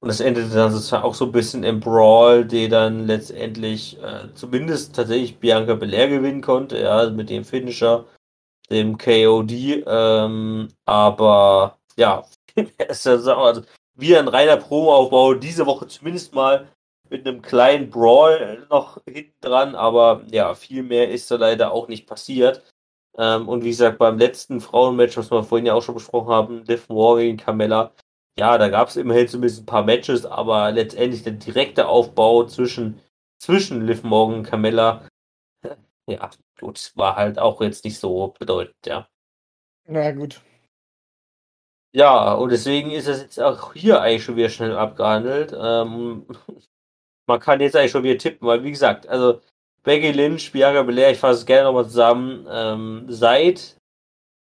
Und 0.00 0.08
das 0.08 0.20
endete 0.20 0.48
dann 0.48 0.72
sozusagen 0.72 1.04
auch 1.04 1.14
so 1.14 1.26
ein 1.26 1.32
bisschen 1.32 1.62
im 1.62 1.80
Brawl, 1.80 2.46
der 2.46 2.68
dann 2.68 3.06
letztendlich 3.06 4.02
äh, 4.02 4.32
zumindest 4.34 4.96
tatsächlich 4.96 5.38
Bianca 5.38 5.74
Belair 5.74 6.08
gewinnen 6.08 6.40
konnte, 6.40 6.78
ja, 6.78 7.10
mit 7.10 7.28
dem 7.28 7.44
Finisher, 7.44 8.06
dem 8.70 8.96
KOD. 8.96 9.84
Ähm, 9.86 10.68
aber 10.86 11.78
ja, 11.96 12.24
also 12.88 13.62
wieder 13.94 14.18
ein 14.20 14.28
reiner 14.28 14.56
Promo-Aufbau, 14.56 15.34
diese 15.34 15.66
Woche 15.66 15.86
zumindest 15.86 16.34
mal 16.34 16.66
mit 17.10 17.26
einem 17.26 17.42
kleinen 17.42 17.90
Brawl 17.90 18.66
noch 18.70 18.98
hinten 19.06 19.34
dran, 19.40 19.74
aber 19.74 20.22
ja, 20.30 20.54
viel 20.54 20.82
mehr 20.82 21.10
ist 21.10 21.30
da 21.30 21.36
leider 21.36 21.72
auch 21.72 21.88
nicht 21.88 22.06
passiert. 22.06 22.62
Ähm, 23.20 23.48
und 23.48 23.64
wie 23.64 23.68
gesagt, 23.68 23.98
beim 23.98 24.16
letzten 24.18 24.60
Frauenmatch, 24.60 25.18
was 25.18 25.30
wir 25.30 25.44
vorhin 25.44 25.66
ja 25.66 25.74
auch 25.74 25.82
schon 25.82 25.94
besprochen 25.94 26.32
haben, 26.32 26.64
Liv 26.64 26.88
Morgan 26.88 27.24
gegen 27.24 27.36
Carmella, 27.36 27.92
ja, 28.38 28.56
da 28.56 28.68
gab 28.70 28.88
es 28.88 28.96
immerhin 28.96 29.28
zumindest 29.28 29.62
ein 29.62 29.66
paar 29.66 29.84
Matches, 29.84 30.24
aber 30.24 30.72
letztendlich 30.72 31.22
der 31.22 31.34
direkte 31.34 31.86
Aufbau 31.86 32.46
zwischen, 32.46 33.00
zwischen 33.38 33.86
Liv 33.86 34.04
Morgan 34.04 34.38
und 34.38 34.44
Carmella, 34.44 35.06
ja, 36.08 36.30
gut, 36.58 36.92
war 36.96 37.16
halt 37.16 37.38
auch 37.38 37.60
jetzt 37.60 37.84
nicht 37.84 37.98
so 37.98 38.34
bedeutend, 38.38 38.86
ja. 38.86 39.06
Na 39.86 40.12
gut. 40.12 40.40
Ja, 41.92 42.32
und 42.34 42.50
deswegen 42.50 42.90
ist 42.92 43.06
es 43.06 43.20
jetzt 43.20 43.40
auch 43.40 43.74
hier 43.74 44.00
eigentlich 44.00 44.24
schon 44.24 44.36
wieder 44.36 44.48
schnell 44.48 44.76
abgehandelt. 44.76 45.52
Ähm, 45.54 46.26
man 47.26 47.40
kann 47.40 47.60
jetzt 47.60 47.76
eigentlich 47.76 47.90
schon 47.90 48.04
wieder 48.04 48.18
tippen, 48.18 48.46
weil 48.46 48.64
wie 48.64 48.70
gesagt, 48.70 49.08
also 49.08 49.40
Becky 49.82 50.12
Lynch, 50.12 50.52
Bianca 50.52 50.82
Belair, 50.82 51.10
ich 51.10 51.18
fasse 51.18 51.40
es 51.40 51.46
gerne 51.46 51.64
nochmal 51.64 51.86
zusammen, 51.86 52.46
ähm, 52.50 53.06
seit 53.08 53.76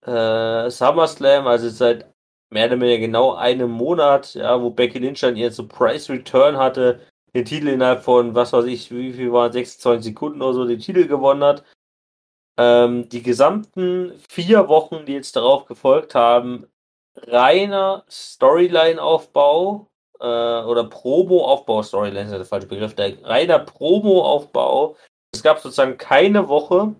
äh, 0.06 0.70
SummerSlam, 0.70 1.48
also 1.48 1.70
seit 1.70 2.12
mehr 2.50 2.68
oder 2.68 2.80
weniger 2.80 3.00
genau 3.00 3.36
einem 3.36 3.72
Monat, 3.72 4.34
ja, 4.34 4.62
wo 4.62 4.72
Becky 4.72 5.00
Lynch 5.00 5.22
dann 5.22 5.38
ihren 5.38 5.54
Surprise 5.54 6.12
Return 6.12 6.58
hatte, 6.58 7.02
den 7.34 7.46
Titel 7.46 7.68
innerhalb 7.70 8.04
von, 8.04 8.36
was 8.36 8.52
weiß 8.54 8.66
ich, 8.66 8.92
wie 8.92 9.14
viel 9.14 9.32
waren 9.32 9.52
26 9.52 10.06
Sekunden 10.06 10.42
oder 10.42 10.54
so, 10.54 10.66
den 10.66 10.80
Titel 10.80 11.08
gewonnen 11.08 11.44
hat. 11.44 11.64
Ähm, 12.58 13.08
die 13.10 13.24
gesamten 13.24 14.14
vier 14.30 14.68
Wochen, 14.68 15.06
die 15.06 15.14
jetzt 15.14 15.36
darauf 15.36 15.66
gefolgt 15.66 16.16
haben, 16.16 16.68
reiner 17.16 18.04
Storyline-Aufbau 18.10 19.88
äh, 20.20 20.26
oder 20.26 20.84
Promo-Aufbau, 20.86 21.84
Storyline 21.84 22.26
ist 22.26 22.32
ja 22.32 22.38
der 22.38 22.46
falsche 22.46 22.68
Begriff, 22.68 22.96
der 22.96 23.24
reiner 23.24 23.60
Promo-Aufbau. 23.60 24.98
Es 25.34 25.44
gab 25.44 25.60
sozusagen 25.60 25.98
keine 25.98 26.48
Woche, 26.48 26.96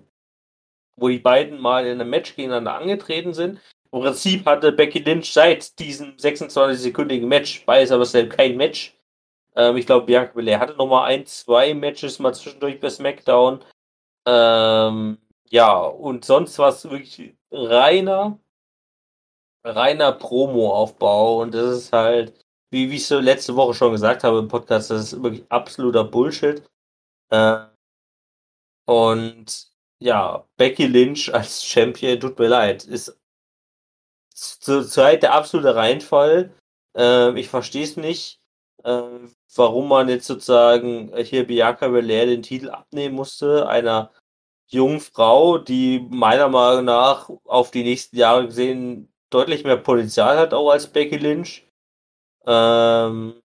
wo 0.96 1.10
die 1.10 1.20
beiden 1.20 1.60
mal 1.60 1.86
in 1.86 2.00
einem 2.00 2.10
Match 2.10 2.36
gegeneinander 2.36 2.76
angetreten 2.76 3.34
sind. 3.34 3.60
Im 3.92 4.02
Prinzip 4.02 4.46
hatte 4.46 4.72
Becky 4.72 5.00
Lynch 5.00 5.34
seit 5.34 5.78
diesem 5.80 6.16
26-sekündigen 6.16 7.28
Match 7.28 7.66
bei 7.66 7.86
SummerSlam 7.86 8.30
kein 8.30 8.56
Match. 8.56 8.96
Ähm, 9.56 9.76
ich 9.76 9.86
glaube, 9.86 10.06
Bianca 10.06 10.34
Belair 10.34 10.60
hatte 10.60 10.76
nochmal 10.76 11.10
ein, 11.10 11.26
zwei 11.26 11.74
Matches 11.74 12.20
mal 12.20 12.34
zwischendurch 12.34 12.80
bei 12.80 12.90
SmackDown. 12.90 13.64
Ähm, 14.26 15.18
ja, 15.50 15.78
und 15.80 16.24
sonst 16.24 16.58
war 16.60 16.70
es 16.70 16.90
wirklich 16.90 17.36
reiner, 17.52 18.40
reiner 19.66 20.14
Promo-Aufbau. 20.14 21.42
Und 21.42 21.54
das 21.54 21.78
ist 21.78 21.94
halt, 21.94 22.46
wie, 22.72 22.90
wie 22.90 22.96
ich 22.96 23.08
so 23.08 23.20
letzte 23.20 23.56
Woche 23.58 23.74
schon 23.74 23.92
gesagt 23.92 24.24
habe 24.24 24.40
im 24.40 24.48
Podcast, 24.48 24.90
das 24.92 25.14
ist 25.14 25.24
wirklich 25.24 25.44
absoluter 25.50 26.06
Bullshit. 26.06 26.64
Äh, 27.30 27.66
und 28.92 29.70
ja, 30.00 30.46
Becky 30.58 30.86
Lynch 30.86 31.34
als 31.34 31.64
Champion, 31.66 32.20
tut 32.20 32.38
mir 32.38 32.50
leid, 32.50 32.84
ist 32.84 33.18
zurzeit 34.34 35.24
der 35.24 35.34
absolute 35.34 35.76
Reinfall. 35.76 36.54
Ähm, 36.96 37.38
ich 37.38 37.48
verstehe 37.48 37.86
es 37.86 37.96
nicht, 37.96 38.42
äh, 38.84 39.02
warum 39.56 39.88
man 39.88 40.10
jetzt 40.10 40.28
sozusagen 40.28 41.16
hier 41.24 41.48
Bianca 41.48 41.88
Belair 41.88 42.26
den 42.26 42.44
Titel 42.44 42.70
abnehmen 42.70 43.16
musste, 43.16 43.70
einer 43.70 44.12
jungen 44.68 45.00
Frau, 45.00 45.58
die 45.58 46.06
meiner 46.10 46.50
Meinung 46.50 46.86
nach 46.86 47.30
auf 47.46 47.72
die 47.72 47.84
nächsten 47.84 48.18
Jahre 48.18 48.48
gesehen 48.48 49.14
deutlich 49.30 49.64
mehr 49.64 49.78
Potenzial 49.78 50.38
hat, 50.38 50.54
auch 50.54 50.70
als 50.70 50.88
Becky 50.92 51.18
Lynch. 51.18 51.66
Ähm, 52.46 53.42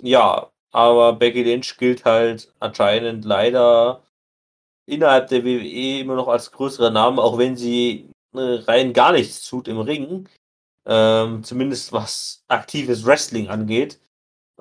ja, 0.00 0.50
aber 0.72 1.12
Becky 1.14 1.42
Lynch 1.42 1.76
gilt 1.78 2.06
halt 2.06 2.54
anscheinend 2.60 3.26
leider 3.26 4.05
innerhalb 4.86 5.28
der 5.28 5.44
WWE 5.44 6.00
immer 6.00 6.14
noch 6.16 6.28
als 6.28 6.50
größerer 6.52 6.90
Name, 6.90 7.22
auch 7.22 7.38
wenn 7.38 7.56
sie 7.56 8.10
äh, 8.34 8.40
rein 8.40 8.92
gar 8.92 9.12
nichts 9.12 9.46
tut 9.48 9.68
im 9.68 9.80
Ring. 9.80 10.28
Ähm, 10.86 11.42
zumindest 11.42 11.92
was 11.92 12.44
aktives 12.48 13.04
Wrestling 13.04 13.48
angeht. 13.48 14.00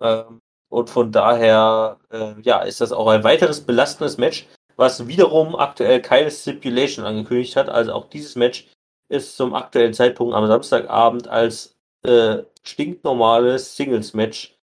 Ähm, 0.02 0.42
und 0.70 0.90
von 0.90 1.12
daher, 1.12 2.00
äh, 2.12 2.34
ja, 2.42 2.62
ist 2.64 2.82
das 2.82 2.92
auch 2.92 3.08
ein 3.08 3.24
weiteres 3.24 3.62
belastendes 3.62 4.18
Match, 4.18 4.48
was 4.76 5.08
wiederum 5.08 5.56
aktuell 5.56 6.02
keine 6.02 6.32
Stipulation 6.32 7.06
angekündigt 7.06 7.56
hat. 7.56 7.70
Also 7.70 7.94
auch 7.94 8.10
dieses 8.10 8.36
Match 8.36 8.68
ist 9.08 9.38
zum 9.38 9.54
aktuellen 9.54 9.94
Zeitpunkt 9.94 10.34
am 10.34 10.48
Samstagabend 10.48 11.28
als 11.28 11.76
äh, 12.04 12.44
stinknormales 12.64 13.76
Singles-Match 13.76 14.58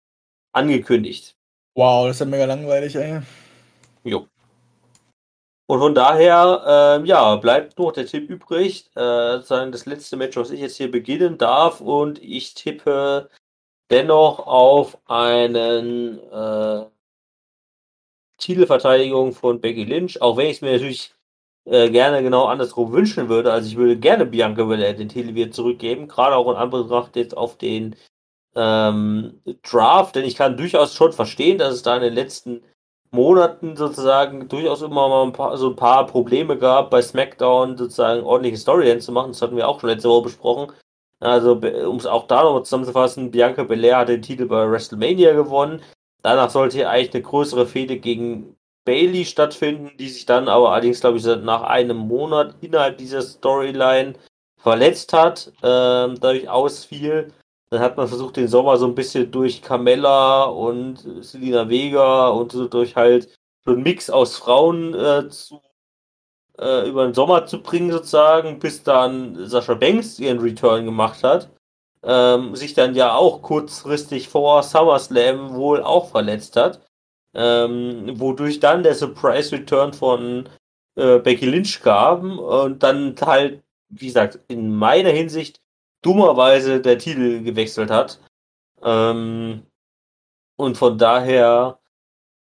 angekündigt. 0.54 1.36
Wow, 1.76 2.08
das 2.08 2.16
ist 2.16 2.20
ja 2.22 2.26
mega 2.26 2.46
langweilig, 2.46 2.96
ey. 2.96 3.22
Jo. 4.04 4.28
Und 5.70 5.80
von 5.82 5.94
daher, 5.94 7.00
äh, 7.04 7.08
ja, 7.08 7.36
bleibt 7.36 7.78
nur 7.78 7.94
der 7.94 8.08
Tipp 8.08 8.28
übrig. 8.28 8.90
Äh, 8.96 9.40
das 9.46 9.86
letzte 9.86 10.18
Match, 10.18 10.36
was 10.36 10.50
ich 10.50 10.62
jetzt 10.62 10.78
hier 10.78 10.90
beginnen 10.90 11.38
darf. 11.38 11.80
Und 11.80 12.18
ich 12.24 12.56
tippe 12.56 13.30
dennoch 13.92 14.48
auf 14.48 14.98
einen 15.06 16.18
äh, 16.32 16.86
Titelverteidigung 18.40 19.34
von 19.34 19.62
Becky 19.62 19.84
Lynch. 19.84 20.20
Auch 20.24 20.38
wenn 20.38 20.48
ich 20.48 20.54
es 20.54 20.62
mir 20.62 20.72
natürlich 20.72 21.14
äh, 21.66 21.92
gerne 21.92 22.24
genau 22.24 22.46
andersrum 22.46 22.92
wünschen 22.92 23.30
würde. 23.30 23.54
Also 23.54 23.68
ich 23.70 23.78
würde 23.78 23.96
gerne 23.96 24.26
Bianca 24.26 24.64
Belair 24.64 24.94
den 24.96 25.10
Titel 25.10 25.36
wieder 25.36 25.52
zurückgeben. 25.52 26.08
Gerade 26.08 26.36
auch 26.36 26.50
in 26.50 26.58
Anbetracht 26.58 27.16
jetzt 27.16 27.38
auf 27.38 27.60
den 27.60 27.96
ähm, 28.56 29.40
Draft. 29.62 30.16
Denn 30.16 30.26
ich 30.26 30.36
kann 30.36 30.58
durchaus 30.58 30.96
schon 30.96 31.14
verstehen, 31.14 31.60
dass 31.60 31.76
es 31.76 31.84
da 31.84 31.96
in 31.96 32.02
den 32.02 32.16
letzten 32.16 32.64
Monaten 33.12 33.76
sozusagen 33.76 34.48
durchaus 34.48 34.82
immer 34.82 35.10
mal 35.10 35.24
ein 35.24 35.34
paar, 35.34 35.58
so 35.58 35.70
ein 35.70 35.76
paar 35.76 36.06
Probleme 36.06 36.58
gab, 36.58 36.92
bei 36.92 37.02
SmackDown 37.02 37.78
sozusagen 37.78 38.24
ordentliche 38.24 38.58
Storylines 38.58 39.06
zu 39.06 39.12
machen. 39.12 39.32
Das 39.32 39.42
hatten 39.42 39.56
wir 39.56 39.68
auch 39.68 39.80
schon 39.80 39.90
letzte 39.90 40.10
Woche 40.10 40.24
besprochen. 40.24 40.72
Also, 41.20 41.54
um 41.54 41.98
es 41.98 42.06
auch 42.06 42.28
da 42.28 42.44
nochmal 42.44 42.64
zusammenzufassen, 42.64 43.32
Bianca 43.32 43.64
Belair 43.64 43.98
hat 43.98 44.10
den 44.10 44.22
Titel 44.22 44.46
bei 44.46 44.70
WrestleMania 44.70 45.34
gewonnen. 45.34 45.82
Danach 46.22 46.50
sollte 46.50 46.78
hier 46.78 46.90
eigentlich 46.90 47.14
eine 47.14 47.24
größere 47.24 47.66
Fehde 47.66 47.98
gegen 47.98 48.56
Bailey 48.86 49.26
stattfinden, 49.26 49.92
die 49.98 50.10
sich 50.10 50.26
dann 50.26 50.48
aber 50.48 50.72
allerdings, 50.72 51.02
glaube 51.02 51.18
ich, 51.18 51.26
nach 51.26 51.64
einem 51.64 51.98
Monat 51.98 52.56
innerhalb 52.62 52.98
dieser 52.98 53.22
Storyline 53.22 54.14
verletzt 54.58 55.14
hat, 55.14 55.52
ähm, 55.64 56.20
dadurch 56.20 56.50
ausfiel. 56.50 57.34
Dann 57.72 57.82
hat 57.82 57.98
man 57.98 58.08
versucht, 58.08 58.38
den 58.38 58.48
Sommer 58.48 58.78
so 58.78 58.88
ein 58.88 58.96
bisschen 58.96 59.30
durch 59.32 59.62
Carmella 59.62 60.46
und 60.46 60.98
Selina 61.24 61.70
Vega 61.70 62.30
und 62.30 62.52
so 62.52 62.68
durch 62.68 62.96
halt 62.96 63.30
so 63.64 63.72
einen 63.72 63.84
Mix 63.84 64.10
aus 64.10 64.38
Frauen 64.38 64.96
äh, 64.96 65.30
zu, 65.30 65.62
äh, 66.58 66.90
über 66.90 67.06
den 67.06 67.14
Sommer 67.14 67.46
zu 67.46 67.62
bringen, 67.62 67.92
sozusagen, 67.92 68.60
bis 68.60 68.84
dann 68.84 69.46
Sascha 69.46 69.76
Banks 69.76 70.20
ihren 70.20 70.40
Return 70.40 70.86
gemacht 70.86 71.24
hat. 71.24 71.50
Ähm, 72.02 72.56
sich 72.56 72.74
dann 72.74 72.96
ja 72.96 73.14
auch 73.14 73.42
kurzfristig 73.42 74.30
vor 74.30 74.64
SummerSlam 74.64 75.54
wohl 75.56 75.84
auch 75.84 76.10
verletzt 76.10 76.56
hat. 76.56 76.82
Ähm, 77.36 78.20
wodurch 78.20 78.60
dann 78.60 78.84
der 78.84 78.96
Surprise 78.96 79.52
Return 79.52 79.94
von 79.94 80.50
äh, 80.96 81.20
Becky 81.20 81.46
Lynch 81.46 81.82
gab 81.82 82.24
und 82.24 82.82
dann 82.82 83.16
halt, 83.22 83.62
wie 83.90 84.08
gesagt, 84.08 84.40
in 84.48 84.74
meiner 84.74 85.12
Hinsicht 85.12 85.62
dummerweise 86.02 86.82
der 86.82 86.98
Titel 86.98 87.44
gewechselt 87.44 87.92
hat. 87.92 88.20
Ähm, 88.84 89.66
und 90.58 90.78
von 90.78 90.98
daher, 90.98 91.80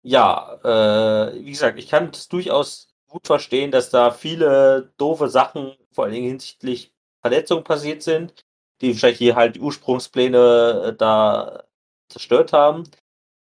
ja, 0.04 0.60
äh, 0.64 1.46
wie 1.46 1.52
gesagt, 1.52 1.80
ich 1.80 1.89
kann 1.89 2.10
es 2.10 2.28
durchaus 2.30 2.89
gut 3.08 3.28
verstehen, 3.28 3.72
dass 3.72 3.89
da 3.89 4.12
viele 4.12 4.94
doofe 4.98 5.30
Sachen, 5.30 5.76
vor 5.91 6.06
allen 6.06 6.14
Dingen 6.14 6.28
hinsichtlich 6.28 6.94
Verletzungen 7.22 7.64
passiert 7.64 8.04
sind, 8.04 8.46
die 8.82 8.94
vielleicht 8.94 9.20
hier 9.20 9.36
halt 9.36 9.56
die 9.56 9.62
Ursprungspläne 9.62 10.88
äh, 10.88 10.96
da 10.96 11.64
zerstört 12.10 12.54
haben. 12.54 12.84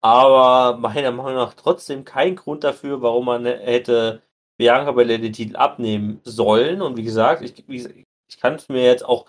Aber 0.02 0.78
meiner 0.78 1.12
Meinung 1.12 1.36
nach 1.36 1.54
trotzdem 1.54 2.06
kein 2.06 2.36
Grund 2.36 2.64
dafür, 2.64 3.02
warum 3.02 3.26
man 3.26 3.46
hätte 3.46 4.22
Bianca 4.58 4.92
Belair 4.92 5.20
den 5.20 5.34
Titel 5.34 5.56
abnehmen 5.56 6.22
sollen. 6.24 6.82
Und 6.82 6.98
wie 6.98 7.04
gesagt, 7.04 7.42
ich, 7.44 7.68
ich 7.68 8.40
kann 8.40 8.56
es 8.56 8.70
mir 8.70 8.84
jetzt 8.84 9.06
auch 9.06 9.26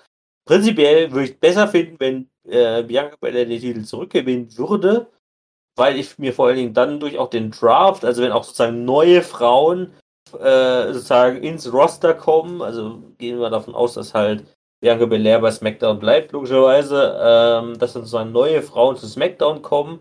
prinzipiell 0.49 1.13
würde 1.13 1.25
ich 1.27 1.33
es 1.33 1.37
besser 1.37 1.69
finden, 1.69 1.97
wenn 1.99 2.31
äh, 2.49 2.83
Bianca 2.83 3.17
Belair 3.21 3.45
den 3.45 3.61
Titel 3.61 3.85
zurückgewinnen 3.85 4.57
würde, 4.57 5.09
weil 5.77 5.99
ich 5.99 6.19
mir 6.19 6.33
vor 6.33 6.47
allen 6.47 6.57
Dingen 6.57 6.73
dann 6.73 7.01
durch 7.01 7.19
auch 7.19 7.29
den 7.29 7.51
Draft, 7.51 8.03
also 8.03 8.23
wenn 8.23 8.33
auch 8.33 8.45
sozusagen 8.45 8.87
neue 8.87 9.21
Frauen 9.21 9.93
äh, 10.41 10.93
sozusagen 10.95 11.43
ins 11.43 11.71
Roster 11.71 12.15
kommen, 12.15 12.63
also 12.63 13.03
gehen 13.19 13.39
wir 13.39 13.51
davon 13.51 13.75
aus, 13.75 13.93
dass 13.93 14.15
halt 14.15 14.45
Bianca 14.81 15.05
Belair 15.05 15.39
bei 15.41 15.51
SmackDown 15.51 15.99
bleibt, 15.99 16.33
logischerweise, 16.33 17.19
ähm, 17.21 17.79
dass 17.79 17.93
dann 17.93 18.03
sozusagen 18.05 18.33
neue 18.33 18.63
Frauen 18.63 18.97
zu 18.97 19.07
SmackDown 19.07 19.61
kommen 19.61 20.01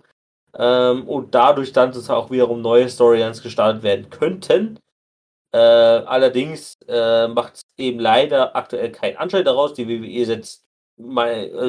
ähm, 0.58 1.10
und 1.10 1.36
dadurch 1.36 1.74
dann 1.74 1.92
sozusagen 1.92 2.22
auch 2.22 2.32
wiederum 2.32 2.62
neue 2.62 2.88
Storylines 2.88 3.44
gestartet 3.44 3.84
werden 3.84 4.10
könnten. 4.10 4.80
Äh, 5.52 5.58
allerdings 5.58 6.78
äh, 6.88 7.28
macht 7.28 7.56
es 7.56 7.62
eben 7.78 8.00
leider 8.00 8.56
aktuell 8.56 8.92
keinen 8.92 9.18
Anschein 9.18 9.46
daraus. 9.46 9.74
Die 9.74 9.88
WWE 9.88 10.26
setzt, 10.26 10.66
äh, 10.98 11.04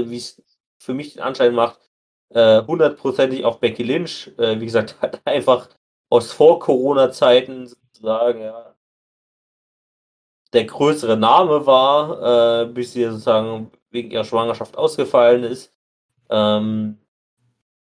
wie 0.09 0.16
es 0.16 0.43
für 0.79 0.95
mich 0.95 1.14
den 1.14 1.22
Anschein 1.22 1.55
macht, 1.55 1.79
äh, 2.31 2.62
hundertprozentig 2.66 3.45
auf 3.45 3.61
Becky 3.61 3.83
Lynch. 3.85 4.33
Äh, 4.39 4.61
wie 4.61 4.64
gesagt, 4.66 4.97
hat 5.03 5.20
einfach 5.24 5.68
aus 6.11 6.33
Vor-Corona-Zeiten 6.33 7.66
sozusagen 7.68 8.41
ja, 8.43 8.74
der 10.53 10.64
größere 10.64 11.16
Name 11.16 11.66
war, 11.66 12.66
bis 12.68 12.95
sie 12.95 13.05
sozusagen 13.05 13.70
wegen 13.91 14.11
ihrer 14.11 14.24
Schwangerschaft 14.24 14.79
ausgefallen 14.79 15.45
ist. 15.45 15.74
Ähm, 16.31 16.99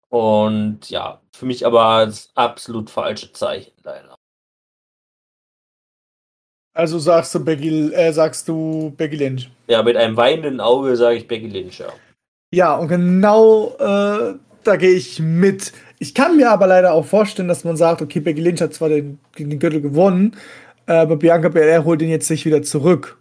und 0.10 0.90
ja, 0.90 1.22
für 1.32 1.46
mich 1.46 1.66
aber 1.66 2.06
das 2.06 2.32
absolut 2.36 2.90
falsche 2.90 3.32
Zeichen, 3.32 3.74
leider. 3.84 4.20
Also 6.74 6.99
sagst 6.99 7.36
du 7.36 7.43
Becky, 7.43 7.91
äh, 7.93 8.13
sagst 8.13 8.47
du 8.47 8.93
Becky 8.95 9.17
Lynch? 9.17 9.49
Ja, 9.67 9.84
mit 9.84 9.97
einem 9.97 10.15
weinenden 10.15 10.61
Auge 10.61 10.95
sage 10.95 11.17
ich 11.17 11.28
Becky 11.28 11.47
Lynch, 11.47 11.80
ja. 11.80 11.88
Ja, 12.53 12.76
und 12.76 12.88
genau 12.88 13.76
äh, 13.80 14.36
da 14.63 14.76
gehe 14.78 14.91
ich 14.91 15.19
mit. 15.19 15.74
Ich 15.99 16.13
kann 16.13 16.38
mir 16.38 16.49
aber 16.49 16.67
leider 16.67 16.93
auch 16.93 17.05
vorstellen, 17.05 17.47
dass 17.47 17.63
man 17.63 17.78
sagt, 17.78 18.01
okay, 18.01 18.19
Becky 18.19 18.41
Lynch 18.41 18.61
hat 18.61 18.74
zwar 18.74 18.89
den, 18.89 19.19
den 19.38 19.59
Gürtel 19.59 19.82
gewonnen, 19.82 20.36
aber 20.86 21.15
Bianca 21.17 21.49
Belair 21.49 21.86
holt 21.86 22.01
ihn 22.01 22.09
jetzt 22.09 22.28
sich 22.28 22.45
wieder 22.45 22.61
zurück. 22.61 23.17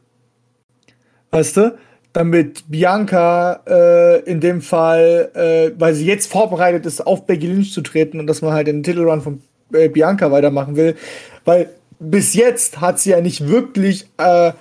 Weißt 1.30 1.56
du? 1.56 1.78
Damit 2.12 2.64
Bianca 2.68 3.60
äh, 3.66 4.20
in 4.22 4.40
dem 4.40 4.60
Fall, 4.60 5.30
äh, 5.34 5.80
weil 5.80 5.94
sie 5.94 6.06
jetzt 6.06 6.30
vorbereitet 6.30 6.84
ist, 6.84 7.06
auf 7.06 7.26
Becky 7.26 7.46
Lynch 7.46 7.72
zu 7.72 7.82
treten 7.82 8.18
und 8.18 8.26
dass 8.26 8.42
man 8.42 8.52
halt 8.52 8.66
den 8.66 8.82
Titelrun 8.82 9.20
von 9.20 9.42
äh, 9.72 9.88
Bianca 9.88 10.32
weitermachen 10.32 10.74
will. 10.74 10.96
Weil 11.44 11.70
bis 12.00 12.34
jetzt 12.34 12.80
hat 12.80 12.98
sie 12.98 13.10
ja 13.10 13.20
nicht 13.20 13.46
wirklich 13.46 14.08
äh, 14.16 14.52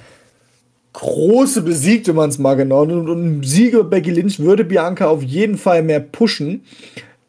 große 0.94 1.62
besiegt, 1.62 2.08
wenn 2.08 2.16
man 2.16 2.30
es 2.30 2.38
mal 2.38 2.56
genau 2.56 2.86
nimmt. 2.86 3.10
Und 3.10 3.40
ein 3.40 3.44
Sieger 3.44 3.84
Becky 3.84 4.12
Lynch 4.12 4.40
würde 4.40 4.66
Bianca 4.66 5.08
auf 5.08 5.24
jeden 5.24 5.58
Fall 5.58 5.82
mehr 5.82 6.02
pushen. 6.02 6.64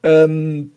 Ähm, 0.02 0.72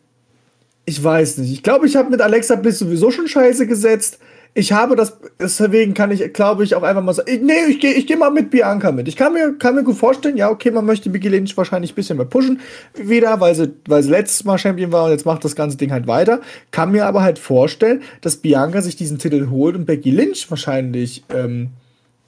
ich 0.85 1.03
weiß 1.03 1.39
nicht. 1.39 1.51
Ich 1.51 1.63
glaube, 1.63 1.87
ich 1.87 1.95
habe 1.95 2.09
mit 2.09 2.21
Alexa 2.21 2.55
Bliss 2.55 2.79
sowieso 2.79 3.09
schon 3.09 3.27
Scheiße 3.27 3.67
gesetzt 3.67 4.19
ich 4.55 4.71
habe 4.71 4.95
das, 4.95 5.17
deswegen 5.39 5.95
kann 5.95 6.11
ich, 6.11 6.31
glaube 6.31 6.63
ich, 6.63 6.75
auch 6.75 6.83
einfach 6.83 7.01
mal 7.01 7.13
sagen, 7.13 7.29
ich, 7.31 7.41
nee, 7.41 7.65
ich 7.69 7.79
gehe 7.79 7.93
ich 7.93 8.05
geh 8.05 8.15
mal 8.15 8.29
mit 8.29 8.51
Bianca 8.51 8.91
mit. 8.91 9.07
Ich 9.07 9.15
kann 9.15 9.33
mir, 9.33 9.57
kann 9.57 9.73
mir 9.73 9.83
gut 9.83 9.97
vorstellen, 9.97 10.37
ja, 10.37 10.49
okay, 10.49 10.69
man 10.69 10.85
möchte 10.85 11.09
Biggie 11.09 11.29
Lynch 11.29 11.57
wahrscheinlich 11.57 11.93
ein 11.93 11.95
bisschen 11.95 12.17
mehr 12.17 12.27
pushen, 12.27 12.61
wieder, 12.93 13.39
weil 13.39 13.55
sie, 13.55 13.73
weil 13.87 14.03
sie 14.03 14.11
letztes 14.11 14.43
Mal 14.43 14.59
Champion 14.59 14.91
war 14.91 15.05
und 15.05 15.11
jetzt 15.11 15.25
macht 15.25 15.43
das 15.43 15.55
ganze 15.55 15.77
Ding 15.77 15.91
halt 15.91 16.05
weiter. 16.05 16.39
Kann 16.69 16.91
mir 16.91 17.07
aber 17.07 17.23
halt 17.23 17.39
vorstellen, 17.39 18.03
dass 18.21 18.37
Bianca 18.37 18.83
sich 18.83 18.95
diesen 18.95 19.17
Titel 19.17 19.49
holt 19.49 19.75
und 19.75 19.85
Becky 19.85 20.11
Lynch 20.11 20.45
wahrscheinlich 20.51 21.23
ähm, 21.33 21.69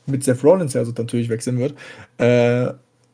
mit 0.08 0.24
Seth 0.24 0.44
Rollins 0.44 0.74
ja 0.74 0.82
also 0.82 0.94
natürlich 0.98 1.30
wechseln 1.30 1.60
wird, 1.60 1.76
äh, 2.18 2.74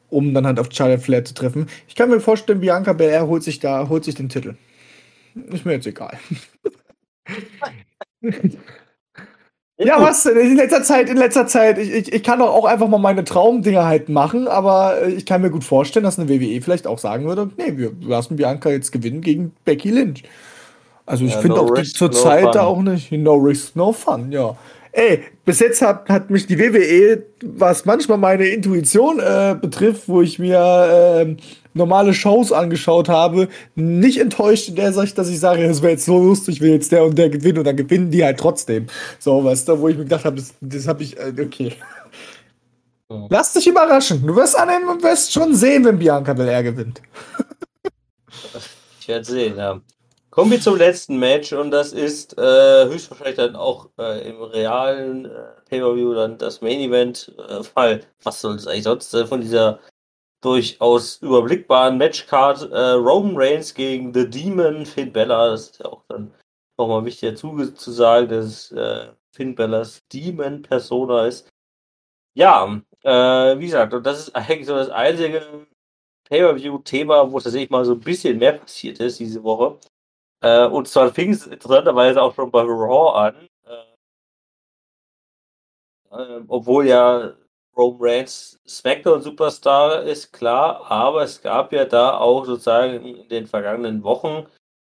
um 0.09 0.33
dann 0.33 0.45
halt 0.45 0.57
auf 0.57 0.69
Charlotte 0.71 1.01
Flair 1.01 1.25
zu 1.25 1.33
treffen. 1.33 1.67
Ich 1.89 1.95
kann 1.95 2.09
mir 2.09 2.21
vorstellen, 2.21 2.61
Bianca 2.61 2.93
Belair 2.93 3.27
holt 3.27 3.43
sich 3.43 3.59
da, 3.59 3.89
holt 3.89 4.05
sich 4.05 4.15
den 4.15 4.29
Titel. 4.29 4.55
Ist 5.51 5.65
mir 5.65 5.73
jetzt 5.73 5.87
egal. 5.87 6.17
Ja, 9.83 10.01
was 10.01 10.23
denn? 10.23 10.37
In 10.37 10.57
letzter 10.57 10.83
Zeit, 10.83 11.09
in 11.09 11.17
letzter 11.17 11.47
Zeit, 11.47 11.77
ich, 11.77 11.91
ich, 11.91 12.13
ich 12.13 12.23
kann 12.23 12.39
doch 12.39 12.53
auch 12.53 12.65
einfach 12.65 12.87
mal 12.87 12.97
meine 12.97 13.23
Traumdinger 13.23 13.85
halt 13.85 14.09
machen, 14.09 14.47
aber 14.47 15.01
äh, 15.01 15.11
ich 15.11 15.25
kann 15.25 15.41
mir 15.41 15.49
gut 15.49 15.63
vorstellen, 15.63 16.03
dass 16.03 16.19
eine 16.19 16.29
WWE 16.29 16.61
vielleicht 16.61 16.87
auch 16.87 16.99
sagen 16.99 17.25
würde, 17.25 17.49
nee, 17.57 17.77
wir 17.77 17.91
lassen 18.01 18.35
Bianca 18.35 18.69
jetzt 18.69 18.91
gewinnen 18.91 19.21
gegen 19.21 19.53
Becky 19.65 19.89
Lynch. 19.89 20.23
Also 21.05 21.25
ich 21.25 21.33
ja, 21.33 21.39
finde 21.39 21.57
no 21.57 21.63
auch 21.63 21.77
risk, 21.77 21.95
zur 21.95 22.09
no 22.09 22.13
Zeit 22.13 22.43
fun. 22.43 22.51
da 22.53 22.63
auch 22.63 22.81
nicht, 22.81 23.11
no 23.11 23.35
risk, 23.35 23.75
no 23.75 23.91
fun, 23.91 24.31
ja. 24.31 24.55
Ey, 24.93 25.23
bis 25.45 25.59
jetzt 25.59 25.81
hat, 25.81 26.09
hat 26.09 26.29
mich 26.29 26.47
die 26.47 26.59
WWE, 26.59 27.23
was 27.43 27.85
manchmal 27.85 28.17
meine 28.17 28.45
Intuition 28.47 29.19
äh, 29.19 29.55
betrifft, 29.59 30.07
wo 30.07 30.21
ich 30.21 30.37
mir 30.37 31.25
äh, 31.25 31.35
normale 31.73 32.13
Shows 32.13 32.51
angeschaut 32.51 33.09
habe, 33.09 33.47
nicht 33.75 34.19
enttäuscht 34.19 34.69
in 34.69 34.75
der 34.75 34.93
Sicht, 34.93 35.17
dass 35.17 35.29
ich 35.29 35.39
sage, 35.39 35.67
das 35.67 35.81
wäre 35.81 35.93
jetzt 35.93 36.05
so 36.05 36.17
lustig, 36.17 36.61
will 36.61 36.71
jetzt 36.71 36.91
der 36.91 37.03
und 37.03 37.17
der 37.17 37.29
gewinnen 37.29 37.59
und 37.59 37.65
dann 37.65 37.77
gewinnen 37.77 38.11
die 38.11 38.23
halt 38.23 38.39
trotzdem. 38.39 38.87
So, 39.19 39.43
weißt 39.43 39.67
du, 39.67 39.79
wo 39.79 39.87
ich 39.87 39.97
mir 39.97 40.03
gedacht 40.03 40.25
habe, 40.25 40.37
das, 40.37 40.53
das 40.61 40.87
habe 40.87 41.03
ich, 41.03 41.17
äh, 41.17 41.33
okay. 41.39 41.73
Lass 43.29 43.53
dich 43.53 43.67
überraschen. 43.67 44.25
Du 44.25 44.35
wirst 44.35 44.57
annehmen 44.57 44.87
und 44.87 45.03
wirst 45.03 45.33
schon 45.33 45.53
sehen, 45.53 45.83
wenn 45.83 45.99
Bianca 45.99 46.33
Belair 46.33 46.63
gewinnt. 46.63 47.01
ich 48.99 49.07
werde 49.07 49.25
sehen, 49.25 49.57
ja. 49.57 49.81
Kommen 50.29 50.51
wir 50.51 50.61
zum 50.61 50.77
letzten 50.77 51.19
Match 51.19 51.51
und 51.51 51.71
das 51.71 51.91
ist 51.91 52.37
äh, 52.37 52.85
höchstwahrscheinlich 52.85 53.35
dann 53.35 53.57
auch 53.57 53.89
äh, 53.99 54.29
im 54.29 54.41
realen 54.41 55.25
äh, 55.25 55.29
Pay-Per-View 55.69 56.13
dann 56.13 56.37
das 56.37 56.61
Main 56.61 56.79
Event 56.79 57.33
äh, 57.49 57.61
Fall. 57.63 57.99
Was 58.23 58.39
soll 58.39 58.55
es 58.55 58.65
eigentlich 58.65 58.85
sonst 58.85 59.13
äh, 59.13 59.27
von 59.27 59.41
dieser 59.41 59.79
durchaus 60.41 61.17
überblickbaren 61.21 61.97
Matchcard 61.97 62.69
äh, 62.71 62.91
Roman 62.91 63.37
Reigns 63.37 63.73
gegen 63.73 64.13
The 64.13 64.29
Demon 64.29 64.85
Finn 64.85 65.13
Bella. 65.13 65.51
Das 65.51 65.69
ist 65.69 65.79
ja 65.79 65.85
auch 65.85 66.03
dann 66.07 66.33
nochmal 66.77 67.05
wichtig 67.05 67.31
dazu 67.31 67.71
zu 67.73 67.91
sagen, 67.91 68.27
dass 68.29 68.71
äh, 68.71 69.09
Finn 69.31 69.55
Bellas 69.55 70.05
Demon 70.11 70.61
Persona 70.63 71.27
ist. 71.27 71.49
Ja, 72.35 72.81
äh, 73.03 73.59
wie 73.59 73.65
gesagt, 73.65 73.93
und 73.93 74.05
das 74.05 74.19
ist 74.19 74.35
eigentlich 74.35 74.67
so 74.67 74.75
das 74.75 74.89
einzige 74.89 75.67
Pay-Per-View-Thema, 76.29 77.31
wo 77.31 77.39
tatsächlich 77.39 77.69
mal 77.69 77.85
so 77.85 77.93
ein 77.93 77.99
bisschen 77.99 78.39
mehr 78.39 78.53
passiert 78.53 78.99
ist 78.99 79.19
diese 79.19 79.43
Woche. 79.43 79.79
Äh, 80.41 80.67
und 80.67 80.87
zwar 80.87 81.13
fing 81.13 81.31
es 81.31 81.47
interessanterweise 81.47 82.21
auch 82.21 82.33
schon 82.35 82.51
bei 82.51 82.61
Raw 82.61 83.17
an. 83.19 83.47
Äh, 86.11 86.41
obwohl 86.47 86.87
ja 86.87 87.33
Roman 87.77 88.01
Reigns 88.01 88.59
SmackDown 88.67 89.21
Superstar 89.21 90.03
ist, 90.03 90.31
klar, 90.33 90.89
aber 90.91 91.23
es 91.23 91.41
gab 91.41 91.71
ja 91.73 91.85
da 91.85 92.17
auch 92.17 92.45
sozusagen 92.45 93.05
in 93.05 93.29
den 93.29 93.47
vergangenen 93.47 94.03
Wochen, 94.03 94.47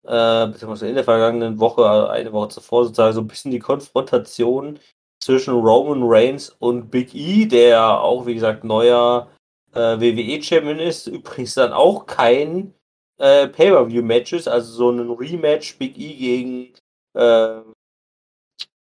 äh, 0.04 0.48
beziehungsweise 0.48 0.90
in 0.90 0.96
der 0.96 1.04
vergangenen 1.04 1.60
Woche, 1.60 2.10
eine 2.10 2.32
Woche 2.34 2.50
zuvor 2.50 2.86
sozusagen 2.86 3.14
so 3.14 3.22
ein 3.22 3.28
bisschen 3.28 3.52
die 3.52 3.60
Konfrontation 3.60 4.80
zwischen 5.22 5.54
Roman 5.54 6.04
Reigns 6.04 6.50
und 6.60 6.90
Big 6.92 7.14
E, 7.16 7.46
der 7.46 8.02
auch, 8.02 8.26
wie 8.26 8.34
gesagt, 8.36 8.64
neuer 8.64 9.30
äh, 9.74 10.00
WWE-Champion 10.00 10.80
ist. 10.80 11.08
Übrigens 11.08 11.54
dann 11.54 11.74
auch 11.74 12.06
kein 12.06 12.74
äh, 13.18 13.48
Pay-Per-View-Matches, 13.48 14.48
also 14.48 14.72
so 14.74 14.90
ein 14.92 15.10
Rematch 15.12 15.78
Big 15.78 15.98
E 15.98 16.14
gegen 16.16 16.74
Äh, 17.16 17.62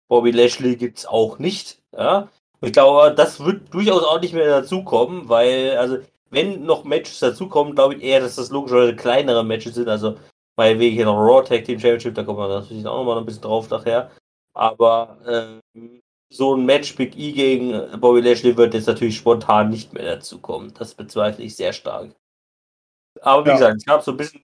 Bobby 0.09 0.31
Lashley 0.31 0.77
gibt 0.77 0.99
es 0.99 1.07
auch 1.07 1.39
nicht. 1.39 1.83
Ja? 1.93 2.31
Ich 2.65 2.73
glaube, 2.73 3.15
das 3.15 3.45
wird 3.45 3.73
durchaus 3.73 4.03
auch 4.05 4.21
nicht 4.21 4.35
mehr 4.35 4.47
dazukommen, 4.61 5.29
weil, 5.29 5.77
also, 5.77 5.99
wenn 6.31 6.65
noch 6.65 6.85
Matches 6.85 7.21
dazukommen, 7.21 7.75
glaube 7.75 7.95
ich 7.97 8.03
eher, 8.03 8.21
dass 8.21 8.37
das 8.37 8.51
logischerweise 8.51 8.97
kleinere 8.97 9.45
Matches 9.45 9.75
sind. 9.75 9.89
Also, 9.89 10.17
weil 10.57 10.79
wir 10.79 10.91
hier 10.91 11.05
noch 11.05 11.19
Raw 11.19 11.43
Tag 11.45 11.65
Team 11.65 11.79
Championship, 11.81 12.15
da 12.15 12.23
kommen 12.25 12.39
wir 12.39 12.49
natürlich 12.49 12.87
auch 12.87 12.99
nochmal 12.99 13.19
ein 13.19 13.27
bisschen 13.27 13.43
drauf 13.43 13.69
nachher. 13.71 14.11
Aber 14.55 15.19
ähm, 15.27 16.01
so 16.31 16.55
ein 16.57 16.65
Match 16.67 16.95
Big 16.97 17.17
E 17.17 17.33
gegen 17.33 18.01
Bobby 18.01 18.21
Lashley 18.21 18.57
wird 18.57 18.75
jetzt 18.75 18.87
natürlich 18.87 19.17
spontan 19.17 19.71
nicht 19.71 19.93
mehr 19.93 20.05
dazukommen. 20.17 20.73
Das 20.79 20.95
bezweifle 20.95 21.45
ich 21.45 21.57
sehr 21.57 21.73
stark. 21.73 22.11
Aber 23.23 23.45
wie 23.45 23.49
Ja. 23.51 23.55
gesagt, 23.55 23.77
es 23.79 23.85
gab 23.85 24.03
so 24.03 24.13
ein 24.13 24.17
bisschen 24.17 24.43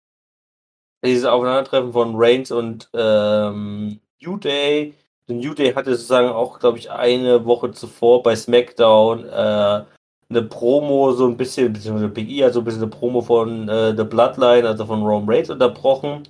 dieses 1.04 1.24
Aufeinandertreffen 1.24 1.92
von 1.92 2.12
Reigns 2.16 2.50
und 2.50 2.88
ähm, 2.94 4.00
New 4.20 4.36
Day. 4.36 4.94
New 5.34 5.54
Day 5.54 5.72
hatte 5.72 5.94
sozusagen 5.94 6.28
auch, 6.28 6.58
glaube 6.58 6.78
ich, 6.78 6.90
eine 6.90 7.44
Woche 7.44 7.70
zuvor 7.72 8.22
bei 8.22 8.36
SmackDown 8.36 9.28
äh, 9.28 9.84
eine 10.30 10.42
Promo, 10.42 11.12
so 11.12 11.26
ein 11.26 11.36
bisschen, 11.36 11.72
beziehungsweise 11.72 12.08
Big 12.08 12.30
E 12.30 12.44
hat 12.44 12.52
so 12.52 12.60
ein 12.60 12.64
bisschen 12.64 12.82
eine 12.82 12.90
Promo 12.90 13.20
von 13.20 13.68
äh, 13.68 13.96
The 13.96 14.04
Bloodline, 14.04 14.66
also 14.66 14.86
von 14.86 15.02
Roman 15.02 15.28
Reigns 15.28 15.50
unterbrochen. 15.50 16.28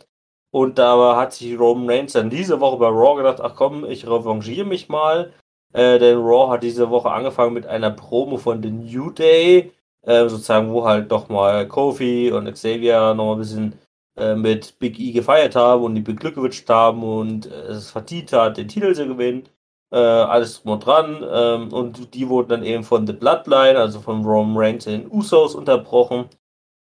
Und 0.52 0.78
da 0.78 1.16
hat 1.16 1.34
sich 1.34 1.58
Roman 1.58 1.88
Reigns 1.88 2.14
dann 2.14 2.30
diese 2.30 2.60
Woche 2.60 2.78
bei 2.78 2.88
Raw 2.88 3.16
gedacht, 3.16 3.40
ach 3.40 3.54
komm, 3.54 3.84
ich 3.84 4.06
revanchiere 4.06 4.66
mich 4.66 4.88
mal. 4.88 5.32
Äh, 5.72 5.98
denn 5.98 6.18
Raw 6.18 6.50
hat 6.50 6.62
diese 6.62 6.90
Woche 6.90 7.10
angefangen 7.10 7.54
mit 7.54 7.66
einer 7.66 7.90
Promo 7.90 8.38
von 8.38 8.62
The 8.62 8.70
New 8.70 9.10
Day, 9.10 9.72
äh, 10.02 10.28
sozusagen, 10.28 10.72
wo 10.72 10.84
halt 10.84 11.12
doch 11.12 11.28
mal 11.28 11.68
Kofi 11.68 12.32
und 12.32 12.50
Xavier 12.50 13.14
noch 13.14 13.26
mal 13.26 13.32
ein 13.32 13.38
bisschen 13.38 13.74
äh, 14.20 14.36
mit 14.36 14.78
Big 14.78 14.98
E 15.00 15.12
gefeiert 15.12 15.56
haben 15.56 15.84
und 15.84 15.94
die 15.94 16.02
beglückwünscht 16.02 16.68
haben 16.68 17.02
und 17.02 17.46
äh, 17.46 17.68
es 17.68 17.90
verdient 17.90 18.32
hat, 18.32 18.56
den 18.56 18.68
Titel 18.68 18.94
zu 18.94 19.06
gewinnen. 19.06 19.48
Äh, 19.92 19.96
alles 19.98 20.62
drum 20.62 20.72
und 20.74 20.86
dran. 20.86 21.24
Ähm, 21.28 21.72
und 21.72 22.14
die 22.14 22.28
wurden 22.28 22.48
dann 22.50 22.62
eben 22.64 22.84
von 22.84 23.06
The 23.06 23.12
Bloodline, 23.12 23.78
also 23.78 24.00
von 24.00 24.24
Roman 24.24 24.56
Reigns 24.56 24.86
in 24.86 25.02
den 25.02 25.10
Usos 25.10 25.54
unterbrochen. 25.54 26.26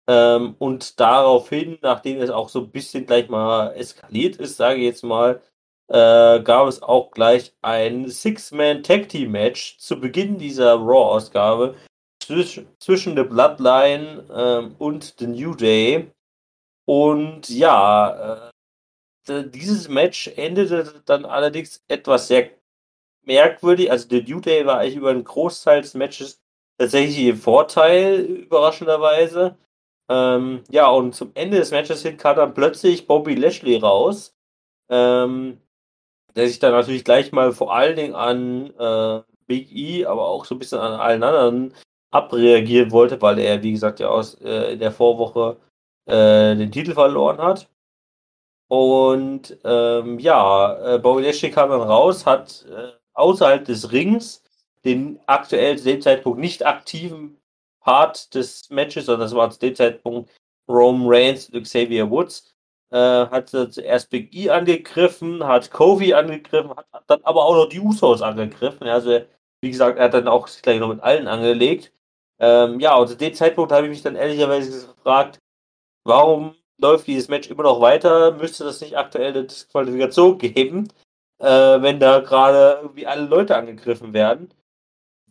Ähm, 0.07 0.55
und 0.59 0.99
daraufhin, 0.99 1.77
nachdem 1.81 2.19
es 2.19 2.29
auch 2.31 2.49
so 2.49 2.61
ein 2.61 2.71
bisschen 2.71 3.05
gleich 3.05 3.29
mal 3.29 3.69
eskaliert 3.75 4.37
ist, 4.37 4.57
sage 4.57 4.79
ich 4.79 4.85
jetzt 4.85 5.03
mal, 5.03 5.41
äh, 5.87 6.41
gab 6.41 6.67
es 6.67 6.81
auch 6.81 7.11
gleich 7.11 7.53
ein 7.61 8.09
Six-Man-Tag-Team-Match 8.09 9.77
zu 9.79 9.99
Beginn 9.99 10.37
dieser 10.37 10.75
Raw-Ausgabe 10.75 11.75
zwisch 12.29 12.61
zwischen 12.79 13.15
The 13.15 13.23
Bloodline 13.23 14.23
ähm, 14.31 14.75
und 14.77 15.15
The 15.17 15.27
New 15.27 15.55
Day. 15.55 16.11
Und 16.89 17.49
ja, 17.49 18.49
äh, 19.27 19.43
dieses 19.47 19.89
Match 19.89 20.27
endete 20.35 21.03
dann 21.05 21.23
allerdings 21.23 21.83
etwas 21.87 22.27
sehr 22.27 22.49
merkwürdig. 23.23 23.91
Also 23.91 24.07
The 24.09 24.23
New 24.23 24.39
Day 24.39 24.65
war 24.65 24.79
eigentlich 24.79 24.95
über 24.95 25.11
einen 25.11 25.23
Großteil 25.23 25.83
des 25.83 25.93
Matches 25.93 26.41
tatsächlich 26.79 27.27
im 27.27 27.37
Vorteil, 27.37 28.21
überraschenderweise. 28.21 29.55
Ähm, 30.09 30.63
ja, 30.71 30.89
und 30.89 31.13
zum 31.13 31.29
Ende 31.35 31.57
des 31.59 31.69
Matches 31.69 32.01
hin 32.01 32.17
kam 32.17 32.37
dann 32.37 32.55
plötzlich 32.55 33.05
Bobby 33.05 33.35
Lashley 33.35 33.75
raus, 33.77 34.35
ähm, 34.89 35.61
der 36.35 36.47
sich 36.47 36.57
dann 36.57 36.71
natürlich 36.71 37.05
gleich 37.05 37.31
mal 37.31 37.51
vor 37.51 37.71
allen 37.75 37.97
Dingen 37.97 38.15
an 38.15 38.73
äh, 38.79 39.21
Big 39.45 39.71
E, 39.75 40.07
aber 40.07 40.25
auch 40.25 40.43
so 40.43 40.55
ein 40.55 40.59
bisschen 40.59 40.79
an 40.79 40.99
allen 40.99 41.21
anderen 41.21 41.75
abreagieren 42.09 42.89
wollte, 42.91 43.21
weil 43.21 43.37
er, 43.37 43.61
wie 43.61 43.73
gesagt, 43.73 43.99
ja 43.99 44.09
aus 44.09 44.41
äh, 44.41 44.73
in 44.73 44.79
der 44.79 44.91
Vorwoche 44.91 45.57
äh, 46.09 46.55
den 46.55 46.71
Titel 46.71 46.93
verloren 46.93 47.37
hat. 47.39 47.69
Und 48.67 49.57
ähm, 49.63 50.19
ja, 50.19 50.95
äh, 50.95 50.99
Bobby 50.99 51.23
Lashley 51.23 51.51
kam 51.51 51.69
dann 51.69 51.81
raus, 51.81 52.25
hat 52.25 52.65
äh, 52.69 52.91
außerhalb 53.13 53.65
des 53.65 53.91
Rings 53.91 54.43
den 54.85 55.19
aktuell 55.25 55.77
zu 55.77 55.85
dem 55.85 56.01
Zeitpunkt 56.01 56.39
nicht 56.39 56.65
aktiven 56.65 57.37
Part 57.81 58.33
des 58.35 58.69
Matches, 58.69 59.05
sondern 59.05 59.21
das 59.21 59.35
war 59.35 59.49
zu 59.49 59.59
dem 59.59 59.75
Zeitpunkt 59.75 60.29
Roman 60.69 61.07
Reigns 61.07 61.49
und 61.49 61.63
Xavier 61.63 62.09
Woods, 62.09 62.53
äh, 62.91 62.97
hat 62.97 63.49
zuerst 63.49 64.09
Big 64.09 64.33
E 64.33 64.49
angegriffen, 64.51 65.43
hat 65.43 65.71
Kofi 65.71 66.13
angegriffen, 66.13 66.71
hat 66.75 67.03
dann 67.07 67.23
aber 67.23 67.45
auch 67.45 67.55
noch 67.55 67.69
die 67.69 67.79
Usos 67.79 68.21
angegriffen. 68.21 68.87
Also, 68.87 69.21
wie 69.61 69.71
gesagt, 69.71 69.97
er 69.97 70.05
hat 70.05 70.13
dann 70.13 70.27
auch 70.27 70.47
gleich 70.61 70.79
noch 70.79 70.89
mit 70.89 71.01
allen 71.01 71.27
angelegt. 71.27 71.91
Ähm, 72.39 72.79
ja, 72.79 72.95
und 72.95 73.07
zu 73.07 73.17
dem 73.17 73.33
Zeitpunkt 73.33 73.71
habe 73.71 73.85
ich 73.87 73.89
mich 73.89 74.03
dann 74.03 74.15
ehrlicherweise 74.15 74.87
gefragt, 74.87 75.39
warum 76.09 76.55
läuft 76.77 77.07
dieses 77.07 77.29
Match 77.29 77.49
immer 77.49 77.63
noch 77.63 77.81
weiter? 77.81 78.31
Müsste 78.33 78.65
das 78.65 78.81
nicht 78.81 78.97
aktuell 78.97 79.29
eine 79.31 79.45
Disqualifikation 79.45 80.37
geben, 80.37 80.89
äh, 81.39 81.45
wenn 81.81 81.99
da 81.99 82.19
gerade 82.19 82.79
irgendwie 82.81 83.07
alle 83.07 83.25
Leute 83.25 83.55
angegriffen 83.55 84.13
werden? 84.13 84.53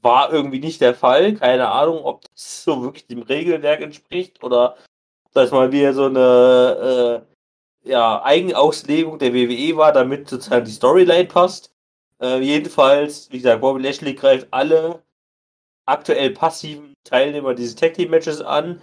War 0.01 0.33
irgendwie 0.33 0.61
nicht 0.61 0.81
der 0.81 0.95
Fall. 0.95 1.35
Keine 1.35 1.69
Ahnung, 1.71 2.05
ob 2.05 2.23
das 2.23 2.65
so 2.65 2.83
wirklich 2.83 3.07
dem 3.07 3.23
Regelwerk 3.23 3.81
entspricht 3.83 4.43
oder 4.43 4.77
ob 5.27 5.33
das 5.35 5.51
mal 5.51 5.73
wieder 5.73 5.93
so 5.93 6.07
eine 6.07 7.25
äh, 7.85 7.91
ja, 7.91 8.23
Eigenauslegung 8.23 9.19
der 9.19 9.35
WWE 9.35 9.77
war, 9.77 9.93
damit 9.93 10.29
sozusagen 10.29 10.65
die 10.65 10.71
Storyline 10.71 11.27
passt. 11.27 11.73
Äh, 12.21 12.41
jedenfalls, 12.41 13.31
wie 13.33 13.39
gesagt, 13.39 13.61
Bobby 13.61 13.83
Lashley 13.83 14.15
greift 14.15 14.49
alle 14.51 15.03
aktuell 15.87 16.31
passiven 16.31 16.95
Teilnehmer 17.05 17.55
dieses 17.55 17.77
Tag 17.77 17.95
Team 17.95 18.11
Matches 18.11 18.43
an. 18.43 18.81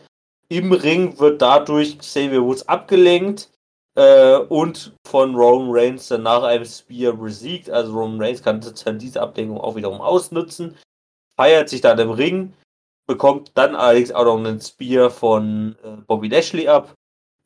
Im 0.47 0.71
Ring 0.71 1.19
wird 1.19 1.41
dadurch 1.41 1.97
Xavier 1.97 2.43
Woods 2.43 2.67
abgelenkt 2.67 3.49
äh, 3.95 4.35
und 4.37 4.93
von 5.07 5.35
Roman 5.35 5.69
Reigns 5.71 6.07
dann 6.07 6.23
nach 6.23 6.43
einem 6.43 6.65
Spear 6.65 7.13
besiegt. 7.13 7.69
Also 7.69 7.93
Roman 7.93 8.21
Reigns 8.21 8.43
kann 8.43 8.61
sozusagen 8.61 8.99
diese 8.99 9.21
Ablenkung 9.21 9.59
auch 9.59 9.75
wiederum 9.75 10.01
ausnutzen, 10.01 10.77
feiert 11.35 11.69
sich 11.69 11.81
dann 11.81 11.97
im 11.99 12.11
Ring, 12.11 12.53
bekommt 13.07 13.51
dann 13.55 13.75
allerdings 13.75 14.11
auch 14.11 14.25
noch 14.25 14.37
einen 14.37 14.61
Spear 14.61 15.09
von 15.09 15.75
äh, 15.83 15.97
Bobby 16.05 16.27
Lashley 16.27 16.67
ab, 16.67 16.93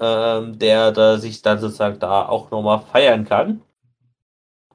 ähm, 0.02 0.60
der 0.60 0.91
da 0.91 1.18
sich 1.18 1.41
dann 1.41 1.60
sozusagen 1.60 2.00
da 2.00 2.28
auch 2.28 2.52
nochmal 2.52 2.82
feiern 2.82 3.26
kann. 3.26 3.62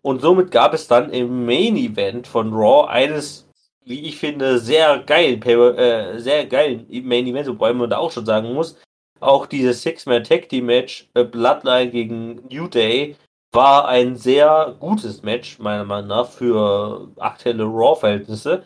Und 0.03 0.21
somit 0.21 0.51
gab 0.51 0.75
es 0.75 0.87
dann 0.87 1.11
im 1.11 1.47
Main 1.47 1.77
Event 1.77 2.27
von 2.27 2.53
Raw 2.53 2.89
eines, 2.89 3.44
wie 3.85 4.01
ich 4.07 4.19
finde, 4.19 4.59
sehr 4.59 4.99
geilen, 5.01 5.43
äh, 5.43 6.19
sehr 6.19 6.47
geilen 6.47 6.87
Main 7.07 7.27
Event, 7.27 7.49
wobei 7.49 7.73
man 7.73 7.91
da 7.91 7.99
auch 7.99 8.13
schon 8.13 8.27
sagen 8.27 8.53
muss, 8.55 8.77
auch 9.21 9.47
dieses 9.47 9.83
Six-Man 9.83 10.25
Tag 10.25 10.49
Team 10.49 10.67
Match 10.67 11.09
äh, 11.15 11.25
Bloodline 11.25 11.91
gegen 11.91 12.47
New 12.51 12.69
Day 12.69 13.17
war 13.53 13.89
ein 13.89 14.17
sehr 14.17 14.75
gutes 14.81 15.23
Match, 15.23 15.59
meiner 15.59 15.85
Meinung 15.85 16.09
nach, 16.09 16.29
für 16.29 17.09
aktuelle 17.19 17.65
Raw-Verhältnisse. 17.65 18.65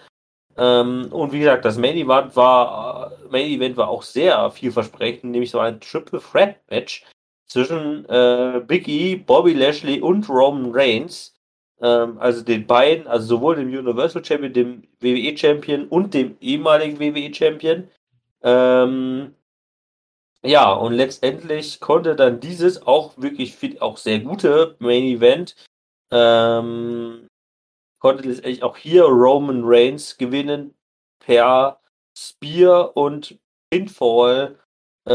Ähm, 0.56 1.08
und 1.12 1.32
wie 1.32 1.40
gesagt, 1.40 1.64
das 1.64 1.78
Main 1.78 1.96
Event 1.96 2.34
war, 2.34 3.12
äh, 3.12 3.28
Main 3.30 3.46
Event 3.46 3.76
war 3.76 3.88
auch 3.88 4.02
sehr 4.02 4.50
vielversprechend, 4.50 5.30
nämlich 5.30 5.50
so 5.50 5.60
ein 5.60 5.80
Triple 5.80 6.20
Threat 6.20 6.56
Match 6.70 7.04
zwischen 7.46 8.04
äh, 8.08 8.60
Big 8.66 8.88
E, 8.88 9.16
Bobby 9.16 9.52
Lashley 9.52 10.00
und 10.00 10.28
Roman 10.28 10.70
Reigns. 10.72 11.34
Ähm, 11.80 12.18
also 12.18 12.42
den 12.42 12.66
beiden, 12.66 13.06
also 13.06 13.26
sowohl 13.26 13.56
dem 13.56 13.68
Universal 13.68 14.24
Champion, 14.24 14.52
dem 14.52 14.82
WWE 15.00 15.36
Champion 15.36 15.88
und 15.88 16.14
dem 16.14 16.36
ehemaligen 16.40 16.98
WWE 16.98 17.32
Champion. 17.34 17.88
Ähm, 18.42 19.34
ja, 20.44 20.72
und 20.72 20.92
letztendlich 20.92 21.80
konnte 21.80 22.14
dann 22.16 22.40
dieses 22.40 22.86
auch 22.86 23.18
wirklich 23.18 23.82
auch 23.82 23.96
sehr 23.96 24.20
gute 24.20 24.76
Main 24.78 25.04
Event 25.04 25.56
ähm, 26.10 27.28
konnte 27.98 28.28
letztendlich 28.28 28.62
auch 28.62 28.76
hier 28.76 29.04
Roman 29.04 29.62
Reigns 29.64 30.16
gewinnen 30.16 30.74
per 31.20 31.80
Spear 32.16 32.96
und 32.96 33.38
Pinfall 33.70 34.58
äh, 35.06 35.12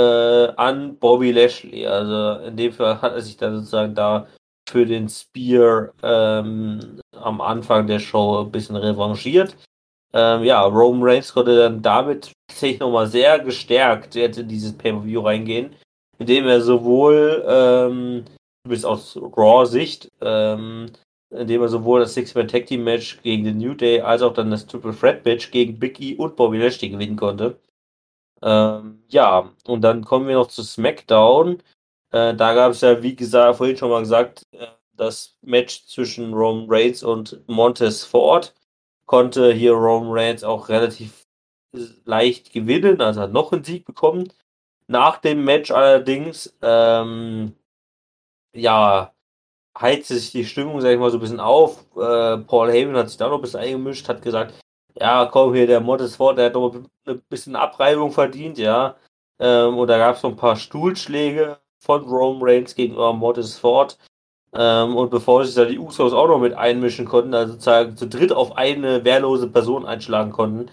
an 0.55 0.97
Bobby 0.99 1.31
Lashley. 1.31 1.87
Also 1.87 2.45
in 2.45 2.57
dem 2.57 2.73
Fall 2.73 3.01
hat 3.01 3.13
er 3.13 3.21
sich 3.21 3.37
dann 3.37 3.55
sozusagen 3.57 3.95
da 3.95 4.27
für 4.73 4.87
den 4.87 5.07
Spear 5.07 5.93
ähm, 6.01 6.99
am 7.15 7.41
Anfang 7.41 7.85
der 7.85 7.99
Show 7.99 8.41
ein 8.41 8.51
bisschen 8.51 8.75
revanchiert. 8.75 9.55
Ähm, 10.13 10.43
ja, 10.43 10.63
Roman 10.63 11.03
Reigns 11.03 11.31
konnte 11.31 11.55
dann 11.55 11.83
damit 11.83 12.31
tatsächlich 12.47 12.79
nochmal 12.79 13.05
sehr 13.05 13.37
gestärkt 13.37 14.15
jetzt 14.15 14.39
in 14.39 14.47
dieses 14.47 14.73
Pay-Per-View 14.73 15.21
reingehen, 15.21 15.75
indem 16.17 16.47
er 16.47 16.61
sowohl, 16.61 17.45
ähm, 17.47 18.25
bis 18.67 18.83
aus 18.83 19.15
Raw-Sicht, 19.15 20.09
ähm, 20.21 20.87
indem 21.29 21.61
er 21.61 21.67
sowohl 21.67 21.99
das 21.99 22.15
Six-Man 22.15 22.47
Tag 22.47 22.65
Team 22.65 22.83
Match 22.83 23.21
gegen 23.21 23.43
den 23.43 23.59
New 23.59 23.75
Day 23.75 24.01
als 24.01 24.23
auch 24.23 24.33
dann 24.33 24.49
das 24.49 24.65
Triple 24.65 24.95
Threat 24.95 25.23
Match 25.23 25.51
gegen 25.51 25.77
Big 25.77 25.99
E 25.99 26.15
und 26.15 26.35
Bobby 26.35 26.57
Lashley 26.57 26.89
gewinnen 26.89 27.15
konnte. 27.15 27.59
Ähm, 28.41 29.03
ja, 29.09 29.51
und 29.67 29.81
dann 29.81 30.03
kommen 30.03 30.27
wir 30.27 30.35
noch 30.35 30.47
zu 30.47 30.63
SmackDown. 30.63 31.61
Äh, 32.13 32.35
da 32.35 32.53
gab 32.53 32.71
es 32.71 32.81
ja, 32.81 33.01
wie 33.01 33.15
gesagt, 33.15 33.57
vorhin 33.57 33.75
schon 33.75 33.89
mal 33.89 34.01
gesagt, 34.01 34.45
äh, 34.53 34.67
das 34.95 35.35
Match 35.41 35.87
zwischen 35.87 36.33
Roman 36.33 36.67
Reigns 36.69 37.03
und 37.03 37.41
Montez 37.47 38.03
Ford. 38.05 38.53
Konnte 39.05 39.51
hier 39.53 39.73
Roman 39.73 40.11
Reigns 40.13 40.43
auch 40.43 40.69
relativ 40.69 41.25
leicht 42.05 42.53
gewinnen, 42.53 43.01
also 43.01 43.21
hat 43.21 43.31
noch 43.33 43.51
einen 43.51 43.63
Sieg 43.63 43.85
bekommen. 43.85 44.31
Nach 44.87 45.17
dem 45.17 45.43
Match 45.45 45.71
allerdings, 45.71 46.55
ähm, 46.61 47.55
ja, 48.53 49.13
heizte 49.79 50.15
sich 50.15 50.31
die 50.31 50.45
Stimmung, 50.45 50.81
sag 50.81 50.91
ich 50.93 50.99
mal, 50.99 51.11
so 51.11 51.17
ein 51.17 51.21
bisschen 51.21 51.39
auf. 51.39 51.85
Äh, 51.97 52.37
Paul 52.39 52.71
Heyman 52.71 52.97
hat 52.97 53.09
sich 53.09 53.17
da 53.17 53.29
noch 53.29 53.37
ein 53.37 53.41
bisschen 53.41 53.61
eingemischt, 53.61 54.07
hat 54.09 54.21
gesagt, 54.21 54.55
ja, 54.99 55.25
komm 55.27 55.55
hier, 55.55 55.67
der 55.67 55.81
Mod 55.81 56.01
ist 56.01 56.17
fort, 56.17 56.37
der 56.37 56.47
hat 56.47 56.53
noch 56.55 56.75
ein 57.07 57.21
bisschen 57.29 57.55
Abreibung 57.55 58.11
verdient, 58.11 58.57
ja. 58.59 58.97
Ähm, 59.39 59.77
und 59.77 59.87
da 59.87 59.97
gab 59.97 60.15
es 60.17 60.23
noch 60.23 60.31
ein 60.31 60.37
paar 60.37 60.55
Stuhlschläge 60.57 61.59
von 61.83 62.03
Roman 62.03 62.41
Reigns 62.43 62.75
gegenüber 62.75 63.13
Mortis 63.13 63.57
Ford. 63.57 63.97
Ähm, 64.55 64.95
und 64.95 65.09
bevor 65.09 65.45
sich 65.45 65.55
da 65.55 65.65
die 65.65 65.79
Usos 65.79 66.13
auch 66.13 66.27
noch 66.27 66.39
mit 66.39 66.53
einmischen 66.53 67.05
konnten, 67.05 67.33
also 67.33 67.53
sozusagen 67.53 67.97
zu 67.97 68.07
dritt 68.07 68.31
auf 68.31 68.55
eine 68.55 69.03
wehrlose 69.03 69.47
Person 69.47 69.85
einschlagen 69.85 70.31
konnten, 70.31 70.69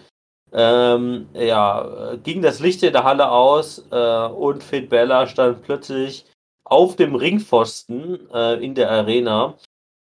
ähm, 0.53 1.29
ja, 1.33 2.15
ging 2.23 2.41
das 2.41 2.59
Licht 2.59 2.83
in 2.83 2.93
der 2.93 3.03
Halle 3.03 3.31
aus 3.31 3.85
äh, 3.91 4.27
und 4.27 4.63
Finn 4.63 4.89
Bella 4.89 5.27
stand 5.27 5.63
plötzlich 5.63 6.25
auf 6.65 6.95
dem 6.95 7.15
Ringpfosten 7.15 8.29
äh, 8.31 8.63
in 8.63 8.75
der 8.75 8.91
Arena 8.91 9.55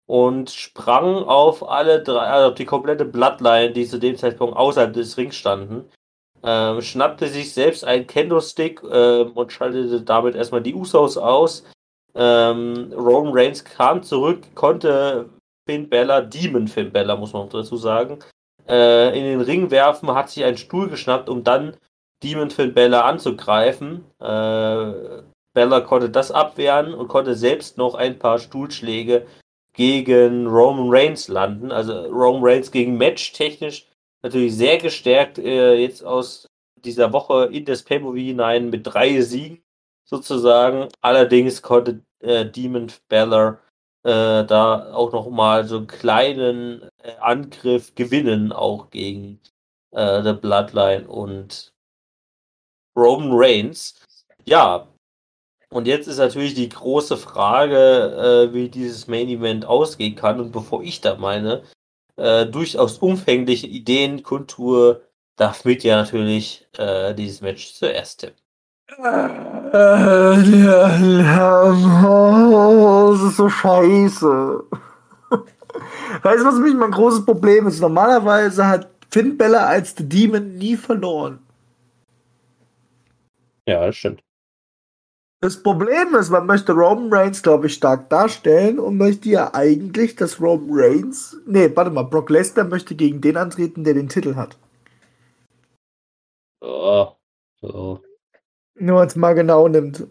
und 0.08 0.52
sprang 0.52 1.24
auf 1.24 1.68
alle 1.68 2.04
drei, 2.04 2.28
also 2.28 2.56
die 2.56 2.66
komplette 2.66 3.06
Bloodline, 3.06 3.72
die 3.72 3.88
zu 3.88 4.00
dem 4.00 4.16
Zeitpunkt 4.16 4.56
außerhalb 4.56 4.94
des 4.94 5.18
Rings 5.18 5.36
standen, 5.36 5.90
ähm, 6.46 6.82
schnappte 6.82 7.28
sich 7.28 7.54
selbst 7.54 7.84
einen 7.84 8.06
Kendo-Stick 8.06 8.84
äh, 8.84 9.22
und 9.24 9.52
schaltete 9.52 10.02
damit 10.02 10.36
erstmal 10.36 10.62
die 10.62 10.76
Usos 10.76 11.18
aus. 11.18 11.64
Ähm, 12.14 12.94
Roman 12.96 13.34
Reigns 13.34 13.64
kam 13.64 14.04
zurück, 14.04 14.44
konnte 14.54 15.30
Finn 15.68 15.90
Bella, 15.90 16.22
Demon 16.22 16.68
Finn 16.68 16.92
Bella, 16.92 17.16
muss 17.16 17.34
man 17.34 17.50
dazu 17.50 17.78
sagen, 17.78 18.20
äh, 18.68 19.18
in 19.18 19.26
den 19.26 19.42
Ring 19.42 19.72
werfen, 19.72 20.14
hat 20.14 20.30
sich 20.30 20.44
einen 20.44 20.58
Stuhl 20.58 20.88
geschnappt, 20.88 21.30
um 21.30 21.44
dann 21.44 21.78
Demon 22.24 22.52
Finn 22.52 22.74
Bella 22.74 23.02
anzugreifen. 23.02 24.06
Äh, 24.20 25.24
Bella 25.56 25.82
konnte 25.82 26.10
das 26.10 26.32
abwehren 26.32 26.94
und 26.94 27.08
konnte 27.08 27.34
selbst 27.34 27.78
noch 27.78 27.96
ein 27.96 28.20
paar 28.20 28.38
Stuhlschläge 28.38 29.26
gegen 29.74 30.48
Roman 30.48 30.90
Reigns 30.90 31.28
landen. 31.28 31.72
Also 31.72 32.06
Roman 32.06 32.44
Reigns 32.44 32.72
gegen 32.72 32.98
Match 32.98 33.34
technisch 33.34 33.88
natürlich 34.26 34.56
sehr 34.56 34.80
gestärkt 34.80 35.38
äh, 35.38 35.76
jetzt 35.76 36.04
aus 36.04 36.50
dieser 36.84 37.14
Woche 37.14 37.46
in 37.52 37.66
das 37.66 37.84
Pay-Per-View 37.84 38.26
hinein 38.26 38.70
mit 38.72 38.88
drei 38.88 39.22
Siegen 39.22 39.64
sozusagen. 40.04 40.90
Allerdings 41.02 41.62
konnte 41.62 42.02
äh, 42.20 42.46
Demon 42.46 42.92
Balor 43.08 43.60
äh, 44.04 44.44
da 44.44 44.94
auch 44.94 45.12
noch 45.12 45.30
mal 45.30 45.66
so 45.66 45.78
einen 45.78 45.88
kleinen 45.88 46.90
äh, 47.04 47.16
Angriff 47.20 47.94
gewinnen, 47.94 48.52
auch 48.52 48.90
gegen 48.90 49.40
äh, 49.92 50.24
The 50.24 50.34
Bloodline 50.34 51.08
und 51.08 51.72
Roman 52.98 53.30
Reigns. 53.32 54.02
Ja, 54.46 54.88
und 55.70 55.88
jetzt 55.88 56.08
ist 56.08 56.18
natürlich 56.18 56.56
die 56.56 56.70
große 56.70 57.18
Frage, 57.18 58.50
äh, 58.50 58.54
wie 58.54 58.70
dieses 58.70 59.08
Main 59.08 59.28
Event 59.28 59.66
ausgehen 59.66 60.16
kann. 60.16 60.40
Und 60.40 60.52
bevor 60.52 60.82
ich 60.82 61.02
da 61.02 61.16
meine 61.16 61.64
äh, 62.18 62.46
durchaus 62.46 63.00
umfängliche 63.00 63.68
Ideen 63.68 64.24
kundtue, 64.24 65.02
darf 65.36 65.66
mit 65.66 65.84
ja 65.84 65.98
natürlich 65.98 66.66
äh, 66.78 67.14
dieses 67.14 67.42
Match 67.42 67.74
zuerst 67.74 68.22
tippen. 68.22 68.38
Das 68.88 69.32
ist 73.22 73.38
so 73.38 73.50
scheiße. 73.50 74.64
Weißt 76.24 76.42
du, 76.42 76.46
was 76.46 76.60
mich 76.60 76.74
mein 76.74 76.92
großes 76.92 77.26
Problem 77.26 77.68
ist? 77.68 77.82
Normalerweise 77.82 78.68
hat 78.68 78.90
Finn 79.10 79.38
Bella 79.38 79.66
als 79.66 79.96
The 79.98 80.08
Demon 80.08 80.58
nie 80.58 80.78
verloren. 80.78 81.40
Ja, 83.68 83.86
das 83.86 83.96
stimmt. 83.96 84.25
Das 85.46 85.62
Problem 85.62 86.16
ist, 86.16 86.32
man 86.32 86.48
möchte 86.48 86.72
Roman 86.72 87.14
Reigns, 87.14 87.44
glaube 87.44 87.68
ich, 87.68 87.76
stark 87.76 88.10
darstellen 88.10 88.80
und 88.80 88.98
möchte 88.98 89.30
ja 89.30 89.54
eigentlich, 89.54 90.16
dass 90.16 90.42
Roman 90.42 90.70
Reigns. 90.72 91.38
Nee, 91.46 91.70
warte 91.76 91.92
mal, 91.92 92.02
Brock 92.02 92.32
Lesnar 92.32 92.66
möchte 92.66 92.96
gegen 92.96 93.22
den 93.22 93.38
antreten, 93.38 93.84
der 93.84 93.94
den 93.94 94.10
Titel 94.10 94.34
hat. 94.34 94.58
Oh, 96.62 97.10
so. 97.62 98.00
Nur 98.80 99.02
als 99.02 99.16
mal 99.16 99.34
genau 99.36 99.68
nimmt. 99.68 100.08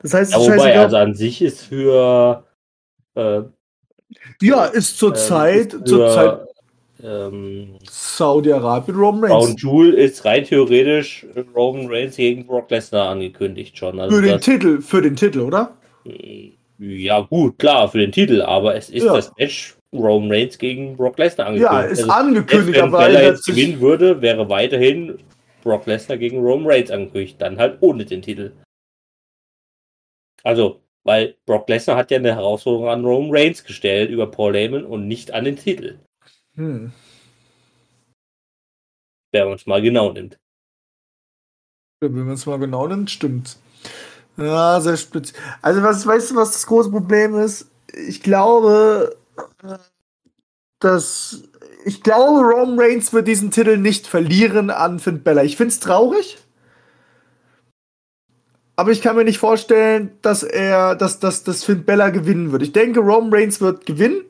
Das 0.00 0.12
heißt, 0.12 0.32
Ja, 0.32 0.38
wobei, 0.40 0.76
also 0.76 0.96
an 0.96 1.14
sich 1.14 1.40
ist 1.40 1.60
für. 1.60 2.44
Äh, 3.14 3.42
ja, 4.40 4.64
ist 4.64 4.98
zur 4.98 5.10
ähm, 5.10 5.86
zur 5.86 6.08
Zeit 6.10 6.51
Ähm, 7.04 7.78
Saudi-Arabien 7.90 8.96
Roman 8.96 9.32
Reigns. 9.32 9.60
Jewel 9.60 9.94
ist 9.94 10.24
rein 10.24 10.44
theoretisch 10.44 11.26
Roman 11.54 11.88
Reigns 11.88 12.16
gegen 12.16 12.46
Brock 12.46 12.70
Lesnar 12.70 13.08
angekündigt 13.08 13.76
schon. 13.76 13.98
Also 13.98 14.16
Für 14.16 14.22
den 14.22 14.40
Titel, 14.40 14.80
für 14.80 15.02
den 15.02 15.16
Titel, 15.16 15.40
oder? 15.40 15.76
ja, 16.78 17.20
gut, 17.20 17.58
klar, 17.58 17.88
für 17.88 17.98
den 17.98 18.12
Titel, 18.12 18.42
aber 18.42 18.74
es 18.76 18.88
ist 18.90 19.04
Ja. 19.04 19.14
das 19.14 19.32
Match 19.36 19.76
Roman 19.92 20.30
Reigns 20.30 20.58
gegen 20.58 20.96
Brock 20.96 21.18
Lesnar 21.18 21.54
Ja, 21.54 21.68
angekündigt. 21.70 21.92
ist 21.92 21.98
Also, 22.10 22.12
angekündigt, 22.12 22.76
wenn 22.78 22.84
aber 22.84 22.98
Bella 22.98 23.18
ändert 23.20 23.34
jetzt 23.36 23.46
gewinnen 23.46 23.80
würde, 23.80 24.22
wäre 24.22 24.48
weiterhin 24.48 25.18
Brock 25.62 25.86
Lesnar 25.86 26.18
gegen 26.18 26.38
Roman 26.38 26.70
Reigns 26.70 26.90
angekündigt. 26.90 27.36
Dann 27.40 27.58
halt 27.58 27.78
ohne 27.80 28.04
den 28.04 28.22
Titel. 28.22 28.52
Also, 30.44 30.80
weil 31.04 31.34
Brock 31.46 31.68
Lesnar 31.68 31.96
hat 31.96 32.10
ja 32.10 32.18
eine 32.18 32.34
Herausforderung 32.34 32.88
an 32.88 33.04
Roman 33.04 33.30
Reigns 33.32 33.64
gestellt 33.64 34.10
über 34.10 34.28
Paul 34.30 34.54
Heyman 34.54 34.84
und 34.84 35.06
nicht 35.08 35.32
an 35.32 35.44
den 35.44 35.56
Titel, 35.56 35.98
Hm. 36.56 36.92
wenn 39.32 39.44
man 39.46 39.54
es 39.54 39.66
mal 39.66 39.80
genau 39.80 40.12
nimmt. 40.12 40.38
Wenn 42.00 42.12
man 42.12 42.34
es 42.34 42.46
mal 42.46 42.58
genau 42.58 42.86
nimmt, 42.86 43.10
stimmt. 43.10 43.58
Ja, 44.36 44.80
sehr 44.80 44.96
spitz. 44.96 45.32
Also, 45.60 45.82
was, 45.82 46.06
weißt 46.06 46.30
du, 46.30 46.36
was 46.36 46.52
das 46.52 46.66
große 46.66 46.90
Problem 46.90 47.34
ist? 47.38 47.70
Ich 48.08 48.22
glaube, 48.22 49.16
dass. 50.80 51.42
Ich 51.84 52.02
glaube, 52.02 52.42
Roman 52.42 52.78
Reigns 52.78 53.12
wird 53.12 53.26
diesen 53.26 53.50
Titel 53.50 53.76
nicht 53.76 54.06
verlieren 54.06 54.70
an 54.70 55.00
Finn 55.00 55.22
Bella. 55.22 55.42
Ich 55.42 55.56
finde 55.56 55.72
es 55.72 55.80
traurig. 55.80 56.38
Aber 58.76 58.92
ich 58.92 59.02
kann 59.02 59.16
mir 59.16 59.24
nicht 59.24 59.38
vorstellen, 59.38 60.16
dass 60.22 60.44
er, 60.44 60.94
dass, 60.94 61.18
dass, 61.18 61.42
dass 61.42 61.64
Finn 61.64 61.84
Bella 61.84 62.10
gewinnen 62.10 62.52
wird. 62.52 62.62
Ich 62.62 62.72
denke, 62.72 63.00
Roman 63.00 63.34
Reigns 63.34 63.60
wird 63.60 63.84
gewinnen, 63.84 64.22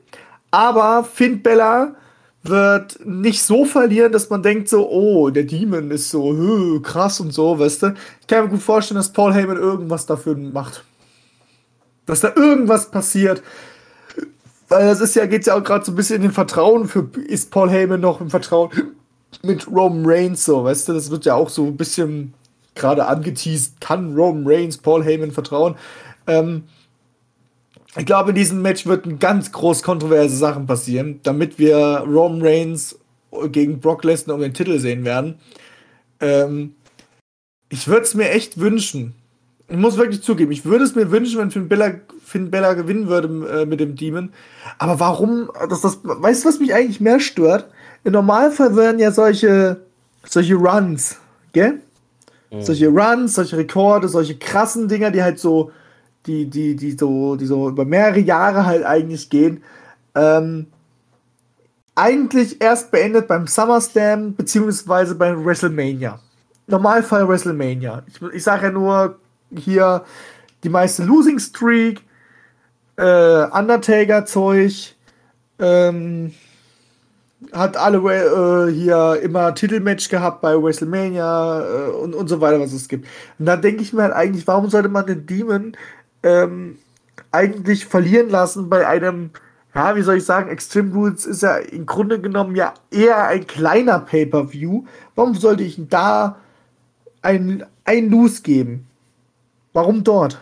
aber 0.51 1.03
Finn 1.03 1.43
Bella 1.43 1.95
wird 2.43 3.05
nicht 3.05 3.41
so 3.43 3.63
verlieren, 3.63 4.11
dass 4.11 4.29
man 4.29 4.43
denkt 4.43 4.67
so, 4.67 4.89
oh, 4.89 5.29
der 5.29 5.43
Demon 5.43 5.91
ist 5.91 6.09
so 6.09 6.33
hö, 6.33 6.81
krass 6.81 7.19
und 7.19 7.33
so, 7.33 7.57
weißt 7.57 7.83
du. 7.83 7.93
Ich 8.19 8.27
kann 8.27 8.43
mir 8.43 8.49
gut 8.49 8.61
vorstellen, 8.61 8.97
dass 8.97 9.13
Paul 9.13 9.33
Heyman 9.33 9.57
irgendwas 9.57 10.05
dafür 10.05 10.35
macht. 10.35 10.83
Dass 12.05 12.19
da 12.19 12.33
irgendwas 12.35 12.91
passiert. 12.91 13.41
Weil 14.67 14.87
das 14.87 14.99
ist 14.99 15.15
ja, 15.15 15.25
geht 15.25 15.45
ja 15.45 15.55
auch 15.55 15.63
gerade 15.63 15.85
so 15.85 15.93
ein 15.93 15.95
bisschen 15.95 16.17
in 16.17 16.23
den 16.23 16.31
Vertrauen 16.31 16.87
für, 16.87 17.07
ist 17.27 17.49
Paul 17.49 17.69
Heyman 17.69 18.01
noch 18.01 18.19
im 18.19 18.29
Vertrauen 18.29 18.71
mit 19.41 19.67
Roman 19.67 20.03
Reigns 20.05 20.45
so, 20.45 20.63
weißt 20.63 20.89
du, 20.89 20.93
das 20.93 21.09
wird 21.09 21.25
ja 21.25 21.35
auch 21.35 21.49
so 21.49 21.65
ein 21.65 21.77
bisschen 21.77 22.33
gerade 22.75 23.05
angeteased, 23.05 23.79
kann 23.81 24.15
Roman 24.15 24.43
Reigns 24.45 24.77
Paul 24.77 25.03
Heyman 25.03 25.31
vertrauen. 25.31 25.75
Ähm, 26.27 26.63
ich 27.95 28.05
glaube, 28.05 28.29
in 28.29 28.35
diesem 28.35 28.61
Match 28.61 28.85
wird 28.85 29.19
ganz 29.19 29.51
groß 29.51 29.83
kontroverse 29.83 30.35
Sachen 30.35 30.65
passieren, 30.65 31.19
damit 31.23 31.59
wir 31.59 32.03
Roman 32.07 32.41
Reigns 32.41 32.97
gegen 33.51 33.79
Brock 33.79 34.03
Lesnar 34.03 34.35
um 34.35 34.41
den 34.41 34.53
Titel 34.53 34.79
sehen 34.79 35.05
werden. 35.05 35.35
Ähm, 36.19 36.75
ich 37.69 37.87
würde 37.87 38.03
es 38.03 38.15
mir 38.15 38.29
echt 38.29 38.59
wünschen. 38.59 39.15
Ich 39.67 39.77
muss 39.77 39.97
wirklich 39.97 40.21
zugeben, 40.21 40.51
ich 40.51 40.65
würde 40.65 40.83
es 40.83 40.95
mir 40.95 41.09
wünschen, 41.09 41.39
wenn 41.39 41.51
Finn 41.51 41.67
Bella, 41.67 41.93
Finn 42.23 42.51
Bella 42.51 42.73
gewinnen 42.73 43.07
würde 43.07 43.61
äh, 43.61 43.65
mit 43.65 43.79
dem 43.79 43.95
Demon. 43.95 44.31
Aber 44.77 44.99
warum? 44.99 45.49
Das, 45.69 45.81
das, 45.81 45.99
weißt 46.03 46.43
du, 46.43 46.49
was 46.49 46.59
mich 46.59 46.73
eigentlich 46.73 46.99
mehr 46.99 47.19
stört? 47.19 47.69
Im 48.03 48.13
Normalfall 48.13 48.75
werden 48.75 48.99
ja 48.99 49.11
solche, 49.11 49.81
solche 50.25 50.55
Runs, 50.55 51.17
gell? 51.53 51.79
Solche 52.59 52.87
Runs, 52.89 53.33
solche 53.33 53.57
Rekorde, 53.57 54.07
solche 54.07 54.37
krassen 54.37 54.87
Dinger, 54.87 55.09
die 55.09 55.23
halt 55.23 55.39
so, 55.39 55.71
die, 56.25 56.49
die, 56.49 56.75
die 56.75 56.91
so, 56.91 57.35
die 57.35 57.45
so 57.45 57.69
über 57.69 57.85
mehrere 57.85 58.19
Jahre 58.19 58.65
halt 58.65 58.83
eigentlich 58.83 59.29
gehen, 59.29 59.63
ähm, 60.15 60.67
eigentlich 61.95 62.61
erst 62.61 62.91
beendet 62.91 63.27
beim 63.27 63.47
SummerSlam 63.47 64.35
beziehungsweise 64.35 65.15
beim 65.15 65.45
WrestleMania. 65.45 66.19
Normalfall 66.67 67.27
WrestleMania. 67.27 68.03
Ich, 68.07 68.21
ich 68.21 68.43
sage 68.43 68.67
ja 68.67 68.71
nur 68.71 69.19
hier 69.55 70.03
die 70.63 70.69
meiste 70.69 71.03
Losing 71.03 71.39
Streak, 71.39 72.01
äh, 72.95 73.45
Undertaker-Zeug, 73.45 74.95
ähm, 75.59 76.33
hat 77.51 77.77
alle 77.77 77.97
äh, 77.97 78.71
hier 78.71 79.19
immer 79.21 79.53
Titelmatch 79.53 80.09
gehabt 80.09 80.41
bei 80.41 80.55
WrestleMania 80.55 81.61
äh, 81.61 81.89
und, 81.91 82.15
und 82.15 82.27
so 82.27 82.39
weiter, 82.39 82.59
was 82.59 82.71
es 82.71 82.87
gibt. 82.87 83.07
Und 83.37 83.45
da 83.45 83.57
denke 83.57 83.83
ich 83.83 83.93
mir 83.93 84.03
halt 84.03 84.13
eigentlich, 84.13 84.47
warum 84.47 84.69
sollte 84.69 84.89
man 84.89 85.05
den 85.05 85.25
Demon 85.25 85.75
ähm, 86.23 86.77
eigentlich 87.31 87.85
verlieren 87.85 88.29
lassen 88.29 88.69
bei 88.69 88.87
einem, 88.87 89.31
ja, 89.75 89.95
wie 89.95 90.01
soll 90.01 90.17
ich 90.17 90.25
sagen, 90.25 90.49
Extreme 90.49 90.93
Rules 90.93 91.25
ist 91.25 91.43
ja 91.43 91.57
im 91.57 91.85
Grunde 91.85 92.19
genommen 92.19 92.55
ja 92.55 92.73
eher 92.91 93.27
ein 93.27 93.45
kleiner 93.47 93.99
Pay-Per-View. 93.99 94.85
Warum 95.15 95.35
sollte 95.35 95.63
ich 95.63 95.79
da 95.89 96.37
ein, 97.21 97.65
ein 97.85 98.09
Lose 98.09 98.41
geben? 98.41 98.87
Warum 99.73 100.03
dort? 100.03 100.39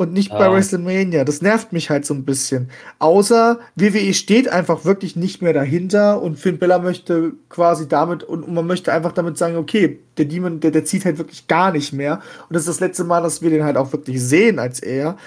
Und 0.00 0.14
nicht 0.14 0.30
Ja. 0.30 0.38
bei 0.38 0.50
WrestleMania. 0.50 1.24
Das 1.24 1.42
nervt 1.42 1.74
mich 1.74 1.90
halt 1.90 2.06
so 2.06 2.14
ein 2.14 2.24
bisschen. 2.24 2.70
Außer 3.00 3.58
WWE 3.76 4.14
steht 4.14 4.48
einfach 4.48 4.86
wirklich 4.86 5.14
nicht 5.14 5.42
mehr 5.42 5.52
dahinter 5.52 6.22
und 6.22 6.38
Finn 6.38 6.58
Bella 6.58 6.78
möchte 6.78 7.32
quasi 7.50 7.86
damit 7.86 8.22
und, 8.22 8.44
und 8.44 8.54
man 8.54 8.66
möchte 8.66 8.94
einfach 8.94 9.12
damit 9.12 9.36
sagen, 9.36 9.56
okay, 9.56 9.98
der 10.16 10.24
Demon, 10.24 10.58
der, 10.60 10.70
der 10.70 10.86
zieht 10.86 11.04
halt 11.04 11.18
wirklich 11.18 11.48
gar 11.48 11.70
nicht 11.70 11.92
mehr. 11.92 12.20
Und 12.48 12.54
das 12.54 12.62
ist 12.62 12.68
das 12.68 12.80
letzte 12.80 13.04
Mal, 13.04 13.22
dass 13.22 13.42
wir 13.42 13.50
den 13.50 13.62
halt 13.62 13.76
auch 13.76 13.92
wirklich 13.92 14.22
sehen 14.22 14.58
als 14.58 14.80
er. 14.80 15.18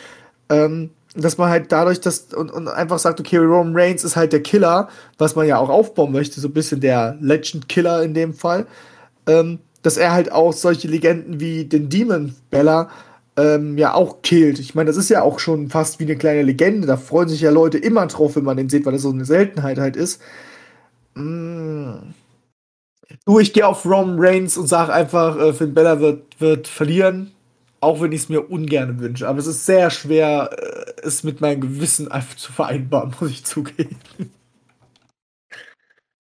Ähm, 0.49 0.89
dass 1.15 1.38
man 1.38 1.51
halt 1.51 1.71
dadurch 1.71 2.01
das 2.01 2.34
und, 2.34 2.49
und 2.51 2.67
einfach 2.67 2.97
sagt, 2.97 3.19
okay, 3.19 3.38
Roman 3.38 3.76
Reigns 3.76 4.03
ist 4.03 4.15
halt 4.15 4.34
der 4.34 4.41
Killer, 4.41 4.89
was 5.19 5.36
man 5.36 5.45
ja 5.45 5.59
auch 5.59 5.69
aufbauen 5.69 6.11
möchte, 6.11 6.41
so 6.41 6.47
ein 6.47 6.53
bisschen 6.53 6.82
der 6.82 7.15
Legend 7.21 7.69
Killer 7.69 8.01
in 8.01 8.15
dem 8.15 8.34
Fall. 8.34 8.65
Ähm, 9.28 9.59
dass 9.84 9.97
er 9.97 10.13
halt 10.13 10.32
auch 10.32 10.51
solche 10.53 10.88
Legenden 10.88 11.39
wie 11.39 11.65
den 11.65 11.89
Demon 11.89 12.34
Bella 12.49 12.89
ähm, 13.38 13.77
ja 13.77 13.93
auch 13.93 14.21
killt. 14.21 14.59
Ich 14.59 14.75
meine, 14.75 14.88
das 14.88 14.97
ist 14.97 15.09
ja 15.09 15.21
auch 15.21 15.39
schon 15.39 15.69
fast 15.69 15.99
wie 15.99 16.03
eine 16.03 16.15
kleine 16.17 16.43
Legende. 16.43 16.88
Da 16.88 16.97
freuen 16.97 17.29
sich 17.29 17.41
ja 17.41 17.51
Leute 17.51 17.77
immer 17.77 18.05
drauf, 18.07 18.36
wenn 18.36 18.43
man 18.43 18.57
den 18.57 18.69
sieht, 18.69 18.86
weil 18.86 18.93
das 18.93 19.01
so 19.03 19.11
eine 19.11 19.25
Seltenheit 19.25 19.77
halt 19.77 19.95
ist. 19.95 20.21
Mm. 21.15 22.13
Du, 23.25 23.39
ich 23.39 23.53
gehe 23.53 23.67
auf 23.67 23.86
Roman 23.86 24.17
Reigns 24.19 24.57
und 24.57 24.67
sage 24.67 24.93
einfach, 24.93 25.38
äh, 25.39 25.53
Finn 25.53 25.73
Bella 25.73 25.99
wird, 25.99 26.39
wird 26.41 26.67
verlieren. 26.67 27.31
Auch 27.79 28.01
wenn 28.01 28.11
ich 28.11 28.21
es 28.23 28.29
mir 28.29 28.49
ungern 28.49 28.99
wünsche. 28.99 29.27
Aber 29.27 29.39
es 29.39 29.47
ist 29.47 29.65
sehr 29.65 29.89
schwer, 29.89 30.49
äh, 30.57 31.07
es 31.07 31.23
mit 31.23 31.41
meinem 31.41 31.61
Gewissen 31.61 32.09
einfach 32.11 32.36
zu 32.36 32.51
vereinbaren, 32.51 33.13
muss 33.19 33.31
ich 33.31 33.45
zugeben. 33.45 33.97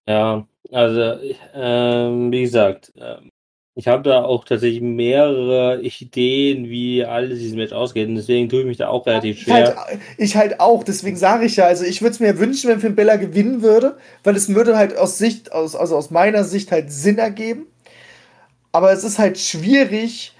Ja, 0.07 0.45
also, 0.71 1.19
ähm, 1.53 2.31
wie 2.31 2.41
gesagt, 2.41 2.91
ähm, 2.97 3.29
ich 3.75 3.87
habe 3.87 4.03
da 4.03 4.23
auch 4.23 4.45
tatsächlich 4.45 4.81
mehrere 4.81 5.81
Ideen, 5.81 6.69
wie 6.69 7.03
alles 7.03 7.39
dieses 7.39 7.55
Match 7.55 7.73
ausgeht. 7.73 8.07
Und 8.07 8.15
deswegen 8.15 8.47
tue 8.47 8.61
ich 8.61 8.65
mich 8.67 8.77
da 8.77 8.89
auch 8.89 9.07
relativ 9.07 9.37
Ich 9.37 9.43
schwer. 9.43 9.75
halt, 9.75 9.99
ich 10.17 10.35
halt 10.35 10.59
auch, 10.59 10.83
deswegen 10.83 11.17
sage 11.17 11.45
ich 11.45 11.55
ja, 11.55 11.65
also 11.65 11.83
ich 11.83 12.01
würde 12.01 12.13
es 12.13 12.19
mir 12.19 12.37
wünschen, 12.37 12.69
wenn 12.69 12.79
Finn 12.79 12.95
Bella 12.95 13.15
gewinnen 13.15 13.63
würde, 13.63 13.97
weil 14.23 14.35
es 14.35 14.53
würde 14.53 14.77
halt 14.77 14.95
aus 14.95 15.17
Sicht, 15.17 15.51
aus, 15.51 15.75
also 15.75 15.97
aus 15.97 16.11
meiner 16.11 16.43
Sicht 16.43 16.71
halt 16.71 16.91
Sinn 16.91 17.17
ergeben. 17.17 17.65
Aber 18.71 18.91
es 18.91 19.03
ist 19.03 19.17
halt 19.17 19.39
schwierig, 19.39 20.33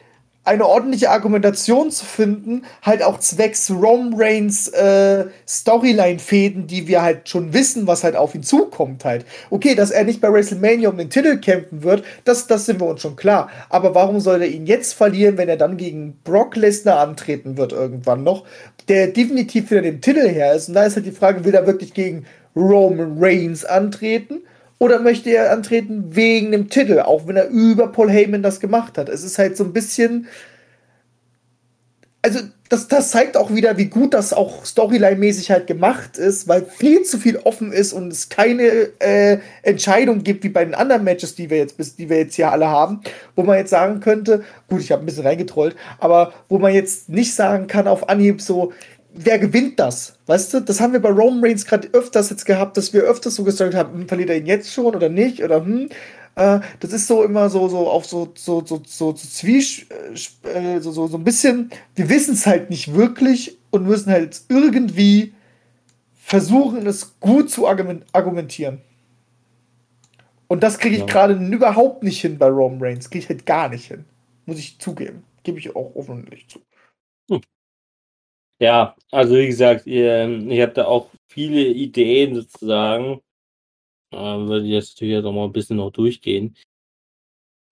eine 0.45 0.67
ordentliche 0.67 1.09
Argumentation 1.09 1.89
zu 1.89 2.05
finden, 2.05 2.63
halt 2.81 3.01
auch 3.01 3.19
zwecks 3.19 3.71
Roman 3.71 4.13
Reigns 4.15 4.67
äh, 4.67 5.25
Storyline-Fäden, 5.47 6.67
die 6.67 6.87
wir 6.87 7.01
halt 7.01 7.29
schon 7.29 7.53
wissen, 7.53 7.87
was 7.87 8.03
halt 8.03 8.17
auf 8.17 8.35
ihn 8.35 8.43
zukommt 8.43 9.05
halt. 9.05 9.25
Okay, 9.49 9.73
dass 9.73 9.91
er 9.91 10.03
nicht 10.03 10.19
bei 10.19 10.31
WrestleMania 10.31 10.89
um 10.89 10.97
den 10.97 11.09
Titel 11.09 11.37
kämpfen 11.37 11.83
wird, 11.83 12.03
das, 12.25 12.47
das 12.47 12.65
sind 12.65 12.81
wir 12.81 12.87
uns 12.87 13.01
schon 13.01 13.15
klar. 13.15 13.49
Aber 13.69 13.95
warum 13.95 14.19
soll 14.19 14.41
er 14.41 14.49
ihn 14.49 14.65
jetzt 14.65 14.93
verlieren, 14.93 15.37
wenn 15.37 15.47
er 15.47 15.57
dann 15.57 15.77
gegen 15.77 16.19
Brock 16.25 16.57
Lesnar 16.57 16.99
antreten 16.99 17.55
wird 17.55 17.71
irgendwann 17.71 18.23
noch, 18.23 18.45
der 18.89 19.07
definitiv 19.07 19.71
wieder 19.71 19.81
dem 19.81 20.01
Titel 20.01 20.27
her 20.27 20.53
ist? 20.53 20.67
Und 20.67 20.73
da 20.73 20.83
ist 20.83 20.97
halt 20.97 21.05
die 21.05 21.11
Frage, 21.11 21.45
will 21.45 21.55
er 21.55 21.67
wirklich 21.67 21.93
gegen 21.93 22.25
Roman 22.53 23.15
Reigns 23.17 23.63
antreten? 23.63 24.41
Oder 24.83 24.99
möchte 24.99 25.29
er 25.29 25.53
antreten 25.53 26.13
wegen 26.13 26.51
dem 26.51 26.69
Titel, 26.69 26.99
auch 26.99 27.25
wenn 27.25 27.37
er 27.37 27.47
über 27.47 27.87
Paul 27.87 28.11
Heyman 28.11 28.43
das 28.43 28.59
gemacht 28.59 28.97
hat? 28.97 29.07
Es 29.07 29.23
ist 29.23 29.39
halt 29.39 29.55
so 29.55 29.63
ein 29.63 29.71
bisschen. 29.71 30.27
Also, 32.21 32.41
das, 32.67 32.89
das 32.89 33.11
zeigt 33.11 33.37
auch 33.37 33.53
wieder, 33.53 33.77
wie 33.77 33.85
gut 33.85 34.13
das 34.13 34.33
auch 34.33 34.65
Storyline-mäßig 34.65 35.51
halt 35.51 35.67
gemacht 35.67 36.17
ist, 36.17 36.49
weil 36.49 36.65
viel 36.65 37.03
zu 37.03 37.17
viel 37.17 37.37
offen 37.37 37.71
ist 37.71 37.93
und 37.93 38.11
es 38.11 38.27
keine 38.27 38.89
äh, 38.99 39.37
Entscheidung 39.61 40.21
gibt, 40.21 40.43
wie 40.43 40.49
bei 40.49 40.65
den 40.65 40.75
anderen 40.75 41.05
Matches, 41.05 41.35
die 41.35 41.49
wir 41.49 41.59
jetzt 41.59 41.77
bis, 41.77 41.95
die 41.95 42.09
wir 42.09 42.17
jetzt 42.17 42.35
hier 42.35 42.51
alle 42.51 42.67
haben, 42.67 42.99
wo 43.37 43.43
man 43.43 43.57
jetzt 43.57 43.69
sagen 43.69 44.01
könnte, 44.01 44.43
gut, 44.67 44.81
ich 44.81 44.91
habe 44.91 45.01
ein 45.01 45.05
bisschen 45.05 45.25
reingetrollt, 45.25 45.77
aber 45.99 46.33
wo 46.49 46.57
man 46.57 46.73
jetzt 46.73 47.07
nicht 47.07 47.33
sagen 47.33 47.67
kann 47.67 47.87
auf 47.87 48.09
Anhieb 48.09 48.41
so, 48.41 48.73
wer 49.13 49.39
gewinnt 49.39 49.79
das? 49.79 50.17
Weißt 50.25 50.53
du, 50.53 50.59
das 50.61 50.81
haben 50.81 50.93
wir 50.93 51.01
bei 51.01 51.09
Roman 51.09 51.43
Reigns 51.43 51.65
gerade 51.65 51.89
öfters 51.93 52.29
jetzt 52.29 52.45
gehabt, 52.45 52.77
dass 52.77 52.93
wir 52.93 53.03
öfters 53.03 53.35
so 53.35 53.43
gesagt 53.43 53.75
haben, 53.75 53.93
hm, 54.01 54.07
verliert 54.07 54.29
er 54.29 54.37
ihn 54.37 54.45
jetzt 54.45 54.71
schon 54.73 54.85
oder 54.95 55.09
nicht? 55.09 55.43
Oder 55.43 55.63
hm, 55.65 55.89
äh, 56.35 56.59
das 56.79 56.93
ist 56.93 57.07
so 57.07 57.23
immer 57.23 57.49
so, 57.49 57.67
so 57.69 57.89
auf 57.89 58.05
so, 58.05 58.33
so, 58.35 58.65
so, 58.65 58.81
so, 58.85 59.11
so 59.11 59.13
Zwiesch, 59.13 59.87
äh, 60.43 60.79
so, 60.79 60.91
so, 60.91 61.07
so 61.07 61.17
ein 61.17 61.23
bisschen, 61.23 61.69
wir 61.95 62.09
wissen 62.09 62.33
es 62.33 62.45
halt 62.47 62.69
nicht 62.69 62.93
wirklich 62.95 63.57
und 63.71 63.85
müssen 63.85 64.11
halt 64.11 64.41
irgendwie 64.49 65.33
versuchen, 66.15 66.87
es 66.87 67.19
gut 67.19 67.49
zu 67.51 67.67
argument 67.67 68.05
argumentieren. 68.13 68.81
Und 70.47 70.63
das 70.63 70.77
kriege 70.79 70.95
ich 70.95 71.01
Ja. 71.01 71.05
gerade 71.05 71.33
überhaupt 71.33 72.03
nicht 72.03 72.21
hin 72.21 72.37
bei 72.37 72.47
Roman 72.47 72.81
Reigns. 72.81 73.09
Kriege 73.09 73.23
ich 73.23 73.29
halt 73.29 73.45
gar 73.45 73.69
nicht 73.69 73.87
hin. 73.87 74.05
Muss 74.45 74.59
ich 74.59 74.79
zugeben. 74.79 75.23
Gebe 75.43 75.59
ich 75.59 75.75
auch 75.75 75.95
offenlich 75.95 76.47
zu. 76.47 76.59
Ja, 78.63 78.95
also 79.11 79.35
wie 79.35 79.47
gesagt, 79.47 79.87
ihr, 79.87 80.25
ich 80.49 80.61
habe 80.61 80.71
da 80.71 80.85
auch 80.85 81.09
viele 81.27 81.65
Ideen 81.67 82.33
sozusagen. 82.35 83.19
Ähm, 84.13 84.47
würde 84.47 84.65
ich 84.65 84.71
jetzt 84.71 84.95
natürlich 84.95 85.21
noch 85.21 85.33
mal 85.33 85.45
ein 85.45 85.51
bisschen 85.51 85.77
noch 85.77 85.91
durchgehen. 85.91 86.55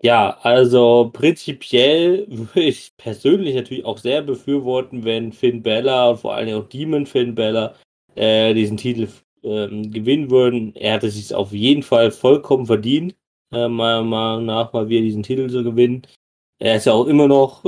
Ja, 0.03 0.37
also 0.41 1.09
prinzipiell 1.13 2.25
würde 2.29 2.63
ich 2.63 2.91
persönlich 2.97 3.55
natürlich 3.55 3.85
auch 3.85 3.99
sehr 3.99 4.21
befürworten, 4.21 5.05
wenn 5.05 5.31
Finn 5.31 5.63
Bella 5.63 6.09
und 6.09 6.17
vor 6.19 6.33
allem 6.35 6.61
auch 6.61 6.67
Demon 6.67 7.05
Finn 7.05 7.35
Bella 7.35 7.75
äh, 8.15 8.53
diesen 8.53 8.75
Titel 8.75 9.07
ähm, 9.43 9.91
gewinnen 9.93 10.29
würden. 10.29 10.75
Er 10.75 10.95
hätte 10.95 11.09
sich 11.09 11.33
auf 11.33 11.53
jeden 11.53 11.83
Fall 11.83 12.11
vollkommen 12.11 12.65
verdient, 12.65 13.15
äh, 13.53 13.69
meiner 13.69 14.03
Meinung 14.03 14.45
nach, 14.45 14.73
mal 14.73 14.89
wieder 14.89 15.03
diesen 15.03 15.23
Titel 15.23 15.49
zu 15.49 15.63
gewinnen. 15.63 16.05
Er 16.59 16.75
ist 16.75 16.85
ja 16.85 16.91
auch 16.91 17.07
immer 17.07 17.29
noch 17.29 17.63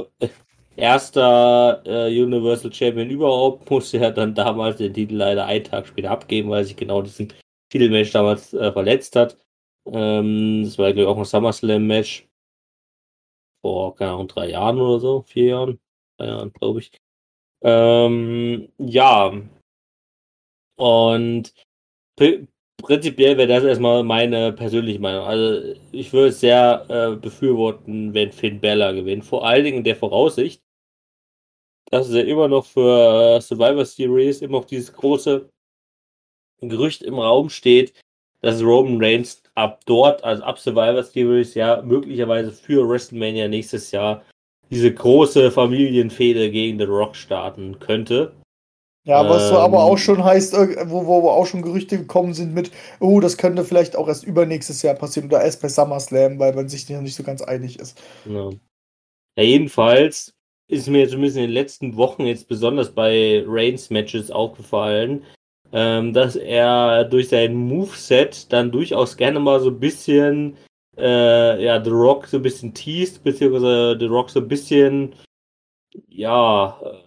erster 0.76 1.82
äh, 1.86 2.22
Universal 2.22 2.74
Champion 2.74 3.10
überhaupt, 3.10 3.70
musste 3.70 3.98
er 4.00 4.12
dann 4.12 4.36
damals 4.36 4.78
den 4.78 4.94
Titel 4.94 5.16
leider 5.16 5.46
einen 5.46 5.64
Tag 5.64 5.88
später 5.88 6.12
abgeben, 6.12 6.50
weil 6.50 6.64
sich 6.66 6.76
genau 6.76 7.02
diesen 7.02 7.34
Titelmatch 7.70 8.12
damals 8.12 8.54
äh, 8.54 8.72
verletzt 8.72 9.16
hat. 9.16 9.38
Ähm, 9.86 10.64
das 10.64 10.78
war, 10.78 10.94
glaube 10.94 11.02
ich, 11.02 11.08
auch 11.08 11.18
ein 11.18 11.26
SummerSlam-Match 11.26 12.28
vor, 13.62 13.96
keine 13.96 14.12
Ahnung, 14.12 14.28
drei 14.28 14.50
Jahren 14.50 14.80
oder 14.80 15.00
so, 15.00 15.22
vier 15.24 15.46
Jahren, 15.46 15.80
drei 16.18 16.28
Jahren, 16.28 16.54
glaube 16.54 16.80
ich. 16.80 16.92
Ähm, 17.64 18.70
ja. 18.78 19.34
Und 20.76 21.54
prinzipiell 22.84 23.38
wäre 23.38 23.48
das 23.48 23.64
erstmal 23.64 24.04
meine 24.04 24.54
persönliche 24.54 25.00
Meinung. 25.00 25.26
Also 25.26 25.74
ich 25.92 26.14
würde 26.14 26.28
es 26.28 26.40
sehr 26.40 26.86
äh, 26.90 27.16
befürworten, 27.16 28.14
wenn 28.14 28.32
Finn 28.32 28.60
Bella 28.60 28.92
gewinnt. 28.92 29.26
Vor 29.26 29.48
allen 29.48 29.64
Dingen 29.64 29.78
in 29.78 29.84
der 29.84 29.96
Voraussicht, 29.96 30.62
dass 31.90 32.12
er 32.12 32.26
immer 32.28 32.48
noch 32.48 32.66
für 32.66 33.38
äh, 33.38 33.42
Survivor 33.42 33.86
Series 33.86 34.42
immer 34.42 34.60
noch 34.60 34.66
dieses 34.66 34.94
große 34.94 35.50
Gerücht 36.62 37.02
im 37.02 37.16
Raum 37.16 37.50
steht, 37.50 37.94
dass 38.42 38.62
Roman 38.62 39.04
Reigns 39.04 39.42
ab 39.56 39.82
dort, 39.86 40.24
also 40.24 40.44
ab 40.44 40.60
Survivor 40.60 41.04
Series, 41.04 41.54
ja 41.56 41.82
möglicherweise 41.82 42.52
für 42.52 42.88
WrestleMania 42.88 43.48
nächstes 43.48 43.92
Jahr 43.92 44.24
diese 44.70 44.94
große 44.94 45.52
Familienfehde 45.52 46.52
gegen 46.52 46.80
The 46.80 46.86
Rock 46.86 47.16
starten 47.16 47.80
könnte. 47.80 48.34
Ja, 49.06 49.28
was 49.28 49.50
so 49.50 49.56
Ähm, 49.56 49.62
aber 49.62 49.84
auch 49.84 49.98
schon 49.98 50.24
heißt, 50.24 50.56
irg- 50.56 50.90
wo, 50.90 51.06
wo, 51.06 51.24
wo 51.24 51.30
auch 51.30 51.46
schon 51.46 51.62
Gerüchte 51.62 51.98
gekommen 51.98 52.34
sind 52.34 52.54
mit, 52.54 52.72
oh, 53.02 53.20
das 53.20 53.38
könnte 53.38 53.66
vielleicht 53.66 53.98
auch 53.98 54.08
erst 54.08 54.24
übernächstes 54.24 54.82
Jahr 54.82 54.96
passieren 54.96 55.28
oder 55.28 55.44
erst 55.44 55.62
bei 55.62 55.68
SummerSlam, 55.68 56.40
weil 56.40 56.54
man 56.54 56.70
sich 56.70 56.90
noch 56.90 57.02
nicht 57.02 57.16
so 57.16 57.24
ganz 57.24 57.42
einig 57.42 57.80
ist. 57.80 58.02
Ja. 58.26 58.50
ja, 59.38 59.44
jedenfalls 59.44 60.34
ist 60.70 60.88
mir 60.88 61.02
bisschen 61.20 61.44
in 61.44 61.50
den 61.50 61.52
letzten 61.52 61.98
Wochen 61.98 62.26
jetzt 62.26 62.48
besonders 62.48 62.92
bei 62.92 63.44
Reigns 63.46 63.90
Matches 63.90 64.32
aufgefallen, 64.32 65.26
ähm, 65.74 66.14
dass 66.14 66.38
er 66.38 67.04
durch 67.04 67.28
sein 67.28 67.54
Moveset 67.56 68.52
dann 68.54 68.72
durchaus 68.72 69.18
gerne 69.18 69.40
mal 69.42 69.60
so 69.60 69.70
ein 69.70 69.80
bisschen 69.80 70.56
äh, 70.98 71.62
ja, 71.62 71.84
The 71.84 71.90
Rock 71.90 72.28
so 72.28 72.38
ein 72.38 72.44
bisschen 72.44 72.74
teased, 72.74 73.24
beziehungsweise 73.24 73.98
The 74.00 74.06
Rock 74.06 74.30
so 74.30 74.40
ein 74.40 74.48
bisschen 74.48 75.14
ja, 76.08 76.80
äh, 76.82 77.00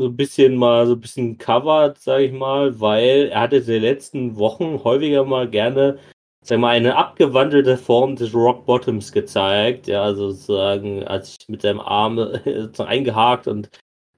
so 0.00 0.06
ein 0.06 0.16
bisschen 0.16 0.56
mal 0.56 0.86
so 0.86 0.94
ein 0.94 1.00
bisschen 1.00 1.38
covered, 1.38 1.98
sag 1.98 2.20
ich 2.22 2.32
mal, 2.32 2.80
weil 2.80 3.28
er 3.32 3.40
hat 3.42 3.52
jetzt 3.52 3.68
in 3.68 3.74
den 3.74 3.82
letzten 3.82 4.36
Wochen 4.36 4.82
häufiger 4.82 5.24
mal 5.24 5.48
gerne, 5.48 5.98
sag 6.42 6.58
mal, 6.60 6.70
eine 6.70 6.96
abgewandelte 6.96 7.76
Form 7.76 8.16
des 8.16 8.34
Rock 8.34 8.64
Bottoms 8.66 9.12
gezeigt. 9.12 9.88
Ja, 9.88 10.02
also 10.02 10.30
sozusagen, 10.30 11.04
als 11.04 11.36
ich 11.40 11.48
mit 11.48 11.62
seinem 11.62 11.80
Arm 11.80 12.18
äh, 12.18 12.68
eingehakt 12.78 13.46
und 13.46 13.70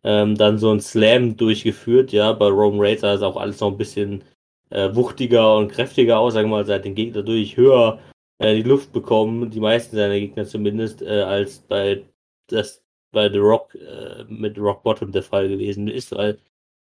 ähm, 0.04 0.36
dann 0.36 0.58
so 0.58 0.70
ein 0.70 0.80
Slam 0.80 1.36
durchgeführt. 1.36 2.12
Ja, 2.12 2.32
bei 2.32 2.48
Reigns 2.50 3.00
sah 3.02 3.14
es 3.14 3.22
auch 3.22 3.36
alles 3.36 3.60
noch 3.60 3.72
ein 3.72 3.78
bisschen 3.78 4.24
äh, 4.70 4.94
wuchtiger 4.94 5.56
und 5.58 5.68
kräftiger 5.72 6.18
aus, 6.18 6.34
sagen 6.34 6.48
wir 6.50 6.58
mal, 6.58 6.64
seit 6.66 6.84
den 6.84 6.94
Gegner 6.94 7.22
durch 7.22 7.56
höher 7.56 7.98
äh, 8.38 8.54
die 8.54 8.62
Luft 8.62 8.92
bekommen, 8.92 9.50
die 9.50 9.60
meisten 9.60 9.96
seiner 9.96 10.18
Gegner 10.18 10.44
zumindest, 10.46 11.02
äh, 11.02 11.22
als 11.22 11.58
bei 11.60 12.04
das 12.48 12.81
bei 13.12 13.30
The 13.30 13.38
Rock 13.38 13.74
äh, 13.74 14.24
mit 14.28 14.58
Rock 14.58 14.82
Bottom 14.82 15.12
der 15.12 15.22
Fall 15.22 15.48
gewesen 15.48 15.88
ist, 15.88 16.12
weil 16.12 16.38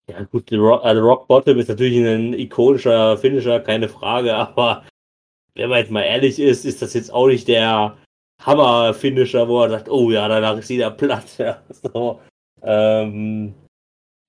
ja 0.10 0.24
gut, 0.24 0.50
The 0.50 0.56
Rock, 0.56 0.84
also 0.84 1.02
Rock 1.02 1.28
Bottom 1.28 1.60
ist 1.60 1.70
natürlich 1.70 1.98
ein 1.98 2.34
ikonischer 2.34 3.18
Finisher, 3.18 3.60
keine 3.60 3.90
Frage, 3.90 4.36
aber 4.36 4.84
wenn 5.56 5.70
man 5.70 5.80
jetzt 5.80 5.92
mal 5.92 6.04
ehrlich 6.04 6.40
ist, 6.40 6.66
ist 6.66 6.82
das 6.82 6.94
jetzt 6.94 7.12
auch 7.12 7.28
nicht 7.28 7.48
der 7.48 7.98
Hammer-Finisher, 8.42 9.48
wo 9.48 9.62
er 9.64 9.70
sagt, 9.70 9.90
oh 9.90 10.12
ja, 10.12 10.28
danach 10.28 10.58
ist 10.58 10.70
jeder 10.70 10.92
platt. 10.92 11.26
Ja, 11.38 11.62
so. 11.70 12.22
Ähm, 12.62 13.54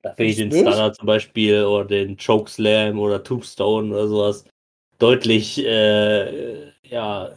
da 0.02 0.14
finde 0.14 0.30
ich 0.30 0.36
den? 0.36 0.52
Stunner 0.52 0.92
zum 0.92 1.06
Beispiel 1.06 1.64
oder 1.64 1.84
den 1.84 2.16
Chokeslam 2.16 2.98
oder 2.98 3.22
Tombstone 3.22 3.92
oder 3.92 4.08
sowas 4.08 4.44
deutlich 4.98 5.64
äh, 5.64 6.70
ja, 6.82 7.30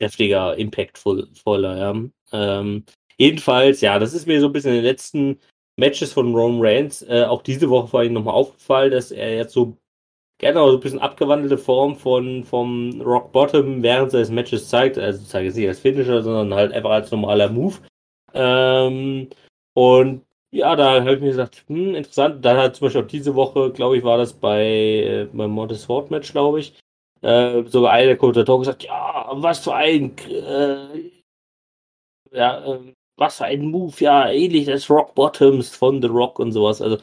kräftiger, 0.00 0.56
impactvoller, 0.56 1.76
ja. 1.78 1.94
Ähm, 2.32 2.84
jedenfalls, 3.18 3.80
ja, 3.80 3.98
das 3.98 4.14
ist 4.14 4.26
mir 4.26 4.40
so 4.40 4.46
ein 4.46 4.52
bisschen 4.52 4.70
in 4.70 4.78
den 4.78 4.84
letzten 4.84 5.38
Matches 5.76 6.12
von 6.12 6.34
Roman 6.34 6.60
Reigns 6.60 7.02
äh, 7.02 7.24
auch 7.24 7.42
diese 7.42 7.68
Woche 7.70 7.88
vor 7.88 8.00
allem 8.00 8.12
nochmal 8.14 8.34
aufgefallen, 8.34 8.92
dass 8.92 9.10
er 9.10 9.36
jetzt 9.36 9.52
so 9.52 9.76
gerne 10.38 10.60
auch 10.60 10.70
so 10.70 10.78
ein 10.78 10.80
bisschen 10.80 10.98
abgewandelte 11.00 11.58
Form 11.58 11.96
von 11.96 12.44
vom 12.44 13.00
Rock 13.02 13.32
Bottom 13.32 13.82
während 13.82 14.10
seines 14.10 14.30
Matches 14.30 14.68
zeigt. 14.68 14.98
Also 14.98 15.24
zeige 15.24 15.46
jetzt 15.46 15.56
nicht 15.56 15.68
als 15.68 15.80
Finisher, 15.80 16.22
sondern 16.22 16.54
halt 16.54 16.72
einfach 16.72 16.90
als 16.90 17.10
normaler 17.10 17.50
Move. 17.50 17.76
Ähm, 18.34 19.28
und 19.74 20.22
ja, 20.52 20.74
da 20.76 21.00
habe 21.00 21.14
ich 21.14 21.20
mir 21.20 21.28
gesagt, 21.28 21.64
hm, 21.68 21.94
interessant. 21.94 22.44
Dann 22.44 22.56
hat 22.56 22.76
zum 22.76 22.86
Beispiel 22.86 23.02
auch 23.02 23.06
diese 23.06 23.34
Woche, 23.34 23.70
glaube 23.72 23.98
ich, 23.98 24.04
war 24.04 24.18
das 24.18 24.32
bei 24.32 24.64
äh, 24.64 25.28
beim 25.32 25.50
Montesfort 25.50 26.10
Match, 26.10 26.32
glaube 26.32 26.60
ich, 26.60 26.74
äh, 27.22 27.62
sogar 27.66 27.92
einer 27.92 28.08
der 28.08 28.16
Kommentatoren 28.16 28.62
gesagt, 28.62 28.84
ja, 28.84 29.19
was 29.32 29.60
für 29.60 29.74
ein 29.74 30.16
äh, 30.28 31.10
ja, 32.32 32.64
äh, 32.64 32.94
was 33.16 33.38
für 33.38 33.44
ein 33.44 33.66
Move, 33.66 33.94
ja, 33.98 34.30
ähnlich 34.30 34.66
des 34.66 34.88
Rock 34.90 35.14
Bottoms 35.14 35.74
von 35.74 36.00
The 36.00 36.08
Rock 36.08 36.38
und 36.38 36.52
sowas. 36.52 36.80
Also 36.80 36.98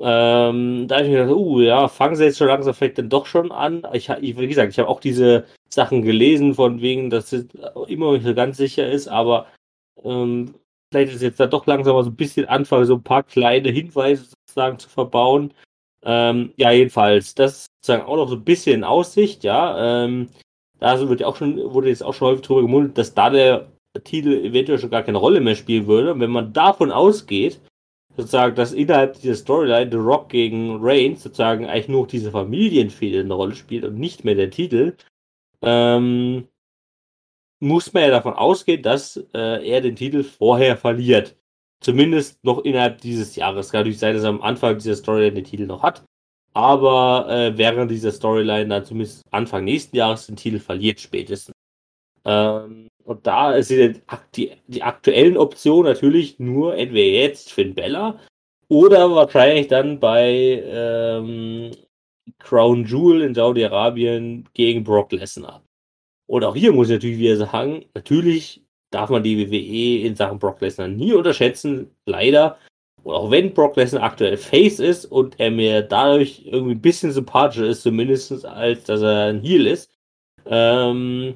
ähm, 0.00 0.88
da 0.88 0.96
habe 0.96 1.06
ich 1.06 1.12
mir 1.12 1.20
gedacht, 1.20 1.36
uh, 1.36 1.60
ja, 1.60 1.88
fangen 1.88 2.16
sie 2.16 2.24
jetzt 2.24 2.38
schon 2.38 2.48
langsam 2.48 2.74
vielleicht 2.74 2.98
dann 2.98 3.08
doch 3.08 3.26
schon 3.26 3.52
an. 3.52 3.86
Ich, 3.92 4.08
ich 4.08 4.36
wie 4.36 4.48
gesagt, 4.48 4.72
ich 4.72 4.78
habe 4.78 4.88
auch 4.88 5.00
diese 5.00 5.46
Sachen 5.72 6.02
gelesen, 6.02 6.54
von 6.54 6.80
wegen, 6.80 7.10
dass 7.10 7.32
es 7.32 7.46
immer 7.86 8.12
nicht 8.12 8.24
so 8.24 8.34
ganz 8.34 8.56
sicher 8.56 8.90
ist, 8.90 9.08
aber 9.08 9.46
ähm, 10.02 10.54
vielleicht 10.92 11.14
ist 11.14 11.22
jetzt 11.22 11.40
da 11.40 11.46
doch 11.46 11.66
langsam 11.66 11.94
mal 11.94 12.04
so 12.04 12.10
ein 12.10 12.16
bisschen 12.16 12.46
anfangen, 12.46 12.86
so 12.86 12.96
ein 12.96 13.02
paar 13.02 13.22
kleine 13.22 13.70
Hinweise 13.70 14.24
sozusagen 14.24 14.78
zu 14.78 14.88
verbauen. 14.88 15.54
Ähm, 16.02 16.52
ja, 16.56 16.70
jedenfalls, 16.72 17.34
das 17.34 17.52
ist 17.52 17.66
sozusagen 17.80 18.06
auch 18.06 18.16
noch 18.16 18.28
so 18.28 18.36
ein 18.36 18.44
bisschen 18.44 18.74
in 18.76 18.84
Aussicht, 18.84 19.44
ja. 19.44 20.04
Ähm, 20.04 20.28
da 20.84 21.08
wird 21.08 21.20
ja 21.20 21.26
auch 21.26 21.36
schon, 21.36 21.56
wurde 21.72 21.88
jetzt 21.88 22.02
auch 22.02 22.12
schon 22.12 22.28
häufig 22.28 22.46
drüber 22.46 22.60
gemundet, 22.60 22.98
dass 22.98 23.14
da 23.14 23.30
der 23.30 23.72
Titel 24.04 24.44
eventuell 24.44 24.78
schon 24.78 24.90
gar 24.90 25.02
keine 25.02 25.16
Rolle 25.16 25.40
mehr 25.40 25.54
spielen 25.54 25.86
würde. 25.86 26.12
Und 26.12 26.20
wenn 26.20 26.30
man 26.30 26.52
davon 26.52 26.92
ausgeht, 26.92 27.58
sozusagen, 28.16 28.54
dass 28.54 28.74
innerhalb 28.74 29.14
dieser 29.14 29.34
Storyline 29.34 29.90
The 29.90 29.96
Rock 29.96 30.28
gegen 30.28 30.76
Reigns 30.82 31.22
sozusagen 31.22 31.66
eigentlich 31.66 31.88
nur 31.88 32.06
diese 32.06 32.30
Familienfehde 32.30 33.20
eine 33.20 33.32
Rolle 33.32 33.54
spielt 33.54 33.84
und 33.84 33.98
nicht 33.98 34.24
mehr 34.24 34.34
der 34.34 34.50
Titel, 34.50 34.94
ähm, 35.62 36.48
muss 37.60 37.94
man 37.94 38.02
ja 38.02 38.10
davon 38.10 38.34
ausgehen, 38.34 38.82
dass 38.82 39.16
äh, 39.32 39.66
er 39.66 39.80
den 39.80 39.96
Titel 39.96 40.22
vorher 40.22 40.76
verliert. 40.76 41.34
Zumindest 41.80 42.44
noch 42.44 42.58
innerhalb 42.58 43.00
dieses 43.00 43.36
Jahres. 43.36 43.70
Kann 43.70 43.80
natürlich 43.80 43.98
sein, 43.98 44.14
dass 44.14 44.24
er 44.24 44.30
am 44.30 44.42
Anfang 44.42 44.74
dieser 44.74 44.96
Storyline 44.96 45.32
den 45.32 45.44
Titel 45.44 45.64
noch 45.64 45.82
hat. 45.82 46.04
Aber 46.54 47.26
äh, 47.28 47.58
während 47.58 47.90
dieser 47.90 48.12
Storyline 48.12 48.68
dann 48.68 48.84
zumindest 48.84 49.22
Anfang 49.32 49.64
nächsten 49.64 49.96
Jahres 49.96 50.26
den 50.26 50.36
Titel 50.36 50.60
verliert 50.60 51.00
spätestens. 51.00 51.54
Ähm, 52.24 52.88
und 53.04 53.26
da 53.26 53.60
die, 53.60 54.00
die, 54.34 54.52
die 54.68 54.82
aktuellen 54.82 55.36
Optionen 55.36 55.92
natürlich 55.92 56.38
nur 56.38 56.76
entweder 56.76 57.22
jetzt 57.22 57.52
Finn 57.52 57.74
Bella 57.74 58.18
oder 58.68 59.10
wahrscheinlich 59.14 59.68
dann 59.68 60.00
bei 60.00 60.62
ähm, 60.64 61.72
Crown 62.38 62.84
Jewel 62.86 63.22
in 63.22 63.34
Saudi-Arabien 63.34 64.48
gegen 64.54 64.84
Brock 64.84 65.12
Lesnar. 65.12 65.62
Und 66.26 66.44
auch 66.44 66.56
hier 66.56 66.72
muss 66.72 66.88
ich 66.88 66.94
natürlich 66.94 67.18
wieder 67.18 67.36
sagen, 67.36 67.84
natürlich 67.94 68.64
darf 68.90 69.10
man 69.10 69.22
die 69.22 69.38
WWE 69.38 70.06
in 70.06 70.16
Sachen 70.16 70.38
Brock 70.38 70.60
Lesnar 70.60 70.88
nie 70.88 71.12
unterschätzen, 71.12 71.90
leider. 72.06 72.58
Und 73.04 73.14
auch 73.14 73.30
wenn 73.30 73.54
Brock 73.54 73.76
Lesnar 73.76 74.02
aktuell 74.02 74.36
Face 74.38 74.80
ist 74.80 75.06
und 75.06 75.38
er 75.38 75.50
mir 75.50 75.82
dadurch 75.82 76.42
irgendwie 76.46 76.74
ein 76.74 76.80
bisschen 76.82 77.12
sympathischer 77.12 77.66
ist, 77.66 77.82
zumindest 77.82 78.44
als 78.46 78.84
dass 78.84 79.02
er 79.02 79.26
ein 79.26 79.40
Heel 79.42 79.66
ist, 79.66 79.90
ähm, 80.46 81.34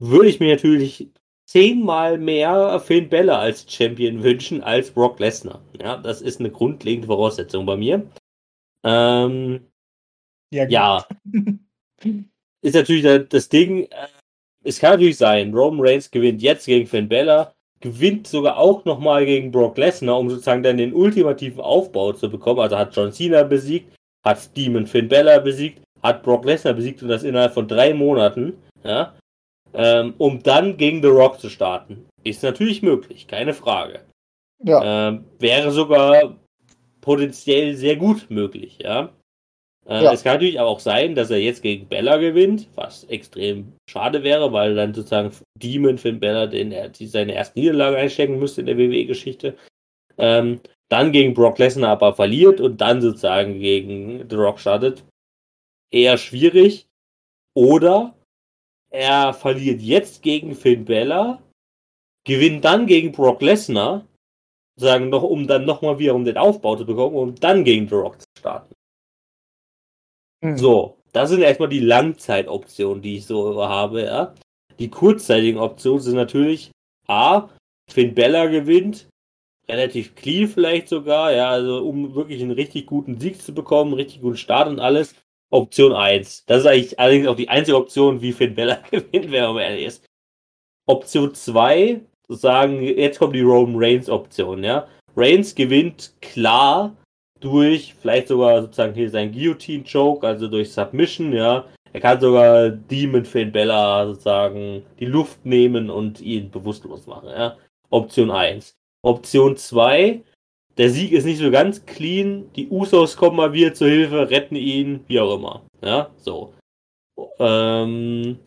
würde 0.00 0.28
ich 0.28 0.40
mir 0.40 0.54
natürlich 0.54 1.08
zehnmal 1.46 2.18
mehr 2.18 2.80
Finn 2.80 3.08
Bella 3.08 3.38
als 3.38 3.70
Champion 3.70 4.22
wünschen 4.22 4.62
als 4.62 4.90
Brock 4.90 5.20
Lesnar. 5.20 5.62
Ja, 5.80 5.98
das 5.98 6.22
ist 6.22 6.40
eine 6.40 6.50
grundlegende 6.50 7.06
Voraussetzung 7.08 7.66
bei 7.66 7.76
mir. 7.76 8.06
Ähm, 8.84 9.66
Ja, 10.52 10.66
ja, 10.68 11.06
ist 12.62 12.74
natürlich 12.74 13.28
das 13.28 13.48
Ding. 13.48 13.84
äh, 13.90 14.08
Es 14.64 14.78
kann 14.80 14.92
natürlich 14.92 15.18
sein, 15.18 15.54
Roman 15.54 15.86
Reigns 15.86 16.10
gewinnt 16.10 16.42
jetzt 16.42 16.66
gegen 16.66 16.86
Finn 16.86 17.08
Bella, 17.08 17.53
gewinnt 17.84 18.26
sogar 18.26 18.56
auch 18.56 18.86
nochmal 18.86 19.26
gegen 19.26 19.52
Brock 19.52 19.76
Lesnar, 19.76 20.18
um 20.18 20.30
sozusagen 20.30 20.62
dann 20.62 20.78
den 20.78 20.94
ultimativen 20.94 21.60
Aufbau 21.60 22.14
zu 22.14 22.30
bekommen. 22.30 22.60
Also 22.60 22.78
hat 22.78 22.96
John 22.96 23.12
Cena 23.12 23.42
besiegt, 23.42 23.94
hat 24.24 24.56
Demon 24.56 24.86
Finn 24.86 25.08
Bella 25.08 25.38
besiegt, 25.38 25.82
hat 26.02 26.22
Brock 26.22 26.46
Lesnar 26.46 26.72
besiegt 26.72 27.02
und 27.02 27.08
das 27.08 27.22
innerhalb 27.22 27.52
von 27.52 27.68
drei 27.68 27.92
Monaten. 27.92 28.54
Ja, 28.82 29.14
ähm, 29.74 30.14
um 30.18 30.42
dann 30.42 30.76
gegen 30.78 31.02
The 31.02 31.08
Rock 31.08 31.40
zu 31.40 31.50
starten. 31.50 32.06
Ist 32.22 32.42
natürlich 32.42 32.80
möglich, 32.80 33.26
keine 33.26 33.52
Frage. 33.52 34.00
ja. 34.62 35.08
Ähm, 35.08 35.24
wäre 35.38 35.70
sogar 35.70 36.36
potenziell 37.02 37.74
sehr 37.74 37.96
gut 37.96 38.30
möglich, 38.30 38.78
ja. 38.80 39.10
Äh, 39.86 40.02
Ja. 40.04 40.12
Es 40.12 40.22
kann 40.22 40.34
natürlich 40.34 40.58
aber 40.58 40.68
auch 40.70 40.80
sein, 40.80 41.14
dass 41.14 41.30
er 41.30 41.38
jetzt 41.38 41.62
gegen 41.62 41.86
Bella 41.88 42.16
gewinnt, 42.16 42.68
was 42.74 43.04
extrem 43.04 43.72
schade 43.88 44.22
wäre, 44.22 44.52
weil 44.52 44.74
dann 44.74 44.94
sozusagen 44.94 45.30
Demon 45.60 45.98
Finn 45.98 46.20
Bella 46.20 46.46
den, 46.46 46.72
er- 46.72 46.88
die 46.88 47.06
seine 47.06 47.34
erste 47.34 47.58
Niederlage 47.58 47.96
einstecken 47.96 48.38
müsste 48.38 48.60
in 48.62 48.66
der 48.66 48.78
WWE-Geschichte. 48.78 49.56
Ähm, 50.16 50.60
dann 50.90 51.12
gegen 51.12 51.34
Brock 51.34 51.58
Lesnar 51.58 51.90
aber 51.90 52.14
verliert 52.14 52.60
und 52.60 52.80
dann 52.80 53.00
sozusagen 53.02 53.58
gegen 53.58 54.28
The 54.28 54.36
Rock 54.36 54.60
startet. 54.60 55.04
Eher 55.90 56.16
schwierig. 56.18 56.86
Oder 57.56 58.14
er 58.90 59.32
verliert 59.34 59.80
jetzt 59.82 60.22
gegen 60.22 60.54
Finn 60.54 60.84
Bella, 60.84 61.42
gewinnt 62.26 62.64
dann 62.64 62.86
gegen 62.86 63.12
Brock 63.12 63.42
Lesnar, 63.42 64.04
sagen 64.76 65.08
noch, 65.08 65.22
um 65.22 65.46
dann 65.46 65.64
nochmal 65.64 65.98
wieder 65.98 66.14
um 66.14 66.24
den 66.24 66.36
Aufbau 66.36 66.76
zu 66.76 66.84
bekommen, 66.86 67.16
um 67.16 67.34
dann 67.36 67.64
gegen 67.64 67.88
The 67.88 67.94
Rock 67.96 68.20
zu 68.20 68.26
starten. 68.38 68.73
Hm. 70.44 70.58
So, 70.58 70.98
das 71.12 71.30
sind 71.30 71.40
erstmal 71.40 71.70
die 71.70 71.80
Langzeitoptionen, 71.80 73.00
die 73.02 73.16
ich 73.16 73.26
so 73.26 73.66
habe, 73.66 74.02
ja. 74.02 74.34
Die 74.78 74.90
kurzzeitigen 74.90 75.58
Optionen 75.58 76.00
sind 76.00 76.16
natürlich 76.16 76.70
A, 77.08 77.48
Finn 77.90 78.14
Bella 78.14 78.46
gewinnt, 78.46 79.08
relativ 79.68 80.14
clean 80.14 80.46
vielleicht 80.46 80.88
sogar, 80.88 81.32
ja, 81.32 81.48
also 81.48 81.78
um 81.86 82.14
wirklich 82.14 82.42
einen 82.42 82.50
richtig 82.50 82.84
guten 82.86 83.18
Sieg 83.18 83.40
zu 83.40 83.54
bekommen, 83.54 83.92
einen 83.92 84.00
richtig 84.00 84.20
guten 84.20 84.36
Start 84.36 84.68
und 84.68 84.80
alles. 84.80 85.14
Option 85.50 85.92
1. 85.92 86.44
Das 86.46 86.60
ist 86.60 86.66
eigentlich 86.66 86.98
allerdings 86.98 87.28
auch 87.28 87.36
die 87.36 87.48
einzige 87.48 87.76
Option, 87.78 88.20
wie 88.20 88.32
Finn 88.32 88.54
Bella 88.54 88.82
gewinnt, 88.90 89.30
wenn 89.30 89.44
man 89.44 89.58
ehrlich 89.58 89.86
ist. 89.86 90.06
Option 90.86 91.32
2, 91.32 92.02
sozusagen, 92.28 92.82
jetzt 92.82 93.18
kommt 93.18 93.34
die 93.34 93.40
Roman 93.40 93.82
Reigns 93.82 94.10
Option, 94.10 94.62
ja. 94.62 94.88
Reigns 95.16 95.54
gewinnt 95.54 96.12
klar 96.20 96.94
durch 97.40 97.94
vielleicht 97.94 98.28
sogar 98.28 98.62
sozusagen 98.62 98.94
hier 98.94 99.10
sein 99.10 99.32
Guillotine 99.32 99.84
Choke, 99.84 100.26
also 100.26 100.48
durch 100.48 100.72
Submission, 100.72 101.32
ja. 101.32 101.64
Er 101.92 102.00
kann 102.00 102.20
sogar 102.20 102.70
Demon 102.70 103.24
Finn 103.24 103.52
Bella 103.52 104.06
sozusagen 104.06 104.84
die 104.98 105.06
Luft 105.06 105.44
nehmen 105.46 105.90
und 105.90 106.20
ihn 106.20 106.50
bewusstlos 106.50 107.06
machen, 107.06 107.28
ja. 107.28 107.56
Option 107.90 108.30
1. 108.30 108.74
Option 109.02 109.56
2, 109.56 110.22
der 110.76 110.90
Sieg 110.90 111.12
ist 111.12 111.24
nicht 111.24 111.38
so 111.38 111.50
ganz 111.50 111.84
clean, 111.86 112.50
die 112.56 112.68
Usos 112.68 113.16
kommen 113.16 113.36
mal 113.36 113.52
wieder 113.52 113.74
zur 113.74 113.88
Hilfe, 113.88 114.30
retten 114.30 114.56
ihn, 114.56 115.04
wie 115.06 115.20
auch 115.20 115.36
immer, 115.36 115.62
ja, 115.82 116.10
so. 116.16 116.54
Ähm, 117.38 118.38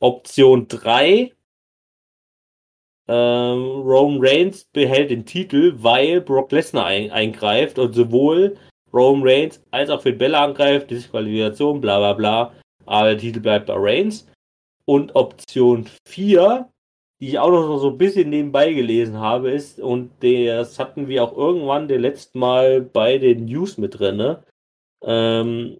Option 0.00 0.66
3, 0.68 1.32
ähm, 3.10 3.82
Roman 3.82 4.20
Reigns 4.24 4.64
behält 4.72 5.10
den 5.10 5.26
Titel, 5.26 5.74
weil 5.78 6.20
Brock 6.20 6.52
Lesnar 6.52 6.86
ein, 6.86 7.10
eingreift 7.10 7.76
und 7.80 7.92
sowohl 7.92 8.56
Roman 8.92 9.28
Reigns 9.28 9.60
als 9.72 9.90
auch 9.90 10.00
Finn 10.00 10.16
Bella 10.16 10.44
angreift, 10.44 10.92
Disqualifikation, 10.92 11.80
bla 11.80 11.98
bla 11.98 12.12
bla. 12.12 12.52
Aber 12.86 13.08
der 13.08 13.18
Titel 13.18 13.40
bleibt 13.40 13.66
bei 13.66 13.74
Reigns. 13.76 14.28
Und 14.84 15.16
Option 15.16 15.88
4, 16.06 16.68
die 17.20 17.30
ich 17.30 17.38
auch 17.40 17.50
noch 17.50 17.78
so 17.78 17.90
ein 17.90 17.98
bisschen 17.98 18.30
nebenbei 18.30 18.72
gelesen 18.72 19.18
habe, 19.18 19.50
ist, 19.50 19.80
und 19.80 20.12
das 20.20 20.78
hatten 20.78 21.08
wir 21.08 21.24
auch 21.24 21.36
irgendwann 21.36 21.88
den 21.88 22.02
letzten 22.02 22.38
Mal 22.38 22.80
bei 22.80 23.18
den 23.18 23.46
News 23.46 23.76
mit 23.76 23.98
drin, 23.98 24.18
ne? 24.18 24.44
Ähm, 25.02 25.78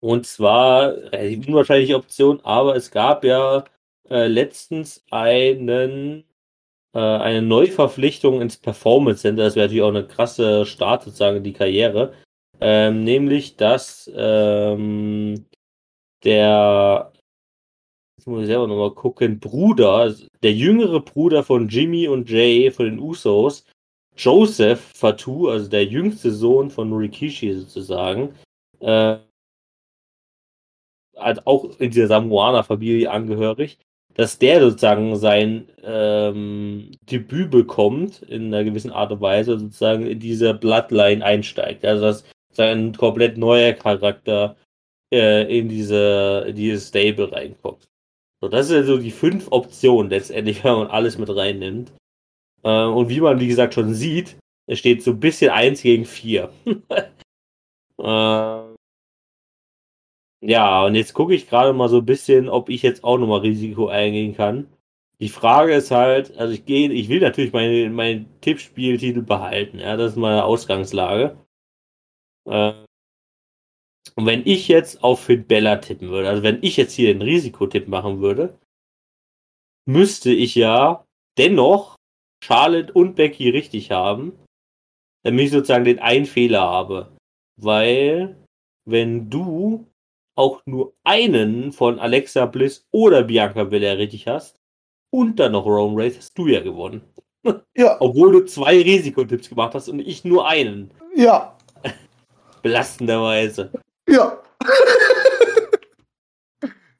und 0.00 0.26
zwar, 0.26 0.94
relativ 1.12 1.46
unwahrscheinliche 1.48 1.96
Option, 1.96 2.40
aber 2.42 2.74
es 2.76 2.90
gab 2.90 3.24
ja 3.24 3.64
äh, 4.10 4.26
letztens 4.26 5.04
einen 5.10 6.24
äh, 6.98 7.22
eine 7.22 7.42
Neuverpflichtung 7.42 8.42
ins 8.42 8.56
Performance 8.56 9.22
Center. 9.22 9.44
Das 9.44 9.54
wäre 9.54 9.66
natürlich 9.66 9.82
auch 9.82 9.88
eine 9.88 10.06
krasse 10.06 10.66
Start 10.66 11.04
sozusagen 11.04 11.38
in 11.38 11.44
die 11.44 11.52
Karriere. 11.52 12.12
Ähm, 12.60 13.04
nämlich, 13.04 13.56
dass 13.56 14.10
ähm, 14.14 15.46
der 16.24 17.12
jetzt 18.16 18.26
muss 18.26 18.42
ich 18.42 18.46
selber 18.48 18.66
nochmal 18.66 18.94
gucken, 18.94 19.38
Bruder, 19.38 20.12
der 20.42 20.52
jüngere 20.52 21.00
Bruder 21.00 21.44
von 21.44 21.68
Jimmy 21.68 22.08
und 22.08 22.28
Jay 22.28 22.70
von 22.72 22.86
den 22.86 22.98
Usos, 22.98 23.64
Joseph 24.16 24.80
Fatu, 24.94 25.48
also 25.48 25.68
der 25.70 25.84
jüngste 25.84 26.32
Sohn 26.32 26.70
von 26.70 26.92
Rikishi 26.92 27.52
sozusagen, 27.54 28.34
äh, 28.80 29.18
halt 31.16 31.46
auch 31.46 31.78
in 31.78 31.90
dieser 31.90 32.08
Samoaner-Familie 32.08 33.10
angehörig, 33.10 33.78
dass 34.18 34.36
der 34.36 34.60
sozusagen 34.60 35.14
sein 35.14 35.68
ähm, 35.84 36.90
Debüt 37.08 37.52
bekommt, 37.52 38.22
in 38.22 38.52
einer 38.52 38.64
gewissen 38.64 38.90
Art 38.90 39.12
und 39.12 39.20
Weise, 39.20 39.56
sozusagen 39.56 40.06
in 40.06 40.18
diese 40.18 40.54
Bloodline 40.54 41.24
einsteigt. 41.24 41.84
Also 41.84 42.02
dass 42.02 42.24
sein 42.52 42.92
komplett 42.96 43.38
neuer 43.38 43.74
Charakter 43.74 44.56
äh, 45.14 45.56
in 45.56 45.68
diese, 45.68 46.46
in 46.48 46.56
dieses 46.56 46.88
Stable 46.88 47.30
reinkommt. 47.30 47.88
So, 48.40 48.48
das 48.48 48.66
sind 48.66 48.86
so 48.86 48.98
die 48.98 49.12
fünf 49.12 49.46
Optionen 49.52 50.10
letztendlich, 50.10 50.64
wenn 50.64 50.74
man 50.74 50.88
alles 50.88 51.16
mit 51.16 51.30
reinnimmt. 51.30 51.92
Äh, 52.64 52.86
und 52.86 53.08
wie 53.08 53.20
man, 53.20 53.38
wie 53.38 53.46
gesagt, 53.46 53.74
schon 53.74 53.94
sieht, 53.94 54.36
es 54.66 54.80
steht 54.80 55.04
so 55.04 55.12
ein 55.12 55.20
bisschen 55.20 55.50
eins 55.50 55.82
gegen 55.82 56.04
vier. 56.04 56.50
äh, 57.98 58.67
ja, 60.40 60.84
und 60.84 60.94
jetzt 60.94 61.14
gucke 61.14 61.34
ich 61.34 61.48
gerade 61.48 61.72
mal 61.72 61.88
so 61.88 61.98
ein 61.98 62.06
bisschen, 62.06 62.48
ob 62.48 62.68
ich 62.68 62.82
jetzt 62.82 63.04
auch 63.04 63.18
nochmal 63.18 63.40
Risiko 63.40 63.88
eingehen 63.88 64.34
kann. 64.36 64.68
Die 65.20 65.28
Frage 65.28 65.74
ist 65.74 65.90
halt, 65.90 66.36
also 66.38 66.52
ich 66.54 66.64
gehe, 66.64 66.92
ich 66.92 67.08
will 67.08 67.20
natürlich 67.20 67.52
meinen 67.52 67.92
mein 67.94 68.26
Tippspieltitel 68.40 69.22
behalten, 69.22 69.80
ja, 69.80 69.96
das 69.96 70.12
ist 70.12 70.16
meine 70.16 70.44
Ausgangslage. 70.44 71.36
Äh, 72.46 72.72
und 74.14 74.26
wenn 74.26 74.46
ich 74.46 74.68
jetzt 74.68 75.02
auf 75.04 75.20
Finn 75.24 75.46
Bella 75.46 75.76
tippen 75.76 76.08
würde, 76.10 76.28
also 76.28 76.42
wenn 76.42 76.62
ich 76.62 76.76
jetzt 76.76 76.92
hier 76.94 77.12
den 77.12 77.22
Risikotipp 77.22 77.88
machen 77.88 78.20
würde, 78.20 78.58
müsste 79.86 80.30
ich 80.30 80.54
ja 80.54 81.04
dennoch 81.36 81.96
Charlotte 82.44 82.92
und 82.92 83.16
Becky 83.16 83.50
richtig 83.50 83.90
haben, 83.90 84.38
damit 85.24 85.46
ich 85.46 85.50
sozusagen 85.50 85.84
den 85.84 85.98
einen 85.98 86.26
Fehler 86.26 86.62
habe. 86.62 87.16
Weil, 87.56 88.36
wenn 88.84 89.30
du 89.30 89.86
auch 90.38 90.62
nur 90.66 90.94
einen 91.02 91.72
von 91.72 91.98
Alexa 91.98 92.46
Bliss 92.46 92.86
oder 92.92 93.24
Bianca 93.24 93.64
Belair 93.64 93.98
richtig 93.98 94.28
hast 94.28 94.60
und 95.10 95.40
dann 95.40 95.52
noch 95.52 95.66
Roman 95.66 96.00
Reigns, 96.00 96.16
hast 96.16 96.38
du 96.38 96.46
ja 96.46 96.60
gewonnen. 96.60 97.02
Ja. 97.76 97.96
Obwohl 98.00 98.32
du 98.32 98.44
zwei 98.44 98.80
Risikotipps 98.80 99.48
gemacht 99.48 99.74
hast 99.74 99.88
und 99.88 99.98
ich 99.98 100.24
nur 100.24 100.46
einen. 100.46 100.92
Ja. 101.16 101.56
Belastenderweise. 102.62 103.72
Ja. 104.08 104.40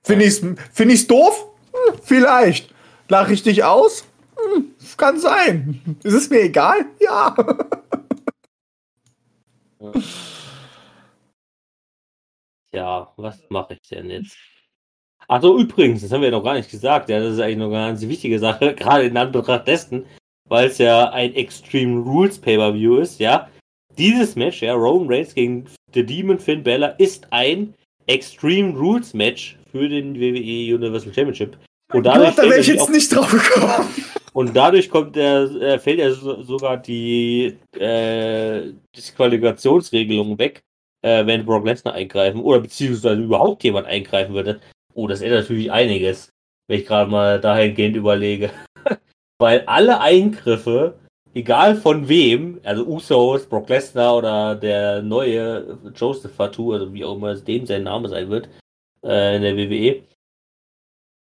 Finde 0.02 0.24
ich's, 0.24 0.42
find 0.72 0.92
ich's 0.92 1.06
doof? 1.06 1.46
Hm, 1.72 1.94
vielleicht. 2.02 2.74
Lache 3.08 3.34
ich 3.34 3.44
dich 3.44 3.62
aus? 3.62 4.04
Hm, 4.36 4.72
kann 4.96 5.20
sein. 5.20 5.96
Ist 6.02 6.14
es 6.14 6.30
mir 6.30 6.42
egal? 6.42 6.86
Ja. 7.00 7.36
Ja, 9.80 9.92
was 13.16 13.40
mache 13.50 13.74
ich 13.74 13.88
denn 13.88 14.10
jetzt? 14.10 14.36
Achso, 15.26 15.58
übrigens, 15.58 16.02
das 16.02 16.10
haben 16.10 16.22
wir 16.22 16.30
ja 16.30 16.36
noch 16.36 16.44
gar 16.44 16.54
nicht 16.54 16.70
gesagt, 16.70 17.10
ja, 17.10 17.20
das 17.20 17.34
ist 17.34 17.40
eigentlich 17.40 17.58
noch 17.58 17.66
eine 17.66 17.88
ganz 17.88 18.02
wichtige 18.02 18.38
Sache, 18.38 18.74
gerade 18.76 19.04
in 19.04 19.16
Anbetracht 19.16 19.68
dessen, 19.68 20.06
weil 20.48 20.68
es 20.68 20.78
ja 20.78 21.10
ein 21.10 21.34
Extreme 21.34 22.00
Rules 22.00 22.38
Pay-Per-View 22.38 22.96
ist, 22.96 23.20
ja. 23.20 23.48
Dieses 23.98 24.36
Match, 24.36 24.62
ja, 24.62 24.74
Roman 24.74 25.08
Reigns 25.08 25.34
gegen 25.34 25.66
The 25.92 26.06
Demon 26.06 26.38
Finn 26.38 26.62
Bella, 26.62 26.88
ist 26.98 27.26
ein 27.30 27.74
Extreme 28.06 28.74
Rules 28.76 29.12
Match 29.12 29.58
für 29.70 29.88
den 29.88 30.14
WWE 30.14 30.74
Universal 30.74 31.12
Championship. 31.12 31.58
Und 31.92 32.04
dadurch, 32.04 32.36
Gott, 32.36 32.38
da 32.38 32.42
wäre 32.48 32.60
ich 32.60 32.66
fällt 32.66 32.78
jetzt 32.78 32.90
nicht 32.90 33.14
drauf 33.14 33.30
gekommen. 33.30 33.88
und 34.32 34.54
dadurch 34.54 34.88
kommt 34.88 35.16
der, 35.16 35.42
äh, 35.42 35.78
fällt 35.78 35.98
ja 35.98 36.10
so, 36.12 36.42
sogar 36.42 36.76
die 36.76 37.56
äh, 37.78 38.72
Disqualifikationsregelung 38.96 40.38
weg, 40.38 40.62
äh, 41.02 41.26
wenn 41.26 41.44
Brock 41.44 41.64
Lesnar 41.64 41.94
eingreifen 41.94 42.40
oder 42.40 42.60
beziehungsweise 42.60 43.22
überhaupt 43.22 43.64
jemand 43.64 43.86
eingreifen 43.86 44.34
würde. 44.34 44.60
Oh, 44.94 45.06
das 45.06 45.20
ändert 45.20 45.42
natürlich 45.42 45.70
einiges, 45.70 46.30
wenn 46.66 46.80
ich 46.80 46.86
gerade 46.86 47.10
mal 47.10 47.40
dahingehend 47.40 47.96
überlege. 47.96 48.50
Weil 49.38 49.64
alle 49.66 50.00
Eingriffe, 50.00 50.98
egal 51.34 51.76
von 51.76 52.08
wem, 52.08 52.60
also 52.64 52.84
Usos, 52.84 53.48
Brock 53.48 53.68
Lesnar 53.68 54.16
oder 54.16 54.56
der 54.56 55.02
neue 55.02 55.78
Joseph 55.94 56.34
Fatu, 56.34 56.72
also 56.72 56.92
wie 56.92 57.04
auch 57.04 57.16
immer 57.16 57.28
es 57.28 57.44
dem 57.44 57.64
sein 57.66 57.84
Name 57.84 58.08
sein 58.08 58.28
wird, 58.30 58.48
äh, 59.04 59.36
in 59.36 59.42
der 59.42 59.56
WWE, 59.56 60.02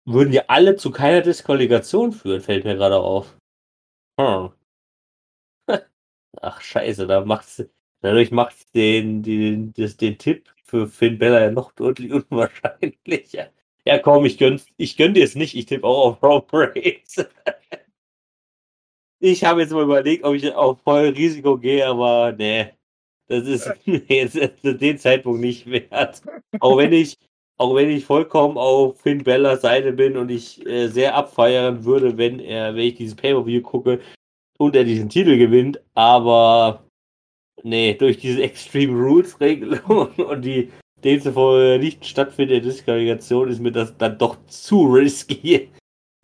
würden 0.05 0.33
ja 0.33 0.43
alle 0.47 0.75
zu 0.75 0.91
keiner 0.91 1.21
Disqualifikation 1.21 2.13
führen, 2.13 2.41
fällt 2.41 2.63
mir 2.65 2.75
gerade 2.75 2.97
auf. 2.97 3.37
Hm. 4.19 4.51
Ach, 6.41 6.61
scheiße, 6.61 7.07
da 7.07 7.25
macht's, 7.25 7.63
dadurch 8.01 8.31
macht's 8.31 8.69
den, 8.71 9.23
den, 9.23 9.73
das, 9.73 9.97
den 9.97 10.17
Tipp 10.17 10.49
für 10.63 10.87
Finn 10.87 11.17
Bella 11.17 11.41
ja 11.41 11.51
noch 11.51 11.71
deutlich 11.73 12.11
unwahrscheinlicher. 12.29 13.51
Ja, 13.85 13.99
komm, 13.99 14.25
ich 14.25 14.37
gönn, 14.37 14.61
ich 14.77 14.97
gönn 14.97 15.13
dir 15.13 15.23
es 15.23 15.35
nicht, 15.35 15.55
ich 15.55 15.65
tippe 15.65 15.87
auch 15.87 16.21
auf 16.21 16.23
Roman 16.51 16.71
Reigns. 16.73 17.25
Ich 19.21 19.43
habe 19.43 19.61
jetzt 19.61 19.71
mal 19.71 19.83
überlegt, 19.83 20.23
ob 20.23 20.35
ich 20.35 20.53
auf 20.53 20.81
voll 20.81 21.09
Risiko 21.09 21.57
gehe, 21.57 21.85
aber 21.85 22.33
nee, 22.37 22.69
das 23.27 23.47
ist 23.47 23.71
jetzt 23.85 24.37
zu 24.61 24.75
dem 24.75 24.97
Zeitpunkt 24.97 25.41
nicht 25.41 25.69
wert. 25.69 26.21
Auch 26.59 26.77
wenn 26.77 26.93
ich, 26.93 27.17
auch 27.57 27.75
wenn 27.75 27.89
ich 27.89 28.05
vollkommen 28.05 28.57
auf 28.57 28.99
Finn 29.01 29.23
Bellas 29.23 29.61
Seite 29.61 29.91
bin 29.93 30.17
und 30.17 30.29
ich 30.29 30.65
äh, 30.65 30.87
sehr 30.87 31.15
abfeiern 31.15 31.83
würde, 31.83 32.17
wenn 32.17 32.39
er, 32.39 32.75
wenn 32.75 32.87
ich 32.87 32.95
dieses 32.95 33.15
Pay-Per-View 33.15 33.61
gucke 33.61 33.99
und 34.57 34.75
er 34.75 34.83
diesen 34.83 35.09
Titel 35.09 35.37
gewinnt, 35.37 35.81
aber 35.95 36.88
nee, 37.63 37.93
durch 37.93 38.17
diese 38.17 38.41
Extreme 38.41 38.93
Rules 38.93 39.39
Regelung 39.39 40.07
und 40.17 40.41
die 40.43 40.69
demzufolge 41.03 41.79
nicht 41.79 42.05
stattfindende 42.05 42.61
Disqualifikation 42.61 43.49
ist 43.49 43.61
mir 43.61 43.71
das 43.71 43.97
dann 43.97 44.17
doch 44.17 44.37
zu 44.47 44.83
risky. 44.85 45.69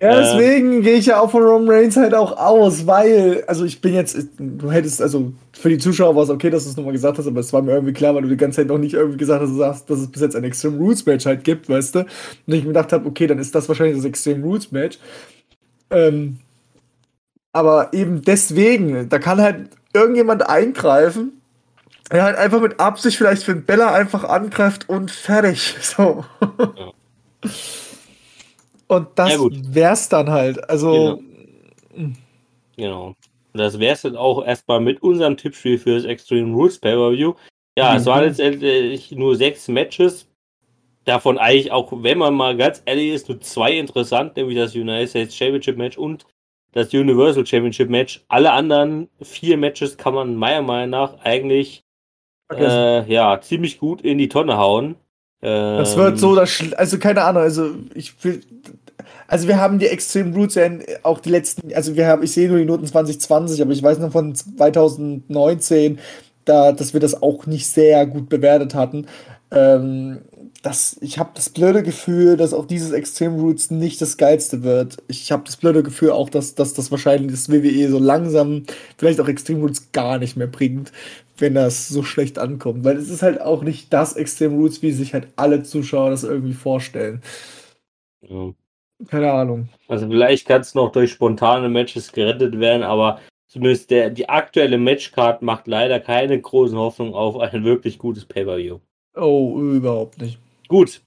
Ja, 0.02 0.10
Ähm. 0.10 0.24
deswegen 0.24 0.82
gehe 0.82 0.96
ich 0.96 1.06
ja 1.06 1.22
auch 1.22 1.32
von 1.32 1.42
Roman 1.42 1.70
Reigns 1.70 1.96
halt 1.96 2.14
auch 2.14 2.36
aus, 2.38 2.86
weil, 2.86 3.46
also 3.48 3.64
ich 3.64 3.80
bin 3.80 3.94
jetzt, 3.94 4.18
du 4.38 4.70
hättest, 4.70 5.02
also 5.02 5.32
für 5.54 5.70
die 5.70 5.78
Zuschauer 5.78 6.16
war 6.16 6.24
es 6.24 6.30
okay, 6.30 6.50
dass 6.50 6.66
du 6.66 6.70
es 6.70 6.76
nochmal 6.76 6.92
gesagt 6.92 7.18
hast, 7.18 7.28
aber 7.28 7.40
es 7.40 7.54
war 7.54 7.62
mir 7.62 7.72
irgendwie 7.72 7.94
klar, 7.94 8.14
weil 8.14 8.24
du 8.24 8.28
die 8.28 8.36
ganze 8.36 8.58
Zeit 8.58 8.68
noch 8.68 8.78
nicht 8.78 8.94
irgendwie 8.94 9.18
gesagt 9.18 9.42
hast, 9.42 9.56
sagst, 9.56 9.90
dass 9.90 10.00
es 10.00 10.12
bis 10.12 10.22
jetzt 10.22 10.36
ein 10.36 10.44
Extreme 10.44 10.78
Rules 10.78 11.06
Match 11.06 11.26
halt 11.26 11.46
gibt, 11.46 11.70
weißt 11.70 11.96
du? 11.96 12.00
Und 12.00 12.54
ich 12.54 12.64
mir 12.64 12.70
gedacht 12.70 12.92
habe, 12.92 13.08
okay, 13.08 13.26
dann 13.26 13.40
ist 13.40 13.56
das 13.56 13.70
wahrscheinlich 13.70 13.96
das 13.96 14.06
Extreme 14.06 14.44
Rules 14.44 14.72
Match. 14.72 15.00
Ähm, 15.90 16.40
aber 17.54 17.94
eben 17.94 18.22
deswegen, 18.22 19.08
da 19.08 19.18
kann 19.18 19.40
halt 19.40 19.70
irgendjemand 19.96 20.48
eingreifen, 20.48 21.42
der 22.12 22.24
halt 22.24 22.38
einfach 22.38 22.62
mit 22.62 22.80
Absicht 22.80 23.18
vielleicht 23.18 23.44
für 23.44 23.54
den 23.56 23.66
Bella 23.66 23.94
einfach 23.94 24.24
angreift 24.26 24.90
und 24.90 25.10
fertig. 25.12 25.76
So. 25.82 26.24
Und 28.88 29.08
das 29.16 29.34
Ja, 29.34 29.40
wär's 29.74 30.10
dann 30.10 30.30
halt. 30.30 30.70
Also, 30.70 31.20
Genau. 32.78 33.08
Und 33.54 33.60
das 33.60 33.80
wäre 33.80 33.94
es 33.96 34.02
dann 34.02 34.18
auch 34.18 34.46
erstmal 34.46 34.82
mit 34.82 35.02
unserem 35.02 35.38
Tippspiel 35.38 35.78
für 35.80 35.96
das 35.96 36.04
Extreme 36.06 36.54
Rules 36.54 36.78
Pay-Per-View. 36.80 37.34
Ja, 37.78 37.96
es 37.96 38.04
Mhm. 38.04 38.10
waren 38.10 38.24
letztendlich 38.26 39.12
nur 39.12 39.36
sechs 39.36 39.68
Matches. 39.68 40.28
Davon 41.06 41.38
eigentlich 41.38 41.72
auch, 41.72 41.92
wenn 42.04 42.18
man 42.18 42.34
mal 42.34 42.58
ganz 42.58 42.82
ehrlich 42.86 43.12
ist, 43.14 43.30
nur 43.30 43.40
zwei 43.42 43.74
interessant, 43.78 44.36
nämlich 44.36 44.58
das 44.58 44.76
United 44.76 45.10
States 45.10 45.36
Championship 45.36 45.78
Match 45.78 45.98
und 45.98 46.26
das 46.76 46.94
Universal 46.94 47.46
Championship 47.46 47.90
Match. 47.90 48.24
Alle 48.28 48.52
anderen 48.52 49.10
vier 49.22 49.58
Matches 49.58 49.98
kann 49.98 50.14
man 50.14 50.36
meiner 50.36 50.62
Meinung 50.62 50.92
nach 50.92 51.18
eigentlich 51.24 51.84
äh, 52.54 53.12
ja, 53.12 53.40
ziemlich 53.42 53.80
gut 53.80 54.02
in 54.02 54.18
die 54.20 54.30
Tonne 54.30 54.58
hauen. 54.58 54.96
das 55.42 55.94
Ähm, 55.94 55.98
wird 55.98 56.20
so, 56.20 56.36
das 56.36 56.50
Schl- 56.50 56.74
also 56.76 57.00
keine 57.00 57.24
Ahnung, 57.24 57.44
also 57.44 57.72
ich 57.96 58.24
will, 58.24 58.42
also 59.28 59.48
wir 59.48 59.60
haben 59.60 59.80
die 59.80 59.88
Extreme 59.88 60.36
Roots 60.36 60.56
ja 60.56 60.70
auch 61.04 61.20
die 61.20 61.30
letzten, 61.30 61.74
also 61.74 61.96
wir 61.96 62.08
haben, 62.08 62.24
ich 62.24 62.34
sehe 62.34 62.50
nur 62.50 62.58
die 62.60 62.66
Noten 62.66 62.86
2020, 62.86 63.62
aber 63.62 63.72
ich 63.72 63.82
weiß 63.82 64.00
noch 64.00 64.12
von 64.12 64.36
2019, 64.36 66.00
da, 66.46 66.72
dass 66.74 66.94
wir 66.94 67.00
das 67.00 67.22
auch 67.24 67.46
nicht 67.48 67.68
sehr 67.68 68.06
gut 68.06 68.30
bewertet 68.30 68.76
hatten. 68.76 69.08
Ähm, 69.52 70.22
das, 70.66 70.98
ich 71.02 71.20
habe 71.20 71.30
das 71.36 71.50
blöde 71.50 71.84
Gefühl, 71.84 72.38
dass 72.38 72.54
auch 72.54 72.66
dieses 72.66 72.92
Extreme 72.92 73.40
Roots 73.40 73.70
nicht 73.70 74.02
das 74.02 74.18
geilste 74.18 74.64
wird. 74.64 74.98
Ich 75.08 75.32
habe 75.32 75.44
das 75.46 75.58
blöde 75.58 75.84
Gefühl 75.84 76.10
auch, 76.10 76.28
dass, 76.30 76.56
dass 76.56 76.74
das 76.74 76.90
wahrscheinlich 76.90 77.32
das 77.32 77.52
WWE 77.52 77.88
so 77.90 78.00
langsam 78.00 78.64
vielleicht 78.98 79.20
auch 79.20 79.28
Extreme 79.28 79.62
Roots 79.62 79.92
gar 79.92 80.18
nicht 80.18 80.38
mehr 80.38 80.48
bringt, 80.48 80.92
wenn 81.38 81.54
das 81.54 81.88
so 81.88 82.02
schlecht 82.02 82.40
ankommt. 82.40 82.84
Weil 82.84 82.98
es 82.98 83.10
ist 83.10 83.22
halt 83.22 83.42
auch 83.42 83.62
nicht 83.62 83.94
das 83.94 84.16
Extreme 84.16 84.56
Roots, 84.56 84.82
wie 84.82 84.92
sich 84.92 85.14
halt 85.14 85.28
alle 85.36 85.62
Zuschauer 85.62 86.10
das 86.10 86.24
irgendwie 86.24 86.54
vorstellen. 86.54 87.22
ja. 88.22 88.52
Keine 89.10 89.30
Ahnung. 89.30 89.68
Also 89.90 90.08
vielleicht 90.08 90.48
kann 90.48 90.62
es 90.62 90.74
noch 90.74 90.90
durch 90.94 91.12
spontane 91.12 91.68
Matches 91.68 92.14
gerettet 92.14 92.58
werden, 92.62 92.82
aber 92.82 93.20
zumindest 93.46 93.92
der, 93.92 94.10
die 94.10 94.30
aktuelle 94.30 94.78
Matchcard 94.78 95.42
macht 95.42 95.68
leider 95.68 96.00
keine 96.00 96.40
großen 96.40 96.78
Hoffnung 96.78 97.14
auf 97.14 97.38
ein 97.38 97.66
wirklich 97.66 98.00
gutes 98.00 98.24
Pay-Per-View. 98.24 98.80
Oh, 99.18 99.60
überhaupt 99.60 100.22
nicht. 100.22 100.40
Gut. 100.68 101.02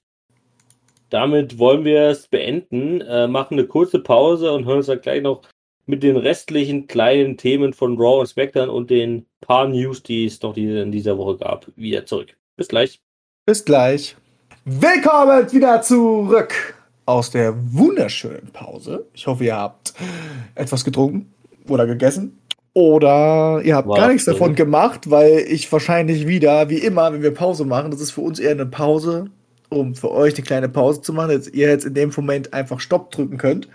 damit 1.09 1.57
wollen 1.57 1.85
wir 1.85 2.03
es 2.03 2.27
beenden, 2.27 3.01
äh, 3.01 3.27
machen 3.27 3.57
eine 3.57 3.67
kurze 3.67 3.99
Pause 3.99 4.51
und 4.51 4.65
hören 4.65 4.77
uns 4.77 4.85
dann 4.85 5.01
gleich 5.01 5.21
noch 5.21 5.41
mit 5.85 6.03
den 6.03 6.17
restlichen 6.17 6.85
kleinen 6.87 7.35
Themen 7.35 7.73
von 7.73 7.97
Raw 7.97 8.19
und 8.19 8.27
SmackDown 8.27 8.69
und 8.69 8.91
den 8.91 9.25
paar 9.41 9.67
News, 9.67 10.03
die 10.03 10.25
es 10.25 10.41
noch 10.43 10.55
in 10.55 10.91
dieser 10.91 11.17
Woche 11.17 11.37
gab, 11.37 11.67
wieder 11.75 12.05
zurück. 12.05 12.35
Bis 12.57 12.67
gleich. 12.67 13.01
Bis 13.45 13.65
gleich. 13.65 14.15
Willkommen 14.65 15.51
wieder 15.51 15.81
zurück 15.81 16.75
aus 17.07 17.31
der 17.31 17.55
wunderschönen 17.73 18.51
Pause. 18.53 19.07
Ich 19.15 19.25
hoffe, 19.25 19.45
ihr 19.45 19.55
habt 19.55 19.95
etwas 20.53 20.85
getrunken 20.85 21.33
oder 21.67 21.87
gegessen. 21.87 22.37
Oder 22.73 23.61
ihr 23.63 23.75
habt 23.75 23.87
War 23.87 23.97
gar 23.97 24.07
nichts 24.09 24.25
davon 24.25 24.53
gemacht, 24.53 25.09
weil 25.09 25.39
ich 25.39 25.71
wahrscheinlich 25.71 26.27
wieder, 26.27 26.69
wie 26.69 26.77
immer, 26.77 27.11
wenn 27.11 27.23
wir 27.23 27.33
Pause 27.33 27.65
machen, 27.65 27.89
das 27.89 27.99
ist 27.99 28.11
für 28.11 28.21
uns 28.21 28.37
eher 28.37 28.51
eine 28.51 28.67
Pause, 28.67 29.31
um 29.69 29.95
für 29.95 30.11
euch 30.11 30.35
eine 30.35 30.43
kleine 30.43 30.69
Pause 30.69 31.01
zu 31.01 31.13
machen, 31.13 31.37
dass 31.37 31.47
ihr 31.47 31.69
jetzt 31.69 31.85
in 31.85 31.93
dem 31.93 32.11
Moment 32.15 32.53
einfach 32.53 32.79
Stopp 32.79 33.11
drücken 33.11 33.37
könnt. 33.37 33.67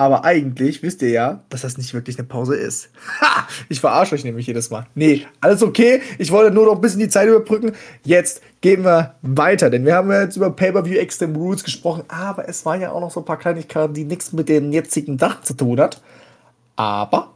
Aber 0.00 0.24
eigentlich 0.24 0.80
wisst 0.84 1.02
ihr 1.02 1.10
ja, 1.10 1.42
dass 1.48 1.62
das 1.62 1.76
nicht 1.76 1.92
wirklich 1.92 2.18
eine 2.18 2.28
Pause 2.28 2.54
ist. 2.54 2.90
Ha! 3.20 3.48
Ich 3.68 3.80
verarsche 3.80 4.14
euch 4.14 4.22
nämlich 4.22 4.46
jedes 4.46 4.70
Mal. 4.70 4.86
Nee, 4.94 5.26
alles 5.40 5.62
okay. 5.62 6.00
Ich 6.18 6.30
wollte 6.30 6.54
nur 6.54 6.66
noch 6.66 6.76
ein 6.76 6.80
bisschen 6.80 7.00
die 7.00 7.08
Zeit 7.08 7.28
überbrücken. 7.28 7.72
Jetzt 8.04 8.40
gehen 8.60 8.84
wir 8.84 9.14
weiter, 9.22 9.70
denn 9.70 9.84
wir 9.84 9.96
haben 9.96 10.10
ja 10.10 10.22
jetzt 10.22 10.36
über 10.36 10.50
Pay-Per-View 10.50 10.98
Extreme 10.98 11.36
Rules 11.36 11.64
gesprochen, 11.64 12.04
aber 12.06 12.48
es 12.48 12.64
waren 12.64 12.80
ja 12.80 12.92
auch 12.92 13.00
noch 13.00 13.10
so 13.10 13.20
ein 13.20 13.26
paar 13.26 13.38
Kleinigkeiten, 13.38 13.92
die 13.92 14.04
nichts 14.04 14.32
mit 14.32 14.48
dem 14.48 14.70
jetzigen 14.70 15.16
Dach 15.16 15.42
zu 15.42 15.54
tun 15.54 15.80
hat. 15.80 16.00
Aber 16.76 17.32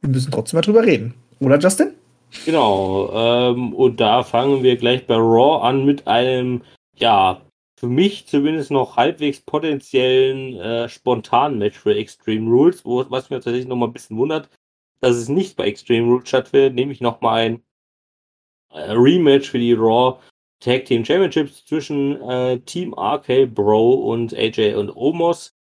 wir 0.00 0.10
müssen 0.10 0.30
trotzdem 0.30 0.58
mal 0.58 0.62
drüber 0.62 0.84
reden. 0.84 1.14
Oder, 1.40 1.58
Justin? 1.58 1.94
Genau, 2.40 3.10
ähm, 3.12 3.74
und 3.74 4.00
da 4.00 4.22
fangen 4.22 4.62
wir 4.62 4.76
gleich 4.76 5.06
bei 5.06 5.14
Raw 5.16 5.62
an 5.66 5.84
mit 5.84 6.06
einem, 6.06 6.62
ja, 6.94 7.42
für 7.78 7.88
mich 7.88 8.26
zumindest 8.26 8.70
noch 8.70 8.96
halbwegs 8.96 9.40
potenziellen 9.40 10.56
äh, 10.56 10.88
spontanen 10.88 11.58
Match 11.58 11.78
für 11.78 11.94
Extreme 11.94 12.50
Rules, 12.50 12.84
wo, 12.84 13.04
was 13.10 13.30
mir 13.30 13.36
tatsächlich 13.36 13.66
noch 13.66 13.76
mal 13.76 13.86
ein 13.86 13.92
bisschen 13.92 14.16
wundert, 14.16 14.48
dass 15.00 15.16
es 15.16 15.28
nicht 15.28 15.56
bei 15.56 15.66
Extreme 15.66 16.06
Rules 16.08 16.28
stattfindet, 16.28 16.74
nämlich 16.74 17.00
noch 17.00 17.20
mal 17.20 17.34
ein 17.34 17.62
äh, 18.70 18.92
Rematch 18.92 19.50
für 19.50 19.58
die 19.58 19.74
Raw 19.74 20.18
Tag 20.60 20.84
Team 20.84 21.04
Championships 21.04 21.66
zwischen 21.66 22.20
äh, 22.22 22.60
Team 22.60 22.94
RK 22.94 23.46
Bro 23.46 23.94
und 23.94 24.32
AJ 24.32 24.74
und 24.74 24.94
Omos. 24.94 25.54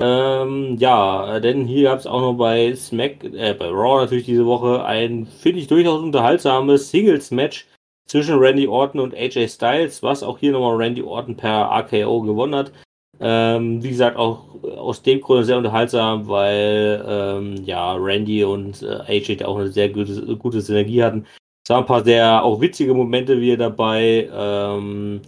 Ähm, 0.00 0.76
ja, 0.78 1.38
denn 1.38 1.66
hier 1.66 1.90
gab 1.90 2.00
es 2.00 2.06
auch 2.06 2.20
noch 2.20 2.34
bei 2.34 2.74
Smack, 2.74 3.22
äh, 3.24 3.54
bei 3.54 3.68
Raw 3.68 4.02
natürlich 4.02 4.24
diese 4.24 4.44
Woche 4.44 4.84
ein, 4.84 5.26
finde 5.26 5.60
ich, 5.60 5.68
durchaus 5.68 6.02
unterhaltsames 6.02 6.90
Singles-Match 6.90 7.68
zwischen 8.06 8.38
Randy 8.38 8.66
Orton 8.66 9.00
und 9.00 9.14
AJ 9.14 9.48
Styles, 9.48 10.02
was 10.02 10.22
auch 10.22 10.38
hier 10.38 10.52
nochmal 10.52 10.76
Randy 10.76 11.02
Orton 11.02 11.36
per 11.36 11.70
RKO 11.70 12.22
gewonnen 12.22 12.54
hat. 12.56 12.72
Ähm, 13.20 13.82
wie 13.82 13.90
gesagt, 13.90 14.16
auch 14.16 14.62
aus 14.76 15.02
dem 15.02 15.20
Grund 15.20 15.46
sehr 15.46 15.58
unterhaltsam, 15.58 16.26
weil 16.26 17.04
ähm, 17.06 17.64
ja 17.64 17.94
Randy 17.94 18.44
und 18.44 18.82
äh, 18.82 19.00
AJ 19.06 19.36
da 19.36 19.46
auch 19.46 19.58
eine 19.58 19.70
sehr 19.70 19.88
gute, 19.90 20.36
gute 20.36 20.60
Synergie 20.60 21.02
hatten. 21.02 21.26
Es 21.64 21.70
waren 21.70 21.84
ein 21.84 21.86
paar 21.86 22.04
sehr 22.04 22.42
auch 22.42 22.60
witzige 22.60 22.92
Momente 22.92 23.40
wieder 23.40 23.56
dabei. 23.56 24.28
Ähm, 24.32 25.22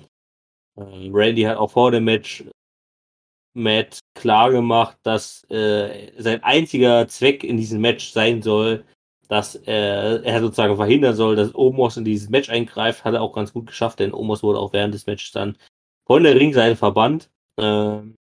äh, 0.76 1.10
Randy 1.12 1.42
hat 1.42 1.56
auch 1.56 1.70
vor 1.70 1.92
dem 1.92 2.04
Match 2.04 2.44
Matt 3.56 3.98
klar 4.14 4.50
gemacht, 4.50 4.98
dass 5.02 5.44
äh, 5.50 6.12
sein 6.18 6.42
einziger 6.42 7.08
Zweck 7.08 7.44
in 7.44 7.56
diesem 7.56 7.80
Match 7.80 8.10
sein 8.12 8.42
soll, 8.42 8.84
dass 9.28 9.56
äh, 9.66 10.22
er 10.22 10.40
sozusagen 10.40 10.76
verhindern 10.76 11.14
soll, 11.14 11.36
dass 11.36 11.54
Omos 11.54 11.96
in 11.96 12.04
dieses 12.04 12.28
Match 12.28 12.48
eingreift. 12.48 13.04
Hat 13.04 13.14
er 13.14 13.22
auch 13.22 13.32
ganz 13.32 13.52
gut 13.52 13.66
geschafft, 13.66 13.98
denn 14.00 14.14
Omos 14.14 14.42
wurde 14.42 14.58
auch 14.58 14.72
während 14.72 14.94
des 14.94 15.06
Matches 15.06 15.32
dann 15.32 15.56
von 16.06 16.22
der 16.22 16.36
Ringseite 16.36 16.76
verbannt. 16.76 17.30
Ähm, 17.58 18.14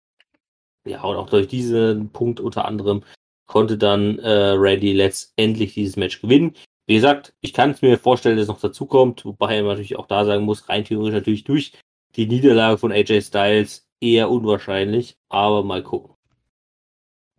ja, 0.85 1.01
und 1.03 1.17
auch 1.17 1.29
durch 1.29 1.47
diesen 1.47 2.09
Punkt 2.09 2.39
unter 2.39 2.65
anderem 2.65 3.03
konnte 3.47 3.77
dann 3.77 4.19
äh, 4.19 4.51
Randy 4.51 4.93
letztendlich 4.93 5.73
dieses 5.73 5.97
Match 5.97 6.21
gewinnen. 6.21 6.55
Wie 6.87 6.95
gesagt, 6.95 7.33
ich 7.41 7.53
kann 7.53 7.71
es 7.71 7.81
mir 7.81 7.97
vorstellen, 7.97 8.35
dass 8.35 8.43
es 8.43 8.49
noch 8.49 8.59
dazu 8.59 8.85
kommt, 8.85 9.23
wobei 9.25 9.61
man 9.61 9.71
natürlich 9.71 9.97
auch 9.97 10.07
da 10.07 10.25
sagen 10.25 10.43
muss, 10.43 10.67
rein 10.69 10.83
theoretisch 10.83 11.13
natürlich 11.13 11.43
durch 11.43 11.73
die 12.15 12.27
Niederlage 12.27 12.77
von 12.77 12.91
AJ 12.91 13.21
Styles 13.21 13.87
eher 14.03 14.29
unwahrscheinlich, 14.29 15.17
aber 15.29 15.63
mal 15.63 15.81
gucken. 15.81 16.13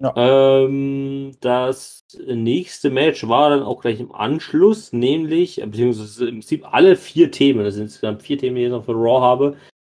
Ja. 0.00 0.12
Ähm, 0.16 1.36
das 1.40 2.04
nächste 2.26 2.90
Match 2.90 3.26
war 3.28 3.50
dann 3.50 3.62
auch 3.62 3.80
gleich 3.80 4.00
im 4.00 4.12
Anschluss, 4.12 4.92
nämlich, 4.92 5.62
beziehungsweise 5.64 6.28
im 6.28 6.36
Prinzip 6.36 6.66
alle 6.72 6.96
vier 6.96 7.30
Themen, 7.30 7.64
das 7.64 7.74
sind 7.74 7.84
insgesamt 7.84 8.22
vier 8.22 8.38
Themen, 8.38 8.56
die 8.56 8.64
ich 8.64 8.70
noch 8.70 8.84
für 8.84 8.92
Raw 8.92 9.20
habe, 9.20 9.56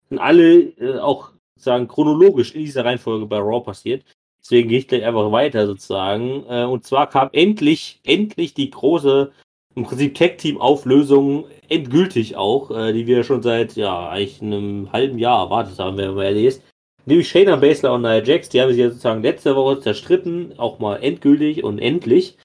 sind 0.10 0.20
alle 0.20 0.60
äh, 0.78 1.00
auch 1.00 1.32
sozusagen 1.56 1.88
chronologisch 1.88 2.54
in 2.54 2.66
dieser 2.66 2.84
Reihenfolge 2.86 3.26
bei 3.26 3.38
Raw 3.38 3.64
passiert. 3.64 4.04
Deswegen 4.40 4.70
gehe 4.70 4.80
ich 4.80 4.88
gleich 4.88 5.04
einfach 5.04 5.32
weiter 5.32 5.66
sozusagen. 5.66 6.46
Äh, 6.48 6.66
und 6.66 6.86
zwar 6.86 7.10
kam 7.10 7.30
endlich, 7.32 8.02
endlich 8.04 8.54
die 8.54 8.70
große, 8.70 9.32
im 9.76 9.84
Prinzip 9.84 10.16
Tag-Team-Auflösung 10.16 11.46
endgültig 11.70 12.36
auch, 12.38 12.72
äh, 12.72 12.94
die 12.94 13.08
wir 13.08 13.24
schon 13.24 13.42
seit, 13.42 13.76
ja, 13.76 14.10
eigentlich 14.10 14.42
einem 14.42 14.92
halben 14.92 15.20
Jahr 15.20 15.46
erwartet 15.46 15.78
haben, 15.80 15.98
wenn 15.98 16.16
man 16.16 16.26
ehrlich 16.26 16.46
ist. 16.46 16.64
Nämlich 17.06 17.28
Shayna 17.28 17.58
Baszler 17.58 17.94
und 17.94 18.02
Nia 18.02 18.24
Jax, 18.24 18.50
die 18.50 18.62
haben 18.62 18.70
sich 18.70 18.80
ja 18.80 18.90
sozusagen 18.90 19.22
letzte 19.22 19.56
Woche 19.56 19.80
zerstritten, 19.80 20.58
auch 20.58 20.80
mal 20.80 20.98
endgültig 20.98 21.64
und 21.64 21.80
endlich. 21.80 22.38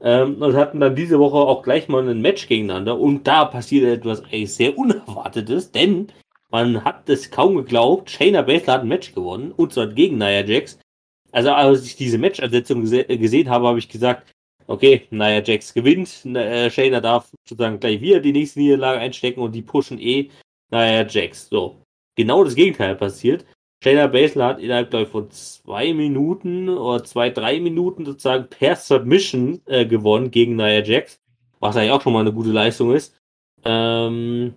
Ähm, 0.00 0.42
und 0.42 0.56
hatten 0.56 0.80
dann 0.80 0.96
diese 0.96 1.18
Woche 1.18 1.36
auch 1.36 1.62
gleich 1.62 1.88
mal 1.88 2.08
ein 2.08 2.20
Match 2.20 2.48
gegeneinander. 2.48 2.98
Und 2.98 3.26
da 3.26 3.44
passierte 3.44 3.92
etwas 3.92 4.24
eigentlich 4.24 4.54
sehr 4.54 4.76
Unerwartetes, 4.78 5.72
denn 5.72 6.08
man 6.50 6.84
hat 6.84 7.08
es 7.08 7.30
kaum 7.30 7.56
geglaubt, 7.56 8.10
Shayna 8.10 8.42
Baszler 8.42 8.74
hat 8.74 8.82
ein 8.82 8.88
Match 8.88 9.14
gewonnen, 9.14 9.52
und 9.52 9.72
zwar 9.72 9.88
gegen 9.88 10.18
Nia 10.18 10.44
Jax. 10.44 10.78
Also 11.30 11.50
als 11.52 11.84
ich 11.84 11.96
diese 11.96 12.16
Match-Ansetzung 12.16 12.80
gese 12.80 13.04
gesehen 13.04 13.50
habe, 13.50 13.66
habe 13.66 13.78
ich 13.78 13.88
gesagt, 13.88 14.32
okay, 14.68 15.06
Nia 15.10 15.42
Jax 15.42 15.74
gewinnt, 15.74 16.24
äh, 16.24 16.70
Shayna 16.70 17.00
darf 17.00 17.32
sozusagen 17.46 17.80
gleich 17.80 18.00
wieder 18.00 18.20
die 18.20 18.32
nächste 18.32 18.60
Niederlage 18.60 19.00
einstecken 19.00 19.40
und 19.40 19.52
die 19.52 19.62
pushen 19.62 19.98
eh 19.98 20.30
Nia 20.70 21.06
Jax. 21.06 21.48
So, 21.48 21.82
genau 22.14 22.44
das 22.44 22.54
Gegenteil 22.54 22.94
passiert. 22.94 23.44
Shayna 23.82 24.08
Baszler 24.08 24.46
hat 24.46 24.60
innerhalb, 24.60 24.92
ich, 24.92 25.08
von 25.08 25.30
zwei 25.30 25.92
Minuten 25.94 26.68
oder 26.68 27.04
zwei, 27.04 27.30
drei 27.30 27.60
Minuten 27.60 28.04
sozusagen 28.04 28.48
per 28.48 28.76
Submission 28.76 29.60
äh, 29.66 29.86
gewonnen 29.86 30.30
gegen 30.30 30.56
Nia 30.56 30.82
Jax, 30.82 31.20
was 31.60 31.76
eigentlich 31.76 31.92
auch 31.92 32.02
schon 32.02 32.12
mal 32.12 32.20
eine 32.20 32.32
gute 32.32 32.50
Leistung 32.50 32.94
ist. 32.94 33.16
Ähm, 33.64 34.54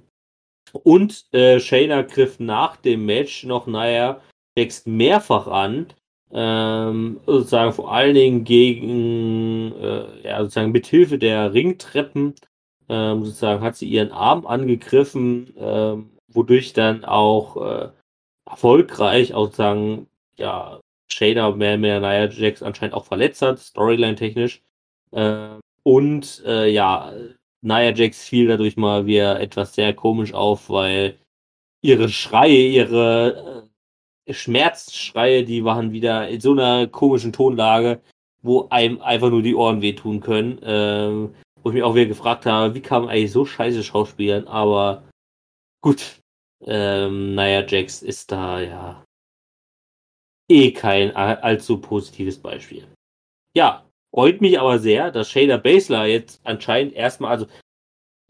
und 0.83 1.25
äh, 1.33 1.59
Shayna 1.59 2.01
griff 2.01 2.39
nach 2.39 2.77
dem 2.77 3.05
Match 3.05 3.43
noch 3.43 3.67
Nia 3.67 4.21
Jax 4.57 4.85
mehrfach 4.85 5.47
an, 5.47 5.88
ähm, 6.33 7.19
sozusagen 7.25 7.73
vor 7.73 7.93
allen 7.93 8.15
Dingen 8.15 8.43
gegen, 8.43 9.73
äh, 9.81 10.27
ja, 10.27 10.41
sozusagen 10.41 10.71
mit 10.71 10.87
Hilfe 10.87 11.17
der 11.17 11.53
Ringtreppen, 11.53 12.35
ähm, 12.89 13.25
sozusagen 13.25 13.63
hat 13.63 13.75
sie 13.77 13.87
ihren 13.89 14.11
Arm 14.11 14.45
angegriffen, 14.45 15.53
ähm, 15.57 16.11
wodurch 16.27 16.73
dann 16.73 17.05
auch 17.05 17.57
äh, 17.57 17.89
erfolgreich 18.49 19.33
auch 19.33 19.51
sagen, 19.53 20.07
ja, 20.37 20.79
Shader 21.11 21.55
mehr 21.55 21.77
mehr 21.77 21.99
Nia 21.99 22.29
Jax 22.29 22.63
anscheinend 22.63 22.95
auch 22.95 23.05
verletzt 23.05 23.41
hat, 23.41 23.59
Storyline-technisch. 23.59 24.61
Äh, 25.11 25.49
und 25.83 26.43
äh, 26.45 26.69
ja, 26.69 27.13
Nia 27.61 27.93
Jax 27.93 28.23
fiel 28.27 28.47
dadurch 28.47 28.77
mal 28.77 29.05
wieder 29.05 29.39
etwas 29.39 29.75
sehr 29.75 29.93
komisch 29.93 30.33
auf, 30.33 30.69
weil 30.69 31.17
ihre 31.81 32.09
Schreie, 32.09 32.67
ihre 32.67 33.65
äh, 33.67 33.70
Schmerzschreie, 34.30 35.43
die 35.43 35.64
waren 35.64 35.91
wieder 35.91 36.27
in 36.30 36.39
so 36.41 36.52
einer 36.52 36.88
komischen 36.88 37.34
Tonlage, 37.34 38.02
wo 38.41 38.68
einem 38.69 39.02
einfach 39.02 39.30
nur 39.30 39.41
die 39.41 39.56
Ohren 39.56 39.81
wehtun 39.81 40.19
können. 40.19 40.60
Ähm, 40.64 41.35
wo 41.64 41.69
ich 41.69 41.76
mich 41.76 41.84
auch 41.84 41.93
wieder 41.93 42.07
gefragt 42.07 42.45
habe, 42.45 42.73
wie 42.73 42.81
kann 42.81 43.03
man 43.03 43.11
eigentlich 43.11 43.31
so 43.31 43.45
scheiße 43.45 43.84
schauspielen, 43.84 44.48
aber 44.48 45.03
gut, 45.84 46.19
ähm, 46.65 47.35
naja, 47.35 47.64
Jax 47.65 48.02
ist 48.02 48.31
da 48.31 48.60
ja 48.60 49.03
eh 50.49 50.72
kein 50.72 51.15
all- 51.15 51.38
allzu 51.38 51.80
positives 51.80 52.39
Beispiel. 52.39 52.88
Ja, 53.56 53.85
freut 54.14 54.41
mich 54.41 54.60
aber 54.60 54.80
sehr, 54.80 55.11
dass 55.11 55.30
Shayna 55.30 55.57
Baszler 55.57 56.06
jetzt 56.06 56.41
anscheinend 56.43 56.93
erstmal, 56.93 57.31
also 57.31 57.45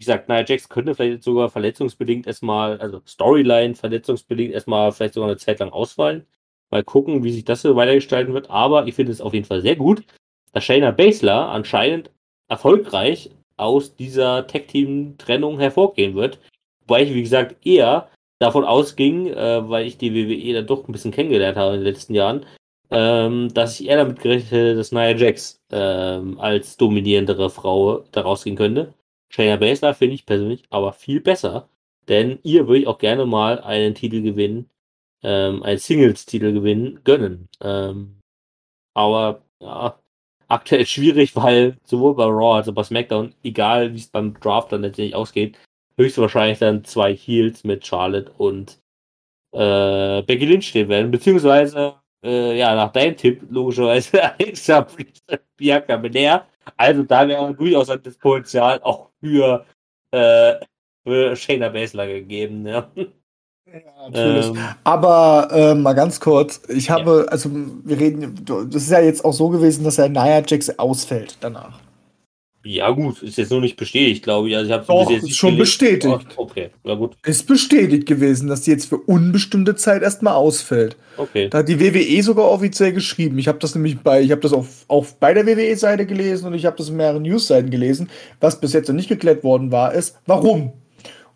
wie 0.01 0.05
gesagt, 0.05 0.29
Nia 0.29 0.43
Jax 0.43 0.67
könnte 0.67 0.95
vielleicht 0.95 1.21
sogar 1.21 1.51
verletzungsbedingt 1.51 2.25
erstmal, 2.25 2.79
also 2.79 3.03
Storyline 3.07 3.75
verletzungsbedingt 3.75 4.51
erstmal 4.51 4.91
vielleicht 4.91 5.13
sogar 5.13 5.29
eine 5.29 5.37
Zeit 5.37 5.59
lang 5.59 5.69
ausfallen. 5.69 6.25
Mal 6.71 6.83
gucken, 6.83 7.23
wie 7.23 7.31
sich 7.31 7.45
das 7.45 7.61
so 7.61 7.75
weitergestalten 7.75 8.33
wird. 8.33 8.49
Aber 8.49 8.87
ich 8.87 8.95
finde 8.95 9.11
es 9.11 9.21
auf 9.21 9.35
jeden 9.35 9.45
Fall 9.45 9.61
sehr 9.61 9.75
gut, 9.75 10.03
dass 10.53 10.63
Shayna 10.63 10.89
Baszler 10.89 11.49
anscheinend 11.49 12.09
erfolgreich 12.47 13.29
aus 13.57 13.95
dieser 13.95 14.47
Tag-Team-Trennung 14.47 15.59
hervorgehen 15.59 16.15
wird. 16.15 16.39
Wobei 16.87 17.03
ich, 17.03 17.13
wie 17.13 17.21
gesagt, 17.21 17.63
eher 17.63 18.09
davon 18.39 18.65
ausging, 18.65 19.27
äh, 19.27 19.69
weil 19.69 19.85
ich 19.85 19.99
die 19.99 20.15
WWE 20.15 20.55
dann 20.55 20.65
doch 20.65 20.87
ein 20.87 20.93
bisschen 20.93 21.11
kennengelernt 21.11 21.57
habe 21.57 21.75
in 21.75 21.81
den 21.81 21.93
letzten 21.93 22.15
Jahren, 22.15 22.43
ähm, 22.89 23.53
dass 23.53 23.79
ich 23.79 23.87
eher 23.87 23.97
damit 23.97 24.19
gerechnet 24.19 24.51
hätte, 24.51 24.75
dass 24.75 24.91
Nia 24.91 25.11
Jax 25.11 25.59
ähm, 25.71 26.39
als 26.39 26.75
dominierendere 26.77 27.51
Frau 27.51 28.03
da 28.11 28.21
rausgehen 28.21 28.55
könnte. 28.55 28.95
Shayna 29.31 29.57
Baszler 29.57 29.93
finde 29.93 30.15
ich 30.15 30.25
persönlich 30.25 30.63
aber 30.69 30.93
viel 30.93 31.21
besser, 31.21 31.69
denn 32.07 32.39
ihr 32.43 32.67
würde 32.67 32.81
ich 32.81 32.87
auch 32.87 32.99
gerne 32.99 33.25
mal 33.25 33.59
einen 33.61 33.95
Titel 33.95 34.21
gewinnen 34.21 34.69
ähm, 35.23 35.63
einen 35.63 35.77
Singles-Titel 35.77 36.53
gewinnen, 36.53 37.03
gönnen. 37.03 37.49
Ähm, 37.61 38.19
aber 38.93 39.43
ja, 39.61 39.99
aktuell 40.47 40.85
schwierig, 40.85 41.35
weil 41.35 41.77
sowohl 41.83 42.15
bei 42.15 42.25
Raw 42.25 42.57
als 42.57 42.69
auch 42.69 42.73
bei 42.73 42.83
SmackDown, 42.83 43.35
egal 43.43 43.93
wie 43.93 43.99
es 43.99 44.07
beim 44.07 44.39
Draft 44.39 44.71
dann 44.71 44.81
letztendlich 44.81 45.15
ausgeht, 45.15 45.57
höchstwahrscheinlich 45.97 46.59
dann 46.59 46.83
zwei 46.83 47.15
Heels 47.15 47.63
mit 47.63 47.85
Charlotte 47.85 48.31
und 48.37 48.79
äh, 49.53 50.23
Becky 50.23 50.45
Lynch 50.45 50.69
stehen 50.69 50.89
werden, 50.89 51.11
beziehungsweise 51.11 51.95
äh, 52.23 52.57
ja, 52.57 52.75
nach 52.75 52.91
deinem 52.91 53.17
Tipp, 53.17 53.43
logischerweise 53.49 54.23
Alexa 54.39 54.87
Bianca 55.57 55.97
Belair. 55.97 56.47
Also 56.77 57.03
da 57.03 57.27
wäre 57.27 57.53
durchaus 57.53 57.87
das 57.87 58.17
Potenzial 58.17 58.81
auch 58.83 59.10
für, 59.21 59.65
äh, 60.11 60.55
für 61.05 61.35
Shayna 61.35 61.69
Baszler 61.69 62.07
gegeben. 62.07 62.67
Ja. 62.67 62.91
Ja, 63.71 64.09
natürlich. 64.09 64.47
Ähm, 64.47 64.57
Aber 64.83 65.47
äh, 65.51 65.75
mal 65.75 65.93
ganz 65.93 66.19
kurz, 66.19 66.61
ich 66.67 66.89
habe, 66.89 67.23
ja. 67.25 67.31
also 67.31 67.49
wir 67.53 67.99
reden, 67.99 68.43
das 68.43 68.83
ist 68.83 68.91
ja 68.91 68.99
jetzt 68.99 69.23
auch 69.23 69.33
so 69.33 69.47
gewesen, 69.49 69.85
dass 69.85 69.97
er 69.97 70.09
Nia 70.09 70.43
Jax 70.45 70.77
ausfällt 70.77 71.37
danach. 71.39 71.79
Ja, 72.63 72.91
gut, 72.91 73.23
ist 73.23 73.37
jetzt 73.37 73.49
nur 73.49 73.61
nicht 73.61 73.75
bestätigt, 73.75 74.23
glaube 74.23 74.49
ich. 74.49 74.55
Also 74.55 74.67
ich 74.67 74.73
habe 74.73 74.85
Doch, 74.85 75.09
jetzt 75.09 75.23
ist 75.23 75.37
schon 75.37 75.57
bestätigt. 75.57 76.27
Oh, 76.37 76.43
okay, 76.43 76.69
ja 76.83 76.93
gut. 76.93 77.17
Ist 77.25 77.47
bestätigt 77.47 78.07
gewesen, 78.07 78.47
dass 78.47 78.61
die 78.61 78.71
jetzt 78.71 78.85
für 78.85 78.97
unbestimmte 78.97 79.75
Zeit 79.75 80.03
erstmal 80.03 80.35
ausfällt. 80.35 80.95
Okay. 81.17 81.49
Da 81.49 81.59
hat 81.59 81.69
die 81.69 81.79
WWE 81.79 82.21
sogar 82.21 82.51
offiziell 82.51 82.93
geschrieben. 82.93 83.39
Ich 83.39 83.47
habe 83.47 83.57
das 83.57 83.73
nämlich 83.73 83.99
bei, 83.99 84.21
ich 84.21 84.31
habe 84.31 84.41
das 84.41 84.53
auf, 84.53 84.85
auf 84.87 85.15
bei 85.15 85.33
der 85.33 85.47
WWE-Seite 85.47 86.05
gelesen 86.05 86.47
und 86.47 86.53
ich 86.53 86.67
habe 86.67 86.77
das 86.77 86.89
in 86.89 86.97
mehreren 86.97 87.23
News-Seiten 87.23 87.71
gelesen. 87.71 88.09
Was 88.39 88.59
bis 88.59 88.73
jetzt 88.73 88.87
noch 88.87 88.95
nicht 88.95 89.09
geklärt 89.09 89.43
worden 89.43 89.71
war, 89.71 89.93
ist, 89.93 90.19
warum? 90.27 90.73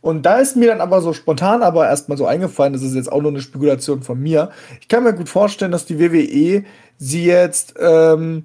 Und 0.02 0.24
da 0.28 0.38
ist 0.38 0.56
mir 0.56 0.68
dann 0.68 0.82
aber 0.82 1.02
so 1.02 1.14
spontan 1.14 1.64
aber 1.64 1.88
erstmal 1.88 2.20
so 2.20 2.28
eingefallen, 2.28 2.74
das 2.74 2.84
ist 2.84 2.94
jetzt 2.94 3.12
auch 3.12 3.24
nur 3.24 3.32
eine 3.32 3.42
Spekulation 3.42 4.04
von 4.04 4.20
mir. 4.20 4.52
Ich 4.80 4.88
kann 4.88 5.04
mir 5.04 5.14
gut 5.14 5.30
vorstellen, 5.30 5.72
dass 5.72 5.88
die 5.88 6.00
WWE 6.00 6.64
sie 7.00 7.26
jetzt 7.26 7.74
ähm, 7.80 8.44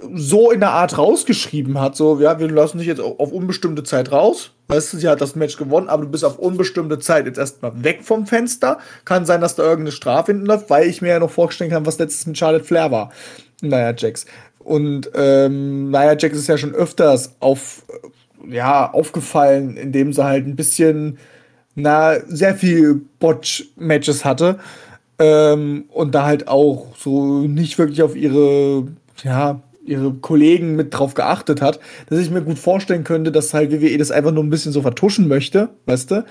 so 0.00 0.50
in 0.50 0.60
der 0.60 0.70
Art 0.70 0.98
rausgeschrieben 0.98 1.80
hat, 1.80 1.96
so, 1.96 2.20
ja, 2.20 2.38
wir 2.38 2.50
lassen 2.50 2.78
dich 2.78 2.86
jetzt 2.86 3.00
auf 3.00 3.32
unbestimmte 3.32 3.84
Zeit 3.84 4.12
raus. 4.12 4.52
Weißt 4.68 4.92
du, 4.92 4.96
sie 4.96 5.08
hat 5.08 5.20
das 5.20 5.36
Match 5.36 5.56
gewonnen, 5.56 5.88
aber 5.88 6.04
du 6.04 6.10
bist 6.10 6.24
auf 6.24 6.38
unbestimmte 6.38 6.98
Zeit 6.98 7.26
jetzt 7.26 7.38
erstmal 7.38 7.84
weg 7.84 8.00
vom 8.02 8.26
Fenster. 8.26 8.78
Kann 9.04 9.26
sein, 9.26 9.40
dass 9.40 9.56
da 9.56 9.62
irgendeine 9.62 9.92
Strafe 9.92 10.32
hinten 10.32 10.46
läuft, 10.46 10.70
weil 10.70 10.88
ich 10.88 11.02
mir 11.02 11.08
ja 11.08 11.18
noch 11.18 11.30
vorstellen 11.30 11.70
kann, 11.70 11.86
was 11.86 11.98
letztes 11.98 12.26
mit 12.26 12.38
Charlotte 12.38 12.64
Flair 12.64 12.90
war. 12.90 13.12
Naja, 13.62 13.94
Jax. 13.96 14.26
Und 14.58 15.10
ähm, 15.14 15.90
naja, 15.90 16.16
Jax 16.18 16.38
ist 16.38 16.48
ja 16.48 16.58
schon 16.58 16.74
öfters 16.74 17.36
auf, 17.40 17.84
ja, 18.48 18.90
aufgefallen, 18.90 19.76
indem 19.76 20.12
sie 20.12 20.24
halt 20.24 20.46
ein 20.46 20.56
bisschen, 20.56 21.18
na, 21.74 22.20
sehr 22.26 22.54
viel 22.54 23.02
Botch-Matches 23.20 24.24
hatte. 24.24 24.58
Ähm, 25.18 25.84
und 25.90 26.14
da 26.14 26.24
halt 26.24 26.48
auch 26.48 26.96
so 26.96 27.42
nicht 27.42 27.78
wirklich 27.78 28.02
auf 28.02 28.16
ihre, 28.16 28.88
ja, 29.22 29.60
ihre 29.86 30.12
Kollegen 30.14 30.76
mit 30.76 30.94
drauf 30.94 31.14
geachtet 31.14 31.60
hat, 31.60 31.80
dass 32.08 32.18
ich 32.18 32.30
mir 32.30 32.42
gut 32.42 32.58
vorstellen 32.58 33.04
könnte, 33.04 33.32
dass 33.32 33.54
halt 33.54 33.70
WWE 33.70 33.98
das 33.98 34.10
einfach 34.10 34.32
nur 34.32 34.42
ein 34.44 34.50
bisschen 34.50 34.72
so 34.72 34.82
vertuschen 34.82 35.28
möchte, 35.28 35.70
weißt 35.86 36.10
du? 36.10 36.24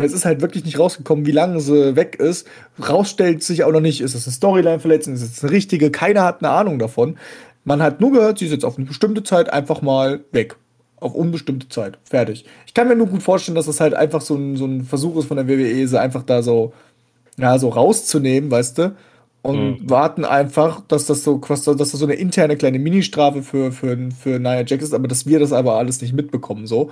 Es 0.00 0.12
ist 0.12 0.24
halt 0.24 0.40
wirklich 0.40 0.64
nicht 0.64 0.78
rausgekommen, 0.78 1.26
wie 1.26 1.32
lange 1.32 1.58
sie 1.60 1.96
weg 1.96 2.16
ist. 2.20 2.46
Rausstellt 2.80 3.42
sich 3.42 3.64
auch 3.64 3.72
noch 3.72 3.80
nicht, 3.80 4.00
ist 4.00 4.14
es 4.14 4.26
eine 4.26 4.32
Storyline-Verletzung, 4.32 5.14
ist 5.14 5.22
es 5.22 5.42
eine 5.42 5.52
richtige, 5.52 5.90
keiner 5.90 6.22
hat 6.22 6.42
eine 6.42 6.52
Ahnung 6.52 6.78
davon. 6.78 7.18
Man 7.64 7.82
hat 7.82 8.00
nur 8.00 8.12
gehört, 8.12 8.38
sie 8.38 8.46
ist 8.46 8.52
jetzt 8.52 8.64
auf 8.64 8.78
eine 8.78 8.86
bestimmte 8.86 9.24
Zeit 9.24 9.52
einfach 9.52 9.82
mal 9.82 10.20
weg. 10.30 10.56
Auf 11.00 11.14
unbestimmte 11.14 11.68
Zeit. 11.68 11.98
Fertig. 12.04 12.44
Ich 12.66 12.74
kann 12.74 12.88
mir 12.88 12.96
nur 12.96 13.08
gut 13.08 13.22
vorstellen, 13.22 13.56
dass 13.56 13.66
das 13.66 13.80
halt 13.80 13.94
einfach 13.94 14.20
so 14.20 14.36
ein, 14.36 14.56
so 14.56 14.66
ein 14.66 14.84
Versuch 14.84 15.16
ist 15.16 15.26
von 15.26 15.36
der 15.36 15.48
WWE, 15.48 15.86
sie 15.86 16.00
einfach 16.00 16.22
da 16.22 16.42
so, 16.42 16.72
ja, 17.36 17.58
so 17.58 17.68
rauszunehmen, 17.68 18.50
weißt 18.50 18.78
du? 18.78 18.94
Und 19.42 19.82
mhm. 19.82 19.90
warten 19.90 20.24
einfach, 20.24 20.80
dass 20.88 21.06
das 21.06 21.24
so, 21.24 21.38
dass 21.38 21.64
das 21.64 21.90
so 21.90 22.04
eine 22.04 22.14
interne 22.14 22.56
kleine 22.56 22.78
Ministrafe 22.78 23.42
für, 23.42 23.72
für, 23.72 23.96
für 24.10 24.38
Nia 24.38 24.64
Jax 24.66 24.84
ist, 24.84 24.94
aber 24.94 25.08
dass 25.08 25.26
wir 25.26 25.38
das 25.38 25.52
aber 25.52 25.74
alles 25.76 26.00
nicht 26.02 26.12
mitbekommen, 26.12 26.66
so. 26.66 26.90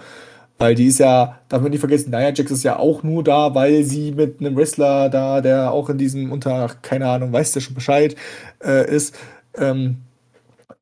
Weil 0.59 0.75
die 0.75 0.87
ist 0.87 0.99
ja, 0.99 1.39
darf 1.51 1.61
man 1.61 1.71
nicht 1.71 1.81
vergessen, 1.81 2.11
Nia 2.11 2.33
Jax 2.33 2.51
ist 2.51 2.63
ja 2.63 2.79
auch 2.79 3.03
nur 3.03 3.23
da, 3.23 3.55
weil 3.55 3.85
sie 3.85 4.13
mit 4.13 4.41
einem 4.41 4.57
Wrestler 4.57 5.11
da, 5.11 5.41
der 5.41 5.73
auch 5.73 5.91
in 5.91 5.99
diesem 5.99 6.33
unter, 6.33 6.71
keine 6.83 7.09
Ahnung, 7.09 7.33
weiß 7.33 7.53
der 7.53 7.61
schon 7.61 7.75
Bescheid, 7.75 8.17
äh, 8.65 8.89
ist. 8.91 9.15
Ähm, 9.59 9.99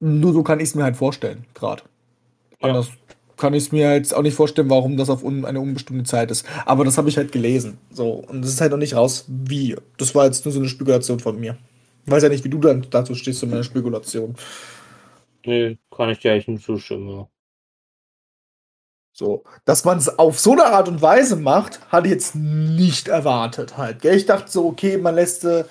nur 0.00 0.32
so 0.32 0.42
kann 0.42 0.60
ich 0.60 0.68
es 0.68 0.74
mir 0.74 0.84
halt 0.84 0.96
vorstellen, 0.96 1.44
gerade. 1.54 1.82
Ja. 2.60 2.68
Anders 2.68 2.90
kann 3.36 3.54
ich 3.54 3.64
es 3.64 3.72
mir 3.72 3.94
jetzt 3.94 4.14
auch 4.14 4.22
nicht 4.22 4.34
vorstellen, 4.34 4.70
warum 4.70 4.96
das 4.96 5.10
auf 5.10 5.22
un 5.22 5.44
eine 5.44 5.60
unbestimmte 5.60 6.04
Zeit 6.04 6.30
ist. 6.30 6.46
Aber 6.66 6.84
das 6.84 6.98
habe 6.98 7.08
ich 7.08 7.16
halt 7.16 7.32
gelesen. 7.32 7.78
So. 7.90 8.12
Und 8.12 8.44
es 8.44 8.52
ist 8.52 8.60
halt 8.60 8.72
noch 8.72 8.78
nicht 8.78 8.94
raus, 8.94 9.24
wie. 9.28 9.76
Das 9.96 10.14
war 10.14 10.26
jetzt 10.26 10.44
nur 10.44 10.52
so 10.52 10.60
eine 10.60 10.68
Spekulation 10.68 11.20
von 11.20 11.38
mir. 11.38 11.56
Ich 12.06 12.12
weiß 12.12 12.22
ja 12.22 12.28
nicht, 12.28 12.44
wie 12.44 12.50
du 12.50 12.58
dann 12.58 12.86
dazu 12.90 13.14
stehst 13.14 13.40
zu 13.40 13.46
meiner 13.46 13.64
Spekulation. 13.64 14.34
Nee, 15.46 15.78
kann 15.94 16.10
ich 16.10 16.18
dir 16.18 16.32
eigentlich 16.32 16.48
nicht 16.48 16.64
zustimmen. 16.64 17.08
Ja. 17.08 17.28
So, 19.16 19.44
dass 19.64 19.84
man 19.84 19.98
es 19.98 20.18
auf 20.18 20.40
so 20.40 20.52
eine 20.52 20.66
Art 20.66 20.88
und 20.88 21.00
Weise 21.00 21.36
macht, 21.36 21.80
hatte 21.92 22.08
ich 22.08 22.12
jetzt 22.12 22.34
nicht 22.34 23.06
erwartet 23.06 23.76
halt. 23.76 24.02
Gell? 24.02 24.16
Ich 24.16 24.26
dachte 24.26 24.50
so, 24.50 24.66
okay, 24.66 24.96
man 24.96 25.14
lässt, 25.14 25.44
äh, 25.44 25.64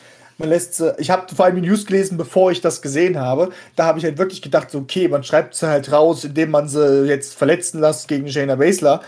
man 0.43 0.49
lässt, 0.49 0.79
äh, 0.81 0.93
ich 0.99 1.09
habe 1.09 1.33
vor 1.33 1.45
allem 1.45 1.55
die 1.61 1.67
News 1.67 1.85
gelesen, 1.85 2.17
bevor 2.17 2.51
ich 2.51 2.61
das 2.61 2.81
gesehen 2.81 3.19
habe. 3.19 3.51
Da 3.75 3.85
habe 3.85 3.99
ich 3.99 4.05
halt 4.05 4.17
wirklich 4.17 4.41
gedacht, 4.41 4.69
so, 4.69 4.79
okay, 4.79 5.07
man 5.07 5.23
schreibt 5.23 5.55
sie 5.55 5.67
halt 5.67 5.91
raus, 5.91 6.23
indem 6.25 6.51
man 6.51 6.67
sie 6.67 7.05
jetzt 7.07 7.35
verletzen 7.35 7.81
lässt 7.81 8.07
gegen 8.07 8.29
Shayna 8.29 8.55
Baszler. 8.55 9.01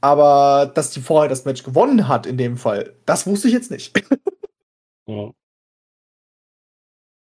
Aber 0.00 0.70
dass 0.74 0.90
die 0.90 1.00
vorher 1.00 1.28
das 1.28 1.44
Match 1.44 1.62
gewonnen 1.62 2.08
hat 2.08 2.26
in 2.26 2.36
dem 2.36 2.56
Fall, 2.56 2.94
das 3.06 3.26
wusste 3.26 3.48
ich 3.48 3.54
jetzt 3.54 3.70
nicht. 3.70 3.92
ja. 5.06 5.30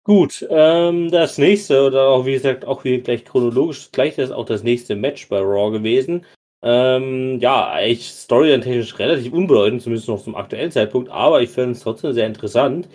Gut, 0.06 0.46
ähm, 0.50 1.12
das 1.12 1.38
nächste, 1.38 1.86
oder 1.86 2.08
auch 2.10 2.26
wie 2.26 2.34
gesagt, 2.34 2.66
auch 2.66 2.84
hier 2.84 3.02
gleich 3.02 3.24
chronologisch, 3.24 3.90
gleich 3.92 4.18
ist 4.18 4.32
auch 4.32 4.46
das 4.46 4.64
nächste 4.64 4.96
Match 4.96 5.30
bei 5.30 5.40
Raw 5.40 5.72
gewesen. 5.72 6.26
Ähm, 6.62 7.40
ja, 7.40 7.70
eigentlich 7.70 8.10
storyline-technisch 8.10 8.98
relativ 9.00 9.34
unbedeutend, 9.34 9.82
zumindest 9.82 10.10
noch 10.10 10.24
zum 10.24 10.36
aktuellen 10.36 10.72
Zeitpunkt, 10.72 11.10
aber 11.10 11.42
ich 11.42 11.50
finde 11.50 11.72
es 11.72 11.82
trotzdem 11.82 12.14
sehr 12.14 12.28
interessant, 12.28 12.88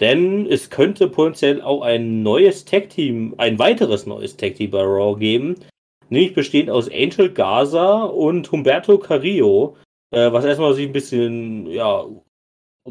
denn 0.00 0.46
es 0.46 0.70
könnte 0.70 1.08
potenziell 1.08 1.62
auch 1.62 1.82
ein 1.82 2.22
neues 2.22 2.64
Tag-Team, 2.64 3.34
ein 3.38 3.58
weiteres 3.58 4.06
neues 4.06 4.36
Tag-Team 4.36 4.70
bei 4.70 4.82
Raw 4.82 5.18
geben, 5.18 5.56
nämlich 6.10 6.34
bestehend 6.34 6.70
aus 6.70 6.90
Angel 6.90 7.32
Gaza 7.32 8.04
und 8.04 8.50
Humberto 8.52 8.98
Carrillo, 8.98 9.76
äh, 10.10 10.30
was 10.32 10.44
erstmal 10.44 10.74
sich 10.74 10.86
ein 10.86 10.92
bisschen, 10.92 11.66
ja, 11.66 12.06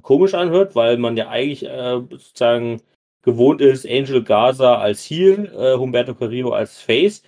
komisch 0.02 0.34
anhört, 0.34 0.76
weil 0.76 0.98
man 0.98 1.18
ja 1.18 1.30
eigentlich 1.30 1.66
äh, 1.66 2.02
sozusagen 2.10 2.82
gewohnt 3.22 3.62
ist, 3.62 3.86
Angel 3.86 4.24
Gaza 4.24 4.78
als 4.78 5.04
Heel, 5.04 5.52
äh, 5.56 5.78
Humberto 5.78 6.14
Carrillo 6.14 6.52
als 6.52 6.80
Face. 6.80 7.24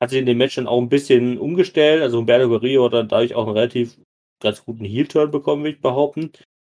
Hat 0.00 0.10
sich 0.10 0.18
in 0.18 0.26
dem 0.26 0.38
Match 0.38 0.54
dann 0.54 0.66
auch 0.66 0.80
ein 0.80 0.88
bisschen 0.88 1.38
umgestellt. 1.38 2.02
Also 2.02 2.18
Humberto 2.18 2.48
Carrillo 2.48 2.84
hat 2.86 2.94
dann 2.94 3.08
dadurch 3.08 3.34
auch 3.34 3.46
einen 3.46 3.56
relativ 3.56 3.98
ganz 4.40 4.64
guten 4.64 4.84
Heel-Turn 4.84 5.30
bekommen, 5.30 5.62
würde 5.62 5.76
ich 5.76 5.82
behaupten. 5.82 6.32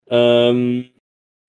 Ähm, 0.09 0.89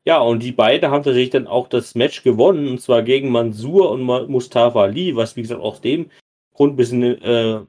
ja, 0.04 0.18
und 0.20 0.42
die 0.42 0.52
beiden 0.52 0.90
haben 0.90 1.02
tatsächlich 1.02 1.30
dann 1.30 1.46
auch 1.46 1.68
das 1.68 1.94
Match 1.94 2.22
gewonnen, 2.22 2.68
und 2.68 2.80
zwar 2.80 3.02
gegen 3.02 3.30
Mansur 3.30 3.90
und 3.90 4.02
Mustafa 4.02 4.82
Ali, 4.82 5.16
was 5.16 5.36
wie 5.36 5.42
gesagt 5.42 5.60
aus 5.60 5.80
dem 5.80 6.10
Grund 6.54 6.74
ein 6.74 6.76
bisschen 6.76 7.02
äh, 7.02 7.60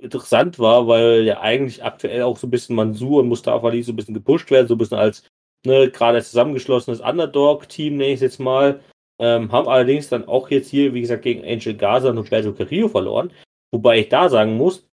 interessant 0.00 0.58
war, 0.58 0.86
weil 0.86 1.24
ja 1.24 1.40
eigentlich 1.40 1.84
aktuell 1.84 2.22
auch 2.22 2.36
so 2.36 2.46
ein 2.46 2.50
bisschen 2.50 2.76
Mansur 2.76 3.20
und 3.20 3.28
Mustafa 3.28 3.66
Ali 3.66 3.82
so 3.82 3.92
ein 3.92 3.96
bisschen 3.96 4.14
gepusht 4.14 4.50
werden, 4.50 4.66
so 4.66 4.74
ein 4.74 4.78
bisschen 4.78 4.98
als 4.98 5.24
ne, 5.64 5.90
gerade 5.90 6.22
zusammengeschlossenes 6.22 7.00
Underdog-Team, 7.00 7.96
nenne 7.96 8.10
ich 8.10 8.14
es 8.16 8.20
jetzt 8.20 8.40
mal. 8.40 8.80
Ähm, 9.20 9.52
haben 9.52 9.68
allerdings 9.68 10.08
dann 10.08 10.26
auch 10.26 10.50
jetzt 10.50 10.68
hier, 10.68 10.92
wie 10.94 11.00
gesagt, 11.00 11.22
gegen 11.22 11.44
Angel 11.44 11.74
Gaza 11.74 12.10
und 12.10 12.18
Roberto 12.18 12.52
Carrillo 12.52 12.88
verloren. 12.88 13.32
Wobei 13.72 14.00
ich 14.00 14.08
da 14.08 14.28
sagen 14.28 14.56
muss, 14.56 14.86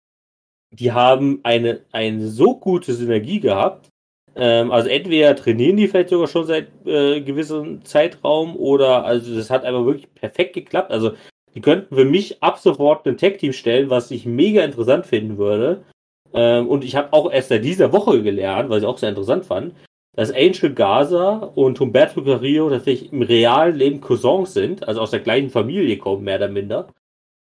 die 0.70 0.92
haben 0.92 1.40
eine, 1.44 1.84
eine 1.92 2.28
so 2.28 2.58
gute 2.58 2.94
Synergie 2.94 3.40
gehabt. 3.40 3.88
Ähm, 4.36 4.70
also 4.70 4.88
entweder 4.88 5.34
trainieren 5.36 5.76
die 5.76 5.88
vielleicht 5.88 6.10
sogar 6.10 6.28
schon 6.28 6.46
seit 6.46 6.68
äh, 6.86 7.20
gewissem 7.20 7.84
Zeitraum 7.84 8.56
oder 8.56 9.04
also 9.04 9.34
das 9.34 9.50
hat 9.50 9.64
einfach 9.64 9.84
wirklich 9.84 10.12
perfekt 10.14 10.54
geklappt. 10.54 10.90
Also 10.90 11.12
die 11.54 11.60
könnten 11.60 11.94
für 11.94 12.04
mich 12.04 12.42
ab 12.42 12.58
sofort 12.58 13.06
ein 13.06 13.16
Tag-Team 13.16 13.52
stellen, 13.52 13.90
was 13.90 14.10
ich 14.10 14.26
mega 14.26 14.62
interessant 14.62 15.06
finden 15.06 15.38
würde. 15.38 15.84
Ähm, 16.32 16.68
und 16.68 16.84
ich 16.84 16.94
habe 16.96 17.12
auch 17.12 17.32
erst 17.32 17.48
seit 17.48 17.64
dieser 17.64 17.92
Woche 17.92 18.22
gelernt, 18.22 18.70
was 18.70 18.82
ich 18.82 18.86
auch 18.86 18.98
sehr 18.98 19.08
interessant 19.08 19.44
fand, 19.46 19.74
dass 20.14 20.32
Angel 20.32 20.74
Gaza 20.74 21.50
und 21.54 21.78
Humberto 21.80 22.22
Carrillo 22.22 22.68
tatsächlich 22.70 23.12
im 23.12 23.22
realen 23.22 23.76
Leben 23.76 24.00
Cousins 24.00 24.52
sind, 24.54 24.86
also 24.86 25.00
aus 25.00 25.10
der 25.10 25.20
gleichen 25.20 25.50
Familie 25.50 25.96
kommen, 25.96 26.24
mehr 26.24 26.36
oder 26.36 26.48
minder. 26.48 26.88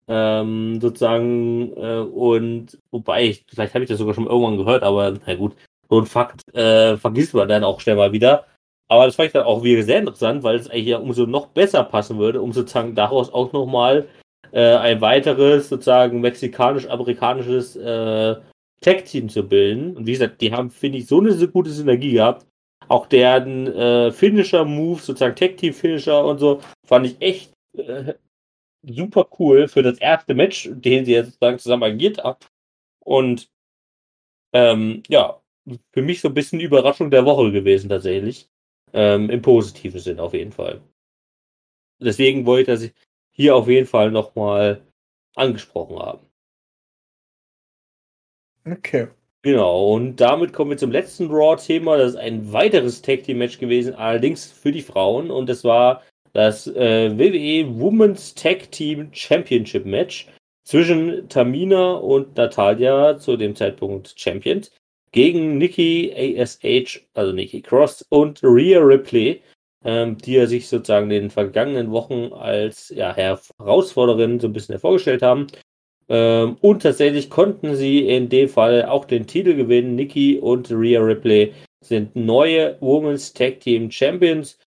Ähm, 0.09 0.81
sozusagen, 0.81 1.73
äh, 1.77 2.01
und 2.01 2.79
wobei, 2.91 3.27
ich, 3.27 3.45
vielleicht 3.49 3.75
habe 3.75 3.85
ich 3.85 3.91
das 3.91 3.99
sogar 3.99 4.15
schon 4.15 4.27
irgendwann 4.27 4.57
gehört, 4.57 4.83
aber 4.83 5.15
na 5.27 5.35
gut, 5.37 5.55
so 5.93 5.99
ein 6.01 6.07
Fakt 6.07 6.43
äh, 6.55 6.97
vergisst 6.97 7.35
man 7.35 7.49
dann 7.49 7.65
auch 7.65 7.81
schnell 7.81 7.97
mal 7.97 8.13
wieder. 8.13 8.47
Aber 8.89 9.05
das 9.05 9.17
fand 9.17 9.27
ich 9.27 9.33
dann 9.35 9.45
auch 9.45 9.63
wieder 9.63 9.83
sehr 9.83 9.99
interessant, 9.99 10.43
weil 10.43 10.57
es 10.57 10.71
eigentlich 10.71 10.87
ja 10.87 10.99
umso 10.99 11.27
noch 11.27 11.49
besser 11.49 11.85
passen 11.85 12.19
würde, 12.19 12.41
um 12.41 12.53
sozusagen 12.53 12.95
daraus 12.95 13.31
auch 13.31 13.53
nochmal 13.53 14.09
äh, 14.53 14.77
ein 14.77 15.03
weiteres, 15.03 15.69
sozusagen 15.69 16.23
mexikanisch-amerikanisches 16.23 17.77
äh, 17.77 18.37
Tech-Team 18.81 19.29
zu 19.29 19.43
bilden. 19.47 19.97
Und 19.97 20.07
wie 20.07 20.13
gesagt, 20.13 20.41
die 20.41 20.53
haben, 20.53 20.71
finde 20.71 20.99
ich, 20.99 21.07
so 21.07 21.21
eine 21.21 21.35
gute 21.49 21.71
Synergie 21.71 22.13
gehabt, 22.13 22.47
Auch 22.89 23.07
deren 23.07 23.67
äh, 23.67 24.13
Finisher-Move, 24.13 25.01
sozusagen 25.01 25.37
Tag-Team-Finisher 25.37 26.25
und 26.25 26.39
so, 26.39 26.61
fand 26.87 27.07
ich 27.07 27.21
echt 27.21 27.53
äh, 27.77 28.15
super 28.83 29.27
cool 29.39 29.69
für 29.69 29.83
das 29.83 29.99
erste 29.99 30.35
Match, 30.35 30.71
den 30.73 31.05
sie 31.05 31.13
jetzt 31.13 31.33
sozusagen 31.33 31.59
zusammen 31.59 31.85
agiert 31.85 32.25
haben. 32.25 32.39
Und 33.05 33.49
ähm, 34.55 35.03
ja, 35.09 35.42
für 35.93 36.03
mich 36.03 36.21
so 36.21 36.29
ein 36.29 36.35
bisschen 36.35 36.61
Überraschung 36.61 37.11
der 37.11 37.25
Woche 37.25 37.53
gewesen 37.53 37.89
tatsächlich. 37.89 38.49
Ähm, 38.93 39.31
Im 39.31 39.43
positiven 39.43 40.01
Sinn 40.01 40.21
auf 40.21 40.35
jeden 40.35 40.53
Fall. 40.53 40.83
Deswegen 42.01 42.47
wollte 42.47 42.73
ich 42.73 42.81
das 42.81 42.91
hier 43.31 43.57
auf 43.57 43.69
jeden 43.69 43.87
Fall 43.87 44.11
nochmal 44.11 44.83
angesprochen 45.35 45.99
haben. 45.99 46.27
Okay. 48.67 49.09
Genau, 49.45 49.95
und 49.95 50.21
damit 50.21 50.53
kommen 50.53 50.71
wir 50.71 50.77
zum 50.77 50.93
letzten 50.93 51.29
Raw-Thema. 51.29 51.97
Das 51.97 52.13
ist 52.13 52.17
ein 52.17 52.53
weiteres 52.53 53.03
Tag 53.03 53.25
Team 53.25 53.39
Match 53.39 53.59
gewesen, 53.59 53.95
allerdings 53.95 54.47
für 54.47 54.71
die 54.71 54.83
Frauen. 54.83 55.33
Und 55.33 55.49
das 55.49 55.65
war 55.65 56.03
das 56.33 56.69
äh, 56.69 57.11
WWE 57.19 57.81
Women's 57.81 58.35
Tag 58.35 58.71
Team 58.71 59.09
Championship 59.13 59.85
Match 59.85 60.29
zwischen 60.65 61.29
Tamina 61.29 61.95
und 61.95 62.37
Natalia, 62.37 63.19
zu 63.19 63.37
dem 63.37 63.57
Zeitpunkt 63.57 64.15
Champions, 64.17 64.71
gegen 65.13 65.59
Nikki 65.59 66.37
ASH, 66.39 67.01
also 67.15 67.33
Nikki 67.33 67.63
Cross 67.63 68.05
und 68.09 68.43
Rhea 68.43 68.81
Ripley, 68.81 69.43
ähm, 69.85 70.17
die 70.19 70.35
ja 70.35 70.47
sich 70.47 70.69
sozusagen 70.69 71.11
in 71.11 71.23
den 71.23 71.31
vergangenen 71.31 71.91
Wochen 71.91 72.33
als 72.33 72.89
ja, 72.91 73.15
Herausforderin 73.15 74.41
so 74.41 74.49
ein 74.49 74.53
bisschen 74.53 74.75
hervorgestellt 74.75 75.23
haben. 75.23 75.47
Ähm, 76.09 76.57
und 76.61 76.83
tatsächlich 76.83 77.31
konnten 77.31 77.77
sie 77.77 78.09
in 78.09 78.29
dem 78.29 78.49
Fall 78.49 78.85
auch 78.87 79.05
den 79.05 79.27
Titel 79.27 79.55
gewinnen. 79.55 79.95
Nikki 79.95 80.39
und 80.39 80.71
Rhea 80.71 81.01
Ripley 81.01 81.55
sind 81.85 82.17
neue 82.17 82.77
Women's 82.81 83.33
Tag 83.33 83.61
Team 83.61 83.91
Champions. 83.91 84.59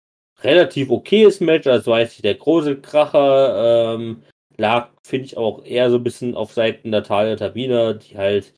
Relativ 0.41 0.89
okayes 0.91 1.39
Match, 1.39 1.65
also 1.65 1.91
weiß 1.91 2.15
ich, 2.15 2.21
der 2.21 2.35
große 2.35 2.81
Kracher 2.81 3.95
ähm, 3.95 4.23
lag, 4.57 4.89
finde 5.05 5.25
ich, 5.25 5.37
auch 5.37 5.63
eher 5.63 5.89
so 5.89 5.97
ein 5.97 6.03
bisschen 6.03 6.35
auf 6.35 6.53
Seiten 6.53 6.89
Natalia 6.89 7.35
Tabina, 7.35 7.93
die 7.93 8.17
halt, 8.17 8.53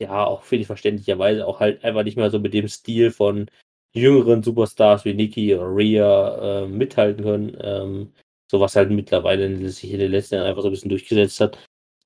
ja, 0.00 0.24
auch 0.24 0.42
finde 0.42 0.62
ich 0.62 0.66
verständlicherweise 0.66 1.46
auch 1.46 1.60
halt 1.60 1.84
einfach 1.84 2.04
nicht 2.04 2.16
mehr 2.16 2.30
so 2.30 2.38
mit 2.38 2.54
dem 2.54 2.68
Stil 2.68 3.10
von 3.10 3.46
jüngeren 3.92 4.42
Superstars 4.42 5.04
wie 5.04 5.14
Nikki 5.14 5.54
oder 5.54 5.66
Rhea 5.66 6.62
äh, 6.62 6.66
mithalten 6.66 7.24
können. 7.24 7.56
Ähm, 7.60 8.12
so 8.50 8.60
was 8.60 8.76
halt 8.76 8.90
mittlerweile 8.90 9.68
sich 9.68 9.92
in 9.92 10.00
den 10.00 10.10
letzten 10.10 10.36
Jahren 10.36 10.46
einfach 10.46 10.62
so 10.62 10.68
ein 10.68 10.72
bisschen 10.72 10.88
durchgesetzt 10.88 11.40
hat. 11.40 11.58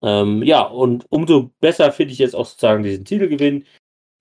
Ähm, 0.03 0.43
ja, 0.43 0.63
und 0.63 1.07
umso 1.09 1.51
besser 1.61 1.91
finde 1.93 2.13
ich 2.13 2.19
jetzt 2.19 2.35
auch 2.37 2.45
sozusagen 2.45 2.83
diesen 2.83 3.05
Titelgewinn. 3.05 3.65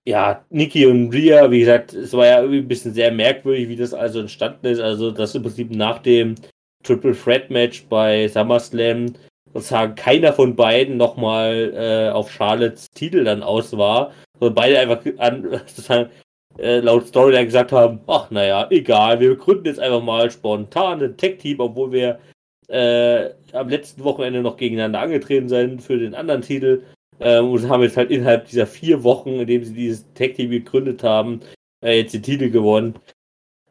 Ja, 0.05 0.45
Nikki 0.49 0.85
und 0.85 1.13
Rhea, 1.13 1.49
wie 1.51 1.59
gesagt, 1.59 1.93
es 1.93 2.13
war 2.13 2.25
ja 2.25 2.39
irgendwie 2.39 2.59
ein 2.59 2.67
bisschen 2.67 2.93
sehr 2.93 3.11
merkwürdig, 3.11 3.69
wie 3.69 3.75
das 3.75 3.93
also 3.93 4.19
entstanden 4.19 4.67
ist. 4.67 4.79
Also, 4.79 5.11
dass 5.11 5.35
im 5.35 5.43
Prinzip 5.43 5.71
nach 5.71 5.99
dem 5.99 6.35
Triple 6.83 7.15
Threat 7.15 7.49
Match 7.49 7.85
bei 7.87 8.27
SummerSlam 8.27 9.13
sozusagen 9.53 9.95
keiner 9.95 10.33
von 10.33 10.55
beiden 10.55 10.97
nochmal 10.97 11.73
äh, 11.75 12.09
auf 12.11 12.31
Charlottes 12.31 12.89
Titel 12.91 13.23
dann 13.23 13.43
aus 13.43 13.77
war, 13.77 14.11
sondern 14.39 14.55
beide 14.55 14.79
einfach 14.79 15.01
an, 15.17 15.43
sozusagen 15.67 16.09
äh, 16.57 16.79
laut 16.79 17.07
Storyline 17.07 17.45
gesagt 17.45 17.71
haben, 17.71 18.01
ach 18.07 18.29
naja, 18.31 18.67
egal, 18.69 19.19
wir 19.19 19.35
gründen 19.35 19.65
jetzt 19.65 19.79
einfach 19.79 20.03
mal 20.03 20.29
spontan 20.29 21.01
ein 21.01 21.17
Tech-Team, 21.17 21.59
obwohl 21.59 21.91
wir 21.91 22.19
äh, 22.67 23.29
am 23.53 23.69
letzten 23.69 24.03
Wochenende 24.03 24.41
noch 24.41 24.57
gegeneinander 24.57 24.99
angetreten 24.99 25.49
sind 25.49 25.81
für 25.81 25.97
den 25.97 26.15
anderen 26.15 26.41
Titel. 26.41 26.83
Ähm, 27.19 27.51
und 27.51 27.69
haben 27.69 27.83
jetzt 27.83 27.97
halt 27.97 28.11
innerhalb 28.11 28.47
dieser 28.47 28.67
vier 28.67 29.03
Wochen, 29.03 29.39
in 29.39 29.47
dem 29.47 29.63
sie 29.63 29.73
dieses 29.73 30.11
Tech-Team 30.13 30.49
gegründet 30.49 31.03
haben, 31.03 31.41
äh, 31.83 31.99
jetzt 31.99 32.13
den 32.13 32.23
Titel 32.23 32.49
gewonnen. 32.49 32.95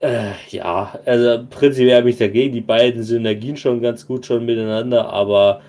Äh, 0.01 0.33
ja, 0.51 0.99
also 1.05 1.47
prinzipiell 1.49 1.99
habe 1.99 2.11
ich 2.11 2.19
dagegen. 2.19 2.55
Die 2.55 2.61
beiden 2.61 3.03
Synergien 3.03 3.57
schon 3.57 3.81
ganz 3.81 4.07
gut 4.07 4.27
schon 4.27 4.45
miteinander, 4.45 5.09
aber 5.13 5.63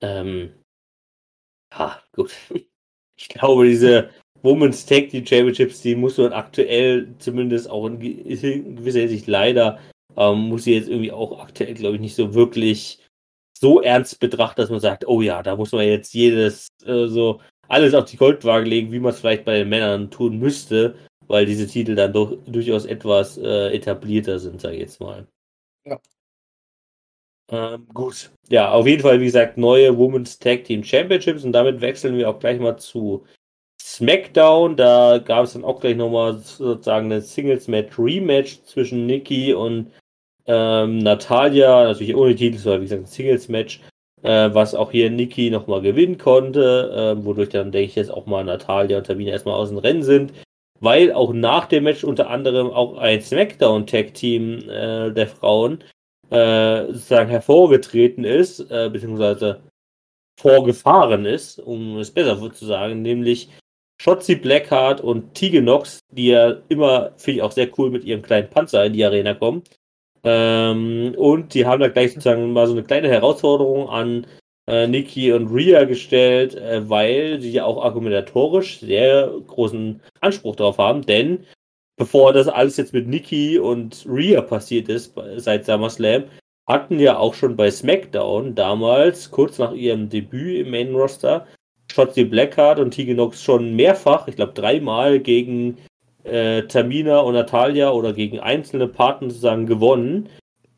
ähm, 0.00 0.52
ja, 1.72 2.00
gut. 2.12 2.32
Ich 3.20 3.28
glaube, 3.28 3.66
diese 3.66 4.10
Women's 4.42 4.86
Tag 4.86 5.08
Team 5.08 5.26
Championships, 5.26 5.80
die 5.80 5.96
muss 5.96 6.18
man 6.18 6.32
aktuell 6.32 7.12
zumindest 7.18 7.68
auch 7.68 7.86
in 7.86 7.98
gewisser 7.98 9.00
Hinsicht 9.00 9.26
leider, 9.26 9.80
ähm, 10.16 10.48
muss 10.48 10.62
sie 10.62 10.74
jetzt 10.74 10.88
irgendwie 10.88 11.10
auch 11.10 11.40
aktuell, 11.40 11.74
glaube 11.74 11.96
ich, 11.96 12.00
nicht 12.00 12.14
so 12.14 12.34
wirklich 12.34 13.04
so 13.58 13.80
ernst 13.80 14.20
betrachten, 14.20 14.60
dass 14.60 14.70
man 14.70 14.78
sagt, 14.78 15.08
oh 15.08 15.20
ja, 15.20 15.42
da 15.42 15.56
muss 15.56 15.72
man 15.72 15.84
jetzt 15.84 16.14
jedes 16.14 16.68
äh, 16.84 17.06
so 17.06 17.40
alles 17.66 17.94
auf 17.94 18.04
die 18.04 18.16
Goldwaage 18.16 18.68
legen, 18.68 18.92
wie 18.92 19.00
man 19.00 19.12
es 19.12 19.20
vielleicht 19.20 19.44
bei 19.44 19.58
den 19.58 19.68
Männern 19.68 20.10
tun 20.10 20.38
müsste, 20.38 20.94
weil 21.26 21.44
diese 21.44 21.66
Titel 21.66 21.94
dann 21.94 22.12
doch 22.12 22.36
durchaus 22.46 22.84
etwas 22.84 23.36
äh, 23.38 23.74
etablierter 23.74 24.38
sind, 24.38 24.60
sage 24.60 24.76
ich 24.76 24.82
jetzt 24.82 25.00
mal. 25.00 25.26
Ja. 25.84 25.98
Ähm, 27.50 27.86
gut. 27.94 28.30
Ja, 28.48 28.72
auf 28.72 28.86
jeden 28.86 29.02
Fall, 29.02 29.20
wie 29.20 29.26
gesagt, 29.26 29.56
neue 29.56 29.96
Women's 29.96 30.38
Tag 30.38 30.64
Team 30.64 30.84
Championships 30.84 31.44
und 31.44 31.52
damit 31.52 31.80
wechseln 31.80 32.16
wir 32.16 32.28
auch 32.28 32.38
gleich 32.38 32.60
mal 32.60 32.76
zu 32.76 33.24
SmackDown, 33.80 34.76
da 34.76 35.18
gab 35.18 35.44
es 35.44 35.54
dann 35.54 35.64
auch 35.64 35.80
gleich 35.80 35.96
nochmal 35.96 36.34
sozusagen 36.38 37.06
eine 37.06 37.22
Singles-Match-Rematch 37.22 38.62
zwischen 38.64 39.06
Nikki 39.06 39.54
und 39.54 39.92
ähm, 40.46 40.98
Natalia, 40.98 41.84
natürlich 41.84 42.14
ohne 42.14 42.34
Titel, 42.34 42.58
sondern 42.58 42.82
wie 42.82 42.84
gesagt 42.84 43.02
ein 43.02 43.06
Singles-Match, 43.06 43.80
äh, 44.22 44.50
was 44.52 44.74
auch 44.74 44.90
hier 44.90 45.10
Nikki 45.10 45.50
nochmal 45.50 45.80
gewinnen 45.80 46.18
konnte, 46.18 47.16
äh, 47.18 47.24
wodurch 47.24 47.50
dann 47.50 47.72
denke 47.72 47.88
ich 47.88 47.94
jetzt 47.94 48.10
auch 48.10 48.26
mal 48.26 48.44
Natalia 48.44 48.98
und 48.98 49.06
Tabina 49.06 49.30
erstmal 49.32 49.54
aus 49.54 49.68
dem 49.70 49.78
Rennen 49.78 50.02
sind, 50.02 50.32
weil 50.80 51.12
auch 51.12 51.32
nach 51.32 51.66
dem 51.66 51.84
Match 51.84 52.04
unter 52.04 52.28
anderem 52.28 52.70
auch 52.70 52.98
ein 52.98 53.22
SmackDown-Tag-Team 53.22 54.68
äh, 54.68 55.12
der 55.12 55.28
Frauen 55.28 55.82
äh, 56.30 56.86
sozusagen 56.86 57.30
hervorgetreten 57.30 58.24
ist, 58.24 58.60
äh, 58.70 58.90
beziehungsweise 58.90 59.60
vorgefahren 60.38 61.24
ist, 61.24 61.58
um 61.58 61.98
es 61.98 62.10
besser 62.10 62.52
zu 62.52 62.66
sagen, 62.66 63.02
nämlich 63.02 63.50
Shotzi 64.00 64.36
Blackheart 64.36 65.00
und 65.00 65.34
Tegan 65.34 65.64
Nox, 65.64 66.00
die 66.12 66.28
ja 66.28 66.56
immer, 66.68 67.12
finde 67.16 67.38
ich 67.38 67.42
auch 67.42 67.52
sehr 67.52 67.68
cool, 67.78 67.90
mit 67.90 68.04
ihrem 68.04 68.22
kleinen 68.22 68.48
Panzer 68.48 68.84
in 68.84 68.92
die 68.92 69.04
Arena 69.04 69.34
kommen. 69.34 69.62
Ähm, 70.22 71.14
und 71.16 71.54
die 71.54 71.66
haben 71.66 71.80
da 71.80 71.88
gleich 71.88 72.12
sozusagen 72.12 72.52
mal 72.52 72.66
so 72.66 72.72
eine 72.72 72.84
kleine 72.84 73.08
Herausforderung 73.08 73.88
an 73.88 74.26
äh, 74.68 74.86
Nikki 74.86 75.32
und 75.32 75.48
Rhea 75.48 75.84
gestellt, 75.84 76.54
äh, 76.54 76.88
weil 76.88 77.40
sie 77.40 77.50
ja 77.50 77.64
auch 77.64 77.82
argumentatorisch 77.82 78.80
sehr 78.80 79.32
großen 79.46 80.00
Anspruch 80.20 80.56
darauf 80.56 80.78
haben, 80.78 81.02
denn 81.02 81.44
bevor 81.98 82.32
das 82.32 82.48
alles 82.48 82.76
jetzt 82.76 82.94
mit 82.94 83.06
Nikki 83.06 83.58
und 83.58 84.06
Rhea 84.08 84.40
passiert 84.40 84.88
ist, 84.88 85.14
seit 85.36 85.66
SummerSlam, 85.66 86.24
hatten 86.66 86.98
ja 86.98 87.18
auch 87.18 87.34
schon 87.34 87.56
bei 87.56 87.70
SmackDown 87.70 88.54
damals, 88.54 89.30
kurz 89.30 89.58
nach 89.58 89.72
ihrem 89.72 90.08
Debüt 90.08 90.66
im 90.66 90.70
Main 90.70 90.94
Roster, 90.94 91.46
Shotzi 91.90 92.24
Blackheart 92.24 92.78
und 92.78 92.92
Tegan 92.92 93.16
Nox 93.16 93.42
schon 93.42 93.74
mehrfach, 93.74 94.28
ich 94.28 94.36
glaube 94.36 94.52
dreimal 94.52 95.18
gegen 95.18 95.78
äh, 96.24 96.62
Tamina 96.62 97.20
und 97.20 97.34
Natalia 97.34 97.90
oder 97.90 98.12
gegen 98.12 98.38
einzelne 98.38 98.86
Partner 98.86 99.30
sozusagen 99.30 99.66
gewonnen, 99.66 100.28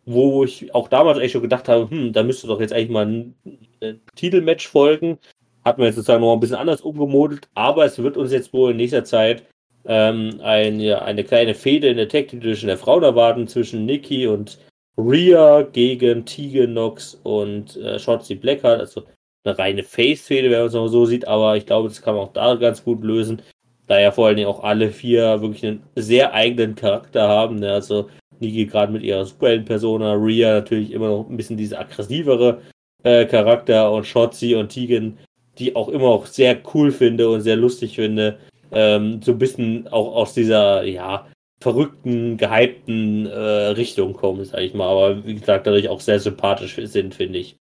wo 0.07 0.45
ich 0.45 0.75
auch 0.75 0.89
damals 0.89 1.19
eigentlich 1.19 1.33
schon 1.33 1.43
gedacht 1.43 1.69
habe, 1.69 1.91
hm, 1.91 2.13
da 2.13 2.23
müsste 2.23 2.47
doch 2.47 2.61
jetzt 2.61 2.73
eigentlich 2.73 2.91
mal 2.91 3.07
ein, 3.07 3.35
ein 3.83 4.01
Titelmatch 4.15 4.69
folgen. 4.69 5.19
Hat 5.65 5.77
man 5.77 5.87
jetzt 5.87 5.97
sozusagen 5.97 6.23
noch 6.23 6.33
ein 6.33 6.41
bisschen 6.41 6.57
anders 6.57 6.81
umgemodelt, 6.81 7.49
aber 7.55 7.85
es 7.85 7.99
wird 7.99 8.17
uns 8.17 8.33
jetzt 8.33 8.53
wohl 8.53 8.71
in 8.71 8.79
nächster 8.79 9.05
Zeit 9.05 9.45
ähm, 9.87 10.41
eine, 10.43 11.03
eine 11.03 11.25
kleine 11.25 11.55
Fehde 11.55 11.89
in 11.89 11.97
der 11.97 12.09
Tag 12.09 12.29
Division 12.29 12.69
der 12.69 12.79
Frauen 12.79 13.03
erwarten 13.03 13.49
zwischen 13.49 13.87
Nikki 13.87 14.27
und 14.27 14.59
Rhea 14.99 15.63
gegen 15.63 16.25
Tegan 16.25 16.75
Nox 16.75 17.19
und 17.23 17.77
äh, 17.77 17.99
Shotzi 17.99 18.35
Blackheart, 18.35 18.81
also 18.81 19.05
eine 19.45 19.59
reine 19.59 19.83
Face-Fehde, 19.83 20.51
wenn 20.51 20.59
man 20.59 20.67
es 20.69 20.75
noch 20.75 20.89
so 20.89 21.07
sieht, 21.07 21.27
aber 21.27 21.57
ich 21.57 21.67
glaube, 21.67 21.89
das 21.89 22.03
kann 22.03 22.15
man 22.15 22.25
auch 22.25 22.33
da 22.33 22.55
ganz 22.57 22.85
gut 22.85 23.03
lösen, 23.03 23.41
da 23.87 23.99
ja 23.99 24.11
vor 24.11 24.27
allen 24.27 24.37
Dingen 24.37 24.49
auch 24.49 24.63
alle 24.63 24.91
vier 24.91 25.41
wirklich 25.41 25.65
einen 25.65 25.83
sehr 25.97 26.35
eigenen 26.35 26.75
Charakter 26.75 27.27
haben. 27.27 27.57
Ne? 27.57 27.73
Also 27.73 28.09
Niki 28.39 28.67
gerade 28.67 28.93
mit 28.93 29.03
ihrer 29.03 29.25
Superhelden-Persona, 29.25 30.13
Rhea 30.15 30.53
natürlich 30.55 30.93
immer 30.93 31.09
noch 31.09 31.29
ein 31.29 31.37
bisschen 31.37 31.57
diese 31.57 31.79
aggressivere 31.79 32.61
äh, 33.03 33.25
Charakter 33.27 33.91
und 33.91 34.07
Shotzi 34.07 34.55
und 34.55 34.69
Tegan, 34.69 35.19
die 35.59 35.75
auch 35.75 35.89
immer 35.89 36.09
auch 36.09 36.27
sehr 36.27 36.59
cool 36.75 36.93
finde 36.93 37.29
und 37.31 37.41
sehr 37.41 37.57
lustig 37.57 37.97
finde. 37.97 38.39
Ähm, 38.73 39.23
so 39.23 39.33
ein 39.33 39.39
bisschen 39.39 39.89
auch 39.89 40.15
aus 40.15 40.35
dieser, 40.35 40.85
ja, 40.85 41.27
verrückten, 41.63 42.37
gehypten 42.37 43.27
äh, 43.27 43.69
Richtung 43.77 44.15
kommen, 44.15 44.45
sag 44.45 44.61
ich 44.61 44.75
mal. 44.75 44.89
Aber 44.89 45.25
wie 45.25 45.35
gesagt, 45.35 45.67
dadurch 45.67 45.89
auch 45.89 46.01
sehr 46.01 46.21
sympathisch 46.21 46.77
sind, 46.77 47.15
finde 47.15 47.39
ich. 47.39 47.57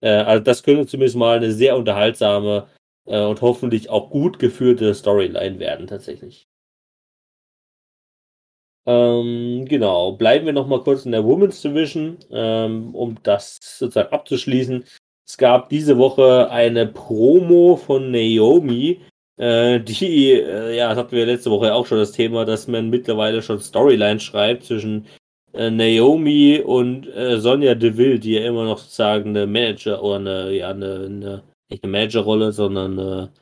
Äh, 0.00 0.10
also 0.10 0.42
das 0.42 0.62
könnte 0.62 0.86
zumindest 0.86 1.16
mal 1.16 1.36
eine 1.36 1.52
sehr 1.52 1.76
unterhaltsame 1.76 2.68
äh, 3.06 3.20
und 3.20 3.42
hoffentlich 3.42 3.90
auch 3.90 4.10
gut 4.10 4.38
geführte 4.38 4.94
Storyline 4.94 5.58
werden, 5.58 5.86
tatsächlich. 5.86 6.46
Ähm, 8.86 9.66
genau, 9.66 10.12
bleiben 10.12 10.46
wir 10.46 10.54
noch 10.54 10.66
mal 10.66 10.82
kurz 10.82 11.04
in 11.04 11.12
der 11.12 11.24
Women's 11.24 11.60
Division, 11.60 12.16
ähm, 12.30 12.94
um 12.94 13.22
das 13.22 13.58
sozusagen 13.60 14.12
abzuschließen. 14.12 14.84
Es 15.28 15.36
gab 15.36 15.68
diese 15.68 15.98
Woche 15.98 16.50
eine 16.50 16.86
Promo 16.86 17.76
von 17.76 18.10
Naomi, 18.10 19.02
Äh, 19.38 19.80
die, 19.80 20.32
äh, 20.32 20.76
ja, 20.76 20.88
das 20.88 20.98
hatten 20.98 21.12
wir 21.16 21.24
letzte 21.26 21.50
Woche 21.50 21.72
auch 21.72 21.86
schon 21.86 21.98
das 21.98 22.12
Thema, 22.12 22.44
dass 22.44 22.68
man 22.68 22.90
mittlerweile 22.90 23.40
schon 23.40 23.60
Storylines 23.60 24.22
schreibt 24.22 24.64
zwischen 24.64 25.06
äh, 25.52 25.70
Naomi 25.70 26.60
und 26.60 27.06
äh, 27.14 27.40
Sonja 27.40 27.74
Deville, 27.74 28.18
die 28.18 28.34
ja 28.34 28.44
immer 28.46 28.64
noch 28.64 28.78
sozusagen 28.78 29.30
eine 29.30 29.46
Manager 29.46 30.02
oder 30.02 30.16
eine, 30.16 30.52
ja, 30.52 30.70
eine, 30.70 31.04
eine 31.06 31.42
nicht 31.70 31.84
eine 31.84 31.92
Managerrolle, 31.92 32.52
sondern 32.52 32.98
eine, 32.98 33.32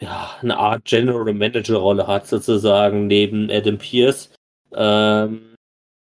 ja, 0.00 0.30
eine 0.40 0.56
Art 0.56 0.84
General 0.84 1.32
Manager 1.32 1.76
Rolle 1.76 2.06
hat 2.06 2.26
sozusagen 2.26 3.06
neben 3.06 3.50
Adam 3.50 3.78
Pierce. 3.78 4.34
Ähm, 4.74 5.54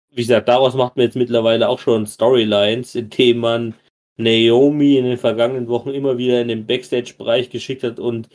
wie 0.09 0.21
gesagt, 0.21 0.47
daraus 0.47 0.73
macht 0.73 0.95
man 0.95 1.05
jetzt 1.05 1.15
mittlerweile 1.15 1.69
auch 1.69 1.79
schon 1.79 2.07
Storylines, 2.07 2.95
in 2.95 3.09
denen 3.09 3.39
man 3.41 3.75
Naomi 4.17 4.97
in 4.97 5.05
den 5.05 5.17
vergangenen 5.17 5.67
Wochen 5.67 5.89
immer 5.89 6.17
wieder 6.17 6.41
in 6.41 6.47
den 6.47 6.65
Backstage-Bereich 6.65 7.49
geschickt 7.49 7.83
hat 7.83 7.99
und 7.99 8.29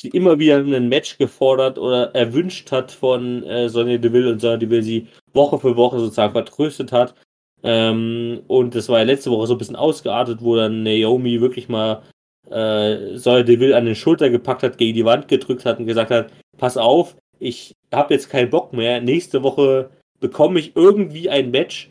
sie 0.00 0.08
immer 0.08 0.38
wieder 0.38 0.58
ein 0.58 0.88
Match 0.88 1.18
gefordert 1.18 1.78
oder 1.78 2.14
erwünscht 2.14 2.70
hat 2.72 2.92
von 2.92 3.42
äh, 3.44 3.68
Sonja 3.68 3.98
Deville 3.98 4.30
und 4.30 4.40
Sonja 4.40 4.58
Deville 4.58 4.82
sie 4.82 5.08
Woche 5.32 5.58
für 5.58 5.76
Woche 5.76 5.98
sozusagen 5.98 6.32
vertröstet 6.32 6.92
hat. 6.92 7.14
Ähm, 7.62 8.42
und 8.46 8.74
das 8.74 8.88
war 8.88 8.98
ja 8.98 9.04
letzte 9.04 9.30
Woche 9.30 9.46
so 9.46 9.54
ein 9.54 9.58
bisschen 9.58 9.76
ausgeartet, 9.76 10.42
wo 10.42 10.56
dann 10.56 10.82
Naomi 10.82 11.40
wirklich 11.40 11.68
mal 11.68 12.02
äh, 12.50 13.16
Sonja 13.16 13.42
Deville 13.42 13.76
an 13.76 13.86
den 13.86 13.94
Schulter 13.94 14.30
gepackt 14.30 14.62
hat, 14.62 14.78
gegen 14.78 14.94
die 14.94 15.04
Wand 15.04 15.28
gedrückt 15.28 15.64
hat 15.64 15.78
und 15.78 15.86
gesagt 15.86 16.10
hat, 16.10 16.32
pass 16.58 16.76
auf, 16.76 17.16
ich 17.38 17.72
habe 17.92 18.14
jetzt 18.14 18.30
keinen 18.30 18.50
Bock 18.50 18.72
mehr. 18.72 19.00
Nächste 19.00 19.42
Woche 19.42 19.90
bekomme 20.20 20.60
ich 20.60 20.76
irgendwie 20.76 21.28
ein 21.30 21.50
Match, 21.50 21.90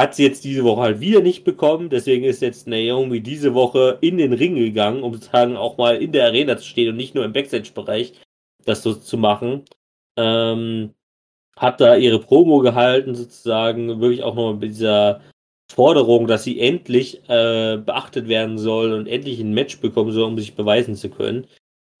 hat 0.00 0.14
sie 0.14 0.24
jetzt 0.24 0.44
diese 0.44 0.64
Woche 0.64 0.80
halt 0.80 1.00
wieder 1.00 1.20
nicht 1.20 1.44
bekommen. 1.44 1.90
Deswegen 1.90 2.24
ist 2.24 2.42
jetzt 2.42 2.66
Naomi 2.66 3.20
diese 3.20 3.54
Woche 3.54 3.98
in 4.00 4.18
den 4.18 4.32
Ring 4.32 4.54
gegangen, 4.54 5.02
um 5.02 5.14
sozusagen 5.14 5.56
auch 5.56 5.76
mal 5.78 5.96
in 5.96 6.12
der 6.12 6.26
Arena 6.26 6.56
zu 6.56 6.64
stehen 6.64 6.88
und 6.90 6.96
nicht 6.96 7.14
nur 7.14 7.24
im 7.24 7.32
Backstage-Bereich 7.32 8.14
das 8.64 8.82
so 8.82 8.94
zu 8.94 9.18
machen. 9.18 9.64
Ähm, 10.16 10.94
hat 11.56 11.80
da 11.80 11.96
ihre 11.96 12.18
Promo 12.18 12.60
gehalten, 12.60 13.14
sozusagen, 13.14 14.00
wirklich 14.00 14.22
auch 14.22 14.34
noch 14.34 14.54
mit 14.54 14.70
dieser 14.70 15.20
Forderung, 15.70 16.26
dass 16.26 16.44
sie 16.44 16.60
endlich 16.60 17.28
äh, 17.28 17.76
beachtet 17.76 18.28
werden 18.28 18.58
soll 18.58 18.92
und 18.92 19.06
endlich 19.06 19.40
ein 19.40 19.52
Match 19.54 19.80
bekommen 19.80 20.12
soll, 20.12 20.24
um 20.24 20.38
sich 20.38 20.54
beweisen 20.54 20.96
zu 20.96 21.10
können. 21.10 21.46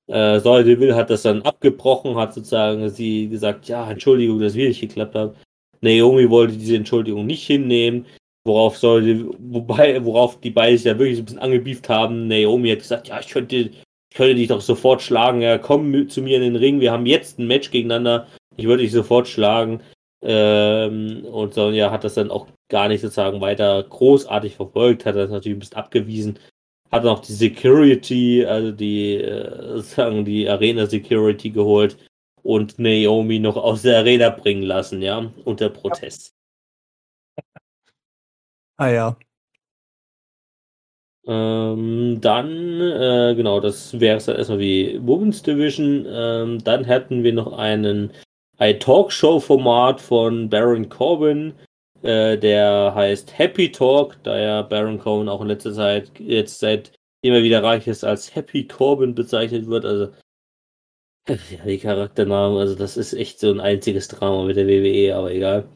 Äh, 0.06 0.40
Deville 0.40 0.96
hat 0.96 1.10
das 1.10 1.22
dann 1.22 1.42
abgebrochen, 1.42 2.16
hat 2.16 2.34
sozusagen 2.34 2.88
sie 2.88 3.28
gesagt, 3.28 3.68
ja, 3.68 3.90
Entschuldigung, 3.90 4.40
dass 4.40 4.54
wir 4.54 4.68
nicht 4.68 4.80
geklappt 4.80 5.14
haben. 5.14 5.36
Naomi 5.80 6.28
wollte 6.28 6.56
diese 6.56 6.76
Entschuldigung 6.76 7.26
nicht 7.26 7.46
hinnehmen, 7.46 8.06
worauf 8.44 8.76
sollte, 8.78 9.26
wobei, 9.38 10.04
worauf 10.04 10.40
die 10.40 10.50
beiden 10.50 10.76
sich 10.76 10.86
ja 10.86 10.98
wirklich 10.98 11.18
ein 11.18 11.24
bisschen 11.24 11.40
angebieft 11.40 11.88
haben. 11.88 12.28
Naomi 12.28 12.70
hat 12.70 12.80
gesagt, 12.80 13.08
ja, 13.08 13.20
ich 13.20 13.28
könnte, 13.28 13.56
ich 13.56 13.82
könnte 14.14 14.34
dich 14.34 14.48
doch 14.48 14.60
sofort 14.60 15.02
schlagen, 15.02 15.40
ja, 15.42 15.58
komm 15.58 16.08
zu 16.08 16.22
mir 16.22 16.36
in 16.36 16.42
den 16.42 16.56
Ring, 16.56 16.80
wir 16.80 16.92
haben 16.92 17.06
jetzt 17.06 17.38
ein 17.38 17.46
Match 17.46 17.70
gegeneinander, 17.70 18.26
ich 18.56 18.66
würde 18.66 18.82
dich 18.82 18.92
sofort 18.92 19.28
schlagen. 19.28 19.80
Ähm, 20.22 21.24
und 21.24 21.54
Sonja 21.54 21.90
hat 21.90 22.04
das 22.04 22.14
dann 22.14 22.30
auch 22.30 22.46
gar 22.68 22.88
nicht 22.88 23.00
sozusagen 23.00 23.40
weiter 23.40 23.82
großartig 23.82 24.54
verfolgt, 24.54 25.06
hat 25.06 25.16
das 25.16 25.30
natürlich 25.30 25.56
ein 25.56 25.60
bisschen 25.60 25.78
abgewiesen, 25.78 26.38
hat 26.90 27.04
noch 27.04 27.20
die 27.20 27.32
Security, 27.32 28.44
also 28.44 28.70
die 28.70 29.14
äh, 29.14 29.76
sozusagen 29.76 30.26
die 30.26 30.46
Arena 30.46 30.84
Security 30.84 31.50
geholt 31.50 31.96
und 32.42 32.78
Naomi 32.78 33.38
noch 33.38 33.56
aus 33.56 33.82
der 33.82 33.98
Arena 33.98 34.30
bringen 34.30 34.62
lassen, 34.62 35.02
ja, 35.02 35.30
unter 35.44 35.68
Protest. 35.70 36.34
Ah 38.76 38.88
ja. 38.88 39.16
Ähm, 41.26 42.18
dann, 42.20 42.80
äh, 42.80 43.34
genau, 43.36 43.60
das 43.60 44.00
wäre 44.00 44.16
es 44.16 44.24
dann 44.24 44.36
erstmal 44.36 44.58
wie 44.58 44.98
Women's 45.06 45.42
Division. 45.42 46.06
Ähm, 46.08 46.64
dann 46.64 46.84
hätten 46.84 47.22
wir 47.22 47.32
noch 47.32 47.52
einen 47.52 48.12
ein 48.60 48.78
Talkshow-Format 48.78 50.00
von 50.00 50.50
Baron 50.50 50.88
Corbin, 50.88 51.54
äh, 52.02 52.36
der 52.36 52.94
heißt 52.94 53.38
Happy 53.38 53.72
Talk, 53.72 54.16
da 54.22 54.38
ja 54.38 54.62
Baron 54.62 54.98
Corbin 54.98 55.28
auch 55.30 55.40
in 55.40 55.48
letzter 55.48 55.72
Zeit 55.72 56.10
jetzt 56.18 56.60
seit 56.60 56.92
immer 57.22 57.42
wieder 57.42 57.62
reich 57.62 57.86
ist 57.86 58.04
als 58.04 58.34
Happy 58.34 58.66
Corbin 58.66 59.14
bezeichnet 59.14 59.66
wird. 59.66 59.84
Also 59.86 60.08
ja, 61.50 61.64
die 61.64 61.78
Charakternamen, 61.78 62.58
also 62.58 62.74
das 62.74 62.96
ist 62.96 63.12
echt 63.12 63.40
so 63.40 63.50
ein 63.50 63.60
einziges 63.60 64.08
Drama 64.08 64.44
mit 64.44 64.56
der 64.56 64.66
WWE, 64.66 65.14
aber 65.14 65.32
egal. 65.32 65.68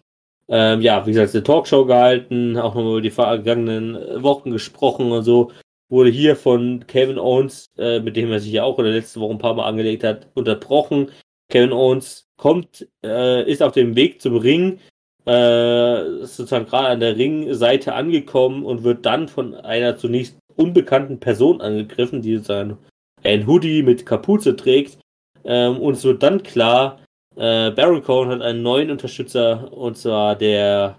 Ähm, 0.48 0.82
ja, 0.82 1.06
wie 1.06 1.12
gesagt, 1.12 1.34
eine 1.34 1.42
Talkshow 1.42 1.86
gehalten, 1.86 2.58
auch 2.58 2.74
nochmal 2.74 2.92
über 2.92 3.00
die 3.00 3.10
vergangenen 3.10 4.22
Wochen 4.22 4.50
gesprochen 4.50 5.10
und 5.12 5.22
so. 5.22 5.52
Wurde 5.88 6.10
hier 6.10 6.36
von 6.36 6.86
Kevin 6.86 7.18
Owens, 7.18 7.70
äh, 7.78 8.00
mit 8.00 8.16
dem 8.16 8.30
er 8.32 8.40
sich 8.40 8.52
ja 8.52 8.64
auch 8.64 8.78
in 8.78 8.84
der 8.84 8.94
letzten 8.94 9.20
Woche 9.20 9.32
ein 9.32 9.38
paar 9.38 9.54
Mal 9.54 9.66
angelegt 9.66 10.04
hat, 10.04 10.28
unterbrochen. 10.34 11.10
Kevin 11.48 11.72
Owens 11.72 12.26
kommt, 12.36 12.88
äh, 13.04 13.50
ist 13.50 13.62
auf 13.62 13.72
dem 13.72 13.96
Weg 13.96 14.20
zum 14.20 14.36
Ring, 14.36 14.80
äh, 15.26 16.20
ist 16.22 16.36
sozusagen 16.36 16.66
gerade 16.66 16.88
an 16.88 17.00
der 17.00 17.16
Ringseite 17.16 17.94
angekommen 17.94 18.64
und 18.64 18.82
wird 18.82 19.06
dann 19.06 19.28
von 19.28 19.54
einer 19.54 19.96
zunächst 19.96 20.36
unbekannten 20.56 21.20
Person 21.20 21.60
angegriffen, 21.60 22.22
die 22.22 22.36
sozusagen 22.36 22.78
ein 23.22 23.46
Hoodie 23.46 23.82
mit 23.82 24.04
Kapuze 24.04 24.56
trägt 24.56 24.98
ähm, 25.44 25.78
und 25.80 26.02
wird 26.02 26.22
dann 26.22 26.42
klar, 26.42 27.00
äh, 27.36 27.70
Baron 27.70 28.28
hat 28.28 28.42
einen 28.42 28.62
neuen 28.62 28.90
Unterstützer 28.90 29.72
und 29.72 29.96
zwar 29.96 30.36
der 30.36 30.96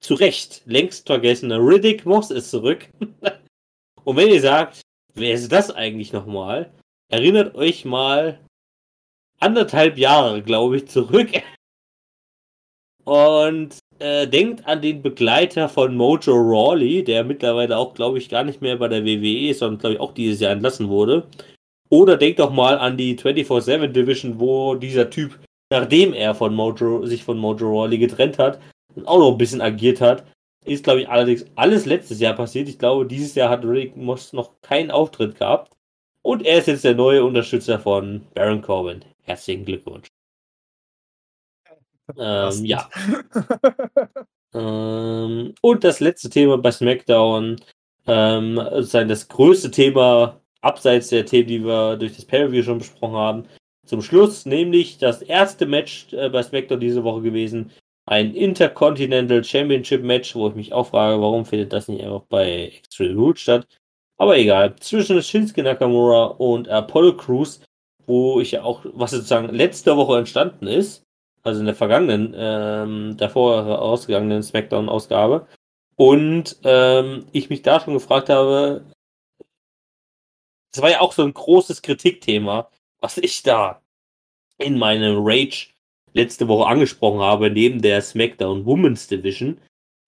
zu 0.00 0.14
Recht 0.14 0.62
längst 0.66 1.06
vergessene 1.06 1.58
Riddick 1.58 2.04
Moss 2.04 2.30
ist 2.30 2.50
zurück. 2.50 2.88
und 4.04 4.16
wenn 4.16 4.28
ihr 4.28 4.40
sagt, 4.40 4.82
wer 5.14 5.32
ist 5.32 5.50
das 5.50 5.70
eigentlich 5.70 6.12
nochmal? 6.12 6.70
Erinnert 7.10 7.54
euch 7.54 7.84
mal 7.84 8.38
anderthalb 9.40 9.98
Jahre, 9.98 10.42
glaube 10.42 10.76
ich, 10.76 10.88
zurück. 10.88 11.30
Und 13.04 13.78
äh, 13.98 14.26
denkt 14.26 14.66
an 14.66 14.80
den 14.80 15.02
Begleiter 15.02 15.68
von 15.68 15.94
Mojo 15.94 16.32
Rawley, 16.32 17.04
der 17.04 17.22
mittlerweile 17.22 17.76
auch, 17.76 17.92
glaube 17.92 18.16
ich, 18.16 18.30
gar 18.30 18.44
nicht 18.44 18.62
mehr 18.62 18.76
bei 18.76 18.88
der 18.88 19.04
WWE 19.04 19.50
ist, 19.50 19.58
sondern, 19.58 19.78
glaube 19.78 19.94
ich, 19.94 20.00
auch 20.00 20.14
dieses 20.14 20.40
Jahr 20.40 20.52
entlassen 20.52 20.88
wurde. 20.88 21.26
Oder 21.94 22.16
denk 22.16 22.38
doch 22.38 22.50
mal 22.50 22.76
an 22.76 22.96
die 22.96 23.16
24-7 23.16 23.86
Division, 23.86 24.40
wo 24.40 24.74
dieser 24.74 25.10
Typ, 25.10 25.38
nachdem 25.70 26.12
er 26.12 26.34
von 26.34 26.52
Mojo, 26.52 27.06
sich 27.06 27.22
von 27.22 27.38
Mojo 27.38 27.68
Rawley 27.68 27.98
getrennt 27.98 28.36
hat, 28.36 28.58
auch 29.04 29.20
noch 29.20 29.30
ein 29.30 29.38
bisschen 29.38 29.60
agiert 29.60 30.00
hat. 30.00 30.26
Ist, 30.64 30.82
glaube 30.82 31.02
ich, 31.02 31.08
allerdings 31.08 31.46
alles 31.54 31.86
letztes 31.86 32.18
Jahr 32.18 32.34
passiert. 32.34 32.68
Ich 32.68 32.80
glaube, 32.80 33.06
dieses 33.06 33.36
Jahr 33.36 33.48
hat 33.48 33.64
Rick 33.64 33.96
Moss 33.96 34.32
noch 34.32 34.60
keinen 34.60 34.90
Auftritt 34.90 35.38
gehabt. 35.38 35.72
Und 36.22 36.44
er 36.44 36.58
ist 36.58 36.66
jetzt 36.66 36.82
der 36.82 36.96
neue 36.96 37.24
Unterstützer 37.24 37.78
von 37.78 38.26
Baron 38.34 38.60
Corbin. 38.60 39.04
Herzlichen 39.22 39.64
Glückwunsch. 39.64 40.08
Ähm, 42.18 42.64
ja. 42.64 42.90
ähm, 44.52 45.54
und 45.60 45.84
das 45.84 46.00
letzte 46.00 46.28
Thema 46.28 46.58
bei 46.58 46.72
SmackDown, 46.72 47.60
ähm, 48.08 48.60
sein 48.80 49.06
das 49.06 49.28
größte 49.28 49.70
Thema 49.70 50.40
abseits 50.64 51.08
der 51.08 51.26
Themen, 51.26 51.48
die 51.48 51.64
wir 51.64 51.96
durch 51.96 52.16
das 52.16 52.24
Pay-Per-View 52.24 52.62
schon 52.62 52.78
besprochen 52.78 53.16
haben, 53.16 53.44
zum 53.86 54.02
Schluss, 54.02 54.46
nämlich 54.46 54.98
das 54.98 55.22
erste 55.22 55.66
Match 55.66 56.12
äh, 56.12 56.28
bei 56.30 56.42
SmackDown 56.42 56.80
diese 56.80 57.04
Woche 57.04 57.22
gewesen, 57.22 57.70
ein 58.06 58.34
Intercontinental 58.34 59.42
Championship 59.44 60.02
Match, 60.02 60.34
wo 60.34 60.48
ich 60.48 60.54
mich 60.54 60.72
auch 60.72 60.88
frage, 60.88 61.20
warum 61.20 61.44
findet 61.44 61.72
das 61.72 61.88
nicht 61.88 62.02
einfach 62.02 62.22
bei 62.28 62.72
Extreme 62.76 63.14
Rules 63.14 63.40
statt. 63.40 63.66
Aber 64.16 64.36
egal, 64.36 64.76
zwischen 64.76 65.20
Shinsuke 65.22 65.62
Nakamura 65.62 66.26
und 66.26 66.68
Apollo 66.68 67.16
Crews, 67.16 67.60
wo 68.06 68.40
ich 68.40 68.52
ja 68.52 68.62
auch, 68.62 68.84
was 68.92 69.10
sozusagen 69.10 69.48
letzte 69.54 69.96
Woche 69.96 70.18
entstanden 70.18 70.66
ist, 70.66 71.02
also 71.42 71.60
in 71.60 71.66
der 71.66 71.74
vergangenen, 71.74 72.34
ähm, 72.36 73.16
davor 73.16 73.80
ausgegangenen 73.80 74.42
SmackDown-Ausgabe. 74.42 75.46
Und 75.96 76.56
ähm, 76.64 77.26
ich 77.32 77.50
mich 77.50 77.62
da 77.62 77.80
schon 77.80 77.94
gefragt 77.94 78.28
habe, 78.28 78.84
das 80.74 80.82
war 80.82 80.90
ja 80.90 81.00
auch 81.00 81.12
so 81.12 81.22
ein 81.22 81.32
großes 81.32 81.82
Kritikthema, 81.82 82.68
was 83.00 83.16
ich 83.18 83.44
da 83.44 83.80
in 84.58 84.76
meinem 84.76 85.18
Rage 85.20 85.68
letzte 86.14 86.48
Woche 86.48 86.66
angesprochen 86.66 87.20
habe, 87.20 87.48
neben 87.48 87.80
der 87.80 88.02
SmackDown 88.02 88.66
Women's 88.66 89.06
Division, 89.06 89.60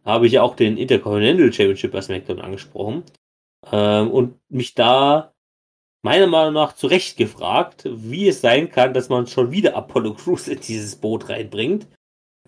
habe 0.05 0.27
ich 0.27 0.33
ja 0.33 0.43
auch 0.43 0.57
den 0.57 0.77
Intercontinental 0.77 1.53
Championship 1.53 1.93
bei 1.93 2.01
SmackDown 2.01 2.41
angesprochen. 2.41 3.05
Ähm, 3.71 4.11
und 4.11 4.39
mich 4.49 4.75
da 4.75 5.33
meiner 6.03 6.27
Meinung 6.27 6.55
nach 6.55 6.75
zu 6.75 6.89
Recht 6.89 7.17
gefragt, 7.17 7.85
wie 7.87 8.27
es 8.27 8.41
sein 8.41 8.69
kann, 8.69 8.93
dass 8.93 9.09
man 9.09 9.29
schon 9.29 9.53
wieder 9.53 9.77
Apollo 9.77 10.15
Crews 10.15 10.49
in 10.49 10.59
dieses 10.61 10.97
Boot 10.97 11.29
reinbringt. 11.29 11.87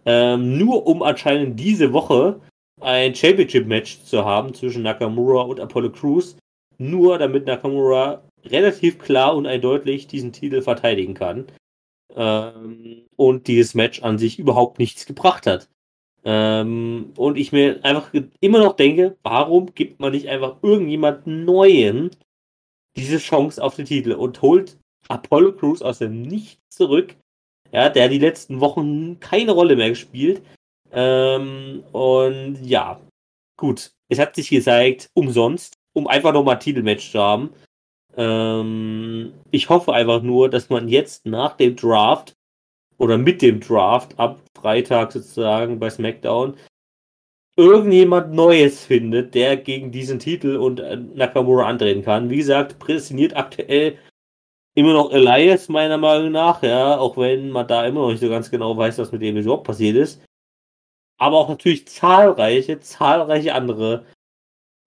Ähm, 0.05 0.59
nur 0.59 0.89
um 0.89 1.03
anscheinend 1.05 1.59
diese 1.59 1.93
Woche 1.93 2.41
ein 2.81 3.15
Championship-Match 3.15 4.03
zu 4.03 4.25
haben 4.25 4.55
zwischen 4.55 4.83
Nakamura 4.83 5.43
und 5.43 5.61
Apollo 5.61 5.93
Crews, 5.93 6.37
nur 6.79 7.19
damit 7.19 7.47
Nakamura 7.47 8.23
relativ 8.45 8.99
klar 8.99 9.37
und 9.37 9.47
eindeutig 9.47 10.07
diesen 10.07 10.33
Titel 10.33 10.63
verteidigen 10.63 11.15
kann. 11.15 11.47
Ähm, 12.15 13.07
und 13.17 13.47
dieses 13.47 13.75
Match 13.75 14.03
an 14.03 14.19
sich 14.19 14.39
überhaupt 14.39 14.79
nichts 14.79 15.07
gebracht 15.07 15.47
hat. 15.47 15.69
Ähm, 16.25 17.13
und 17.17 17.37
ich 17.37 17.53
mir 17.53 17.85
einfach 17.85 18.13
immer 18.41 18.59
noch 18.59 18.75
denke, 18.75 19.17
warum 19.23 19.75
gibt 19.75 20.01
man 20.01 20.13
nicht 20.13 20.29
einfach 20.29 20.57
irgendjemand 20.63 21.27
Neuen 21.27 22.11
diese 22.97 23.19
Chance 23.19 23.63
auf 23.63 23.77
den 23.77 23.87
Titel 23.87 24.13
und 24.13 24.43
holt 24.43 24.77
Apollo 25.09 25.53
Crews 25.53 25.83
aus 25.83 25.99
dem 25.99 26.23
Nichts 26.23 26.77
zurück. 26.77 27.17
Ja, 27.73 27.89
der 27.89 28.09
die 28.09 28.19
letzten 28.19 28.61
Wochen 28.61 29.21
keine 29.21 29.53
Rolle 29.53 29.77
mehr 29.77 29.91
gespielt. 29.91 30.43
Ähm, 30.91 31.85
und 31.93 32.59
ja, 32.63 33.01
gut. 33.57 33.93
Es 34.11 34.19
hat 34.19 34.35
sich 34.35 34.49
gezeigt, 34.49 35.11
umsonst, 35.15 35.78
um 35.93 36.07
einfach 36.07 36.33
nochmal 36.33 36.59
Titelmatch 36.59 37.13
zu 37.13 37.19
haben. 37.19 37.51
Ähm, 38.17 39.33
ich 39.51 39.69
hoffe 39.69 39.93
einfach 39.93 40.23
nur, 40.23 40.49
dass 40.49 40.71
man 40.71 40.89
jetzt 40.89 41.27
nach 41.27 41.57
dem 41.57 41.77
Draft 41.77 42.37
oder 42.99 43.19
mit 43.19 43.43
dem 43.43 43.61
Draft 43.61 44.19
ab 44.19 44.41
Freitag 44.57 45.13
sozusagen 45.13 45.79
bei 45.79 45.91
SmackDown 45.91 46.57
irgendjemand 47.57 48.33
Neues 48.33 48.85
findet, 48.85 49.35
der 49.35 49.57
gegen 49.57 49.91
diesen 49.91 50.19
Titel 50.21 50.57
und 50.57 50.81
äh, 50.81 50.97
Nakamura 50.97 51.67
antreten 51.67 52.03
kann. 52.03 52.31
Wie 52.31 52.37
gesagt, 52.37 52.79
prädestiniert 52.79 53.37
aktuell 53.37 53.99
immer 54.77 54.93
noch 54.93 55.11
Elias, 55.13 55.69
meiner 55.69 55.99
Meinung 55.99 56.31
nach, 56.31 56.63
ja, 56.63 56.97
auch 56.97 57.17
wenn 57.17 57.51
man 57.51 57.67
da 57.67 57.85
immer 57.85 58.03
noch 58.03 58.11
nicht 58.11 58.21
so 58.21 58.29
ganz 58.29 58.49
genau 58.51 58.77
weiß, 58.77 58.99
was 58.99 59.11
mit 59.11 59.23
dem 59.23 59.37
überhaupt 59.37 59.67
passiert 59.67 59.97
ist. 59.97 60.23
Aber 61.19 61.37
auch 61.39 61.49
natürlich 61.49 61.89
zahlreiche, 61.89 62.79
zahlreiche 62.79 63.55
andere 63.55 64.07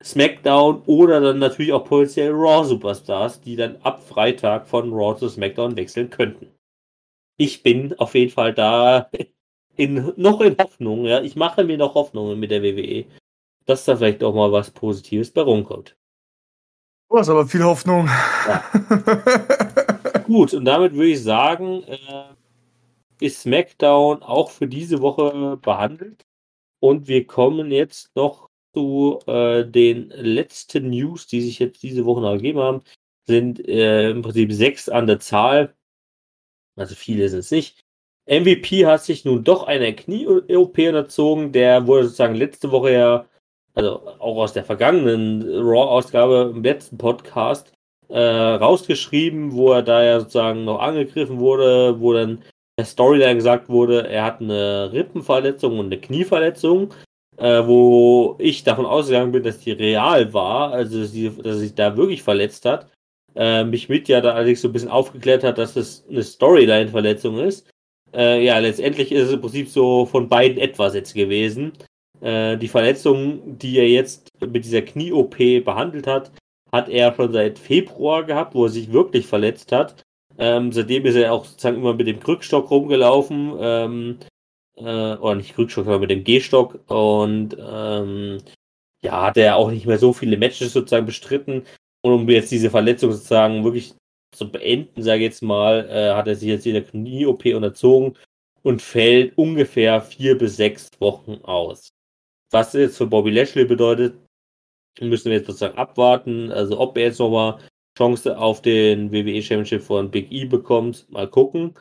SmackDown 0.03 0.81
oder 0.85 1.21
dann 1.21 1.39
natürlich 1.39 1.73
auch 1.73 1.85
potenziell 1.85 2.31
Raw 2.31 2.65
Superstars, 2.65 3.41
die 3.41 3.55
dann 3.55 3.77
ab 3.83 4.01
Freitag 4.01 4.67
von 4.67 4.91
Raw 4.91 5.17
zu 5.17 5.29
SmackDown 5.29 5.75
wechseln 5.75 6.09
könnten. 6.09 6.47
Ich 7.37 7.63
bin 7.63 7.97
auf 7.99 8.15
jeden 8.15 8.31
Fall 8.31 8.53
da 8.53 9.09
in, 9.75 10.13
noch 10.15 10.41
in 10.41 10.57
Hoffnung, 10.57 11.05
ja. 11.05 11.21
Ich 11.21 11.35
mache 11.35 11.63
mir 11.63 11.77
noch 11.77 11.95
Hoffnungen 11.95 12.39
mit 12.39 12.51
der 12.51 12.61
WWE, 12.61 13.05
dass 13.65 13.85
da 13.85 13.95
vielleicht 13.95 14.23
auch 14.23 14.33
mal 14.33 14.51
was 14.51 14.71
Positives 14.71 15.31
bei 15.31 15.41
rumkommt. 15.41 15.95
Du 17.09 17.17
hast 17.17 17.29
aber 17.29 17.45
viel 17.45 17.63
Hoffnung. 17.63 18.07
Ja. 18.47 18.63
Gut, 20.25 20.53
und 20.53 20.65
damit 20.65 20.93
würde 20.93 21.09
ich 21.09 21.23
sagen, 21.23 21.83
äh, 21.83 23.25
ist 23.25 23.41
SmackDown 23.41 24.23
auch 24.23 24.51
für 24.51 24.67
diese 24.67 25.01
Woche 25.01 25.57
behandelt. 25.57 26.25
Und 26.79 27.07
wir 27.07 27.27
kommen 27.27 27.71
jetzt 27.71 28.15
noch 28.15 28.50
zu 28.73 29.19
äh, 29.27 29.65
den 29.65 30.09
letzten 30.09 30.89
News, 30.89 31.27
die 31.27 31.41
sich 31.41 31.59
jetzt 31.59 31.83
diese 31.83 32.05
Woche 32.05 32.21
noch 32.21 32.31
ergeben 32.31 32.59
haben. 32.59 32.81
Sind 33.27 33.67
äh, 33.67 34.09
im 34.09 34.21
Prinzip 34.21 34.51
sechs 34.51 34.89
an 34.89 35.07
der 35.07 35.19
Zahl. 35.19 35.75
Also 36.75 36.95
viele 36.95 37.27
sind 37.29 37.39
es 37.39 37.51
nicht. 37.51 37.83
MVP 38.27 38.85
hat 38.85 39.03
sich 39.03 39.25
nun 39.25 39.43
doch 39.43 39.63
eine 39.63 39.93
Knie-OP 39.95 40.77
unterzogen. 40.77 41.51
Der 41.51 41.87
wurde 41.87 42.05
sozusagen 42.05 42.35
letzte 42.35 42.71
Woche 42.71 42.93
ja 42.93 43.25
also 43.73 44.01
auch 44.19 44.37
aus 44.37 44.53
der 44.53 44.63
vergangenen 44.63 45.43
Raw-Ausgabe 45.43 46.51
im 46.55 46.63
letzten 46.63 46.97
Podcast, 46.97 47.71
äh, 48.09 48.19
rausgeschrieben, 48.19 49.53
wo 49.53 49.71
er 49.71 49.83
da 49.83 50.03
ja 50.03 50.19
sozusagen 50.19 50.65
noch 50.65 50.79
angegriffen 50.79 51.39
wurde, 51.39 51.99
wo 51.99 52.13
dann 52.13 52.43
der 52.77 52.85
Storyline 52.85 53.35
gesagt 53.35 53.69
wurde, 53.69 54.07
er 54.07 54.25
hat 54.25 54.41
eine 54.41 54.91
Rippenverletzung 54.91 55.79
und 55.79 55.85
eine 55.87 55.99
Knieverletzung, 55.99 56.93
äh, 57.37 57.65
wo 57.65 58.35
ich 58.39 58.63
davon 58.63 58.85
ausgegangen 58.85 59.31
bin, 59.31 59.43
dass 59.43 59.59
die 59.59 59.71
real 59.71 60.33
war, 60.33 60.71
also 60.71 61.01
dass, 61.01 61.11
die, 61.11 61.29
dass 61.29 61.45
er 61.45 61.55
sich 61.55 61.75
da 61.75 61.97
wirklich 61.97 62.23
verletzt 62.23 62.65
hat. 62.65 62.87
Äh, 63.35 63.63
mich 63.63 63.87
mit 63.87 64.07
ja 64.07 64.19
da 64.19 64.33
allerdings 64.33 64.61
so 64.61 64.67
ein 64.67 64.73
bisschen 64.73 64.89
aufgeklärt 64.89 65.43
hat, 65.43 65.57
dass 65.57 65.73
das 65.73 66.03
eine 66.09 66.23
Storyline-Verletzung 66.23 67.39
ist. 67.39 67.69
Äh, 68.13 68.43
ja, 68.43 68.57
letztendlich 68.59 69.11
ist 69.11 69.27
es 69.27 69.33
im 69.33 69.41
Prinzip 69.41 69.69
so 69.69 70.05
von 70.05 70.27
beiden 70.27 70.57
etwas 70.57 70.93
jetzt 70.93 71.13
gewesen. 71.13 71.71
Äh, 72.19 72.57
die 72.57 72.67
Verletzung, 72.67 73.57
die 73.57 73.77
er 73.77 73.87
jetzt 73.87 74.29
mit 74.41 74.65
dieser 74.65 74.81
Knie-OP 74.81 75.37
behandelt 75.63 76.07
hat, 76.07 76.31
hat 76.71 76.89
er 76.89 77.13
schon 77.13 77.33
seit 77.33 77.57
Februar 77.57 78.23
gehabt, 78.23 78.53
wo 78.53 78.65
er 78.65 78.69
sich 78.69 78.91
wirklich 78.91 79.27
verletzt 79.27 79.71
hat. 79.71 80.03
Ähm, 80.37 80.71
seitdem 80.71 81.05
ist 81.05 81.15
er 81.15 81.33
auch 81.33 81.45
sozusagen 81.45 81.77
immer 81.77 81.93
mit 81.93 82.07
dem 82.07 82.19
Krückstock 82.19 82.69
rumgelaufen. 82.69 83.53
Ähm, 83.59 84.17
äh, 84.85 85.17
oder 85.17 85.35
nicht 85.35 85.55
Krückstock, 85.55 85.85
sondern 85.85 86.01
mit 86.01 86.11
dem 86.11 86.23
Gehstock. 86.23 86.79
Und 86.87 87.55
ähm, 87.59 88.39
ja, 89.03 89.23
hat 89.23 89.37
er 89.37 89.55
auch 89.55 89.71
nicht 89.71 89.85
mehr 89.85 89.97
so 89.97 90.13
viele 90.13 90.37
Matches 90.37 90.73
sozusagen 90.73 91.05
bestritten. 91.05 91.63
Und 92.01 92.13
um 92.13 92.29
jetzt 92.29 92.51
diese 92.51 92.69
Verletzung 92.69 93.11
sozusagen 93.11 93.63
wirklich 93.63 93.93
zu 94.35 94.49
beenden, 94.49 95.03
sage 95.03 95.19
ich 95.19 95.25
jetzt 95.25 95.43
mal, 95.43 95.87
äh, 95.89 96.13
hat 96.13 96.27
er 96.27 96.35
sich 96.35 96.49
jetzt 96.49 96.65
in 96.65 96.73
der 96.73 96.83
Knie-OP 96.83 97.45
unterzogen 97.47 98.17
und 98.63 98.81
fällt 98.81 99.37
ungefähr 99.37 100.01
vier 100.01 100.37
bis 100.37 100.57
sechs 100.57 100.89
Wochen 100.99 101.39
aus. 101.43 101.89
Was 102.51 102.73
jetzt 102.73 102.97
für 102.97 103.07
Bobby 103.07 103.31
Lashley 103.31 103.65
bedeutet, 103.65 104.15
müssen 104.99 105.25
wir 105.25 105.37
jetzt 105.37 105.47
sozusagen 105.47 105.77
abwarten. 105.77 106.51
Also 106.51 106.79
ob 106.79 106.97
er 106.97 107.05
jetzt 107.05 107.19
nochmal 107.19 107.59
Chance 107.97 108.37
auf 108.37 108.61
den 108.61 109.11
WWE 109.11 109.41
Championship 109.41 109.83
von 109.83 110.11
Big 110.11 110.31
E 110.31 110.45
bekommt, 110.45 111.09
mal 111.09 111.29
gucken. 111.29 111.73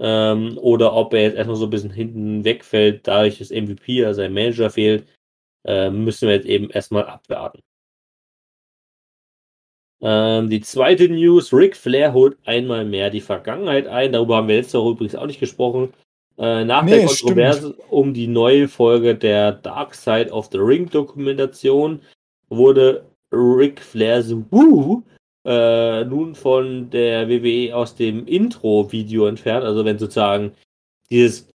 Ähm, 0.00 0.58
oder 0.58 0.92
ob 0.94 1.12
er 1.12 1.22
jetzt 1.22 1.36
erstmal 1.36 1.56
so 1.56 1.66
ein 1.66 1.70
bisschen 1.70 1.90
hinten 1.90 2.44
wegfällt, 2.44 3.06
dadurch 3.06 3.38
dass 3.38 3.50
MVP, 3.50 4.04
also 4.04 4.22
ein 4.22 4.32
Manager 4.32 4.70
fehlt, 4.70 5.06
äh, 5.66 5.90
müssen 5.90 6.28
wir 6.28 6.36
jetzt 6.36 6.46
eben 6.46 6.70
erstmal 6.70 7.04
abwarten. 7.06 7.60
Ähm, 10.00 10.48
die 10.48 10.60
zweite 10.60 11.08
News, 11.08 11.52
Ric 11.52 11.76
Flair 11.76 12.12
holt 12.12 12.38
einmal 12.44 12.84
mehr 12.84 13.10
die 13.10 13.20
Vergangenheit 13.20 13.88
ein. 13.88 14.12
Darüber 14.12 14.36
haben 14.36 14.48
wir 14.48 14.56
letzte 14.56 14.78
Woche 14.78 14.92
übrigens 14.92 15.16
auch 15.16 15.26
nicht 15.26 15.40
gesprochen. 15.40 15.92
Äh, 16.38 16.64
nach 16.64 16.84
nee, 16.84 16.92
der 16.92 17.06
Kontroverse 17.06 17.72
stimmt. 17.72 17.92
um 17.92 18.14
die 18.14 18.28
neue 18.28 18.68
Folge 18.68 19.16
der 19.16 19.52
Dark 19.52 19.94
Side 19.94 20.30
of 20.30 20.48
the 20.52 20.58
Ring 20.58 20.88
Dokumentation 20.88 22.00
wurde 22.48 23.04
Ric 23.32 23.80
Flair's 23.80 24.32
Woo 24.50 25.02
äh, 25.48 26.04
nun 26.04 26.34
von 26.34 26.90
der 26.90 27.26
WWE 27.30 27.74
aus 27.74 27.94
dem 27.94 28.26
Intro-Video 28.26 29.26
entfernt. 29.26 29.64
Also 29.64 29.82
wenn 29.82 29.98
sozusagen 29.98 30.52
dieses, 31.10 31.48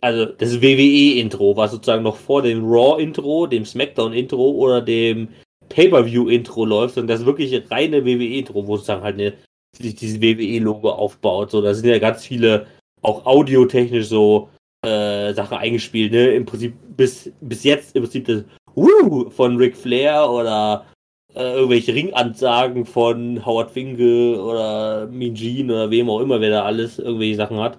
also 0.00 0.26
das 0.26 0.62
WWE-Intro, 0.62 1.56
was 1.56 1.72
sozusagen 1.72 2.04
noch 2.04 2.14
vor 2.14 2.42
dem 2.42 2.64
Raw-Intro, 2.64 3.48
dem 3.48 3.64
SmackDown-Intro 3.64 4.50
oder 4.52 4.80
dem 4.80 5.28
Pay-Per-View-Intro 5.70 6.64
läuft 6.64 6.98
und 6.98 7.08
das 7.08 7.26
wirklich 7.26 7.68
reine 7.68 8.04
WWE-Intro, 8.04 8.64
wo 8.68 8.76
sozusagen 8.76 9.02
halt 9.02 9.18
eine, 9.18 9.32
dieses 9.76 10.20
WWE-Logo 10.20 10.90
aufbaut. 10.90 11.50
So, 11.50 11.60
da 11.60 11.74
sind 11.74 11.88
ja 11.88 11.98
ganz 11.98 12.24
viele 12.24 12.66
auch 13.00 13.26
audiotechnisch 13.26 14.06
so 14.06 14.50
äh, 14.86 15.34
Sachen 15.34 15.58
eingespielt, 15.58 16.12
ne? 16.12 16.28
Im 16.34 16.44
Prinzip 16.44 16.74
bis, 16.96 17.32
bis 17.40 17.64
jetzt 17.64 17.96
im 17.96 18.04
Prinzip 18.04 18.26
das 18.26 18.44
Woo 18.76 19.30
von 19.30 19.56
Ric 19.56 19.76
Flair 19.76 20.30
oder 20.30 20.86
äh, 21.34 21.54
irgendwelche 21.54 21.94
Ringansagen 21.94 22.84
von 22.84 23.44
Howard 23.44 23.70
Finkel 23.70 24.38
oder 24.38 25.08
Gene 25.08 25.72
oder 25.72 25.90
wem 25.90 26.10
auch 26.10 26.20
immer, 26.20 26.40
wer 26.40 26.50
da 26.50 26.64
alles 26.64 26.98
irgendwelche 26.98 27.36
Sachen 27.36 27.58
hat. 27.58 27.78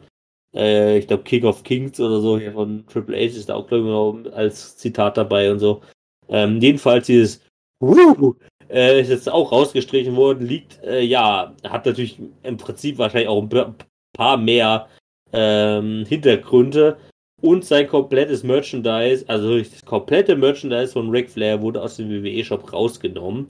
Äh, 0.56 1.00
ich 1.00 1.08
glaube 1.08 1.24
King 1.24 1.46
of 1.46 1.64
Kings 1.64 2.00
oder 2.00 2.20
so 2.20 2.38
hier 2.38 2.54
von 2.54 2.86
Triple 2.88 3.16
H 3.16 3.38
ist 3.38 3.50
da 3.50 3.56
auch, 3.56 3.68
glaube 3.68 4.24
ich, 4.26 4.34
als 4.34 4.78
Zitat 4.78 5.18
dabei 5.18 5.52
und 5.52 5.60
so. 5.60 5.82
Ähm, 6.30 6.60
jedenfalls 6.62 7.08
dieses 7.08 7.42
Woo 7.80 8.36
äh, 8.70 9.02
ist 9.02 9.10
jetzt 9.10 9.30
auch 9.30 9.52
rausgestrichen 9.52 10.16
worden, 10.16 10.48
liegt, 10.48 10.82
äh, 10.84 11.02
ja, 11.02 11.54
hat 11.68 11.86
natürlich 11.86 12.20
im 12.44 12.58
Prinzip 12.58 12.98
wahrscheinlich 12.98 13.30
auch 13.30 13.42
ein 13.42 13.76
paar 14.14 14.38
mehr 14.38 14.88
ähm, 15.32 16.06
Hintergründe 16.08 16.98
und 17.44 17.66
sein 17.66 17.88
komplettes 17.88 18.42
Merchandise, 18.44 19.26
also 19.28 19.58
das 19.60 19.84
komplette 19.84 20.36
Merchandise 20.38 20.94
von 20.94 21.10
Ric 21.10 21.30
Flair 21.30 21.62
wurde 21.62 21.82
aus 21.82 21.98
dem 21.98 22.10
WWE-Shop 22.10 22.72
rausgenommen. 22.72 23.50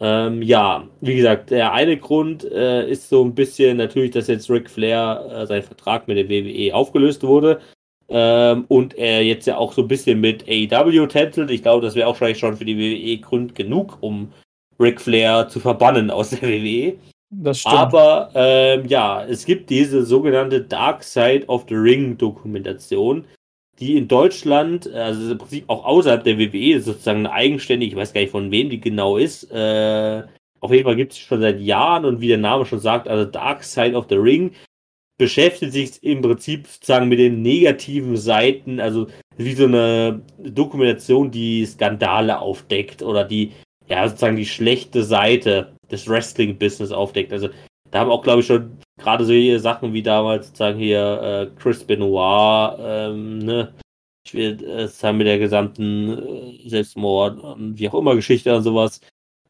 Ähm, 0.00 0.40
ja, 0.40 0.88
wie 1.02 1.16
gesagt, 1.16 1.50
der 1.50 1.72
eine 1.72 1.98
Grund 1.98 2.44
äh, 2.50 2.88
ist 2.88 3.10
so 3.10 3.22
ein 3.22 3.34
bisschen 3.34 3.76
natürlich, 3.76 4.12
dass 4.12 4.28
jetzt 4.28 4.48
Ric 4.48 4.70
Flair 4.70 5.26
äh, 5.30 5.46
sein 5.46 5.62
Vertrag 5.62 6.08
mit 6.08 6.16
der 6.16 6.30
WWE 6.30 6.74
aufgelöst 6.74 7.22
wurde 7.24 7.60
ähm, 8.08 8.64
und 8.68 8.96
er 8.96 9.22
jetzt 9.22 9.46
ja 9.46 9.58
auch 9.58 9.74
so 9.74 9.82
ein 9.82 9.88
bisschen 9.88 10.18
mit 10.18 10.48
AEW 10.48 11.06
tänzelt. 11.06 11.50
Ich 11.50 11.62
glaube, 11.62 11.84
das 11.84 11.94
wäre 11.94 12.08
auch 12.08 12.16
vielleicht 12.16 12.40
schon 12.40 12.56
für 12.56 12.64
die 12.64 12.78
WWE 12.78 13.20
Grund 13.20 13.54
genug, 13.54 13.98
um 14.00 14.32
Ric 14.80 14.98
Flair 14.98 15.48
zu 15.48 15.60
verbannen 15.60 16.10
aus 16.10 16.30
der 16.30 16.42
WWE. 16.42 16.96
Das 17.30 17.60
stimmt. 17.60 17.74
Aber 17.74 18.30
ähm, 18.34 18.86
ja, 18.86 19.24
es 19.24 19.44
gibt 19.44 19.70
diese 19.70 20.04
sogenannte 20.04 20.60
Dark 20.60 21.02
Side 21.02 21.46
of 21.48 21.66
the 21.68 21.74
Ring 21.74 22.16
Dokumentation, 22.16 23.24
die 23.78 23.96
in 23.96 24.08
Deutschland, 24.08 24.90
also 24.92 25.32
im 25.32 25.38
Prinzip 25.38 25.64
auch 25.68 25.84
außerhalb 25.84 26.24
der 26.24 26.38
WWE, 26.38 26.80
sozusagen 26.80 27.20
eine 27.20 27.32
eigenständige, 27.32 27.92
ich 27.92 27.96
weiß 27.96 28.12
gar 28.12 28.20
nicht 28.20 28.30
von 28.30 28.50
wem 28.50 28.70
die 28.70 28.80
genau 28.80 29.16
ist, 29.16 29.50
äh, 29.50 30.22
auf 30.60 30.72
jeden 30.72 30.84
Fall 30.84 30.96
gibt 30.96 31.12
es 31.12 31.18
schon 31.18 31.40
seit 31.40 31.60
Jahren 31.60 32.04
und 32.04 32.20
wie 32.20 32.28
der 32.28 32.38
Name 32.38 32.64
schon 32.64 32.80
sagt, 32.80 33.08
also 33.08 33.30
Dark 33.30 33.62
Side 33.62 33.94
of 33.94 34.06
the 34.08 34.16
Ring 34.16 34.52
beschäftigt 35.18 35.72
sich 35.72 36.02
im 36.02 36.22
Prinzip 36.22 36.66
sozusagen 36.66 37.08
mit 37.08 37.18
den 37.18 37.42
negativen 37.42 38.16
Seiten, 38.16 38.80
also 38.80 39.06
wie 39.36 39.54
so 39.54 39.64
eine 39.64 40.22
Dokumentation, 40.38 41.30
die 41.30 41.64
Skandale 41.66 42.38
aufdeckt 42.38 43.02
oder 43.02 43.24
die, 43.24 43.52
ja, 43.88 44.08
sozusagen 44.08 44.36
die 44.36 44.46
schlechte 44.46 45.02
Seite 45.02 45.75
des 45.90 46.08
Wrestling-Business 46.08 46.92
aufdeckt. 46.92 47.32
Also 47.32 47.48
da 47.90 48.00
haben 48.00 48.10
auch, 48.10 48.22
glaube 48.22 48.40
ich, 48.40 48.46
schon 48.46 48.78
gerade 48.98 49.24
solche 49.24 49.60
Sachen 49.60 49.92
wie 49.92 50.02
damals 50.02 50.46
sozusagen 50.48 50.78
hier 50.78 51.22
äh, 51.22 51.60
Chris 51.60 51.84
Benoit, 51.84 52.76
ähm, 52.80 53.38
ne, 53.38 53.74
ich 54.26 54.34
will, 54.34 54.62
äh, 54.64 55.12
mit 55.12 55.26
der 55.26 55.38
gesamten 55.38 56.18
äh, 56.64 56.68
Selbstmord 56.68 57.38
und 57.40 57.78
wie 57.78 57.88
auch 57.88 57.94
immer 57.94 58.14
Geschichte 58.16 58.54
und 58.56 58.62
sowas. 58.62 59.00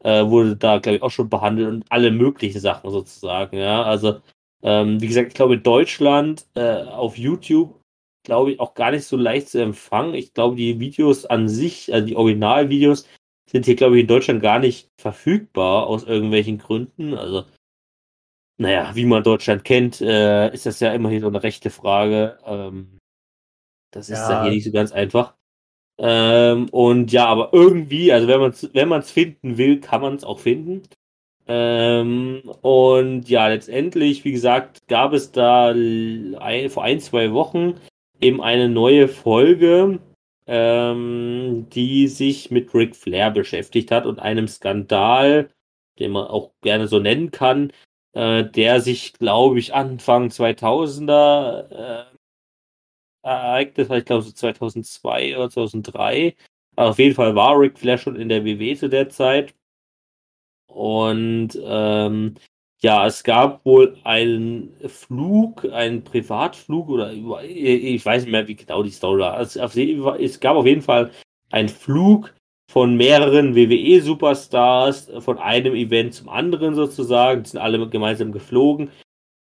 äh, 0.03 0.25
wurde 0.25 0.55
da, 0.55 0.79
glaube 0.79 0.97
ich, 0.97 1.01
auch 1.03 1.11
schon 1.11 1.29
behandelt 1.29 1.69
und 1.69 1.85
alle 1.89 2.11
möglichen 2.11 2.59
Sachen 2.59 2.91
sozusagen, 2.91 3.57
ja. 3.57 3.83
Also, 3.83 4.21
ähm, 4.63 5.01
wie 5.01 5.07
gesagt, 5.07 5.29
ich 5.29 5.33
glaube, 5.33 5.55
in 5.55 5.63
Deutschland 5.63 6.45
äh, 6.55 6.83
auf 6.83 7.17
YouTube, 7.17 7.79
glaube 8.23 8.51
ich, 8.51 8.59
auch 8.59 8.73
gar 8.73 8.91
nicht 8.91 9.05
so 9.05 9.17
leicht 9.17 9.49
zu 9.49 9.61
empfangen. 9.61 10.13
Ich 10.15 10.33
glaube, 10.33 10.55
die 10.55 10.79
Videos 10.79 11.25
an 11.25 11.47
sich, 11.49 11.93
also 11.93 12.05
die 12.07 12.15
Originalvideos, 12.15 13.07
sind 13.49 13.65
hier, 13.65 13.75
glaube 13.75 13.97
ich, 13.97 14.01
in 14.01 14.07
Deutschland 14.07 14.41
gar 14.41 14.59
nicht 14.59 14.89
verfügbar 14.99 15.87
aus 15.87 16.03
irgendwelchen 16.03 16.57
Gründen. 16.57 17.13
Also, 17.13 17.45
naja, 18.59 18.91
wie 18.95 19.05
man 19.05 19.23
Deutschland 19.23 19.63
kennt, 19.63 20.01
äh, 20.01 20.53
ist 20.53 20.65
das 20.65 20.79
ja 20.79 20.93
immer 20.93 21.09
hier 21.09 21.21
so 21.21 21.27
eine 21.27 21.43
rechte 21.43 21.69
Frage. 21.69 22.37
Ähm, 22.45 22.99
das 23.91 24.09
ist 24.09 24.19
ja. 24.19 24.29
dann 24.29 24.43
hier 24.43 24.51
nicht 24.51 24.65
so 24.65 24.71
ganz 24.71 24.91
einfach. 24.91 25.35
Ähm, 25.99 26.69
und 26.69 27.11
ja, 27.11 27.25
aber 27.25 27.53
irgendwie, 27.53 28.11
also 28.11 28.27
wenn 28.27 28.39
man 28.39 28.51
es 28.51 28.69
wenn 28.73 28.89
man's 28.89 29.11
finden 29.11 29.57
will, 29.57 29.79
kann 29.79 30.01
man 30.01 30.15
es 30.15 30.23
auch 30.23 30.39
finden. 30.39 30.83
Ähm, 31.47 32.41
und 32.61 33.29
ja, 33.29 33.47
letztendlich, 33.47 34.25
wie 34.25 34.33
gesagt, 34.33 34.87
gab 34.87 35.13
es 35.13 35.31
da 35.31 35.69
ein, 35.69 36.69
vor 36.69 36.83
ein, 36.83 36.99
zwei 36.99 37.31
Wochen 37.31 37.75
eben 38.19 38.41
eine 38.41 38.69
neue 38.69 39.07
Folge, 39.07 39.99
ähm, 40.47 41.67
die 41.69 42.07
sich 42.07 42.51
mit 42.51 42.73
Ric 42.73 42.95
Flair 42.95 43.31
beschäftigt 43.31 43.91
hat 43.91 44.05
und 44.05 44.19
einem 44.19 44.47
Skandal, 44.47 45.49
den 45.99 46.11
man 46.11 46.27
auch 46.27 46.53
gerne 46.61 46.87
so 46.87 46.99
nennen 46.99 47.31
kann, 47.31 47.71
äh, 48.13 48.45
der 48.45 48.81
sich, 48.81 49.13
glaube 49.13 49.59
ich, 49.59 49.73
Anfang 49.73 50.29
2000er 50.29 52.05
äh, 52.11 52.17
ereignet 53.23 53.89
hat, 53.89 53.97
ich 53.99 54.05
glaube 54.05 54.23
so 54.23 54.31
2002 54.31 55.37
oder 55.37 55.49
2003. 55.49 56.35
Aber 56.75 56.91
auf 56.91 56.99
jeden 56.99 57.15
Fall 57.15 57.35
war 57.35 57.59
Ric 57.59 57.77
Flair 57.79 57.97
schon 57.97 58.15
in 58.15 58.29
der 58.29 58.45
WW 58.45 58.75
zu 58.75 58.89
der 58.89 59.09
Zeit. 59.09 59.55
Und 60.67 61.59
ähm, 61.63 62.35
ja, 62.79 63.07
es 63.07 63.23
gab 63.23 63.65
wohl 63.65 63.97
einen 64.03 64.75
Flug, 64.87 65.65
einen 65.71 66.03
Privatflug 66.03 66.89
oder 66.89 67.11
ich 67.11 68.05
weiß 68.05 68.23
nicht 68.23 68.31
mehr, 68.31 68.47
wie 68.47 68.55
genau 68.55 68.83
die 68.83 68.91
Story 68.91 69.21
war. 69.21 69.39
Es, 69.39 70.39
gab 70.39 70.55
auf 70.55 70.65
jeden 70.65 70.83
Fall 70.83 71.11
einen 71.49 71.69
Flug 71.69 72.33
von 72.71 72.95
mehreren 72.95 73.55
WWE-Superstars 73.55 75.11
von 75.19 75.39
einem 75.39 75.73
Event 75.73 76.13
zum 76.13 76.29
anderen 76.29 76.75
sozusagen. 76.75 77.43
Die 77.43 77.49
sind 77.49 77.59
alle 77.59 77.89
gemeinsam 77.89 78.31
geflogen. 78.31 78.91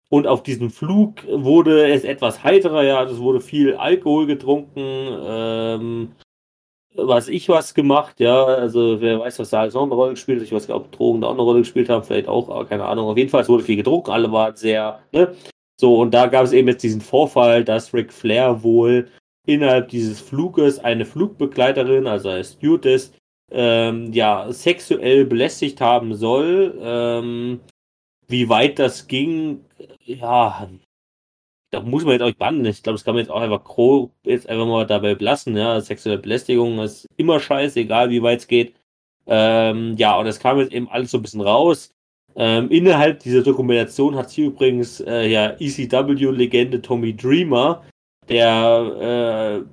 Und 0.10 0.28
auf 0.28 0.44
diesem 0.44 0.70
Flug 0.70 1.24
wurde 1.28 1.92
es 1.92 2.04
etwas 2.04 2.44
heiterer, 2.44 2.84
ja, 2.84 3.04
es 3.04 3.18
wurde 3.18 3.42
viel 3.42 3.74
Alkohol 3.74 4.28
getrunken, 4.28 4.80
ähm, 4.80 6.12
was 6.96 7.28
ich 7.28 7.50
was 7.50 7.74
gemacht, 7.74 8.20
ja, 8.20 8.46
also 8.46 9.02
wer 9.02 9.20
weiß, 9.20 9.40
was 9.40 9.50
da 9.50 9.62
alles 9.62 9.74
noch 9.74 9.84
eine 9.84 9.94
Rolle 9.94 10.12
gespielt 10.12 10.40
hat, 10.40 10.46
ich 10.46 10.54
weiß 10.54 10.68
gar 10.68 10.78
nicht, 10.78 10.86
ob 10.86 10.92
Drogen 10.92 11.22
da 11.22 11.28
auch 11.28 11.34
eine 11.34 11.42
Rolle 11.42 11.60
gespielt 11.60 11.90
haben, 11.90 12.04
vielleicht 12.04 12.28
auch, 12.28 12.50
aber 12.50 12.66
keine 12.66 12.86
Ahnung, 12.86 13.08
auf 13.08 13.18
jeden 13.18 13.30
Fall, 13.30 13.42
es 13.42 13.50
wurde 13.50 13.64
viel 13.64 13.78
getrunken, 13.78 14.12
alle 14.12 14.32
waren 14.32 14.56
sehr, 14.56 15.00
ne, 15.12 15.34
so, 15.80 16.00
und 16.00 16.14
da 16.14 16.28
gab 16.28 16.46
es 16.46 16.54
eben 16.54 16.68
jetzt 16.68 16.84
diesen 16.84 17.02
Vorfall, 17.02 17.64
dass 17.64 17.94
Ric 17.94 18.14
Flair 18.14 18.64
wohl 18.64 19.10
innerhalb 19.46 19.90
dieses 19.90 20.22
Fluges 20.22 20.80
eine 20.80 21.06
Flugbegleiterin, 21.06 22.08
also 22.08 22.30
eine 22.30 22.44
Stewardess, 22.44 23.14
ähm, 23.52 24.14
ja, 24.14 24.52
sexuell 24.52 25.26
belästigt 25.26 25.82
haben 25.82 26.16
soll, 26.16 26.80
ähm, 26.82 27.60
wie 28.28 28.50
weit 28.50 28.80
das 28.80 29.08
ging, 29.08 29.66
ja, 30.06 30.70
da 31.74 31.82
muss 31.82 32.04
man 32.04 32.14
jetzt 32.14 32.22
auch 32.22 32.28
nicht 32.28 32.40
behandeln. 32.40 32.68
Ich 32.68 32.84
glaube, 32.84 32.96
das 32.96 33.04
kann 33.04 33.16
man 33.16 33.24
jetzt 33.24 33.32
auch 33.32 33.42
einfach 33.42 33.64
grob 33.64 34.12
jetzt 34.24 34.48
einfach 34.48 34.68
mal 34.68 34.86
dabei 34.86 35.16
belassen. 35.16 35.58
Ja, 35.58 35.82
sexuelle 35.82 36.20
Belästigung 36.20 36.80
ist 36.80 37.08
immer 37.18 37.40
scheiße, 37.40 37.80
egal 37.80 38.12
wie 38.12 38.22
weit 38.22 38.40
es 38.40 38.48
geht. 38.48 38.76
Ähm, 39.26 39.96
ja, 39.98 40.18
und 40.18 40.28
es 40.28 40.40
kam 40.40 40.60
jetzt 40.60 40.72
eben 40.72 40.88
alles 40.90 41.12
so 41.12 41.18
ein 41.18 41.24
bisschen 41.24 41.42
raus. 41.42 41.92
Ähm, 42.36 42.70
innerhalb 42.70 43.20
dieser 43.20 43.42
Dokumentation 43.42 44.16
hat 44.16 44.30
sie 44.30 44.44
übrigens 44.46 45.00
äh, 45.02 45.28
ja 45.28 45.52
ECW-Legende 45.60 46.82
Tommy 46.82 47.16
Dreamer, 47.16 47.84
der 48.30 49.66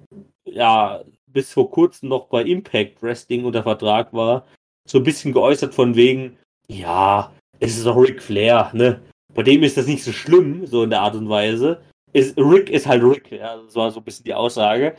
äh, 0.47 0.51
ja 0.51 1.03
bis 1.27 1.53
vor 1.53 1.71
kurzem 1.71 2.09
noch 2.09 2.29
bei 2.29 2.43
Impact 2.43 3.03
Wrestling 3.03 3.45
unter 3.45 3.63
Vertrag 3.63 4.13
war, 4.13 4.47
so 4.89 4.99
ein 4.99 5.05
bisschen 5.05 5.33
geäußert 5.33 5.75
von 5.75 5.95
wegen, 5.97 6.39
ja, 6.67 7.33
es 7.61 7.77
ist 7.77 7.87
doch 7.87 7.97
Ric 7.97 8.23
Flair, 8.23 8.71
ne? 8.75 9.03
Bei 9.35 9.43
dem 9.43 9.63
ist 9.63 9.77
das 9.77 9.87
nicht 9.87 10.03
so 10.03 10.13
schlimm, 10.13 10.67
so 10.67 10.83
in 10.83 10.91
der 10.91 11.03
Art 11.03 11.15
und 11.15 11.29
Weise. 11.29 11.81
Ist, 12.13 12.37
Rick 12.37 12.71
ist 12.71 12.87
halt 12.87 13.03
Rick, 13.03 13.31
ja, 13.31 13.57
das 13.57 13.75
war 13.77 13.91
so 13.91 14.01
ein 14.01 14.05
bisschen 14.05 14.25
die 14.25 14.35
Aussage. 14.35 14.97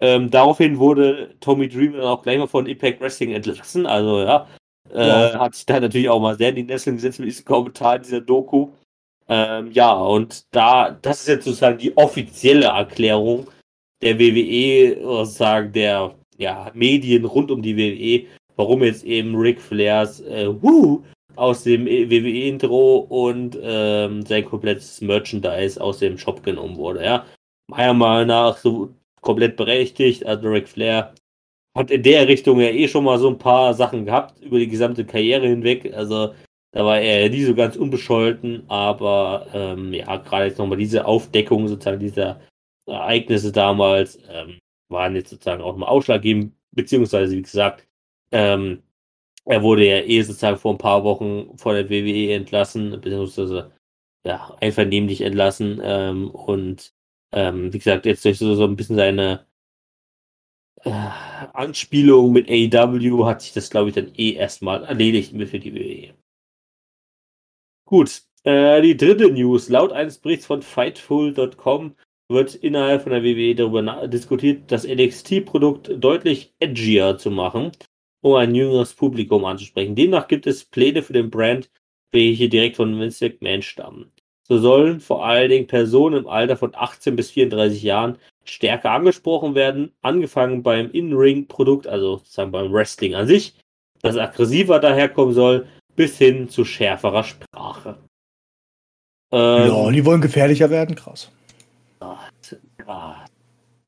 Ähm, 0.00 0.30
daraufhin 0.30 0.78
wurde 0.78 1.34
Tommy 1.40 1.68
Dreamer 1.68 2.04
auch 2.04 2.22
gleich 2.22 2.38
mal 2.38 2.46
von 2.46 2.66
Impact 2.66 3.00
Wrestling 3.00 3.32
entlassen, 3.32 3.86
also 3.86 4.20
ja, 4.20 4.46
äh, 4.92 5.06
ja. 5.06 5.38
hat 5.38 5.54
sich 5.54 5.66
da 5.66 5.80
natürlich 5.80 6.08
auch 6.08 6.20
mal 6.20 6.36
sehr 6.36 6.50
in 6.50 6.56
die 6.56 6.62
Nesseln 6.64 6.96
gesetzt 6.96 7.20
mit 7.20 7.28
diesem 7.28 7.44
Kommentar 7.44 7.96
in 7.96 8.02
dieser 8.02 8.20
Doku. 8.20 8.70
Ähm, 9.28 9.70
ja, 9.72 9.92
und 9.92 10.44
da, 10.54 10.90
das 10.90 11.20
ist 11.20 11.28
jetzt 11.28 11.44
sozusagen 11.44 11.78
die 11.78 11.96
offizielle 11.96 12.66
Erklärung 12.66 13.46
der 14.02 14.18
WWE, 14.18 15.00
sozusagen 15.02 15.72
der 15.72 16.14
ja, 16.36 16.70
Medien 16.74 17.24
rund 17.24 17.50
um 17.50 17.62
die 17.62 17.76
WWE, 17.76 18.26
warum 18.56 18.82
jetzt 18.82 19.04
eben 19.04 19.34
Ric 19.34 19.60
Flairs 19.60 20.20
äh, 20.20 20.48
Woo 20.62 21.04
aus 21.36 21.64
dem 21.64 21.86
WWE-Intro 21.86 22.98
und 22.98 23.58
ähm, 23.60 24.24
sein 24.26 24.44
komplettes 24.44 25.00
Merchandise 25.00 25.80
aus 25.80 25.98
dem 25.98 26.18
Shop 26.18 26.42
genommen 26.42 26.76
wurde. 26.76 27.04
Ja, 27.04 27.26
meiner 27.68 27.94
Meinung 27.94 28.28
nach 28.28 28.56
so 28.56 28.90
komplett 29.20 29.56
berechtigt. 29.56 30.24
Also 30.26 30.48
Ric 30.48 30.68
Flair 30.68 31.14
hat 31.76 31.90
in 31.90 32.02
der 32.02 32.28
Richtung 32.28 32.60
ja 32.60 32.68
eh 32.68 32.88
schon 32.88 33.04
mal 33.04 33.18
so 33.18 33.28
ein 33.28 33.38
paar 33.38 33.74
Sachen 33.74 34.04
gehabt 34.06 34.40
über 34.40 34.58
die 34.58 34.68
gesamte 34.68 35.04
Karriere 35.04 35.48
hinweg. 35.48 35.92
Also 35.94 36.34
da 36.72 36.84
war 36.84 37.00
er 37.00 37.28
nie 37.30 37.44
so 37.44 37.54
ganz 37.54 37.76
unbescholten, 37.76 38.64
aber 38.68 39.46
ähm, 39.52 39.92
ja, 39.92 40.16
gerade 40.16 40.46
jetzt 40.46 40.58
nochmal 40.58 40.78
diese 40.78 41.06
Aufdeckung 41.06 41.68
sozusagen 41.68 42.00
dieser 42.00 42.40
Ereignisse 42.86 43.52
damals 43.52 44.18
ähm, 44.28 44.58
waren 44.88 45.16
jetzt 45.16 45.30
sozusagen 45.30 45.62
auch 45.62 45.76
mal 45.76 45.86
ausschlaggebend, 45.86 46.52
beziehungsweise 46.72 47.36
wie 47.36 47.42
gesagt, 47.42 47.86
ähm, 48.32 48.82
er 49.46 49.62
wurde 49.62 49.86
ja 49.86 49.98
eh 50.00 50.22
sozusagen 50.22 50.58
vor 50.58 50.72
ein 50.74 50.78
paar 50.78 51.04
Wochen 51.04 51.56
vor 51.58 51.74
der 51.74 51.90
WWE 51.90 52.34
entlassen, 52.34 53.00
beziehungsweise 53.00 53.72
ja, 54.24 54.56
einvernehmlich 54.60 55.20
entlassen. 55.20 55.80
Ähm, 55.82 56.30
und 56.30 56.94
ähm, 57.32 57.72
wie 57.72 57.78
gesagt, 57.78 58.06
jetzt 58.06 58.24
durch 58.24 58.38
so, 58.38 58.54
so 58.54 58.64
ein 58.64 58.76
bisschen 58.76 58.96
seine 58.96 59.46
äh, 60.82 60.90
Anspielung 61.52 62.32
mit 62.32 62.48
AEW 62.48 63.26
hat 63.26 63.42
sich 63.42 63.52
das, 63.52 63.70
glaube 63.70 63.90
ich, 63.90 63.94
dann 63.94 64.14
eh 64.14 64.32
erstmal 64.32 64.84
erledigt 64.84 65.32
für 65.32 65.58
die 65.58 65.74
WWE. 65.74 66.14
Gut, 67.86 68.22
äh, 68.44 68.80
die 68.80 68.96
dritte 68.96 69.30
News. 69.30 69.68
Laut 69.68 69.92
eines 69.92 70.18
Berichts 70.18 70.46
von 70.46 70.62
Fightful.com 70.62 71.96
wird 72.30 72.54
innerhalb 72.54 73.02
von 73.02 73.12
der 73.12 73.22
WWE 73.22 73.54
darüber 73.54 74.08
diskutiert, 74.08 74.72
das 74.72 74.86
NXT-Produkt 74.86 76.02
deutlich 76.02 76.54
edgier 76.58 77.18
zu 77.18 77.30
machen 77.30 77.72
um 78.24 78.36
ein 78.36 78.54
jüngeres 78.54 78.94
Publikum 78.94 79.44
anzusprechen. 79.44 79.94
Demnach 79.94 80.28
gibt 80.28 80.46
es 80.46 80.64
Pläne 80.64 81.02
für 81.02 81.12
den 81.12 81.28
Brand, 81.28 81.70
welche 82.10 82.48
direkt 82.48 82.76
von 82.76 82.98
Vince 82.98 83.26
McMahon 83.26 83.60
stammen. 83.60 84.10
So 84.48 84.58
sollen 84.58 85.00
vor 85.00 85.26
allen 85.26 85.50
Dingen 85.50 85.66
Personen 85.66 86.20
im 86.20 86.26
Alter 86.26 86.56
von 86.56 86.74
18 86.74 87.16
bis 87.16 87.30
34 87.32 87.82
Jahren 87.82 88.16
stärker 88.44 88.92
angesprochen 88.92 89.54
werden, 89.54 89.92
angefangen 90.00 90.62
beim 90.62 90.90
In-Ring-Produkt, 90.90 91.86
also 91.86 92.16
sozusagen 92.16 92.50
beim 92.50 92.72
Wrestling 92.72 93.14
an 93.14 93.26
sich, 93.26 93.54
das 94.00 94.16
aggressiver 94.16 94.78
daherkommen 94.78 95.34
soll, 95.34 95.66
bis 95.94 96.16
hin 96.16 96.48
zu 96.48 96.64
schärferer 96.64 97.24
Sprache. 97.24 97.98
Ähm, 99.32 99.68
ja, 99.68 99.90
die 99.90 100.04
wollen 100.04 100.22
gefährlicher 100.22 100.70
werden, 100.70 100.96
krass. 100.96 101.30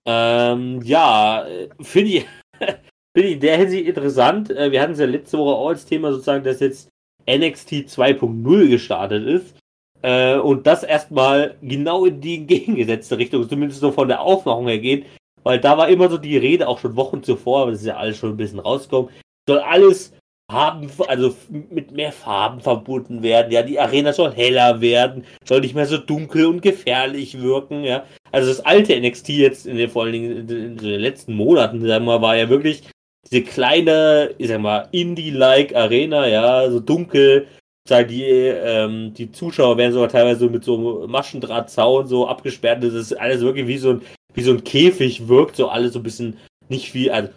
Ähm, 0.05 0.83
ja, 0.83 1.47
äh, 1.47 1.69
finde 1.81 2.11
ich, 2.11 2.27
Ich 3.17 3.33
in 3.33 3.41
der 3.41 3.57
Hinsicht 3.57 3.87
interessant. 3.87 4.51
Äh, 4.51 4.71
wir 4.71 4.81
hatten 4.81 4.93
es 4.93 4.99
ja 4.99 5.07
letzte 5.07 5.39
Woche 5.39 5.55
auch 5.55 5.69
als 5.69 5.87
Thema 5.87 6.13
sozusagen, 6.13 6.45
dass 6.45 6.61
jetzt 6.61 6.91
NXT 7.29 7.89
2.0 7.89 8.69
gestartet 8.69 9.27
ist. 9.27 9.57
Äh, 10.03 10.37
und 10.37 10.67
das 10.67 10.83
erstmal 10.83 11.57
genau 11.63 12.05
in 12.05 12.21
die 12.21 12.37
entgegengesetzte 12.41 13.17
Richtung, 13.17 13.49
zumindest 13.49 13.81
so 13.81 13.91
von 13.91 14.09
der 14.09 14.21
Aufmachung 14.21 14.69
her 14.69 14.79
geht. 14.79 15.07
Weil 15.43 15.61
da 15.61 15.79
war 15.79 15.89
immer 15.89 16.11
so 16.11 16.19
die 16.19 16.37
Rede, 16.37 16.69
auch 16.69 16.79
schon 16.79 16.97
Wochen 16.97 17.23
zuvor, 17.23 17.63
aber 17.63 17.71
das 17.71 17.81
ist 17.81 17.87
ja 17.87 17.97
alles 17.97 18.19
schon 18.19 18.31
ein 18.31 18.37
bisschen 18.37 18.59
rausgekommen, 18.59 19.11
soll 19.49 19.61
alles 19.61 20.13
haben, 20.51 20.91
also 21.07 21.37
mit 21.71 21.93
mehr 21.93 22.13
Farben 22.13 22.61
verbunden 22.61 23.23
werden. 23.23 23.53
Ja, 23.53 23.63
die 23.63 23.79
Arena 23.79 24.13
soll 24.13 24.33
heller 24.33 24.81
werden, 24.81 25.25
soll 25.45 25.61
nicht 25.61 25.75
mehr 25.75 25.87
so 25.87 25.99
dunkel 25.99 26.47
und 26.47 26.63
gefährlich 26.63 27.41
wirken. 27.41 27.85
Ja, 27.85 28.05
also 28.33 28.49
das 28.49 28.61
alte 28.61 29.01
NXT 29.01 29.29
jetzt 29.31 29.67
in 29.67 29.77
den 29.77 29.89
vor 29.89 30.03
allen 30.03 30.13
Dingen 30.13 30.49
in 30.49 30.77
den 30.77 31.01
letzten 31.01 31.35
Monaten, 31.35 31.81
sagen 31.81 32.05
wir 32.05 32.19
mal, 32.19 32.23
war 32.23 32.37
ja 32.37 32.49
wirklich 32.49 32.83
diese 33.31 33.43
kleine, 33.43 34.35
ich 34.39 34.49
sag 34.49 34.61
mal, 34.61 34.89
Indie-like 34.93 35.75
Arena, 35.75 36.27
ja, 36.27 36.71
so 36.71 36.81
dunkel. 36.81 37.47
Sagen 37.89 38.09
die, 38.09 38.25
ähm, 38.25 39.15
die 39.15 39.31
Zuschauer 39.31 39.77
werden 39.77 39.93
sogar 39.93 40.09
teilweise 40.09 40.49
mit 40.49 40.65
so 40.65 41.07
Maschendrahtzaun 41.07 42.09
so 42.09 42.27
abgesperrt. 42.27 42.83
Das 42.83 42.95
ist 42.95 43.13
alles 43.13 43.43
wirklich 43.43 43.69
wie 43.69 43.79
so 43.79 43.91
ein, 43.91 44.03
wie 44.35 44.43
so 44.43 44.51
ein 44.51 44.65
Käfig 44.65 45.29
wirkt, 45.29 45.55
so 45.57 45.69
alles 45.69 45.93
so 45.93 46.01
ein 46.01 46.03
bisschen 46.03 46.37
nicht 46.69 46.95
wie, 46.95 47.11
also 47.11 47.29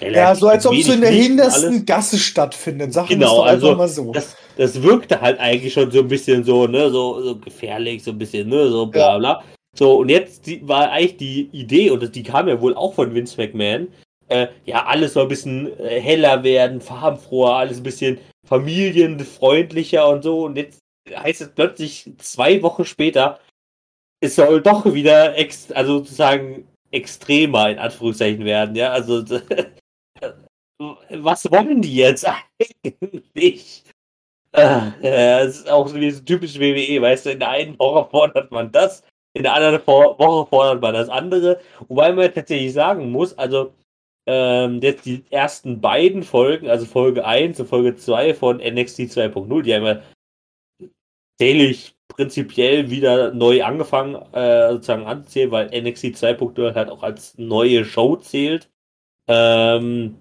relativ 0.00 0.16
Ja, 0.16 0.34
so 0.34 0.48
als 0.48 0.66
ob 0.66 0.74
es 0.74 0.86
so 0.86 0.92
in 0.92 1.02
der 1.02 1.10
hintersten 1.10 1.74
alles. 1.74 1.84
Gasse 1.84 2.18
stattfindet. 2.18 2.94
Wir 2.94 3.02
es 3.02 3.08
Genau, 3.08 3.42
also 3.42 3.74
mal 3.74 3.88
so. 3.88 4.12
das, 4.12 4.34
das 4.56 4.82
wirkte 4.82 5.20
halt 5.20 5.38
eigentlich 5.40 5.74
schon 5.74 5.90
so 5.90 6.00
ein 6.00 6.08
bisschen 6.08 6.42
so, 6.42 6.66
ne, 6.66 6.90
so, 6.90 7.22
so 7.22 7.36
gefährlich, 7.36 8.02
so 8.02 8.12
ein 8.12 8.18
bisschen, 8.18 8.48
ne, 8.48 8.70
so 8.70 8.86
bla 8.86 9.18
bla. 9.18 9.42
So, 9.76 9.98
und 9.98 10.08
jetzt 10.08 10.46
die, 10.46 10.66
war 10.66 10.90
eigentlich 10.90 11.18
die 11.18 11.50
Idee, 11.52 11.90
und 11.90 12.02
das, 12.02 12.10
die 12.10 12.22
kam 12.22 12.48
ja 12.48 12.60
wohl 12.60 12.74
auch 12.74 12.94
von 12.94 13.14
Vince 13.14 13.36
McMahon, 13.36 13.88
äh, 14.28 14.48
ja, 14.64 14.86
alles 14.86 15.14
soll 15.14 15.24
ein 15.24 15.28
bisschen 15.28 15.78
äh, 15.80 16.00
heller 16.00 16.42
werden, 16.42 16.80
farbenfroher, 16.80 17.56
alles 17.56 17.78
ein 17.78 17.82
bisschen 17.82 18.18
familienfreundlicher 18.46 20.08
und 20.08 20.22
so. 20.22 20.44
Und 20.44 20.56
jetzt 20.56 20.80
heißt 21.10 21.40
es 21.40 21.54
plötzlich 21.54 22.10
zwei 22.18 22.62
Wochen 22.62 22.84
später, 22.84 23.40
es 24.20 24.36
soll 24.36 24.60
doch 24.62 24.84
wieder 24.92 25.36
ex 25.36 25.70
also 25.72 25.98
sozusagen 25.98 26.66
extremer 26.90 27.70
in 27.70 27.78
Anführungszeichen 27.78 28.44
werden, 28.44 28.74
ja. 28.74 28.90
Also 28.90 29.24
was 31.10 31.50
wollen 31.50 31.82
die 31.82 31.96
jetzt 31.96 32.26
eigentlich? 32.84 33.84
Äh, 34.52 35.40
es 35.40 35.58
ist 35.60 35.70
auch 35.70 35.88
so 35.88 35.96
wie 35.96 36.10
so 36.10 36.22
typisch 36.22 36.58
WWE, 36.58 37.00
weißt 37.02 37.26
du, 37.26 37.30
in 37.30 37.38
der 37.38 37.50
einen 37.50 37.78
Woche 37.78 38.08
fordert 38.10 38.50
man 38.50 38.72
das, 38.72 39.02
in 39.34 39.42
der 39.42 39.54
anderen 39.54 39.86
Woche 39.86 40.46
fordert 40.48 40.82
man 40.82 40.94
das 40.94 41.08
andere. 41.08 41.60
Wobei 41.88 42.12
man 42.12 42.32
tatsächlich 42.32 42.72
sagen 42.72 43.10
muss, 43.10 43.36
also 43.38 43.72
ähm, 44.30 44.80
jetzt 44.82 45.06
die 45.06 45.24
ersten 45.30 45.80
beiden 45.80 46.22
Folgen, 46.22 46.68
also 46.68 46.84
Folge 46.84 47.24
1 47.24 47.58
und 47.60 47.66
Folge 47.66 47.96
2 47.96 48.34
von 48.34 48.58
NXT 48.58 49.00
2.0, 49.00 49.62
die 49.62 49.74
haben 49.74 49.86
ja 49.86 50.02
täglich 51.38 51.96
prinzipiell 52.08 52.90
wieder 52.90 53.32
neu 53.32 53.64
angefangen, 53.64 54.16
äh, 54.34 54.72
sozusagen 54.72 55.06
anzählen, 55.06 55.50
weil 55.50 55.66
NXT 55.68 56.14
2.0 56.14 56.74
halt 56.74 56.90
auch 56.90 57.02
als 57.02 57.38
neue 57.38 57.86
Show 57.86 58.16
zählt. 58.16 58.68
Ähm, 59.28 60.18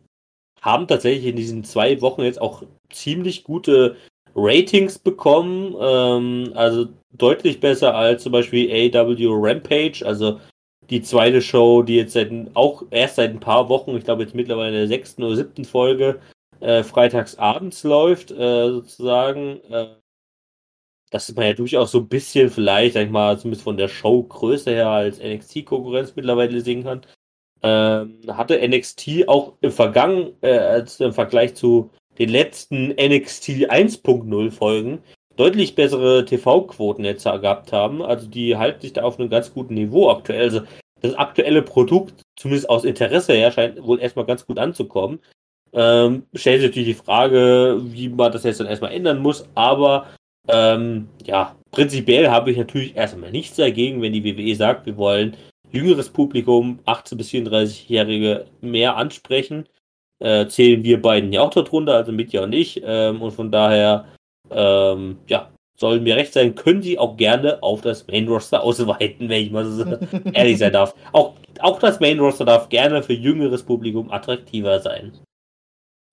haben 0.61 0.87
tatsächlich 0.87 1.25
in 1.25 1.35
diesen 1.35 1.65
zwei 1.65 1.99
Wochen 2.01 2.21
jetzt 2.21 2.39
auch 2.39 2.63
ziemlich 2.89 3.43
gute 3.43 3.97
Ratings 4.35 4.99
bekommen. 4.99 5.75
Ähm, 5.81 6.53
also 6.55 6.87
deutlich 7.11 7.59
besser 7.59 7.93
als 7.93 8.23
zum 8.23 8.31
Beispiel 8.31 8.69
AW 8.95 9.17
Rampage, 9.29 10.05
also 10.05 10.39
die 10.89 11.01
zweite 11.01 11.41
Show, 11.41 11.83
die 11.83 11.95
jetzt 11.95 12.13
seit, 12.13 12.31
auch 12.53 12.83
erst 12.91 13.15
seit 13.15 13.31
ein 13.31 13.39
paar 13.39 13.69
Wochen, 13.69 13.95
ich 13.95 14.03
glaube 14.03 14.23
jetzt 14.23 14.35
mittlerweile 14.35 14.69
in 14.69 14.73
der 14.75 14.87
sechsten 14.87 15.23
oder 15.23 15.35
siebten 15.35 15.65
Folge, 15.65 16.19
äh, 16.59 16.83
freitags 16.83 17.37
abends 17.37 17.83
läuft, 17.83 18.31
äh, 18.31 18.69
sozusagen. 18.69 19.61
Äh, 19.69 19.95
das 21.09 21.29
ist 21.29 21.35
man 21.35 21.45
ja 21.45 21.53
durchaus 21.53 21.91
so 21.91 21.99
ein 21.99 22.09
bisschen 22.09 22.49
vielleicht, 22.49 22.95
sag 22.95 23.05
ich 23.05 23.11
mal, 23.11 23.37
zumindest 23.37 23.63
von 23.63 23.77
der 23.77 23.87
Showgröße 23.87 24.71
her 24.71 24.89
als 24.89 25.19
NXT-Konkurrenz 25.19 26.13
mittlerweile 26.15 26.59
sehen 26.61 26.83
kann. 26.83 27.05
Ähm, 27.63 28.19
hatte 28.27 28.59
NXT 28.67 29.27
auch 29.27 29.53
im 29.61 29.71
Vergangen, 29.71 30.33
äh, 30.41 30.57
als 30.57 30.99
im 30.99 31.13
Vergleich 31.13 31.55
zu 31.55 31.91
den 32.19 32.29
letzten 32.29 32.89
NXT 32.89 33.69
1.0 33.69 34.51
Folgen 34.51 34.99
deutlich 35.37 35.75
bessere 35.75 36.25
TV-Quoten 36.25 37.05
jetzt 37.05 37.23
gehabt 37.23 37.71
haben. 37.71 38.01
Also 38.01 38.27
die 38.27 38.57
halten 38.57 38.81
sich 38.81 38.93
da 38.93 39.03
auf 39.03 39.19
einem 39.19 39.29
ganz 39.29 39.53
guten 39.53 39.75
Niveau 39.75 40.09
aktuell. 40.09 40.43
Also 40.43 40.61
das 41.01 41.13
aktuelle 41.13 41.61
Produkt, 41.61 42.21
zumindest 42.35 42.69
aus 42.69 42.83
Interesse 42.83 43.33
her, 43.33 43.51
scheint 43.51 43.81
wohl 43.81 43.99
erstmal 43.99 44.25
ganz 44.25 44.45
gut 44.45 44.57
anzukommen. 44.57 45.19
Ähm, 45.73 46.23
stellt 46.33 46.61
sich 46.61 46.69
natürlich 46.69 46.97
die 46.97 47.05
Frage, 47.05 47.79
wie 47.83 48.09
man 48.09 48.31
das 48.31 48.43
jetzt 48.43 48.59
dann 48.59 48.67
erstmal 48.67 48.93
ändern 48.93 49.19
muss, 49.19 49.47
aber 49.53 50.07
ähm, 50.47 51.09
ja, 51.25 51.55
prinzipiell 51.71 52.29
habe 52.29 52.51
ich 52.51 52.57
natürlich 52.57 52.95
erstmal 52.95 53.31
nichts 53.31 53.57
dagegen, 53.57 54.01
wenn 54.01 54.13
die 54.13 54.23
WWE 54.23 54.55
sagt, 54.55 54.85
wir 54.85 54.97
wollen 54.97 55.35
jüngeres 55.71 56.09
Publikum, 56.09 56.79
18 56.85 57.17
bis 57.17 57.29
34-Jährige 57.29 58.45
mehr 58.61 58.95
ansprechen. 58.95 59.67
Äh, 60.19 60.47
zählen 60.47 60.83
wir 60.83 61.01
beiden 61.01 61.31
ja 61.33 61.41
auch 61.41 61.51
darunter, 61.51 61.95
also 61.95 62.11
Mitya 62.11 62.43
und 62.43 62.53
ich. 62.53 62.81
Ähm, 62.83 63.21
und 63.21 63.31
von 63.31 63.51
daher, 63.51 64.05
ähm, 64.51 65.19
ja, 65.27 65.49
sollen 65.75 66.03
mir 66.03 66.15
recht 66.15 66.33
sein, 66.33 66.55
können 66.55 66.81
die 66.81 66.97
auch 66.97 67.17
gerne 67.17 67.61
auf 67.61 67.81
das 67.81 68.07
Main 68.07 68.27
Roster 68.27 68.61
ausweiten, 68.63 69.29
wenn 69.29 69.43
ich 69.43 69.51
mal 69.51 69.65
so 69.65 69.85
ehrlich 70.33 70.57
sein 70.57 70.73
darf. 70.73 70.95
Auch, 71.13 71.33
auch 71.59 71.79
das 71.79 71.99
Main 71.99 72.19
Roster 72.19 72.45
darf 72.45 72.69
gerne 72.69 73.03
für 73.03 73.13
jüngeres 73.13 73.63
Publikum 73.63 74.11
attraktiver 74.11 74.79
sein. 74.79 75.13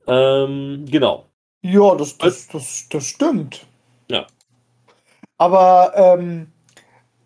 Ähm, 0.07 0.85
genau. 0.91 1.27
Ja, 1.63 1.95
das, 1.95 2.19
das, 2.19 2.47
das, 2.49 2.87
das 2.91 3.07
stimmt. 3.07 3.67
Ja. 4.11 4.27
Aber, 5.39 5.93
ähm, 5.97 6.53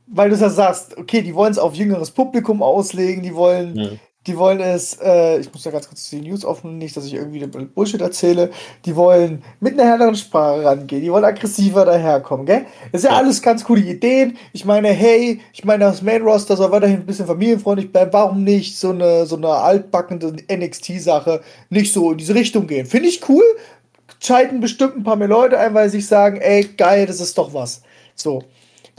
weil 0.06 0.30
du 0.30 0.36
ja 0.36 0.48
sagst, 0.48 0.97
okay, 0.97 1.22
die 1.22 1.35
wollen 1.35 1.51
es 1.51 1.59
auf 1.59 1.74
jüngeres 1.74 2.12
Publikum 2.12 2.62
auslegen, 2.62 3.22
die 3.22 3.35
wollen, 3.35 3.76
Ja. 3.76 3.90
Die 4.27 4.36
wollen 4.36 4.61
es, 4.61 4.99
äh, 5.01 5.39
ich 5.39 5.51
muss 5.53 5.65
ja 5.65 5.70
ganz 5.70 5.89
kurz 5.89 6.11
die 6.11 6.20
News 6.20 6.45
aufnehmen, 6.45 6.77
nicht, 6.78 6.95
dass 6.97 7.07
ich 7.07 7.15
irgendwie 7.15 7.39
den 7.39 7.70
Bullshit 7.70 8.01
erzähle, 8.01 8.51
die 8.85 8.95
wollen 8.95 9.43
mit 9.61 9.74
einer 9.74 9.89
härteren 9.89 10.16
Sprache 10.16 10.65
rangehen, 10.65 11.01
die 11.03 11.11
wollen 11.11 11.24
aggressiver 11.24 11.85
daherkommen, 11.86 12.45
gell? 12.45 12.66
Das 12.93 13.01
ist 13.03 13.05
ja, 13.05 13.12
Ja. 13.12 13.19
alles 13.19 13.40
ganz 13.40 13.65
coole 13.65 13.81
Ideen. 13.81 14.36
Ich 14.53 14.65
meine, 14.66 14.89
hey, 14.89 15.40
ich 15.55 15.65
meine, 15.65 15.85
das 15.85 16.03
Main 16.03 16.23
Roster 16.23 16.57
soll 16.57 16.70
weiterhin 16.70 16.97
ein 17.01 17.07
bisschen 17.07 17.27
familienfreundlich 17.27 17.90
bleiben. 17.90 18.12
Warum 18.12 18.45
nicht 18.45 18.77
so 18.77 18.90
eine, 18.90 19.24
so 19.24 19.36
eine 19.36 19.49
altbackende 19.49 20.35
NXT-Sache 20.53 21.40
nicht 21.70 21.93
so 21.93 22.11
in 22.12 22.19
diese 22.19 22.35
Richtung 22.35 22.66
gehen? 22.66 22.85
Finde 22.86 23.09
ich 23.09 23.27
cool. 23.31 23.45
Schalten 24.20 24.61
bestimmt 24.61 24.97
ein 24.97 25.05
paar 25.05 25.16
mehr 25.16 25.28
Leute 25.28 25.59
ein, 25.59 25.73
weil 25.74 25.89
sie 25.89 25.99
sich 26.01 26.09
sagen, 26.09 26.39
ey, 26.40 26.65
geil, 26.77 27.07
das 27.07 27.20
ist 27.20 27.39
doch 27.39 27.55
was. 27.55 27.82
So. 28.15 28.43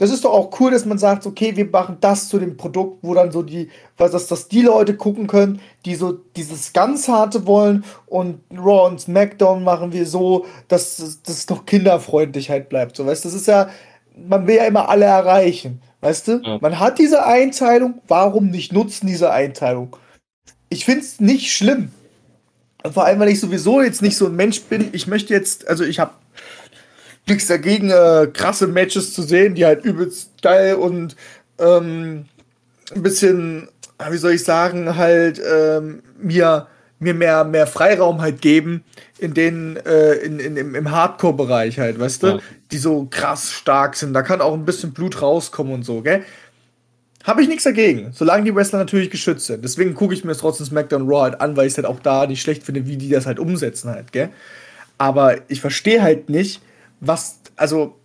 Das 0.00 0.10
ist 0.10 0.24
doch 0.24 0.32
auch 0.32 0.58
cool, 0.58 0.70
dass 0.70 0.86
man 0.86 0.96
sagt, 0.96 1.26
okay, 1.26 1.54
wir 1.56 1.66
machen 1.66 1.98
das 2.00 2.30
zu 2.30 2.38
dem 2.38 2.56
Produkt, 2.56 3.00
wo 3.02 3.12
dann 3.12 3.30
so 3.30 3.42
die, 3.42 3.68
was 3.98 4.12
das, 4.12 4.28
dass 4.28 4.48
die 4.48 4.62
Leute 4.62 4.96
gucken 4.96 5.26
können, 5.26 5.60
die 5.84 5.94
so 5.94 6.12
dieses 6.12 6.72
ganz 6.72 7.06
harte 7.06 7.46
wollen 7.46 7.84
und 8.06 8.40
Raw 8.50 8.88
und 8.88 8.98
SmackDown 8.98 9.62
machen 9.62 9.92
wir 9.92 10.06
so, 10.06 10.46
dass 10.68 11.18
das 11.22 11.44
doch 11.44 11.66
Kinderfreundlichkeit 11.66 12.70
bleibt. 12.70 12.96
So, 12.96 13.04
weißt 13.04 13.26
du, 13.26 13.28
das 13.28 13.36
ist 13.36 13.46
ja, 13.46 13.68
man 14.16 14.46
will 14.46 14.56
ja 14.56 14.64
immer 14.64 14.88
alle 14.88 15.04
erreichen. 15.04 15.82
Weißt 16.00 16.28
du? 16.28 16.40
Ja. 16.42 16.56
Man 16.62 16.80
hat 16.80 16.98
diese 16.98 17.26
Einteilung, 17.26 18.00
warum 18.08 18.48
nicht 18.48 18.72
nutzen 18.72 19.06
diese 19.06 19.30
Einteilung? 19.30 19.96
Ich 20.70 20.86
finde 20.86 21.00
es 21.00 21.20
nicht 21.20 21.52
schlimm. 21.52 21.90
Vor 22.90 23.04
allem, 23.04 23.20
weil 23.20 23.28
ich 23.28 23.40
sowieso 23.40 23.82
jetzt 23.82 24.00
nicht 24.00 24.16
so 24.16 24.28
ein 24.28 24.34
Mensch 24.34 24.62
bin. 24.62 24.88
Ich 24.92 25.06
möchte 25.06 25.34
jetzt, 25.34 25.68
also 25.68 25.84
ich 25.84 25.98
habe 25.98 26.12
nichts 27.28 27.46
dagegen, 27.46 27.90
äh, 27.90 28.28
krasse 28.32 28.66
Matches 28.66 29.14
zu 29.14 29.22
sehen, 29.22 29.54
die 29.54 29.64
halt 29.64 29.84
übelst 29.84 30.42
geil 30.42 30.74
und 30.74 31.16
ähm, 31.58 32.26
ein 32.94 33.02
bisschen, 33.02 33.68
wie 34.10 34.16
soll 34.16 34.32
ich 34.32 34.44
sagen, 34.44 34.96
halt 34.96 35.40
ähm, 35.40 36.02
mir, 36.20 36.66
mir 36.98 37.14
mehr, 37.14 37.44
mehr 37.44 37.66
Freiraum 37.66 38.20
halt 38.20 38.40
geben 38.40 38.84
in 39.18 39.34
den, 39.34 39.76
äh, 39.84 40.14
in, 40.14 40.38
in, 40.38 40.56
im, 40.56 40.74
im 40.74 40.90
Hardcore-Bereich 40.90 41.78
halt, 41.78 41.98
weißt 41.98 42.22
du? 42.22 42.26
Ja. 42.26 42.38
Die 42.72 42.78
so 42.78 43.06
krass 43.10 43.52
stark 43.52 43.96
sind. 43.96 44.12
Da 44.12 44.22
kann 44.22 44.40
auch 44.40 44.54
ein 44.54 44.64
bisschen 44.64 44.92
Blut 44.92 45.22
rauskommen 45.22 45.72
und 45.72 45.84
so, 45.84 46.02
gell? 46.02 46.24
Habe 47.24 47.42
ich 47.42 47.48
nichts 47.48 47.64
dagegen, 47.64 48.12
solange 48.14 48.44
die 48.44 48.54
Wrestler 48.54 48.78
natürlich 48.78 49.10
geschützt 49.10 49.46
sind. 49.46 49.62
Deswegen 49.62 49.94
gucke 49.94 50.14
ich 50.14 50.24
mir 50.24 50.30
das 50.30 50.38
trotzdem 50.38 50.66
SmackDown 50.66 51.06
Raw 51.06 51.22
halt 51.24 51.40
an, 51.42 51.54
weil 51.54 51.66
ich 51.66 51.74
es 51.74 51.76
halt 51.76 51.86
auch 51.86 52.00
da 52.00 52.26
nicht 52.26 52.40
schlecht 52.40 52.62
finde, 52.62 52.86
wie 52.86 52.96
die 52.96 53.10
das 53.10 53.26
halt 53.26 53.38
umsetzen 53.38 53.90
halt, 53.90 54.10
gell? 54.12 54.30
Aber 54.96 55.36
ich 55.48 55.60
verstehe 55.60 56.02
halt 56.02 56.30
nicht, 56.30 56.62
was, 57.00 57.40
also 57.56 58.00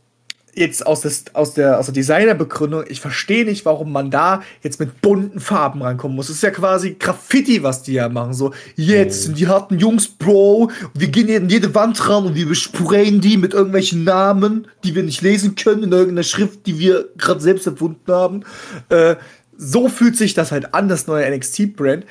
jetzt 0.55 0.87
aus, 0.87 1.01
des, 1.01 1.25
aus 1.33 1.53
der, 1.53 1.79
aus 1.79 1.87
der 1.87 1.93
Designerbegründung, 1.93 2.85
ich 2.87 3.01
verstehe 3.01 3.45
nicht, 3.45 3.65
warum 3.65 3.91
man 3.91 4.09
da 4.09 4.41
jetzt 4.63 4.79
mit 4.79 5.01
bunten 5.01 5.39
Farben 5.39 5.81
rankommen 5.81 6.15
muss. 6.15 6.29
Es 6.29 6.37
ist 6.37 6.43
ja 6.43 6.51
quasi 6.51 6.95
Graffiti, 6.97 7.61
was 7.61 7.83
die 7.83 7.93
ja 7.93 8.09
machen. 8.09 8.33
So, 8.33 8.53
jetzt 8.75 9.23
sind 9.23 9.37
die 9.37 9.47
harten 9.47 9.77
Jungs, 9.77 10.07
Bro, 10.07 10.71
wir 10.93 11.09
gehen 11.09 11.27
in 11.27 11.49
jede 11.49 11.75
Wand 11.75 12.09
ran 12.09 12.25
und 12.25 12.35
wir 12.35 12.47
besprayen 12.47 13.21
die 13.21 13.37
mit 13.37 13.53
irgendwelchen 13.53 14.03
Namen, 14.03 14.67
die 14.83 14.95
wir 14.95 15.03
nicht 15.03 15.21
lesen 15.21 15.55
können, 15.55 15.83
in 15.83 15.91
irgendeiner 15.91 16.23
Schrift, 16.23 16.65
die 16.65 16.79
wir 16.79 17.09
gerade 17.17 17.41
selbst 17.41 17.67
erfunden 17.67 18.11
haben. 18.11 18.43
Äh, 18.89 19.15
so 19.57 19.89
fühlt 19.89 20.17
sich 20.17 20.33
das 20.33 20.51
halt 20.51 20.73
an, 20.73 20.89
das 20.89 21.07
neue 21.07 21.29
NXT-Brand. 21.35 22.05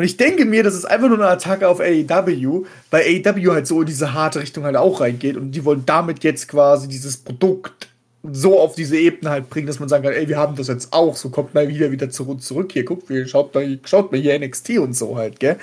Und 0.00 0.06
ich 0.06 0.16
denke 0.16 0.46
mir, 0.46 0.62
das 0.62 0.74
ist 0.74 0.86
einfach 0.86 1.08
nur 1.08 1.18
eine 1.18 1.28
Attacke 1.28 1.68
auf 1.68 1.78
AEW, 1.78 2.64
weil 2.90 3.02
AEW 3.02 3.52
halt 3.52 3.66
so 3.66 3.82
in 3.82 3.86
diese 3.86 4.14
harte 4.14 4.40
Richtung 4.40 4.64
halt 4.64 4.76
auch 4.76 5.02
reingeht 5.02 5.36
und 5.36 5.50
die 5.50 5.62
wollen 5.66 5.82
damit 5.84 6.24
jetzt 6.24 6.48
quasi 6.48 6.88
dieses 6.88 7.18
Produkt 7.18 7.90
so 8.22 8.58
auf 8.58 8.76
diese 8.76 8.96
Ebene 8.96 9.28
halt 9.28 9.50
bringen, 9.50 9.66
dass 9.66 9.78
man 9.78 9.90
sagen 9.90 10.04
kann, 10.04 10.14
ey, 10.14 10.26
wir 10.26 10.38
haben 10.38 10.56
das 10.56 10.68
jetzt 10.68 10.94
auch, 10.94 11.16
so 11.16 11.28
kommt 11.28 11.52
mal 11.52 11.68
wieder 11.68 11.90
wieder 11.90 12.08
zurück, 12.08 12.40
zurück 12.40 12.72
hier, 12.72 12.86
guckt, 12.86 13.10
wir, 13.10 13.28
schaut, 13.28 13.54
mal, 13.54 13.78
schaut 13.84 14.10
mal 14.10 14.18
hier 14.18 14.38
NXT 14.38 14.78
und 14.78 14.96
so 14.96 15.18
halt, 15.18 15.38
gell? 15.38 15.58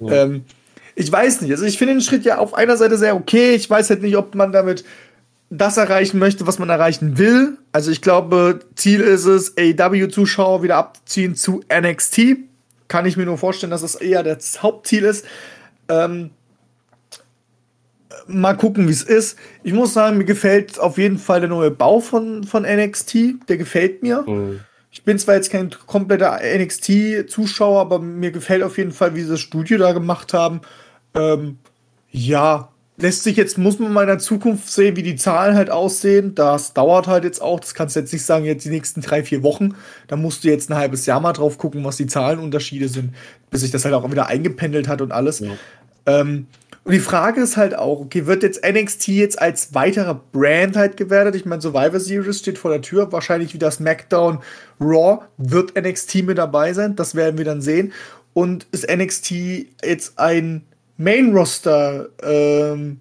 Ja. 0.00 0.24
Ähm, 0.24 0.44
ich 0.96 1.12
weiß 1.12 1.42
nicht, 1.42 1.52
also 1.52 1.64
ich 1.64 1.78
finde 1.78 1.94
den 1.94 2.00
Schritt 2.00 2.24
ja 2.24 2.38
auf 2.38 2.54
einer 2.54 2.76
Seite 2.76 2.98
sehr 2.98 3.14
okay, 3.14 3.54
ich 3.54 3.70
weiß 3.70 3.88
halt 3.90 4.02
nicht, 4.02 4.16
ob 4.16 4.34
man 4.34 4.50
damit 4.50 4.84
das 5.48 5.76
erreichen 5.76 6.18
möchte, 6.18 6.48
was 6.48 6.58
man 6.58 6.70
erreichen 6.70 7.18
will. 7.18 7.56
Also 7.70 7.92
ich 7.92 8.02
glaube, 8.02 8.58
Ziel 8.74 9.00
ist 9.00 9.26
es, 9.26 9.56
AEW-Zuschauer 9.56 10.64
wieder 10.64 10.74
abzuziehen 10.74 11.36
zu 11.36 11.62
NXT. 11.72 12.38
Kann 12.88 13.06
ich 13.06 13.16
mir 13.16 13.26
nur 13.26 13.38
vorstellen, 13.38 13.70
dass 13.70 13.82
das 13.82 13.96
eher 13.96 14.22
das 14.22 14.62
Hauptziel 14.62 15.04
ist. 15.04 15.24
Ähm, 15.88 16.30
mal 18.26 18.56
gucken, 18.56 18.88
wie 18.88 18.92
es 18.92 19.02
ist. 19.02 19.38
Ich 19.62 19.72
muss 19.72 19.94
sagen, 19.94 20.18
mir 20.18 20.24
gefällt 20.24 20.78
auf 20.78 20.98
jeden 20.98 21.18
Fall 21.18 21.40
der 21.40 21.48
neue 21.48 21.70
Bau 21.70 22.00
von, 22.00 22.44
von 22.44 22.62
NXT. 22.62 23.48
Der 23.48 23.56
gefällt 23.56 24.02
mir. 24.02 24.22
Mhm. 24.22 24.60
Ich 24.90 25.02
bin 25.02 25.18
zwar 25.18 25.34
jetzt 25.34 25.50
kein 25.50 25.70
kompletter 25.86 26.40
NXT-Zuschauer, 26.42 27.80
aber 27.80 27.98
mir 27.98 28.30
gefällt 28.30 28.62
auf 28.62 28.78
jeden 28.78 28.92
Fall, 28.92 29.14
wie 29.14 29.22
sie 29.22 29.30
das 29.30 29.40
Studio 29.40 29.78
da 29.78 29.92
gemacht 29.92 30.32
haben. 30.32 30.62
Ähm, 31.14 31.58
ja, 32.10 32.70
lässt 32.98 33.24
sich 33.24 33.36
jetzt, 33.36 33.58
muss 33.58 33.78
man 33.78 33.92
mal 33.92 34.02
in 34.02 34.08
der 34.08 34.18
Zukunft 34.18 34.70
sehen, 34.70 34.96
wie 34.96 35.02
die 35.02 35.16
Zahlen 35.16 35.54
halt 35.54 35.70
aussehen. 35.70 36.34
Das 36.34 36.72
dauert 36.72 37.06
halt 37.06 37.24
jetzt 37.24 37.42
auch. 37.42 37.60
Das 37.60 37.74
kannst 37.74 37.96
du 37.96 38.00
jetzt 38.00 38.12
nicht 38.12 38.24
sagen, 38.24 38.44
jetzt 38.44 38.64
die 38.64 38.70
nächsten 38.70 39.02
drei, 39.02 39.22
vier 39.22 39.42
Wochen. 39.42 39.74
Da 40.08 40.16
musst 40.16 40.44
du 40.44 40.48
jetzt 40.48 40.70
ein 40.70 40.76
halbes 40.76 41.04
Jahr 41.06 41.20
mal 41.20 41.32
drauf 41.32 41.58
gucken, 41.58 41.84
was 41.84 41.96
die 41.96 42.06
Zahlenunterschiede 42.06 42.88
sind, 42.88 43.14
bis 43.50 43.60
sich 43.60 43.70
das 43.70 43.84
halt 43.84 43.94
auch 43.94 44.10
wieder 44.10 44.28
eingependelt 44.28 44.88
hat 44.88 45.02
und 45.02 45.12
alles. 45.12 45.40
Ja. 45.40 45.50
Ähm, 46.06 46.46
und 46.84 46.92
die 46.92 47.00
Frage 47.00 47.40
ist 47.40 47.56
halt 47.56 47.76
auch, 47.76 47.98
okay, 47.98 48.26
wird 48.26 48.44
jetzt 48.44 48.64
NXT 48.64 49.08
jetzt 49.08 49.42
als 49.42 49.74
weiterer 49.74 50.22
Brand 50.32 50.76
halt 50.76 50.96
gewertet? 50.96 51.34
Ich 51.34 51.44
meine, 51.44 51.60
Survivor 51.60 51.98
Series 51.98 52.38
steht 52.38 52.58
vor 52.58 52.70
der 52.70 52.80
Tür, 52.80 53.10
wahrscheinlich 53.10 53.52
wie 53.54 53.58
das 53.58 53.76
SmackDown 53.76 54.38
Raw 54.80 55.24
wird 55.36 55.76
NXT 55.76 56.22
mit 56.22 56.38
dabei 56.38 56.72
sein, 56.74 56.94
das 56.94 57.16
werden 57.16 57.38
wir 57.38 57.44
dann 57.44 57.60
sehen. 57.60 57.92
Und 58.34 58.68
ist 58.70 58.88
NXT 58.88 59.32
jetzt 59.82 60.18
ein 60.18 60.62
Main-Roster 60.98 62.08
ähm, 62.22 63.00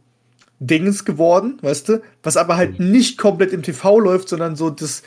Dings 0.60 1.06
geworden, 1.06 1.58
weißt 1.62 1.90
du? 1.90 2.02
Was 2.24 2.38
aber 2.38 2.58
halt 2.58 2.80
mhm. 2.80 2.92
nicht 2.92 3.18
komplett 3.18 3.54
im 3.54 3.64
TV 3.64 4.00
läuft, 4.00 4.30
sondern 4.30 4.56
so 4.56 4.70
das, 4.70 5.04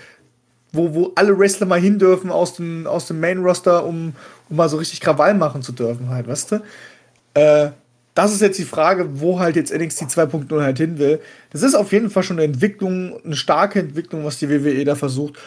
wo, 0.73 0.94
wo 0.94 1.12
alle 1.15 1.39
Wrestler 1.39 1.66
mal 1.66 1.81
hin 1.81 1.98
dürfen 1.98 2.31
aus 2.31 2.55
dem, 2.55 2.86
aus 2.86 3.06
dem 3.06 3.20
Main-Roster, 3.20 3.85
um, 3.85 4.15
um 4.48 4.56
mal 4.56 4.69
so 4.69 4.77
richtig 4.77 5.01
Krawall 5.01 5.35
machen 5.35 5.62
zu 5.62 5.73
dürfen, 5.73 6.10
halt, 6.10 6.28
weißt 6.28 6.52
du? 6.52 6.60
Äh, 7.35 7.70
das 8.15 8.32
ist 8.32 8.40
jetzt 8.40 8.59
die 8.59 8.65
Frage, 8.65 9.20
wo 9.20 9.39
halt 9.39 9.55
jetzt 9.55 9.73
NXT 9.73 10.02
2.0 10.05 10.60
halt 10.60 10.78
hin 10.78 10.98
will. 10.98 11.20
Das 11.51 11.62
ist 11.62 11.77
auf 11.77 11.93
jeden 11.93 12.10
Fall 12.10 12.24
schon 12.24 12.39
eine 12.39 12.47
Entwicklung, 12.47 13.20
eine 13.24 13.36
starke 13.36 13.78
Entwicklung, 13.78 14.24
was 14.24 14.40
die 14.40 14.51
WWE 14.51 14.85
da 14.85 14.97
versucht. 14.97 15.39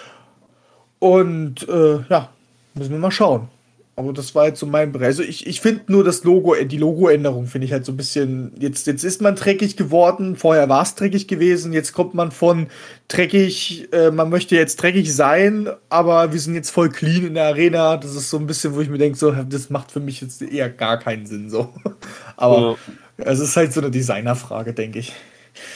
Und 1.00 1.68
äh, 1.68 2.00
ja, 2.10 2.30
müssen 2.74 2.92
wir 2.92 3.00
mal 3.00 3.12
schauen. 3.12 3.50
Aber 3.98 4.14
das 4.14 4.34
war 4.34 4.48
jetzt 4.48 4.60
so 4.60 4.66
mein 4.66 4.92
Bereich. 4.92 5.08
Also 5.08 5.24
ich, 5.24 5.46
ich 5.46 5.60
finde 5.60 5.92
nur 5.92 6.04
das 6.04 6.24
Logo, 6.24 6.56
die 6.56 6.78
Logoänderung 6.78 7.46
finde 7.46 7.66
ich 7.66 7.74
halt 7.74 7.86
so 7.86 7.92
ein 7.92 7.98
bisschen. 7.98 8.54
Jetzt, 8.58 8.88
jetzt 8.88 9.04
ist 9.04 9.22
man 9.22 9.36
dreckig 9.36 9.76
geworden, 9.76 10.38
vorher 10.38 10.70
war 10.70 10.82
es 10.82 10.96
dreckig 10.96 11.28
gewesen, 11.28 11.74
jetzt 11.74 11.92
kommt 11.92 12.14
man 12.14 12.32
von 12.32 12.68
dreckig, 13.10 13.90
äh, 13.92 14.10
man 14.10 14.30
möchte 14.30 14.56
jetzt 14.56 14.78
dreckig 14.78 15.14
sein, 15.14 15.70
aber 15.90 16.32
wir 16.32 16.40
sind 16.40 16.56
jetzt 16.56 16.70
voll 16.70 16.90
clean 16.90 17.28
in 17.28 17.34
der 17.34 17.48
Arena. 17.48 17.98
Das 17.98 18.16
ist 18.16 18.30
so 18.30 18.38
ein 18.38 18.48
bisschen, 18.48 18.74
wo 18.76 18.82
ich 18.82 18.90
mir 18.90 18.98
denke, 18.98 19.18
so, 19.18 19.32
das 19.32 19.70
macht 19.70 19.92
für 19.92 20.00
mich 20.00 20.22
jetzt 20.22 20.42
eher 20.42 20.70
gar 20.70 20.98
keinen 20.98 21.26
Sinn. 21.26 21.50
So. 21.50 21.74
Aber 22.38 22.78
ja. 23.18 23.26
es 23.26 23.40
ist 23.40 23.58
halt 23.58 23.74
so 23.74 23.82
eine 23.82 23.92
Designerfrage, 23.92 24.74
denke 24.74 25.00
ich. 25.00 25.14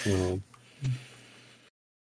Ja. 0.06 0.12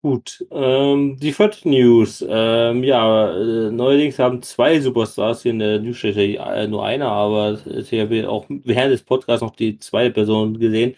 Gut, 0.04 0.44
ähm, 0.50 1.16
die 1.18 1.32
vierte 1.32 1.66
News. 1.66 2.22
Ähm, 2.28 2.84
ja, 2.84 3.34
äh, 3.38 3.70
neuerdings 3.70 4.18
haben 4.18 4.42
zwei 4.42 4.78
Superstars 4.78 5.40
hier 5.40 5.52
in 5.52 5.60
der 5.60 5.80
Newsstelle, 5.80 6.36
äh, 6.36 6.68
nur 6.68 6.84
einer, 6.84 7.10
aber 7.10 7.58
ich 7.66 7.90
habe 7.90 8.28
auch 8.28 8.44
während 8.50 8.92
des 8.92 9.02
Podcasts 9.02 9.40
noch 9.40 9.56
die 9.56 9.78
zweite 9.78 10.12
Person 10.12 10.58
gesehen. 10.58 10.94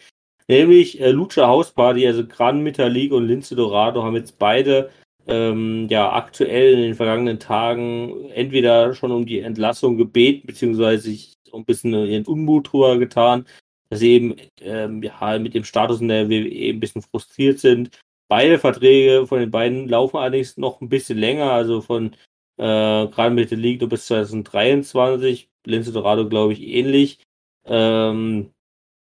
Nämlich 0.48 1.00
äh, 1.00 1.12
Lucha 1.12 1.46
House 1.46 1.70
Party, 1.70 2.04
also 2.04 2.26
Gran 2.26 2.64
Metalik 2.64 3.12
und 3.12 3.28
Lince 3.28 3.54
Dorado 3.54 4.02
haben 4.02 4.16
jetzt 4.16 4.40
beide 4.40 4.90
ähm, 5.28 5.86
ja 5.88 6.12
aktuell 6.12 6.72
in 6.74 6.82
den 6.82 6.94
vergangenen 6.96 7.38
Tagen 7.38 8.28
entweder 8.30 8.92
schon 8.92 9.12
um 9.12 9.24
die 9.24 9.38
Entlassung 9.38 9.96
gebeten, 9.98 10.48
beziehungsweise 10.48 11.02
sich 11.02 11.34
ein 11.52 11.64
bisschen 11.64 11.94
ihren 11.94 12.26
Unmut 12.26 12.72
drüber 12.72 12.98
getan, 12.98 13.46
dass 13.88 14.00
sie 14.00 14.14
eben 14.14 14.34
ähm, 14.62 15.00
ja, 15.00 15.38
mit 15.38 15.54
dem 15.54 15.62
Status 15.62 16.00
in 16.00 16.08
der 16.08 16.28
WWE 16.28 16.70
ein 16.70 16.80
bisschen 16.80 17.02
frustriert 17.02 17.60
sind 17.60 17.90
Beide 18.28 18.58
Verträge 18.58 19.26
von 19.26 19.40
den 19.40 19.50
beiden 19.50 19.88
laufen 19.88 20.16
allerdings 20.16 20.56
noch 20.56 20.80
ein 20.80 20.88
bisschen 20.88 21.18
länger, 21.18 21.52
also 21.52 21.80
von 21.80 22.12
äh, 22.58 23.06
gerade 23.08 23.30
mit 23.30 23.50
der 23.50 23.58
League 23.58 23.88
bis 23.88 24.06
2023, 24.06 25.48
Lince 25.64 25.92
Dorado 25.92 26.28
glaube 26.28 26.54
ich 26.54 26.62
ähnlich. 26.62 27.20
Ähm, 27.66 28.50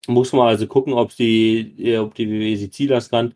muss 0.06 0.32
man 0.32 0.48
also 0.48 0.66
gucken, 0.66 0.94
ob 0.94 1.14
die, 1.14 1.97
ob 1.98 2.14
die 2.14 2.28
WWE 2.28 2.56
sie 2.56 2.70
ziehen 2.70 2.89
lassen 2.89 3.10
kann. 3.10 3.35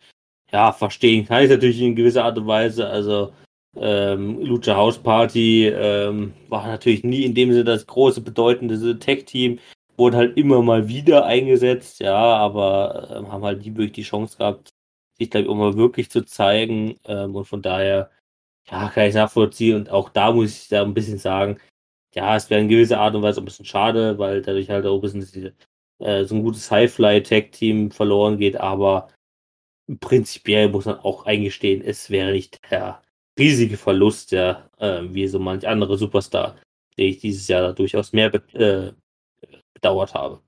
Ja, 0.51 0.73
verstehen 0.73 1.27
kann 1.27 1.45
ich 1.45 1.51
natürlich 1.51 1.81
in 1.81 1.97
gewisser 1.97 2.25
Art 2.25 2.39
und 2.39 2.47
Weise. 2.47 2.87
Also 2.89 3.33
ähm, 3.77 4.41
Lucha 4.41 4.77
House 4.77 4.99
Party 4.99 5.67
ähm, 5.69 6.35
war 6.49 6.67
natürlich 6.67 7.05
nie 7.05 7.25
in 7.25 7.35
dem 7.35 7.53
Sinne 7.53 7.65
das 7.65 7.87
große, 7.87 8.21
bedeutende 8.21 8.99
Tech-Team. 8.99 9.59
Wurden 9.97 10.17
halt 10.17 10.37
immer 10.37 10.63
mal 10.63 10.89
wieder 10.89 11.27
eingesetzt, 11.27 12.01
ja, 12.01 12.17
aber 12.17 13.09
äh, 13.11 13.31
haben 13.31 13.45
halt 13.45 13.65
nie 13.65 13.75
wirklich 13.77 13.93
die 13.93 14.03
Chance 14.03 14.39
gehabt, 14.39 14.72
sich, 15.23 15.31
glaube 15.31 15.45
ich, 15.47 15.51
auch 15.51 15.57
mal 15.57 15.77
wirklich 15.77 16.11
zu 16.11 16.25
zeigen. 16.25 16.99
Ähm, 17.05 17.35
und 17.37 17.45
von 17.47 17.63
daher, 17.63 18.11
ja, 18.71 18.89
kann 18.91 19.09
ich 19.09 19.15
nachvollziehen. 19.15 19.77
Und 19.77 19.91
auch 19.91 20.09
da 20.11 20.33
muss 20.33 20.63
ich 20.63 20.69
da 20.69 20.83
ein 20.83 20.95
bisschen 20.95 21.19
sagen, 21.19 21.59
ja, 22.15 22.37
es 22.37 22.51
wäre 22.51 22.61
in 22.61 22.69
gewisser 22.69 23.01
Art 23.01 23.15
und 23.15 23.23
Weise 23.23 23.41
ein 23.41 23.45
bisschen 23.45 23.65
schade, 23.65 24.19
weil 24.19 24.43
dadurch 24.43 24.71
halt 24.71 24.87
auch 24.87 24.97
ein 24.97 25.01
bisschen 25.01 25.21
diese, 25.21 25.55
äh, 26.01 26.25
so 26.25 26.35
ein 26.37 26.43
gutes 26.43 26.71
High-Fly-Tag-Team 26.71 27.91
verloren 27.91 28.39
geht. 28.39 28.57
Aber 28.61 29.09
prinzipiell 30.01 30.69
muss 30.69 30.87
man 30.87 30.99
auch 31.01 31.27
eingestehen, 31.27 31.83
es 31.83 32.11
wäre 32.11 32.33
nicht 32.33 32.61
der 32.71 33.03
riesige 33.39 33.77
Verlust, 33.77 34.33
ja, 34.33 34.69
äh, 34.79 35.03
wie 35.05 35.27
so 35.29 35.39
manch 35.39 35.67
andere 35.67 35.97
Superstar, 35.99 36.57
den 36.99 37.09
ich 37.11 37.19
dieses 37.19 37.49
Jahr 37.49 37.73
durchaus 37.73 38.13
mehr 38.13 38.31
be 38.31 38.43
äh, 38.55 38.93
bedauert 39.75 40.15
habe. 40.15 40.43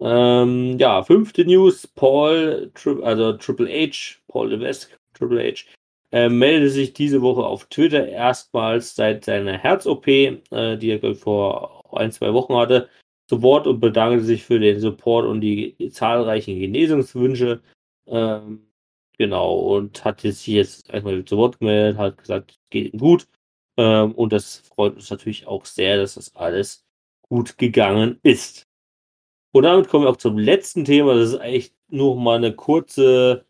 Ähm, 0.00 0.78
ja, 0.78 1.02
fünfte 1.02 1.44
News. 1.44 1.86
Paul, 1.86 2.70
also 3.02 3.32
Triple 3.34 3.68
H, 3.68 4.18
Paul 4.28 4.50
Levesque, 4.50 4.98
Triple 5.14 5.52
H, 5.52 5.64
äh, 6.12 6.28
meldete 6.28 6.70
sich 6.70 6.92
diese 6.92 7.22
Woche 7.22 7.44
auf 7.44 7.66
Twitter 7.66 8.06
erstmals 8.06 8.94
seit 8.94 9.24
seiner 9.24 9.58
Herz-OP, 9.58 10.06
äh, 10.08 10.76
die 10.76 10.90
er 10.90 11.14
vor 11.14 11.82
ein, 11.96 12.12
zwei 12.12 12.32
Wochen 12.34 12.54
hatte, 12.54 12.88
zu 13.28 13.42
Wort 13.42 13.66
und 13.66 13.80
bedankte 13.80 14.24
sich 14.24 14.44
für 14.44 14.60
den 14.60 14.80
Support 14.80 15.26
und 15.26 15.40
die 15.40 15.76
zahlreichen 15.90 16.58
Genesungswünsche. 16.58 17.62
Ähm, 18.06 18.68
genau, 19.18 19.56
und 19.56 20.04
hat 20.04 20.20
sich 20.20 20.46
jetzt 20.46 20.90
erstmal 20.90 21.24
zu 21.24 21.36
Wort 21.38 21.58
gemeldet, 21.58 21.98
hat 21.98 22.18
gesagt, 22.18 22.52
es 22.52 22.70
geht 22.70 22.92
ihm 22.92 23.00
gut. 23.00 23.26
Ähm, 23.76 24.12
und 24.12 24.32
das 24.32 24.58
freut 24.58 24.94
uns 24.94 25.10
natürlich 25.10 25.46
auch 25.46 25.64
sehr, 25.64 25.98
dass 25.98 26.14
das 26.14 26.34
alles 26.36 26.84
gut 27.28 27.58
gegangen 27.58 28.18
ist. 28.22 28.66
Und 29.56 29.62
damit 29.62 29.88
kommen 29.88 30.04
wir 30.04 30.10
auch 30.10 30.18
zum 30.18 30.36
letzten 30.36 30.84
Thema. 30.84 31.14
Das 31.14 31.30
ist 31.30 31.36
eigentlich 31.40 31.72
nur 31.88 32.14
mal 32.16 32.36
eine 32.36 32.54
kurze, 32.54 33.46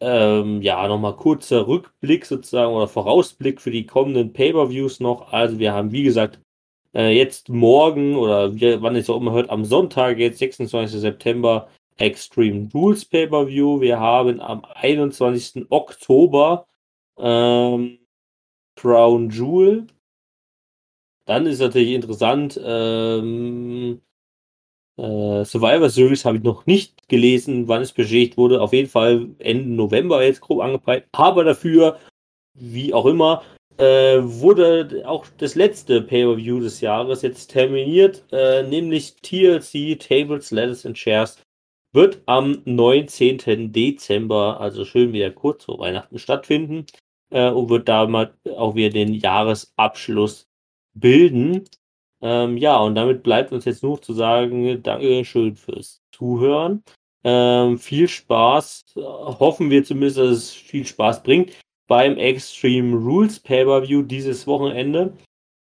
ähm, 0.00 0.62
ja, 0.62 0.86
nochmal 0.86 1.16
kurzer 1.16 1.66
Rückblick 1.66 2.26
sozusagen 2.26 2.72
oder 2.72 2.86
Vorausblick 2.86 3.60
für 3.60 3.72
die 3.72 3.84
kommenden 3.84 4.32
Pay-Per-Views 4.32 5.00
noch. 5.00 5.32
Also 5.32 5.58
wir 5.58 5.72
haben, 5.72 5.90
wie 5.90 6.04
gesagt, 6.04 6.40
äh, 6.94 7.10
jetzt 7.10 7.48
morgen 7.48 8.14
oder 8.14 8.54
wie, 8.54 8.80
wann 8.80 8.94
es 8.94 9.10
auch 9.10 9.16
immer 9.16 9.32
hört, 9.32 9.50
am 9.50 9.64
Sonntag, 9.64 10.18
jetzt 10.18 10.38
26. 10.38 11.00
September, 11.00 11.68
Extreme 11.96 12.68
Rules 12.72 13.04
Pay-Per-View. 13.04 13.80
Wir 13.80 13.98
haben 13.98 14.40
am 14.40 14.64
21. 14.64 15.66
Oktober 15.70 16.68
ähm, 17.18 17.98
Crown 18.76 19.30
Jewel. 19.30 19.88
Dann 21.24 21.46
ist 21.46 21.58
natürlich 21.58 21.94
interessant, 21.94 22.60
ähm, 22.62 24.02
äh, 24.98 25.44
Survivor 25.44 25.88
Series 25.88 26.24
habe 26.24 26.38
ich 26.38 26.42
noch 26.42 26.66
nicht 26.66 27.08
gelesen, 27.08 27.68
wann 27.68 27.82
es 27.82 27.92
beschädigt 27.92 28.36
wurde. 28.36 28.60
Auf 28.60 28.72
jeden 28.72 28.88
Fall 28.88 29.28
Ende 29.38 29.70
November 29.70 30.22
jetzt 30.22 30.40
grob 30.40 30.60
angepeilt. 30.60 31.04
Aber 31.12 31.44
dafür, 31.44 31.98
wie 32.54 32.92
auch 32.92 33.06
immer, 33.06 33.42
äh, 33.78 34.18
wurde 34.20 35.04
auch 35.06 35.26
das 35.38 35.54
letzte 35.54 36.02
Pay-Per-View 36.02 36.60
des 36.60 36.80
Jahres 36.80 37.22
jetzt 37.22 37.48
terminiert, 37.48 38.24
äh, 38.32 38.64
nämlich 38.64 39.14
TLC 39.22 39.98
Tables, 39.98 40.50
Ladders 40.50 40.84
and 40.84 40.96
Chairs 40.96 41.40
wird 41.92 42.22
am 42.26 42.62
19. 42.64 43.72
Dezember, 43.72 44.60
also 44.60 44.84
schön 44.84 45.12
wieder 45.12 45.30
kurz 45.30 45.64
vor 45.64 45.78
Weihnachten 45.78 46.18
stattfinden 46.18 46.86
äh, 47.30 47.50
und 47.50 47.70
wird 47.70 47.88
damit 47.88 48.32
auch 48.56 48.74
wieder 48.74 48.90
den 48.90 49.14
Jahresabschluss 49.14 50.48
bilden. 50.94 51.64
Ähm, 52.20 52.56
ja, 52.56 52.76
und 52.78 52.94
damit 52.94 53.22
bleibt 53.22 53.52
uns 53.52 53.64
jetzt 53.64 53.82
nur 53.82 54.00
zu 54.00 54.12
sagen, 54.12 54.82
Dankeschön 54.82 55.56
fürs 55.56 56.02
Zuhören. 56.12 56.82
Ähm, 57.24 57.78
viel 57.78 58.08
Spaß, 58.08 58.94
hoffen 58.96 59.70
wir 59.70 59.84
zumindest, 59.84 60.18
dass 60.18 60.30
es 60.30 60.50
viel 60.50 60.86
Spaß 60.86 61.22
bringt 61.22 61.52
beim 61.88 62.16
Extreme 62.16 62.96
Rules 62.96 63.40
Pay-Per-View 63.40 64.02
dieses 64.02 64.46
Wochenende. 64.46 65.12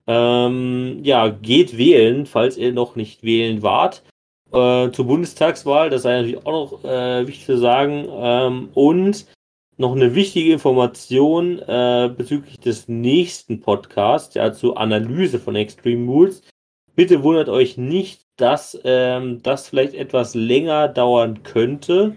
Ähm, 0.08 1.00
ja, 1.04 1.30
geht 1.30 1.78
wählen, 1.78 2.26
falls 2.26 2.58
ihr 2.58 2.74
noch 2.74 2.96
nicht 2.96 3.24
wählen 3.24 3.62
wart. 3.62 4.04
Äh, 4.52 4.92
zur 4.92 5.06
Bundestagswahl, 5.06 5.90
das 5.90 6.04
sei 6.04 6.18
natürlich 6.18 6.46
auch 6.46 6.72
noch 6.72 6.84
äh, 6.84 7.28
wichtig 7.28 7.46
zu 7.46 7.58
sagen. 7.58 8.08
Ähm, 8.10 8.70
und 8.74 9.26
noch 9.78 9.96
eine 9.96 10.16
wichtige 10.16 10.54
Information 10.54 11.60
äh, 11.60 12.12
bezüglich 12.16 12.60
des 12.60 12.88
nächsten 12.88 13.60
Podcasts, 13.60 14.36
ja, 14.36 14.54
zur 14.54 14.78
Analyse 14.78 15.40
von 15.40 15.56
Extreme 15.56 16.10
Rules. 16.12 16.42
Bitte 16.96 17.24
wundert 17.24 17.50
euch 17.50 17.78
nicht, 17.78 18.26
dass 18.36 18.80
ähm, 18.84 19.42
das 19.44 19.70
vielleicht 19.70 19.94
etwas 19.96 20.36
länger 20.36 20.88
dauern 20.88 21.44
könnte. 21.44 22.16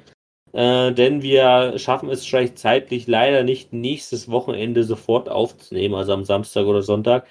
äh, 0.52 0.92
denn 0.92 1.22
wir 1.22 1.78
schaffen 1.78 2.08
es 2.10 2.24
vielleicht 2.26 2.58
zeitlich 2.58 3.06
leider 3.06 3.42
nicht 3.44 3.72
nächstes 3.72 4.30
Wochenende 4.30 4.84
sofort 4.84 5.28
aufzunehmen, 5.28 5.94
also 5.94 6.12
am 6.14 6.24
Samstag 6.24 6.66
oder 6.66 6.82
Sonntag, 6.82 7.26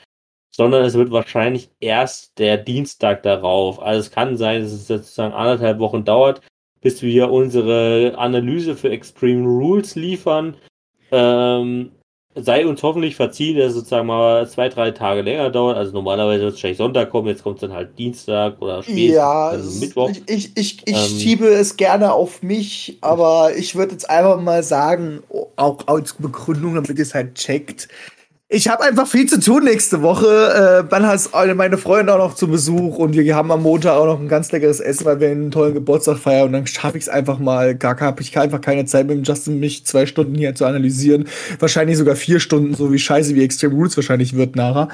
sondern 0.56 0.86
es 0.86 0.94
wird 0.96 1.12
wahrscheinlich 1.12 1.70
erst 1.80 2.38
der 2.40 2.58
Dienstag 2.58 3.24
darauf. 3.24 3.82
Also 3.82 4.02
es 4.02 4.12
kann 4.12 4.38
sein, 4.38 4.62
dass 4.62 4.72
es 4.72 4.88
sozusagen 4.88 5.34
anderthalb 5.34 5.80
Wochen 5.80 6.06
dauert, 6.06 6.42
bis 6.86 7.02
wir 7.02 7.32
unsere 7.32 8.14
Analyse 8.16 8.76
für 8.76 8.92
Extreme 8.92 9.48
Rules 9.48 9.96
liefern. 9.96 10.56
Ähm, 11.12 11.94
sei 12.36 12.68
uns 12.68 12.84
hoffentlich 12.84 13.16
verziehen, 13.16 13.58
dass 13.58 13.70
es 13.70 13.74
sozusagen 13.74 14.06
mal 14.06 14.48
zwei, 14.48 14.70
drei 14.70 14.92
Tage 14.92 15.24
länger 15.24 15.50
dauert. 15.50 15.78
Also 15.78 15.94
normalerweise 15.94 16.42
wird 16.44 16.50
es 16.50 16.58
wahrscheinlich 16.58 16.78
Sonntag 16.78 17.10
kommen, 17.10 17.28
jetzt 17.28 17.42
kommt 17.42 17.56
es 17.56 17.62
dann 17.62 17.74
halt 17.74 17.98
Dienstag 17.98 18.62
oder 18.62 18.84
spätestens 18.84 19.16
Ja, 19.16 19.56
es- 19.56 19.80
Mittwoch. 19.80 20.12
ich, 20.12 20.22
ich, 20.28 20.52
ich, 20.58 20.82
ich 20.86 20.96
Ähm. 20.96 21.20
schiebe 21.20 21.48
es 21.48 21.76
gerne 21.76 22.14
auf 22.14 22.44
mich, 22.44 23.00
aber 23.02 23.56
ich 23.58 23.76
würde 23.76 23.94
jetzt 23.94 24.08
einfach 24.08 24.40
mal 24.40 24.62
sagen, 24.62 25.24
auch 25.56 25.88
als 25.88 26.14
Begründung, 26.14 26.76
damit 26.76 26.90
ihr 26.92 27.00
es 27.00 27.16
halt 27.16 27.34
checkt. 27.34 27.88
Ich 28.48 28.68
habe 28.68 28.84
einfach 28.84 29.08
viel 29.08 29.28
zu 29.28 29.40
tun 29.40 29.64
nächste 29.64 30.04
Woche. 30.04 30.84
Äh, 30.86 30.88
dann 30.88 31.08
hat 31.08 31.32
meine 31.56 31.80
Freunde 31.80 32.14
auch 32.14 32.20
noch 32.20 32.36
zu 32.36 32.48
Besuch 32.48 33.00
und 33.00 33.16
wir 33.16 33.36
haben 33.36 33.52
am 33.52 33.64
Montag 33.64 33.98
auch 33.98 34.06
noch 34.06 34.20
ein 34.20 34.28
ganz 34.28 34.52
leckeres 34.52 34.80
Essen, 34.80 35.06
weil 35.06 35.20
wir 35.20 35.30
einen 35.30 35.50
tollen 35.50 35.74
Geburtstag 35.74 36.20
feiern 36.20 36.48
und 36.48 36.54
dann 36.54 36.68
schaffe 36.68 37.00
ich 37.00 37.06
es 37.06 37.10
einfach 37.10 37.40
mal. 37.40 37.74
Gar 37.74 38.00
habe 38.00 38.22
ich 38.22 38.38
einfach 38.38 38.62
keine 38.62 38.86
Zeit 38.86 39.08
mit 39.08 39.18
dem 39.18 39.24
Justin 39.24 39.60
mich 39.60 39.88
zwei 39.88 40.06
Stunden 40.06 40.36
hier 40.36 40.54
zu 40.54 40.66
analysieren. 40.66 41.28
Wahrscheinlich 41.58 41.98
sogar 41.98 42.16
vier 42.16 42.40
Stunden, 42.40 42.76
so 42.76 42.94
wie 42.94 43.00
scheiße 43.00 43.34
wie 43.34 43.44
Extreme 43.44 43.74
Rules 43.74 43.98
wahrscheinlich 43.98 44.36
wird 44.36 44.56
nachher. 44.56 44.90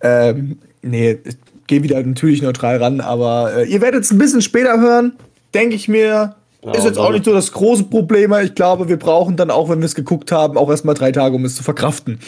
Ähm, 0.00 0.56
nee, 0.80 1.18
ich 1.24 1.36
gehe 1.66 1.82
wieder 1.82 2.02
natürlich 2.02 2.40
neutral 2.40 2.78
ran, 2.78 3.02
aber 3.02 3.52
äh, 3.54 3.68
ihr 3.68 3.82
werdet 3.82 4.04
es 4.04 4.12
ein 4.12 4.18
bisschen 4.18 4.40
später 4.40 4.80
hören, 4.80 5.12
denke 5.52 5.74
ich 5.74 5.88
mir. 5.88 6.36
Ja, 6.62 6.72
ist 6.72 6.84
jetzt 6.84 6.98
auch 6.98 7.12
nicht 7.12 7.26
so 7.26 7.34
das 7.34 7.52
große 7.52 7.84
Problem. 7.84 8.32
Ich 8.42 8.54
glaube, 8.54 8.88
wir 8.88 8.96
brauchen 8.96 9.36
dann 9.36 9.50
auch, 9.50 9.68
wenn 9.68 9.80
wir 9.80 9.86
es 9.86 9.94
geguckt 9.94 10.32
haben, 10.32 10.56
auch 10.56 10.70
erstmal 10.70 10.94
drei 10.94 11.12
Tage, 11.12 11.36
um 11.36 11.44
es 11.44 11.54
zu 11.54 11.62
verkraften. 11.62 12.18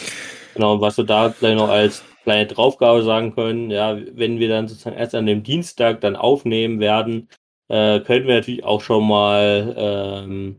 Genau, 0.57 0.73
und 0.73 0.81
was 0.81 0.97
wir 0.97 1.05
da 1.05 1.29
gleich 1.29 1.55
noch 1.55 1.69
als 1.69 2.03
kleine 2.23 2.47
Draufgabe 2.47 3.03
sagen 3.03 3.33
können, 3.33 3.71
ja, 3.71 3.97
wenn 4.13 4.39
wir 4.39 4.49
dann 4.49 4.67
sozusagen 4.67 4.97
erst 4.97 5.15
an 5.15 5.25
dem 5.25 5.43
Dienstag 5.43 6.01
dann 6.01 6.15
aufnehmen 6.15 6.79
werden, 6.79 7.29
äh, 7.69 7.99
können 8.01 8.27
wir 8.27 8.35
natürlich 8.35 8.63
auch 8.63 8.81
schon 8.81 9.07
mal 9.07 9.73
ähm, 9.77 10.57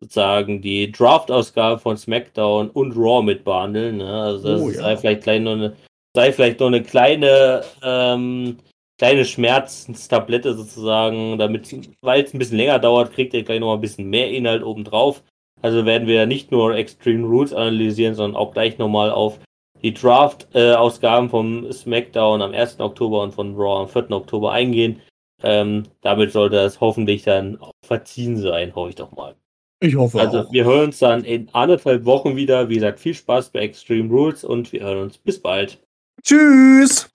sozusagen 0.00 0.62
die 0.62 0.90
Draft-Ausgabe 0.92 1.78
von 1.78 1.96
SmackDown 1.96 2.70
und 2.70 2.96
Raw 2.96 3.22
mit 3.22 3.44
behandeln. 3.44 3.98
Ne? 3.98 4.22
Also 4.22 4.48
das 4.48 4.60
Oh, 4.62 4.70
sei 4.70 4.90
ja. 4.92 4.96
vielleicht 4.96 5.22
gleich 5.24 5.40
noch 5.40 5.52
eine, 5.52 5.76
sei 6.14 6.32
vielleicht 6.32 6.60
noch 6.60 6.68
eine 6.68 6.82
kleine 6.82 7.64
ähm, 7.82 8.58
kleine 8.98 9.24
Schmerzenstablette 9.24 10.54
sozusagen, 10.54 11.38
damit, 11.38 11.68
weil 12.00 12.22
es 12.22 12.32
ein 12.32 12.38
bisschen 12.38 12.58
länger 12.58 12.78
dauert, 12.78 13.12
kriegt 13.12 13.34
ihr 13.34 13.42
gleich 13.42 13.60
noch 13.60 13.68
mal 13.68 13.74
ein 13.74 13.80
bisschen 13.80 14.08
mehr 14.08 14.30
Inhalt 14.30 14.62
obendrauf. 14.62 15.22
Also 15.64 15.86
werden 15.86 16.06
wir 16.06 16.26
nicht 16.26 16.52
nur 16.52 16.76
Extreme 16.76 17.26
Rules 17.26 17.54
analysieren, 17.54 18.14
sondern 18.14 18.36
auch 18.38 18.52
gleich 18.52 18.76
nochmal 18.76 19.10
auf 19.10 19.38
die 19.80 19.94
Draft-Ausgaben 19.94 21.30
vom 21.30 21.72
SmackDown 21.72 22.42
am 22.42 22.52
1. 22.52 22.80
Oktober 22.80 23.22
und 23.22 23.32
von 23.32 23.54
Raw 23.56 23.80
am 23.80 23.88
4. 23.88 24.10
Oktober 24.10 24.52
eingehen. 24.52 25.00
Ähm, 25.42 25.84
damit 26.02 26.32
sollte 26.32 26.56
es 26.58 26.82
hoffentlich 26.82 27.22
dann 27.22 27.58
auch 27.62 27.72
verziehen 27.82 28.36
sein, 28.36 28.74
hoffe 28.74 28.90
ich 28.90 28.96
doch 28.96 29.12
mal. 29.12 29.36
Ich 29.80 29.96
hoffe 29.96 30.20
Also 30.20 30.40
auch. 30.40 30.52
wir 30.52 30.66
hören 30.66 30.84
uns 30.88 30.98
dann 30.98 31.24
in 31.24 31.48
anderthalb 31.54 32.04
Wochen 32.04 32.36
wieder. 32.36 32.68
Wie 32.68 32.74
gesagt, 32.74 33.00
viel 33.00 33.14
Spaß 33.14 33.48
bei 33.48 33.60
Extreme 33.60 34.10
Rules 34.10 34.44
und 34.44 34.70
wir 34.70 34.82
hören 34.82 34.98
uns 34.98 35.16
bis 35.16 35.40
bald. 35.40 35.82
Tschüss! 36.22 37.08